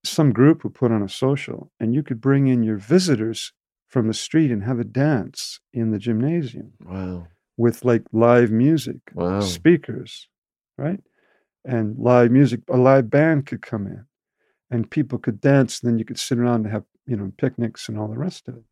some 0.04 0.32
group 0.32 0.62
would 0.64 0.74
put 0.74 0.92
on 0.92 1.02
a 1.02 1.08
social, 1.08 1.70
and 1.80 1.94
you 1.94 2.02
could 2.02 2.20
bring 2.20 2.46
in 2.46 2.62
your 2.62 2.76
visitors 2.78 3.52
from 3.88 4.06
the 4.06 4.14
street 4.14 4.50
and 4.50 4.62
have 4.62 4.78
a 4.78 4.84
dance 4.84 5.60
in 5.72 5.90
the 5.90 5.98
gymnasium 5.98 6.72
Wow. 6.80 7.26
with 7.56 7.84
like 7.84 8.04
live 8.12 8.50
music, 8.52 9.00
Wow. 9.12 9.40
speakers, 9.40 10.28
right? 10.78 11.00
And 11.64 11.98
live 11.98 12.30
music, 12.30 12.60
a 12.70 12.76
live 12.76 13.10
band 13.10 13.46
could 13.46 13.60
come 13.62 13.86
in 13.88 14.06
and 14.70 14.88
people 14.90 15.18
could 15.18 15.40
dance. 15.40 15.82
And 15.82 15.90
then 15.90 15.98
you 15.98 16.04
could 16.04 16.18
sit 16.18 16.38
around 16.38 16.64
and 16.64 16.72
have, 16.72 16.84
you 17.06 17.16
know, 17.16 17.32
picnics 17.36 17.88
and 17.88 17.98
all 17.98 18.08
the 18.08 18.16
rest 18.16 18.46
of 18.48 18.56
it. 18.56 18.64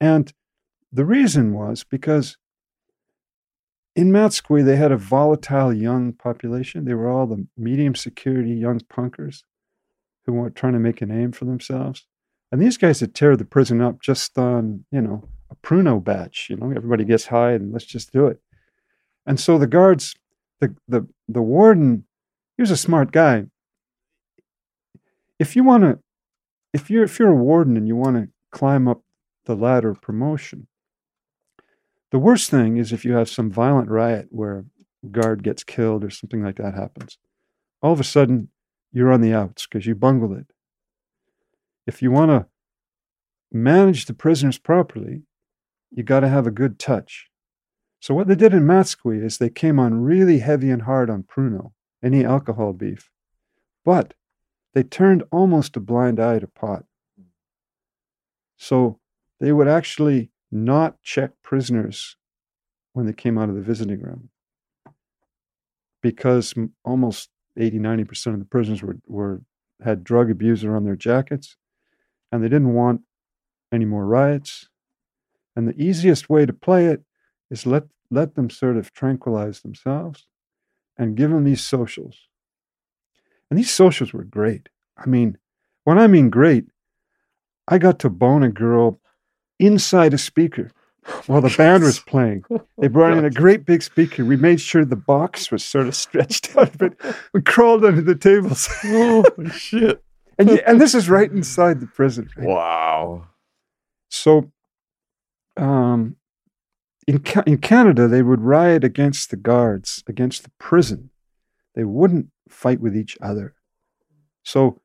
And 0.00 0.32
the 0.92 1.04
reason 1.04 1.52
was 1.52 1.84
because 1.84 2.36
in 3.94 4.10
Matsqui, 4.10 4.64
they 4.64 4.76
had 4.76 4.92
a 4.92 4.96
volatile 4.96 5.72
young 5.72 6.12
population. 6.12 6.84
They 6.84 6.94
were 6.94 7.08
all 7.08 7.26
the 7.26 7.46
medium 7.56 7.94
security 7.94 8.52
young 8.52 8.80
punkers 8.80 9.42
who 10.26 10.34
were 10.34 10.50
trying 10.50 10.74
to 10.74 10.78
make 10.78 11.00
a 11.00 11.06
name 11.06 11.32
for 11.32 11.46
themselves. 11.46 12.06
And 12.52 12.60
these 12.60 12.76
guys 12.76 13.00
would 13.00 13.14
tear 13.14 13.36
the 13.36 13.44
prison 13.44 13.80
up 13.80 14.00
just 14.02 14.36
on, 14.38 14.84
you 14.90 15.00
know, 15.00 15.28
a 15.50 15.56
pruno 15.56 16.02
batch. 16.02 16.48
You 16.50 16.56
know, 16.56 16.70
everybody 16.70 17.04
gets 17.04 17.26
high 17.26 17.52
and 17.52 17.72
let's 17.72 17.86
just 17.86 18.12
do 18.12 18.26
it. 18.26 18.40
And 19.24 19.40
so 19.40 19.58
the 19.58 19.66
guards, 19.66 20.14
the 20.60 20.74
the 20.86 21.06
the 21.28 21.42
warden, 21.42 22.04
he 22.56 22.62
was 22.62 22.70
a 22.70 22.76
smart 22.76 23.12
guy. 23.12 23.46
If 25.38 25.56
you 25.56 25.64
want 25.64 25.82
to, 25.84 25.98
if 26.72 26.90
you're 26.90 27.04
if 27.04 27.18
you're 27.18 27.32
a 27.32 27.34
warden 27.34 27.76
and 27.76 27.88
you 27.88 27.96
want 27.96 28.16
to 28.16 28.28
climb 28.52 28.86
up 28.88 29.02
the 29.46 29.56
ladder 29.56 29.90
of 29.90 30.00
promotion, 30.00 30.68
the 32.10 32.18
worst 32.18 32.50
thing 32.50 32.76
is 32.76 32.92
if 32.92 33.04
you 33.04 33.14
have 33.14 33.28
some 33.28 33.50
violent 33.50 33.90
riot 33.90 34.28
where 34.30 34.58
a 34.58 35.06
guard 35.08 35.42
gets 35.42 35.64
killed 35.64 36.04
or 36.04 36.10
something 36.10 36.42
like 36.42 36.56
that 36.56 36.74
happens. 36.74 37.18
All 37.82 37.92
of 37.92 38.00
a 38.00 38.04
sudden, 38.04 38.48
you're 38.92 39.12
on 39.12 39.20
the 39.20 39.34
outs 39.34 39.66
because 39.66 39.86
you 39.86 39.94
bungled 39.94 40.32
it. 40.32 40.46
If 41.86 42.02
you 42.02 42.10
want 42.10 42.30
to 42.30 42.46
manage 43.52 44.06
the 44.06 44.14
prisoners 44.14 44.58
properly, 44.58 45.22
you 45.90 46.02
got 46.02 46.20
to 46.20 46.28
have 46.28 46.46
a 46.46 46.50
good 46.50 46.78
touch. 46.78 47.28
So 48.00 48.14
what 48.14 48.28
they 48.28 48.34
did 48.34 48.52
in 48.52 48.64
Matsqui 48.64 49.24
is 49.24 49.38
they 49.38 49.50
came 49.50 49.78
on 49.78 50.02
really 50.02 50.38
heavy 50.38 50.70
and 50.70 50.82
hard 50.82 51.10
on 51.10 51.24
Pruno, 51.24 51.72
any 52.02 52.24
alcohol 52.24 52.72
beef, 52.72 53.10
but 53.84 54.14
they 54.74 54.82
turned 54.82 55.24
almost 55.32 55.76
a 55.76 55.80
blind 55.80 56.20
eye 56.20 56.38
to 56.38 56.46
pot. 56.46 56.84
So 58.56 59.00
they 59.40 59.52
would 59.52 59.68
actually 59.68 60.30
not 60.50 61.02
check 61.02 61.30
prisoners 61.42 62.16
when 62.92 63.06
they 63.06 63.12
came 63.12 63.36
out 63.38 63.48
of 63.48 63.54
the 63.54 63.60
visiting 63.62 64.00
room. 64.00 64.30
Because 66.02 66.54
almost 66.84 67.30
80 67.58 67.78
90% 67.78 68.34
of 68.34 68.38
the 68.38 68.44
prisoners 68.44 68.82
were, 68.82 68.96
were 69.06 69.42
had 69.82 70.04
drug 70.04 70.30
abuser 70.30 70.74
on 70.74 70.84
their 70.84 70.96
jackets 70.96 71.56
and 72.30 72.42
they 72.42 72.48
didn't 72.48 72.74
want 72.74 73.02
any 73.72 73.84
more 73.84 74.06
riots. 74.06 74.68
And 75.54 75.66
the 75.66 75.80
easiest 75.82 76.28
way 76.28 76.46
to 76.46 76.52
play 76.52 76.86
it 76.86 77.02
is 77.50 77.66
let 77.66 77.84
let 78.10 78.36
them 78.36 78.50
sort 78.50 78.76
of 78.76 78.92
tranquilize 78.92 79.60
themselves 79.60 80.26
and 80.96 81.16
give 81.16 81.30
them 81.30 81.44
these 81.44 81.62
socials. 81.62 82.28
And 83.50 83.58
these 83.58 83.70
socials 83.70 84.12
were 84.12 84.24
great. 84.24 84.68
I 84.96 85.06
mean 85.06 85.38
when 85.86 85.98
i 85.98 86.06
mean 86.06 86.28
great 86.28 86.66
i 87.68 87.78
got 87.78 87.98
to 88.00 88.10
bone 88.10 88.42
a 88.42 88.50
girl 88.50 89.00
inside 89.58 90.12
a 90.14 90.18
speaker 90.18 90.70
while 91.26 91.40
the 91.40 91.54
band 91.56 91.82
was 91.84 92.00
playing 92.00 92.44
they 92.78 92.88
brought 92.88 93.16
in 93.16 93.24
a 93.24 93.30
great 93.30 93.64
big 93.64 93.82
speaker. 93.82 94.24
We 94.24 94.36
made 94.36 94.60
sure 94.60 94.84
the 94.84 94.96
box 94.96 95.50
was 95.52 95.64
sort 95.64 95.86
of 95.86 95.94
stretched 95.94 96.56
out, 96.56 96.76
but 96.78 96.94
we 97.32 97.42
crawled 97.42 97.84
under 97.84 98.02
the 98.02 98.16
tables. 98.16 98.68
Oh 98.84 99.24
shit! 99.52 100.02
and, 100.38 100.50
you- 100.50 100.60
and 100.66 100.80
this 100.80 100.94
is 100.94 101.08
right 101.08 101.30
inside 101.30 101.80
the 101.80 101.86
prison. 101.86 102.28
right? 102.36 102.48
Wow. 102.48 103.28
So, 104.10 104.50
um, 105.56 106.16
in 107.06 107.20
Ca- 107.20 107.44
in 107.46 107.58
Canada, 107.58 108.08
they 108.08 108.22
would 108.22 108.40
riot 108.40 108.82
against 108.84 109.30
the 109.30 109.36
guards, 109.36 110.02
against 110.08 110.42
the 110.42 110.50
prison. 110.58 111.10
They 111.74 111.84
wouldn't 111.84 112.30
fight 112.48 112.80
with 112.80 112.96
each 112.96 113.16
other. 113.20 113.54
So, 114.44 114.80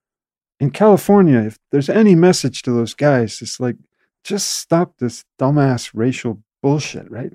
in 0.60 0.70
California, 0.72 1.40
if 1.40 1.58
there's 1.72 1.90
any 1.90 2.14
message 2.16 2.62
to 2.64 2.72
those 2.72 2.94
guys, 2.94 3.42
it's 3.42 3.60
like 3.60 3.78
just 4.24 4.50
stop 4.50 4.98
this 4.98 5.26
dumbass 5.40 5.92
racial 5.94 6.42
bullshit, 6.62 7.10
right? 7.10 7.34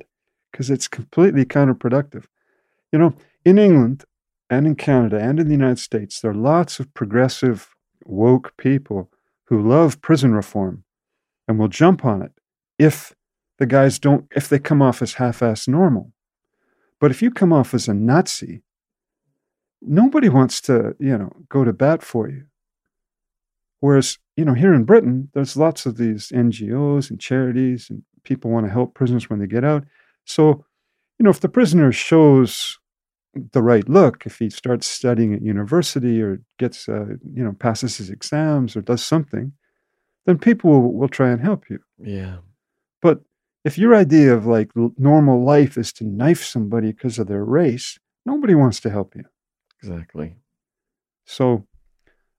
Because 0.50 0.70
it's 0.70 0.88
completely 0.88 1.44
counterproductive. 1.44 2.24
You 2.92 2.98
know, 2.98 3.14
in 3.44 3.58
England 3.58 4.04
and 4.48 4.66
in 4.66 4.76
Canada 4.76 5.18
and 5.18 5.40
in 5.40 5.46
the 5.46 5.54
United 5.54 5.78
States, 5.78 6.20
there 6.20 6.30
are 6.30 6.34
lots 6.34 6.78
of 6.78 6.92
progressive, 6.94 7.74
woke 8.04 8.56
people 8.56 9.10
who 9.44 9.60
love 9.60 10.00
prison 10.00 10.34
reform 10.34 10.84
and 11.48 11.58
will 11.58 11.68
jump 11.68 12.04
on 12.04 12.22
it 12.22 12.32
if 12.78 13.14
the 13.58 13.66
guys 13.66 13.98
don't, 13.98 14.26
if 14.34 14.48
they 14.48 14.58
come 14.58 14.82
off 14.82 15.02
as 15.02 15.14
half 15.14 15.42
ass 15.42 15.66
normal. 15.66 16.12
But 17.00 17.10
if 17.10 17.22
you 17.22 17.30
come 17.30 17.52
off 17.52 17.74
as 17.74 17.88
a 17.88 17.94
Nazi, 17.94 18.62
nobody 19.80 20.28
wants 20.28 20.60
to, 20.62 20.94
you 20.98 21.16
know, 21.16 21.32
go 21.48 21.64
to 21.64 21.72
bat 21.72 22.02
for 22.02 22.28
you. 22.28 22.44
Whereas, 23.80 24.18
you 24.36 24.44
know, 24.44 24.54
here 24.54 24.74
in 24.74 24.84
Britain, 24.84 25.30
there's 25.32 25.56
lots 25.56 25.86
of 25.86 25.96
these 25.96 26.28
NGOs 26.28 27.10
and 27.10 27.18
charities, 27.18 27.88
and 27.88 28.02
people 28.22 28.50
want 28.50 28.66
to 28.66 28.72
help 28.72 28.94
prisoners 28.94 29.30
when 29.30 29.40
they 29.40 29.46
get 29.46 29.64
out. 29.64 29.84
So, 30.24 30.64
you 31.18 31.24
know, 31.24 31.30
if 31.30 31.40
the 31.40 31.48
prisoner 31.48 31.90
shows 31.90 32.78
the 33.52 33.62
right 33.62 33.88
look, 33.88 34.26
if 34.26 34.38
he 34.38 34.50
starts 34.50 34.86
studying 34.86 35.34
at 35.34 35.42
university 35.42 36.22
or 36.22 36.40
gets, 36.58 36.88
uh, 36.88 37.06
you 37.32 37.42
know, 37.42 37.52
passes 37.52 37.96
his 37.96 38.10
exams 38.10 38.76
or 38.76 38.82
does 38.82 39.04
something, 39.04 39.52
then 40.26 40.38
people 40.38 40.70
will, 40.70 40.92
will 40.92 41.08
try 41.08 41.30
and 41.30 41.40
help 41.40 41.70
you. 41.70 41.78
Yeah. 41.98 42.38
But 43.00 43.20
if 43.64 43.78
your 43.78 43.94
idea 43.94 44.34
of 44.34 44.46
like 44.46 44.70
normal 44.96 45.44
life 45.44 45.78
is 45.78 45.92
to 45.94 46.04
knife 46.04 46.44
somebody 46.44 46.92
because 46.92 47.18
of 47.18 47.26
their 47.26 47.44
race, 47.44 47.98
nobody 48.24 48.54
wants 48.54 48.80
to 48.80 48.90
help 48.90 49.14
you. 49.14 49.24
Exactly. 49.82 50.36
So 51.24 51.66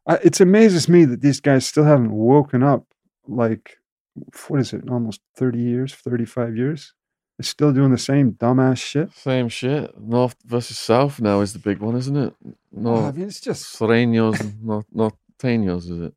I, 0.08 0.16
it 0.24 0.40
amazes 0.40 0.88
me 0.88 1.06
that 1.06 1.22
these 1.22 1.40
guys 1.40 1.66
still 1.66 1.84
haven't 1.84 2.12
woken 2.12 2.64
up 2.64 2.86
like, 3.28 3.78
what 4.48 4.60
is 4.62 4.74
it, 4.74 4.90
almost 4.90 5.22
30 5.36 5.60
years, 5.60 5.94
35 5.94 6.56
years? 6.56 6.94
They're 7.38 7.46
still 7.46 7.72
doing 7.72 7.92
the 7.92 7.98
same 8.00 8.32
dumbass 8.34 8.78
shit. 8.80 9.12
Same 9.14 9.48
shit. 9.50 10.00
North 10.00 10.36
versus 10.46 10.78
South 10.78 11.20
now 11.22 11.42
is 11.42 11.54
the 11.54 11.60
big 11.60 11.80
one, 11.80 11.96
isn't 11.96 12.18
it? 12.18 12.34
Oh, 12.46 12.54
no, 12.72 12.96
I 13.06 13.12
mean, 13.12 13.28
it's 13.28 13.40
just, 13.42 13.78
Sureños 13.78 14.40
and 14.42 14.64
not 14.64 14.86
Norteños, 14.96 15.90
is 15.92 16.02
it? 16.02 16.14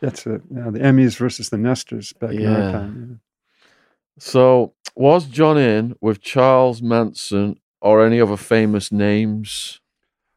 that's 0.00 0.26
it. 0.26 0.42
Yeah, 0.54 0.70
the 0.70 0.78
Emmys 0.80 1.16
versus 1.16 1.48
the 1.50 1.58
Nesters 1.58 2.12
back 2.12 2.30
in 2.32 2.46
our 2.46 2.60
Yeah. 2.60 2.72
time. 2.72 3.20
So, 4.18 4.74
was 4.94 5.26
John 5.26 5.58
in 5.58 5.94
with 6.00 6.20
Charles 6.20 6.82
Manson 6.82 7.56
or 7.80 8.04
any 8.06 8.20
other 8.20 8.36
famous 8.36 8.92
names? 8.92 9.80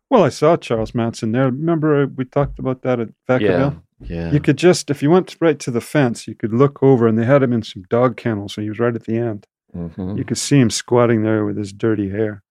Well, 0.10 0.24
I 0.24 0.30
saw 0.30 0.56
Charles 0.56 0.94
Manson 0.94 1.32
there. 1.32 1.46
Remember 1.46 2.04
uh, 2.04 2.08
we 2.16 2.26
talked 2.26 2.60
about 2.60 2.84
that 2.84 3.00
at 3.00 3.10
Vacaville? 3.28 3.82
Yeah. 4.00 4.26
yeah. 4.26 4.32
You 4.32 4.40
could 4.40 4.58
just, 4.58 4.90
if 4.90 5.02
you 5.02 5.10
went 5.10 5.36
right 5.40 5.58
to 5.60 5.72
the 5.72 5.82
fence, 5.82 6.28
you 6.28 6.36
could 6.36 6.54
look 6.54 6.82
over 6.84 7.08
and 7.08 7.18
they 7.18 7.26
had 7.26 7.42
him 7.44 7.54
in 7.54 7.64
some 7.64 7.84
dog 7.90 8.16
kennels. 8.18 8.54
So 8.54 8.62
he 8.62 8.70
was 8.70 8.80
right 8.80 8.96
at 8.96 9.06
the 9.06 9.18
end. 9.18 9.48
Mhm. 9.76 10.18
You 10.18 10.24
could 10.24 10.38
see 10.38 10.60
him 10.60 10.70
squatting 10.70 11.24
there 11.24 11.44
with 11.44 11.58
his 11.58 11.74
dirty 11.74 12.10
hair. 12.10 12.44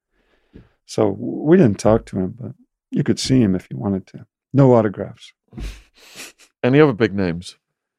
So 0.87 1.09
we 1.19 1.57
didn't 1.57 1.79
talk 1.79 2.05
to 2.07 2.19
him, 2.19 2.35
but 2.39 2.53
you 2.91 3.03
could 3.03 3.19
see 3.19 3.41
him 3.41 3.55
if 3.55 3.67
you 3.71 3.79
wanted 3.79 4.07
to. 4.09 4.27
No 4.53 4.75
autographs. 4.75 5.33
Any 6.63 6.81
other 6.81 6.93
big 6.93 7.15
names? 7.15 7.57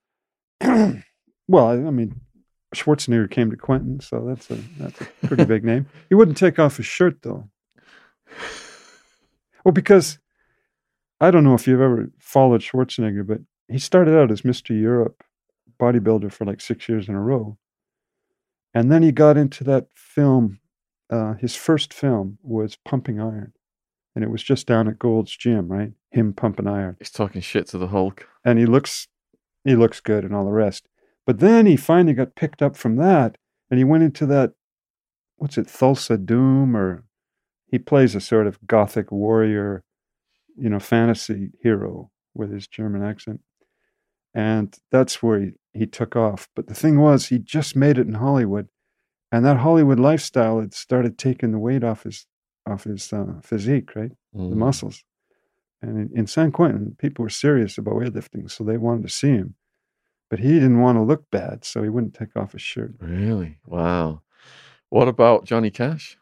well, 0.61 1.67
I, 1.67 1.73
I 1.73 1.91
mean, 1.91 2.21
Schwarzenegger 2.75 3.29
came 3.29 3.49
to 3.51 3.57
Quentin, 3.57 3.99
so 3.99 4.25
that's 4.27 4.49
a 4.51 4.55
that's 4.77 5.01
a 5.01 5.27
pretty 5.27 5.45
big 5.45 5.63
name. 5.63 5.87
He 6.09 6.15
wouldn't 6.15 6.37
take 6.37 6.59
off 6.59 6.77
his 6.77 6.85
shirt 6.85 7.21
though. 7.21 7.49
Well, 9.65 9.73
because 9.73 10.19
I 11.19 11.31
don't 11.31 11.43
know 11.43 11.55
if 11.55 11.67
you've 11.67 11.81
ever 11.81 12.11
followed 12.19 12.61
Schwarzenegger, 12.61 13.27
but 13.27 13.39
he 13.67 13.79
started 13.79 14.17
out 14.17 14.31
as 14.31 14.43
Mr. 14.43 14.79
Europe 14.79 15.23
bodybuilder 15.79 16.31
for 16.31 16.45
like 16.45 16.61
six 16.61 16.87
years 16.87 17.09
in 17.09 17.15
a 17.15 17.21
row. 17.21 17.57
And 18.73 18.91
then 18.91 19.01
he 19.01 19.11
got 19.11 19.37
into 19.37 19.63
that 19.63 19.87
film. 19.95 20.59
Uh, 21.09 21.33
his 21.33 21.55
first 21.55 21.93
film 21.93 22.37
was 22.43 22.77
Pumping 22.85 23.19
Iron. 23.19 23.53
And 24.13 24.23
it 24.23 24.29
was 24.29 24.43
just 24.43 24.67
down 24.67 24.87
at 24.87 24.99
Gold's 24.99 25.35
Gym, 25.35 25.67
right? 25.67 25.91
Him 26.11 26.33
pumping 26.33 26.67
iron. 26.67 26.95
He's 26.99 27.09
talking 27.09 27.41
shit 27.41 27.67
to 27.67 27.77
the 27.77 27.87
Hulk. 27.87 28.25
And 28.45 28.57
he 28.57 28.65
looks 28.65 29.09
he 29.65 29.75
looks 29.75 29.99
good 29.99 30.23
and 30.23 30.33
all 30.33 30.45
the 30.45 30.51
rest. 30.51 30.87
But 31.25 31.39
then 31.39 31.65
he 31.65 31.75
finally 31.75 32.13
got 32.13 32.35
picked 32.35 32.61
up 32.61 32.77
from 32.77 32.95
that 32.95 33.37
and 33.69 33.77
he 33.77 33.83
went 33.83 34.03
into 34.03 34.25
that 34.27 34.53
what's 35.35 35.57
it, 35.57 35.67
Thulsa 35.67 36.23
Doom 36.23 36.77
or 36.77 37.03
he 37.67 37.79
plays 37.79 38.15
a 38.15 38.21
sort 38.21 38.47
of 38.47 38.59
gothic 38.67 39.11
warrior, 39.11 39.83
you 40.57 40.69
know, 40.69 40.79
fantasy 40.79 41.51
hero 41.61 42.11
with 42.33 42.51
his 42.51 42.67
German 42.67 43.03
accent. 43.03 43.41
And 44.33 44.77
that's 44.91 45.23
where 45.23 45.39
he, 45.39 45.51
he 45.73 45.85
took 45.85 46.15
off. 46.15 46.47
But 46.55 46.67
the 46.67 46.73
thing 46.73 46.99
was, 46.99 47.27
he 47.27 47.39
just 47.39 47.75
made 47.75 47.97
it 47.97 48.07
in 48.07 48.15
Hollywood. 48.15 48.67
And 49.31 49.45
that 49.45 49.57
Hollywood 49.57 49.99
lifestyle 49.99 50.59
had 50.59 50.73
started 50.73 51.17
taking 51.17 51.51
the 51.51 51.59
weight 51.59 51.83
off 51.83 52.03
his 52.03 52.25
off 52.67 52.85
his 52.85 53.13
uh, 53.13 53.39
physique, 53.43 53.95
right? 53.95 54.11
The 54.33 54.39
Mm. 54.39 54.55
muscles. 54.57 55.03
And 55.81 55.97
in, 56.11 56.17
in 56.19 56.27
San 56.27 56.51
Quentin, 56.51 56.95
people 56.97 57.21
were 57.23 57.29
serious 57.29 57.77
about 57.77 57.93
weightlifting, 57.95 58.49
so 58.49 58.63
they 58.63 58.77
wanted 58.77 59.03
to 59.03 59.09
see 59.13 59.29
him. 59.29 59.55
But 60.31 60.39
he 60.39 60.53
didn't 60.53 60.79
want 60.81 60.97
to 60.97 61.03
look 61.03 61.29
bad, 61.29 61.63
so 61.63 61.83
he 61.83 61.89
wouldn't 61.89 62.15
take 62.15 62.35
off 62.35 62.53
his 62.53 62.63
shirt. 62.63 62.95
Really? 62.99 63.59
Wow. 63.65 64.21
What 64.89 65.07
about 65.07 65.45
Johnny 65.45 65.69
Cash? 65.69 66.17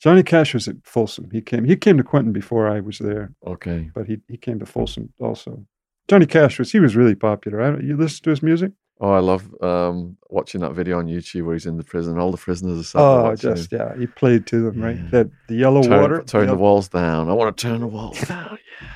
Johnny 0.00 0.22
Cash 0.22 0.54
was 0.54 0.68
at 0.68 0.76
Folsom. 0.84 1.28
He 1.32 1.40
came. 1.40 1.64
He 1.64 1.76
came 1.76 1.96
to 1.96 2.04
Quentin 2.04 2.32
before 2.32 2.68
I 2.68 2.80
was 2.80 2.98
there, 2.98 3.32
Okay. 3.46 3.90
but 3.94 4.06
he, 4.06 4.18
he 4.28 4.36
came 4.36 4.58
to 4.60 4.66
Folsom 4.66 5.12
also. 5.18 5.64
Johnny 6.08 6.26
Cash 6.26 6.58
was 6.58 6.70
he 6.72 6.80
was 6.80 6.94
really 6.96 7.14
popular. 7.16 7.60
I 7.60 7.70
don't, 7.70 7.84
you 7.84 7.96
listen 7.96 8.22
to 8.24 8.30
his 8.30 8.42
music? 8.42 8.72
Oh, 9.00 9.10
I 9.12 9.18
love 9.20 9.48
um, 9.62 10.16
watching 10.28 10.60
that 10.62 10.72
video 10.72 10.98
on 10.98 11.06
YouTube 11.06 11.44
where 11.44 11.54
he's 11.54 11.66
in 11.66 11.76
the 11.76 11.84
prison. 11.84 12.18
All 12.18 12.30
the 12.32 12.36
prisoners 12.36 12.80
are 12.80 12.84
sat 12.84 13.00
Oh, 13.00 13.22
watching 13.24 13.54
just 13.54 13.70
yeah, 13.72 13.96
he 13.96 14.06
played 14.06 14.46
to 14.48 14.62
them 14.62 14.80
right. 14.82 14.96
Yeah. 14.96 15.08
That 15.10 15.30
the 15.48 15.54
yellow 15.56 15.82
Turn- 15.82 16.00
water. 16.00 16.22
turn 16.22 16.40
the 16.42 16.52
yellow- 16.52 16.58
walls 16.58 16.88
down. 16.88 17.28
I 17.28 17.32
want 17.32 17.56
to 17.56 17.62
turn 17.62 17.80
the 17.80 17.86
walls 17.86 18.20
down. 18.22 18.58
Yeah. 18.80 18.88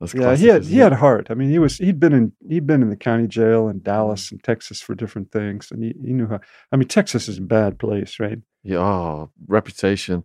That's 0.00 0.14
Yeah, 0.14 0.20
classic, 0.22 0.40
he 0.42 0.48
had 0.48 0.64
he 0.64 0.78
it? 0.80 0.82
had 0.82 0.92
heart. 0.94 1.28
I 1.30 1.34
mean, 1.34 1.50
he 1.50 1.58
was 1.60 1.78
he'd 1.78 1.98
been 2.00 2.12
in 2.12 2.32
he'd 2.48 2.66
been 2.66 2.82
in 2.82 2.90
the 2.90 2.96
county 2.96 3.26
jail 3.28 3.68
in 3.68 3.82
Dallas 3.82 4.30
and 4.32 4.42
Texas 4.42 4.80
for 4.80 4.94
different 4.96 5.30
things, 5.32 5.70
and 5.70 5.82
he, 5.82 5.94
he 6.04 6.12
knew 6.12 6.26
how. 6.26 6.40
I 6.72 6.76
mean, 6.76 6.88
Texas 6.88 7.28
is 7.28 7.38
a 7.38 7.42
bad 7.42 7.78
place, 7.78 8.18
right? 8.20 8.38
Yeah, 8.62 8.78
oh, 8.78 9.30
reputation. 9.46 10.24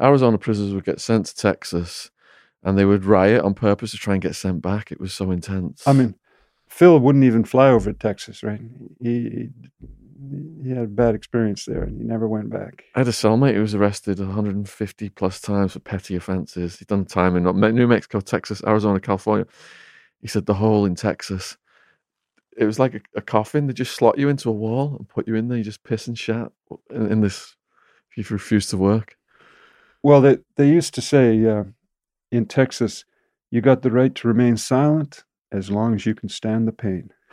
Arizona 0.00 0.38
prisoners 0.38 0.74
would 0.74 0.84
get 0.84 1.00
sent 1.00 1.26
to 1.26 1.36
Texas 1.36 2.10
and 2.62 2.78
they 2.78 2.84
would 2.84 3.04
riot 3.04 3.42
on 3.42 3.54
purpose 3.54 3.90
to 3.92 3.96
try 3.96 4.14
and 4.14 4.22
get 4.22 4.36
sent 4.36 4.62
back. 4.62 4.92
It 4.92 5.00
was 5.00 5.12
so 5.12 5.30
intense. 5.30 5.86
I 5.86 5.92
mean, 5.92 6.14
Phil 6.68 6.98
wouldn't 6.98 7.24
even 7.24 7.44
fly 7.44 7.68
over 7.68 7.92
to 7.92 7.98
Texas, 7.98 8.42
right? 8.42 8.60
He 9.00 9.50
he 10.62 10.70
had 10.70 10.78
a 10.78 10.86
bad 10.86 11.16
experience 11.16 11.64
there, 11.64 11.82
and 11.82 12.00
he 12.00 12.04
never 12.06 12.28
went 12.28 12.48
back. 12.48 12.84
I 12.94 13.00
had 13.00 13.08
a 13.08 13.12
cellmate 13.12 13.54
who 13.54 13.60
was 13.60 13.74
arrested 13.74 14.20
150 14.20 15.08
plus 15.10 15.40
times 15.40 15.72
for 15.72 15.80
petty 15.80 16.14
offences. 16.14 16.78
He'd 16.78 16.86
done 16.86 17.04
time 17.04 17.36
in 17.36 17.74
New 17.74 17.88
Mexico, 17.88 18.20
Texas, 18.20 18.62
Arizona, 18.64 19.00
California. 19.00 19.46
He 20.20 20.28
said 20.28 20.46
the 20.46 20.54
hole 20.54 20.86
in 20.86 20.94
Texas, 20.94 21.56
it 22.56 22.64
was 22.64 22.78
like 22.78 22.94
a, 22.94 23.00
a 23.16 23.22
coffin. 23.22 23.66
They 23.66 23.72
just 23.72 23.94
slot 23.94 24.18
you 24.18 24.28
into 24.28 24.48
a 24.48 24.52
wall 24.52 24.96
and 24.98 25.08
put 25.08 25.26
you 25.26 25.34
in 25.34 25.48
there. 25.48 25.58
You 25.58 25.64
just 25.64 25.84
piss 25.84 26.06
and 26.06 26.18
shat 26.18 26.52
in, 26.90 27.10
in 27.10 27.20
this 27.20 27.56
if 28.16 28.30
you 28.30 28.34
refuse 28.34 28.66
to 28.68 28.76
work. 28.76 29.16
Well, 30.02 30.20
they 30.20 30.38
they 30.56 30.68
used 30.68 30.94
to 30.94 31.00
say 31.00 31.44
uh, 31.46 31.64
in 32.30 32.46
Texas, 32.46 33.04
you 33.50 33.60
got 33.60 33.82
the 33.82 33.90
right 33.90 34.14
to 34.16 34.28
remain 34.28 34.56
silent 34.56 35.24
as 35.52 35.70
long 35.70 35.94
as 35.94 36.06
you 36.06 36.14
can 36.14 36.28
stand 36.28 36.66
the 36.66 36.72
pain. 36.72 37.10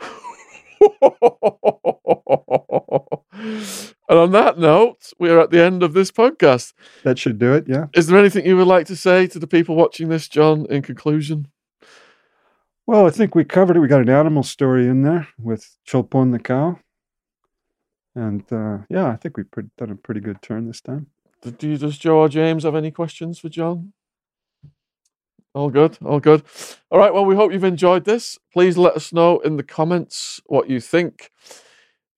and 4.08 4.18
on 4.18 4.32
that 4.32 4.58
note, 4.58 5.12
we 5.18 5.30
are 5.30 5.40
at 5.40 5.50
the 5.50 5.62
end 5.62 5.82
of 5.82 5.94
this 5.94 6.10
podcast. 6.10 6.74
That 7.02 7.18
should 7.18 7.38
do 7.38 7.54
it. 7.54 7.64
Yeah. 7.66 7.86
Is 7.94 8.06
there 8.06 8.18
anything 8.18 8.46
you 8.46 8.56
would 8.56 8.66
like 8.66 8.86
to 8.86 8.96
say 8.96 9.26
to 9.28 9.38
the 9.38 9.46
people 9.46 9.74
watching 9.74 10.08
this, 10.08 10.28
John, 10.28 10.66
in 10.70 10.82
conclusion? 10.82 11.48
Well, 12.86 13.06
I 13.06 13.10
think 13.10 13.34
we 13.34 13.44
covered 13.44 13.76
it. 13.76 13.80
We 13.80 13.88
got 13.88 14.02
an 14.02 14.08
animal 14.10 14.42
story 14.42 14.86
in 14.88 15.02
there 15.02 15.28
with 15.38 15.76
Chulpon 15.86 16.32
the 16.32 16.38
cow. 16.38 16.78
And 18.14 18.44
uh, 18.52 18.78
yeah, 18.88 19.08
I 19.08 19.16
think 19.16 19.36
we've 19.36 19.46
done 19.78 19.90
a 19.90 19.96
pretty 19.96 20.20
good 20.20 20.42
turn 20.42 20.66
this 20.66 20.80
time. 20.80 21.06
Do- 21.42 21.68
you, 21.68 21.78
does 21.78 21.98
Joe 21.98 22.18
or 22.18 22.28
James 22.28 22.64
have 22.64 22.74
any 22.74 22.90
questions 22.90 23.38
for 23.38 23.48
John? 23.48 23.92
All 25.54 25.70
good, 25.70 25.98
all 26.04 26.20
good. 26.20 26.44
All 26.90 26.98
right, 26.98 27.12
well, 27.12 27.24
we 27.24 27.34
hope 27.34 27.52
you've 27.52 27.64
enjoyed 27.64 28.04
this. 28.04 28.38
Please 28.52 28.76
let 28.78 28.94
us 28.94 29.12
know 29.12 29.40
in 29.40 29.56
the 29.56 29.64
comments 29.64 30.40
what 30.46 30.70
you 30.70 30.80
think. 30.80 31.30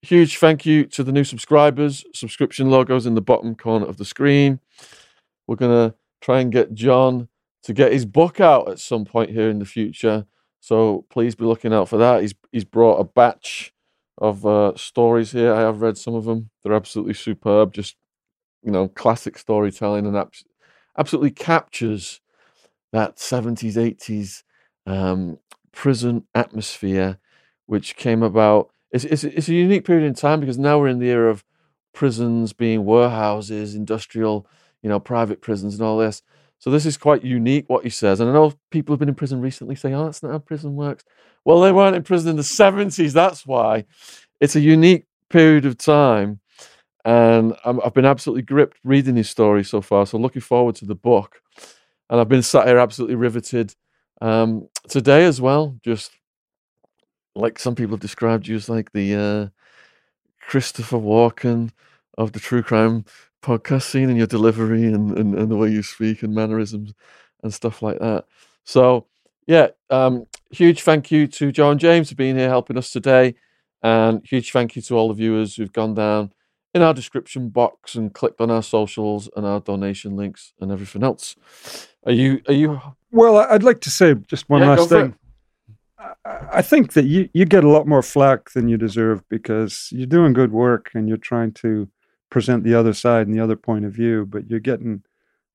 Huge 0.03 0.37
thank 0.37 0.67
you 0.67 0.85
to 0.87 1.05
the 1.05 1.13
new 1.13 1.25
subscribers. 1.25 2.05
Subscription 2.13 2.71
logos 2.71 3.07
in 3.07 3.15
the 3.15 3.23
bottom 3.23 3.55
corner 3.55 3.87
of 3.87 3.97
the 3.97 4.05
screen. 4.05 4.61
We're 5.47 5.57
going 5.57 5.91
to 5.91 5.95
try 6.21 6.41
and 6.41 6.53
get 6.53 6.75
John 6.75 7.29
to 7.63 7.73
get 7.73 7.93
his 7.93 8.05
book 8.05 8.41
out 8.41 8.69
at 8.69 8.81
some 8.81 9.05
point 9.05 9.31
here 9.31 9.49
in 9.49 9.61
the 9.61 9.65
future. 9.65 10.27
So 10.61 11.07
please 11.09 11.35
be 11.35 11.45
looking 11.45 11.73
out 11.73 11.89
for 11.89 11.97
that. 11.99 12.21
He's 12.23 12.35
he's 12.51 12.65
brought 12.65 12.99
a 12.99 13.05
batch 13.05 13.72
of 14.19 14.47
uh, 14.47 14.73
stories 14.77 15.33
here. 15.33 15.53
I 15.55 15.61
have 15.61 15.83
read 15.83 15.99
some 15.99 16.15
of 16.15 16.25
them. 16.25 16.51
They're 16.63 16.75
absolutely 16.75 17.15
superb. 17.15 17.73
Just 17.75 17.97
you 18.63 18.71
know, 18.73 18.89
classic 18.89 19.39
storytelling 19.39 20.07
and 20.07 20.17
abs- 20.17 20.45
absolutely 20.99 21.31
captures 21.33 22.21
that 22.93 23.19
70s, 23.19 23.77
80s 23.79 24.45
um, 24.87 25.39
prison 25.73 26.27
atmosphere, 26.35 27.19
which 27.67 27.97
came 27.97 28.23
about. 28.23 28.71
It's, 28.91 29.05
it's, 29.05 29.25
it's 29.25 29.49
a 29.49 29.55
unique 29.55 29.85
period 29.87 30.07
in 30.07 30.15
time 30.15 30.41
because 30.41 30.59
now 30.59 30.79
we're 30.79 30.89
in 30.89 30.99
the 30.99 31.09
era 31.11 31.31
of 31.31 31.45
prisons 31.95 32.53
being 32.53 32.85
warehouses, 32.85 33.75
industrial, 33.75 34.47
you 34.83 34.89
know, 34.89 35.01
private 35.01 35.41
prisons 35.41 35.75
and 35.75 35.83
all 35.83 35.99
this. 35.99 36.23
So 36.63 36.71
this 36.71 36.87
is 36.87 36.97
quite 36.97 37.25
unique 37.25 37.69
what 37.69 37.83
he 37.83 37.91
says. 37.91 38.21
And 38.21 38.31
I 38.31 38.33
know 38.33 38.55
people 38.71 38.93
have 38.93 39.01
been 39.01 39.09
in 39.09 39.17
prison 39.17 39.41
recently 39.41 39.75
saying, 39.75 39.97
oh, 39.97 40.05
that's 40.05 40.23
not 40.23 40.31
how 40.31 40.39
prison 40.39 40.77
works. 40.77 41.03
Well, 41.45 41.61
they 41.61 41.73
weren't 41.73 41.97
in 41.97 42.05
prison 42.05 42.31
in 42.31 42.37
the 42.37 42.43
70s. 42.43 43.13
That's 43.13 43.45
why. 43.45 43.85
It's 44.41 44.55
a 44.55 44.61
unique 44.61 45.07
period 45.29 45.67
of 45.67 45.77
time 45.77 46.39
and 47.05 47.55
i 47.65 47.75
I've 47.85 47.95
been 47.95 48.05
absolutely 48.05 48.43
gripped 48.43 48.79
reading 48.85 49.17
his 49.17 49.29
story 49.29 49.65
so 49.65 49.81
far. 49.81 50.07
So 50.07 50.19
looking 50.19 50.43
forward 50.43 50.77
to 50.77 50.85
the 50.85 50.95
book, 50.95 51.41
and 52.09 52.21
I've 52.21 52.29
been 52.29 52.43
sat 52.43 52.69
here 52.69 52.79
absolutely 52.79 53.17
riveted 53.17 53.75
um, 54.21 54.69
today 54.89 55.25
as 55.25 55.41
well. 55.41 55.77
Just 55.83 56.13
like 57.35 57.59
some 57.59 57.75
people 57.75 57.95
have 57.95 58.01
described 58.01 58.47
you 58.47 58.55
as 58.55 58.69
like 58.69 58.93
the 58.93 59.15
uh, 59.17 59.49
Christopher 60.41 60.99
Walken 60.99 61.71
of 62.17 62.33
the 62.33 62.41
true 62.41 62.63
crime 62.63 63.05
podcast 63.43 63.83
scene 63.83 64.09
in 64.09 64.17
your 64.17 64.27
delivery 64.27 64.85
and, 64.85 65.17
and, 65.19 65.35
and 65.35 65.51
the 65.51 65.57
way 65.57 65.69
you 65.69 65.83
speak 65.83 66.23
and 66.23 66.35
mannerisms 66.35 66.93
and 67.43 67.53
stuff 67.53 67.83
like 67.83 67.99
that. 67.99 68.25
So 68.65 69.07
yeah, 69.47 69.69
um, 69.91 70.27
huge 70.51 70.83
thank 70.83 71.11
you 71.11 71.27
to 71.27 71.53
John 71.53 71.79
James 71.79 72.09
for 72.09 72.15
being 72.15 72.37
here 72.37 72.49
helping 72.49 72.79
us 72.79 72.91
today, 72.91 73.35
and 73.83 74.25
huge 74.25 74.53
thank 74.53 74.77
you 74.77 74.83
to 74.83 74.97
all 74.97 75.09
the 75.09 75.15
viewers 75.15 75.57
who've 75.57 75.73
gone 75.73 75.95
down 75.95 76.33
in 76.75 76.83
our 76.83 76.95
description 76.95 77.49
box 77.49 77.95
and 77.95 78.15
clicked 78.15 78.41
on 78.41 78.51
our 78.51 78.63
socials 78.63 79.29
and 79.37 79.45
our 79.45 79.61
donation 79.61 80.17
links 80.17 80.53
and 80.61 80.71
everything 80.71 81.03
else. 81.03 81.37
Are 82.07 82.13
you 82.13 82.41
are 82.49 82.55
you 82.55 82.81
Well, 83.11 83.39
I'd 83.39 83.63
like 83.63 83.81
to 83.81 83.91
say 83.91 84.15
just 84.15 84.49
one 84.49 84.63
Yeah, 84.63 84.71
last 84.71 84.89
thing. 84.89 85.15
I 85.99 86.13
I 86.53 86.63
think 86.63 86.95
that 86.95 87.05
you, 87.05 87.29
you 87.33 87.45
get 87.45 87.65
a 87.65 87.69
lot 87.69 87.87
more 87.87 88.03
flack 88.03 88.51
than 88.51 88.69
you 88.69 88.77
deserve 88.77 89.29
because 89.29 89.89
you're 89.93 90.07
doing 90.07 90.33
good 90.33 90.53
work 90.53 90.91
and 90.95 91.09
you're 91.09 91.17
trying 91.17 91.53
to 91.53 91.89
present 92.33 92.65
the 92.65 92.75
other 92.75 92.95
side 92.95 93.27
and 93.27 93.37
the 93.37 93.45
other 93.45 93.57
point 93.57 93.85
of 93.85 93.93
view, 93.93 94.25
but 94.25 94.49
you're 94.49 94.59
getting 94.59 95.03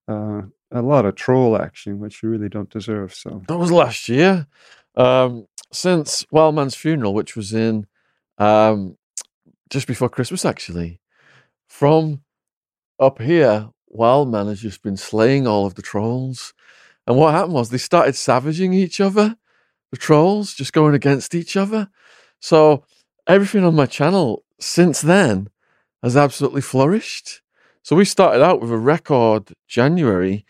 uh, 0.08 0.44
a 0.72 0.82
lot 0.84 1.06
of 1.06 1.16
troll 1.16 1.60
action, 1.60 2.00
which 2.00 2.22
you 2.22 2.30
really 2.30 2.50
don't 2.50 2.70
deserve. 2.70 3.16
So, 3.16 3.42
that 3.48 3.58
was 3.58 3.72
last 3.72 4.08
year? 4.08 4.46
Um, 4.96 5.48
since 5.74 6.24
Wildman's 6.32 6.76
funeral, 6.76 7.16
which 7.16 7.36
was 7.36 7.52
in 7.52 7.88
um, 8.38 8.96
just 9.72 9.88
before 9.88 10.08
Christmas, 10.08 10.46
actually, 10.46 11.02
from 11.68 12.22
up 13.00 13.20
here, 13.20 13.70
Wildman 13.88 14.46
has 14.46 14.62
just 14.62 14.84
been 14.84 14.98
slaying 14.98 15.48
all 15.48 15.66
of 15.66 15.74
the 15.74 15.82
trolls. 15.82 16.54
And 17.08 17.18
what 17.18 17.34
happened 17.34 17.54
was 17.54 17.70
they 17.70 17.80
started 17.80 18.16
savaging 18.16 18.74
each 18.74 19.02
other, 19.02 19.36
the 19.90 19.98
trolls, 19.98 20.54
just 20.54 20.74
going 20.74 20.94
against 20.94 21.34
each 21.34 21.58
other. 21.58 21.90
So 22.40 22.84
everything 23.26 23.64
on 23.64 23.74
my 23.74 23.88
channel 23.88 24.44
since 24.60 25.02
then 25.02 25.50
has 26.04 26.18
absolutely 26.18 26.62
flourished. 26.62 27.42
So 27.84 27.96
we 27.96 28.06
started 28.06 28.44
out 28.44 28.62
with 28.62 28.72
a 28.72 28.78
record 28.78 29.54
January, 29.68 30.46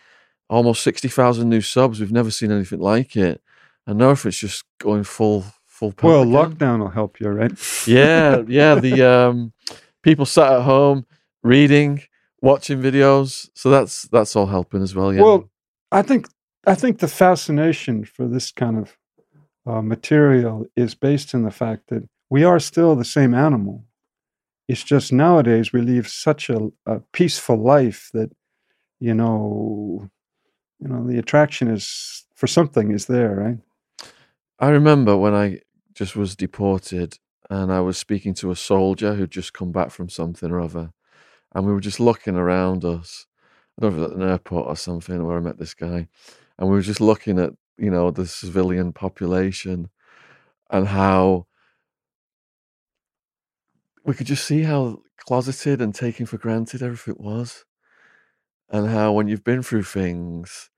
almost 0.50 0.84
60,000 0.84 1.48
new 1.48 1.62
subs. 1.62 2.00
We've 2.00 2.12
never 2.12 2.32
seen 2.32 2.52
anything 2.52 2.80
like 2.80 3.16
it. 3.16 3.42
And 3.86 4.00
now 4.00 4.12
if 4.12 4.26
it's 4.26 4.38
just 4.38 4.64
going 4.80 5.04
full, 5.04 5.46
full 5.66 5.94
well, 6.02 6.24
again. 6.24 6.34
lockdown 6.34 6.80
will 6.80 6.90
help 6.90 7.20
you, 7.20 7.30
right? 7.30 7.52
Yeah, 7.88 8.44
yeah. 8.48 8.76
The 8.76 9.04
um, 9.04 9.54
people 10.02 10.26
sat 10.26 10.52
at 10.52 10.62
home 10.64 11.06
reading, 11.44 12.02
watching 12.42 12.82
videos. 12.82 13.50
So 13.54 13.70
that's 13.70 14.04
that's 14.04 14.36
all 14.36 14.48
helping 14.48 14.82
as 14.82 14.94
well. 14.94 15.14
Yeah. 15.14 15.22
Well, 15.22 15.50
I 15.92 16.02
think 16.02 16.28
I 16.66 16.76
think 16.76 17.00
the 17.00 17.08
fascination 17.08 18.04
for 18.04 18.28
this 18.28 18.52
kind 18.52 18.78
of 18.78 18.98
uh, 19.66 19.82
material 19.82 20.66
is 20.76 20.96
based 20.96 21.34
in 21.34 21.44
the 21.44 21.52
fact 21.52 21.88
that 21.88 22.08
we 22.30 22.44
are 22.44 22.60
still 22.60 22.96
the 22.96 23.06
same 23.06 23.34
animal. 23.34 23.86
It's 24.68 24.84
just 24.84 25.14
nowadays 25.14 25.72
we 25.72 25.82
live 25.82 26.08
such 26.08 26.50
a, 26.50 26.70
a 26.86 27.00
peaceful 27.14 27.58
life 27.58 28.10
that 28.14 28.32
you 29.00 29.14
know, 29.14 30.10
you 30.80 30.88
know, 30.88 31.08
the 31.08 31.20
attraction 31.20 31.68
is 31.70 32.26
for 32.36 32.48
something 32.48 32.92
is 32.92 33.06
there, 33.06 33.36
right? 33.36 34.10
I 34.60 34.70
remember 34.70 35.16
when 35.18 35.34
I 35.34 35.60
just 35.94 36.16
was 36.16 36.36
deported 36.36 37.18
and 37.50 37.72
I 37.72 37.80
was 37.80 37.98
speaking 37.98 38.34
to 38.36 38.52
a 38.52 38.56
soldier 38.56 39.14
who'd 39.14 39.32
just 39.32 39.54
come 39.54 39.72
back 39.72 39.92
from 39.92 40.10
something 40.10 40.52
or 40.52 40.60
other. 40.60 40.92
And 41.54 41.66
we 41.66 41.74
were 41.74 41.80
just 41.80 42.00
looking 42.00 42.36
around 42.36 42.84
us. 42.84 43.26
I 43.78 43.82
don't 43.82 43.98
know 43.98 44.04
if 44.04 44.10
it 44.10 44.10
was 44.10 44.12
at 44.12 44.24
an 44.24 44.30
airport 44.30 44.68
or 44.68 44.76
something 44.76 45.24
where 45.24 45.38
I 45.38 45.42
met 45.42 45.58
this 45.58 45.74
guy. 45.74 46.08
And 46.58 46.70
we 46.70 46.76
were 46.76 46.82
just 46.82 47.02
looking 47.02 47.40
at, 47.40 47.54
you 47.78 47.90
know, 47.92 48.12
the 48.12 48.26
civilian 48.26 48.92
population 48.94 49.90
and 50.70 50.88
how 50.88 51.46
we 54.08 54.14
could 54.14 54.26
just 54.26 54.46
see 54.46 54.64
how 54.64 55.02
closeted 55.18 55.82
and 55.82 55.94
taken 55.94 56.26
for 56.26 56.38
granted 56.38 56.82
everything 56.82 57.18
was. 57.20 57.66
And 58.70 58.88
how 58.90 59.12
when 59.12 59.28
you've 59.28 59.44
been 59.44 59.62
through 59.62 59.84
things, 59.84 60.70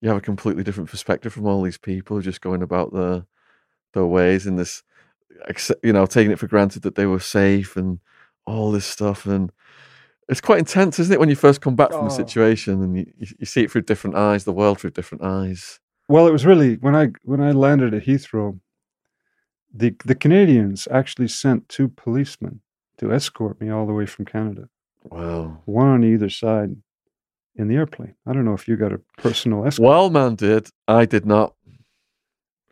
you 0.00 0.08
have 0.08 0.18
a 0.18 0.22
completely 0.22 0.62
different 0.62 0.88
perspective 0.88 1.32
from 1.32 1.46
all 1.46 1.62
these 1.62 1.78
people 1.78 2.20
just 2.20 2.40
going 2.40 2.62
about 2.62 2.94
their 2.94 3.26
their 3.92 4.06
ways 4.06 4.46
in 4.46 4.56
this, 4.56 4.82
you 5.82 5.92
know, 5.92 6.06
taking 6.06 6.30
it 6.30 6.38
for 6.38 6.46
granted 6.46 6.82
that 6.82 6.94
they 6.94 7.06
were 7.06 7.20
safe 7.20 7.76
and 7.76 7.98
all 8.46 8.70
this 8.70 8.84
stuff. 8.86 9.26
And 9.26 9.50
it's 10.28 10.40
quite 10.40 10.58
intense, 10.58 10.98
isn't 10.98 11.12
it, 11.12 11.20
when 11.20 11.28
you 11.28 11.36
first 11.36 11.60
come 11.60 11.76
back 11.76 11.90
from 11.90 12.02
Oh. 12.02 12.08
the 12.08 12.10
situation 12.14 12.82
and 12.82 12.96
you, 12.96 13.12
you 13.18 13.26
you 13.40 13.46
see 13.46 13.64
it 13.64 13.70
through 13.70 13.82
different 13.82 14.16
eyes, 14.16 14.44
the 14.44 14.52
world 14.52 14.78
through 14.78 14.90
different 14.90 15.24
eyes. 15.24 15.80
Well, 16.08 16.28
it 16.28 16.32
was 16.32 16.46
really 16.46 16.76
when 16.76 16.94
I 16.94 17.08
when 17.22 17.40
I 17.40 17.50
landed 17.50 17.94
at 17.94 18.04
Heathrow, 18.04 18.60
the 19.74 19.96
the 20.04 20.14
Canadians 20.14 20.86
actually 20.90 21.28
sent 21.28 21.68
two 21.68 21.88
policemen 21.88 22.60
to 22.98 23.12
escort 23.12 23.60
me 23.60 23.70
all 23.70 23.86
the 23.86 23.92
way 23.92 24.06
from 24.06 24.24
Canada, 24.24 24.68
Wow. 25.04 25.60
one 25.64 25.86
on 25.88 26.04
either 26.04 26.28
side 26.30 26.76
in 27.54 27.68
the 27.68 27.74
airplane. 27.76 28.14
I 28.26 28.32
don't 28.32 28.44
know 28.44 28.54
if 28.54 28.66
you 28.68 28.76
got 28.76 28.92
a 28.92 29.00
personal 29.18 29.66
escort. 29.66 29.86
Well, 29.88 30.10
man 30.10 30.34
did. 30.34 30.68
I 30.88 31.04
did 31.06 31.24
not. 31.26 31.54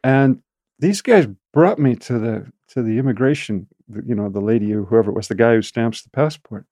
And 0.02 0.42
these 0.78 1.00
guys 1.02 1.26
brought 1.52 1.78
me 1.78 1.94
to 1.96 2.18
the 2.18 2.52
to 2.68 2.82
the 2.82 2.98
immigration, 2.98 3.68
you 4.04 4.14
know, 4.14 4.28
the 4.28 4.40
lady 4.40 4.74
or 4.74 4.82
whoever 4.82 5.10
it 5.10 5.14
was, 5.14 5.28
the 5.28 5.34
guy 5.34 5.54
who 5.54 5.62
stamps 5.62 6.02
the 6.02 6.10
passport. 6.10 6.66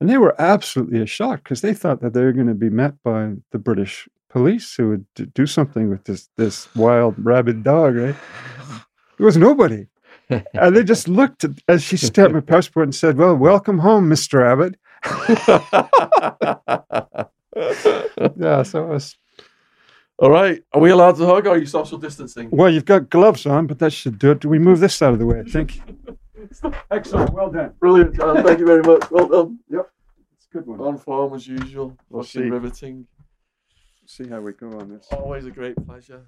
And 0.00 0.08
they 0.08 0.18
were 0.18 0.38
absolutely 0.40 1.04
shocked 1.06 1.44
because 1.44 1.60
they 1.60 1.74
thought 1.74 2.00
that 2.00 2.12
they 2.14 2.22
were 2.22 2.32
going 2.32 2.46
to 2.48 2.54
be 2.54 2.70
met 2.70 3.02
by 3.02 3.34
the 3.52 3.58
British 3.58 4.08
police 4.28 4.74
who 4.76 4.88
would 4.90 5.34
do 5.34 5.46
something 5.46 5.88
with 5.90 6.04
this 6.04 6.28
this 6.36 6.74
wild 6.74 7.14
rabid 7.18 7.62
dog, 7.62 7.96
right? 7.96 8.14
There 9.18 9.26
was 9.26 9.36
nobody. 9.36 9.86
And 10.54 10.76
they 10.76 10.84
just 10.84 11.08
looked 11.08 11.44
at, 11.44 11.50
as 11.68 11.82
she 11.82 11.96
stamped 11.96 12.34
my 12.34 12.40
passport 12.40 12.86
and 12.86 12.94
said, 12.94 13.16
Well, 13.16 13.36
welcome 13.36 13.78
home, 13.78 14.08
Mr. 14.08 14.44
Abbott. 14.44 14.76
Yeah, 18.36 18.62
so 18.62 18.84
it 18.84 18.88
was 18.88 19.16
All 20.18 20.30
right. 20.30 20.62
Are 20.72 20.80
we 20.80 20.90
allowed 20.90 21.16
to 21.16 21.26
hug 21.26 21.46
or 21.46 21.50
are 21.50 21.58
you 21.58 21.66
social 21.66 21.98
distancing? 21.98 22.50
well, 22.50 22.70
you've 22.70 22.84
got 22.84 23.10
gloves 23.10 23.46
on, 23.46 23.66
but 23.66 23.78
that 23.80 23.92
should 23.92 24.18
do 24.18 24.32
it. 24.32 24.40
Do 24.40 24.48
we 24.48 24.58
move 24.58 24.80
this 24.80 25.00
out 25.02 25.12
of 25.12 25.18
the 25.18 25.26
way? 25.26 25.40
I 25.40 25.44
think. 25.44 25.80
Excellent. 26.90 27.32
Well 27.32 27.50
done. 27.50 27.74
Brilliant, 27.80 28.16
John. 28.16 28.42
Thank 28.42 28.60
you 28.60 28.66
very 28.66 28.82
much. 28.82 29.10
Well 29.10 29.28
done. 29.28 29.58
Yep. 29.70 29.90
It's 30.36 30.46
a 30.46 30.58
good 30.58 30.66
one. 30.66 30.80
On 30.80 30.98
form 30.98 31.34
as 31.34 31.46
usual. 31.46 31.96
We'll 32.08 32.26
riveting. 32.34 33.06
see 34.06 34.28
how 34.28 34.40
we 34.40 34.52
go 34.52 34.68
on 34.78 34.90
this. 34.90 35.06
Always 35.12 35.46
a 35.46 35.50
great 35.50 35.76
pleasure. 35.86 36.26